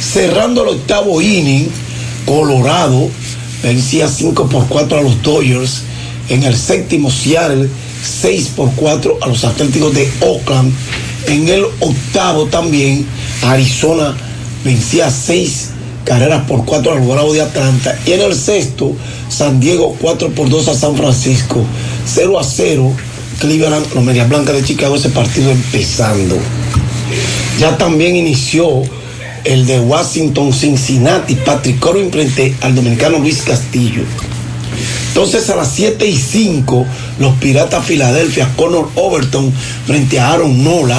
Cerrando 0.00 0.62
el 0.62 0.68
octavo 0.68 1.20
inning, 1.20 1.68
Colorado 2.24 3.10
vencía 3.60 4.08
5 4.08 4.48
por 4.48 4.68
4 4.68 4.98
a 4.98 5.02
los 5.02 5.20
Dodgers. 5.22 5.82
En 6.28 6.44
el 6.44 6.56
séptimo, 6.56 7.10
Seattle 7.10 7.68
6 8.04 8.52
por 8.54 8.70
4 8.76 9.18
a 9.20 9.26
los 9.26 9.44
Atléticos 9.44 9.92
de 9.94 10.08
Oakland. 10.20 10.72
En 11.26 11.48
el 11.48 11.64
octavo 11.80 12.46
también, 12.46 13.04
Arizona 13.42 14.16
vencía 14.64 15.10
6 15.10 15.70
carreras 16.04 16.46
por 16.46 16.64
4 16.64 16.92
al 16.92 17.00
Bravos 17.00 17.34
de 17.34 17.42
Atlanta. 17.42 17.98
Y 18.06 18.12
en 18.12 18.20
el 18.20 18.34
sexto, 18.34 18.94
San 19.28 19.58
Diego 19.58 19.96
4 20.00 20.30
por 20.30 20.48
2 20.48 20.68
a 20.68 20.74
San 20.74 20.96
Francisco. 20.96 21.64
0 22.06 22.38
a 22.38 22.44
0, 22.44 22.94
Cleveland, 23.38 23.86
los 23.94 24.04
Medias 24.04 24.28
Blancas 24.28 24.54
de 24.56 24.64
Chicago, 24.64 24.96
ese 24.96 25.08
partido 25.10 25.50
empezando. 25.50 26.36
Ya 27.58 27.76
también 27.78 28.16
inició 28.16 28.82
el 29.44 29.66
de 29.66 29.80
Washington, 29.80 30.52
Cincinnati, 30.52 31.34
Patrick 31.34 31.78
Corbin 31.78 32.10
frente 32.10 32.54
al 32.60 32.74
dominicano 32.74 33.18
Luis 33.18 33.42
Castillo. 33.42 34.02
Entonces 35.08 35.48
a 35.50 35.56
las 35.56 35.72
7 35.72 36.06
y 36.06 36.16
5, 36.16 36.86
los 37.18 37.34
Piratas 37.36 37.84
Filadelfia, 37.84 38.48
Connor 38.56 38.90
Overton 38.94 39.52
frente 39.86 40.20
a 40.20 40.32
Aaron 40.32 40.62
Nola. 40.62 40.98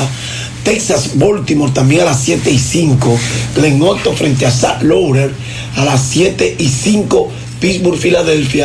Texas 0.64 1.11
Baltimore 1.16 1.72
también 1.72 2.02
a 2.02 2.06
las 2.06 2.22
7 2.22 2.52
y 2.52 2.60
5. 2.60 3.18
Glen 3.56 3.82
Otto 3.82 4.14
frente 4.14 4.45
a 4.45 4.52
Zach 4.52 4.82
Laurer 4.82 5.32
a 5.78 5.86
las 5.86 6.02
7 6.11 6.56
y 6.60 6.68
5. 6.68 7.32
Pittsburgh 7.60 7.98
Filadelfia 7.98 8.57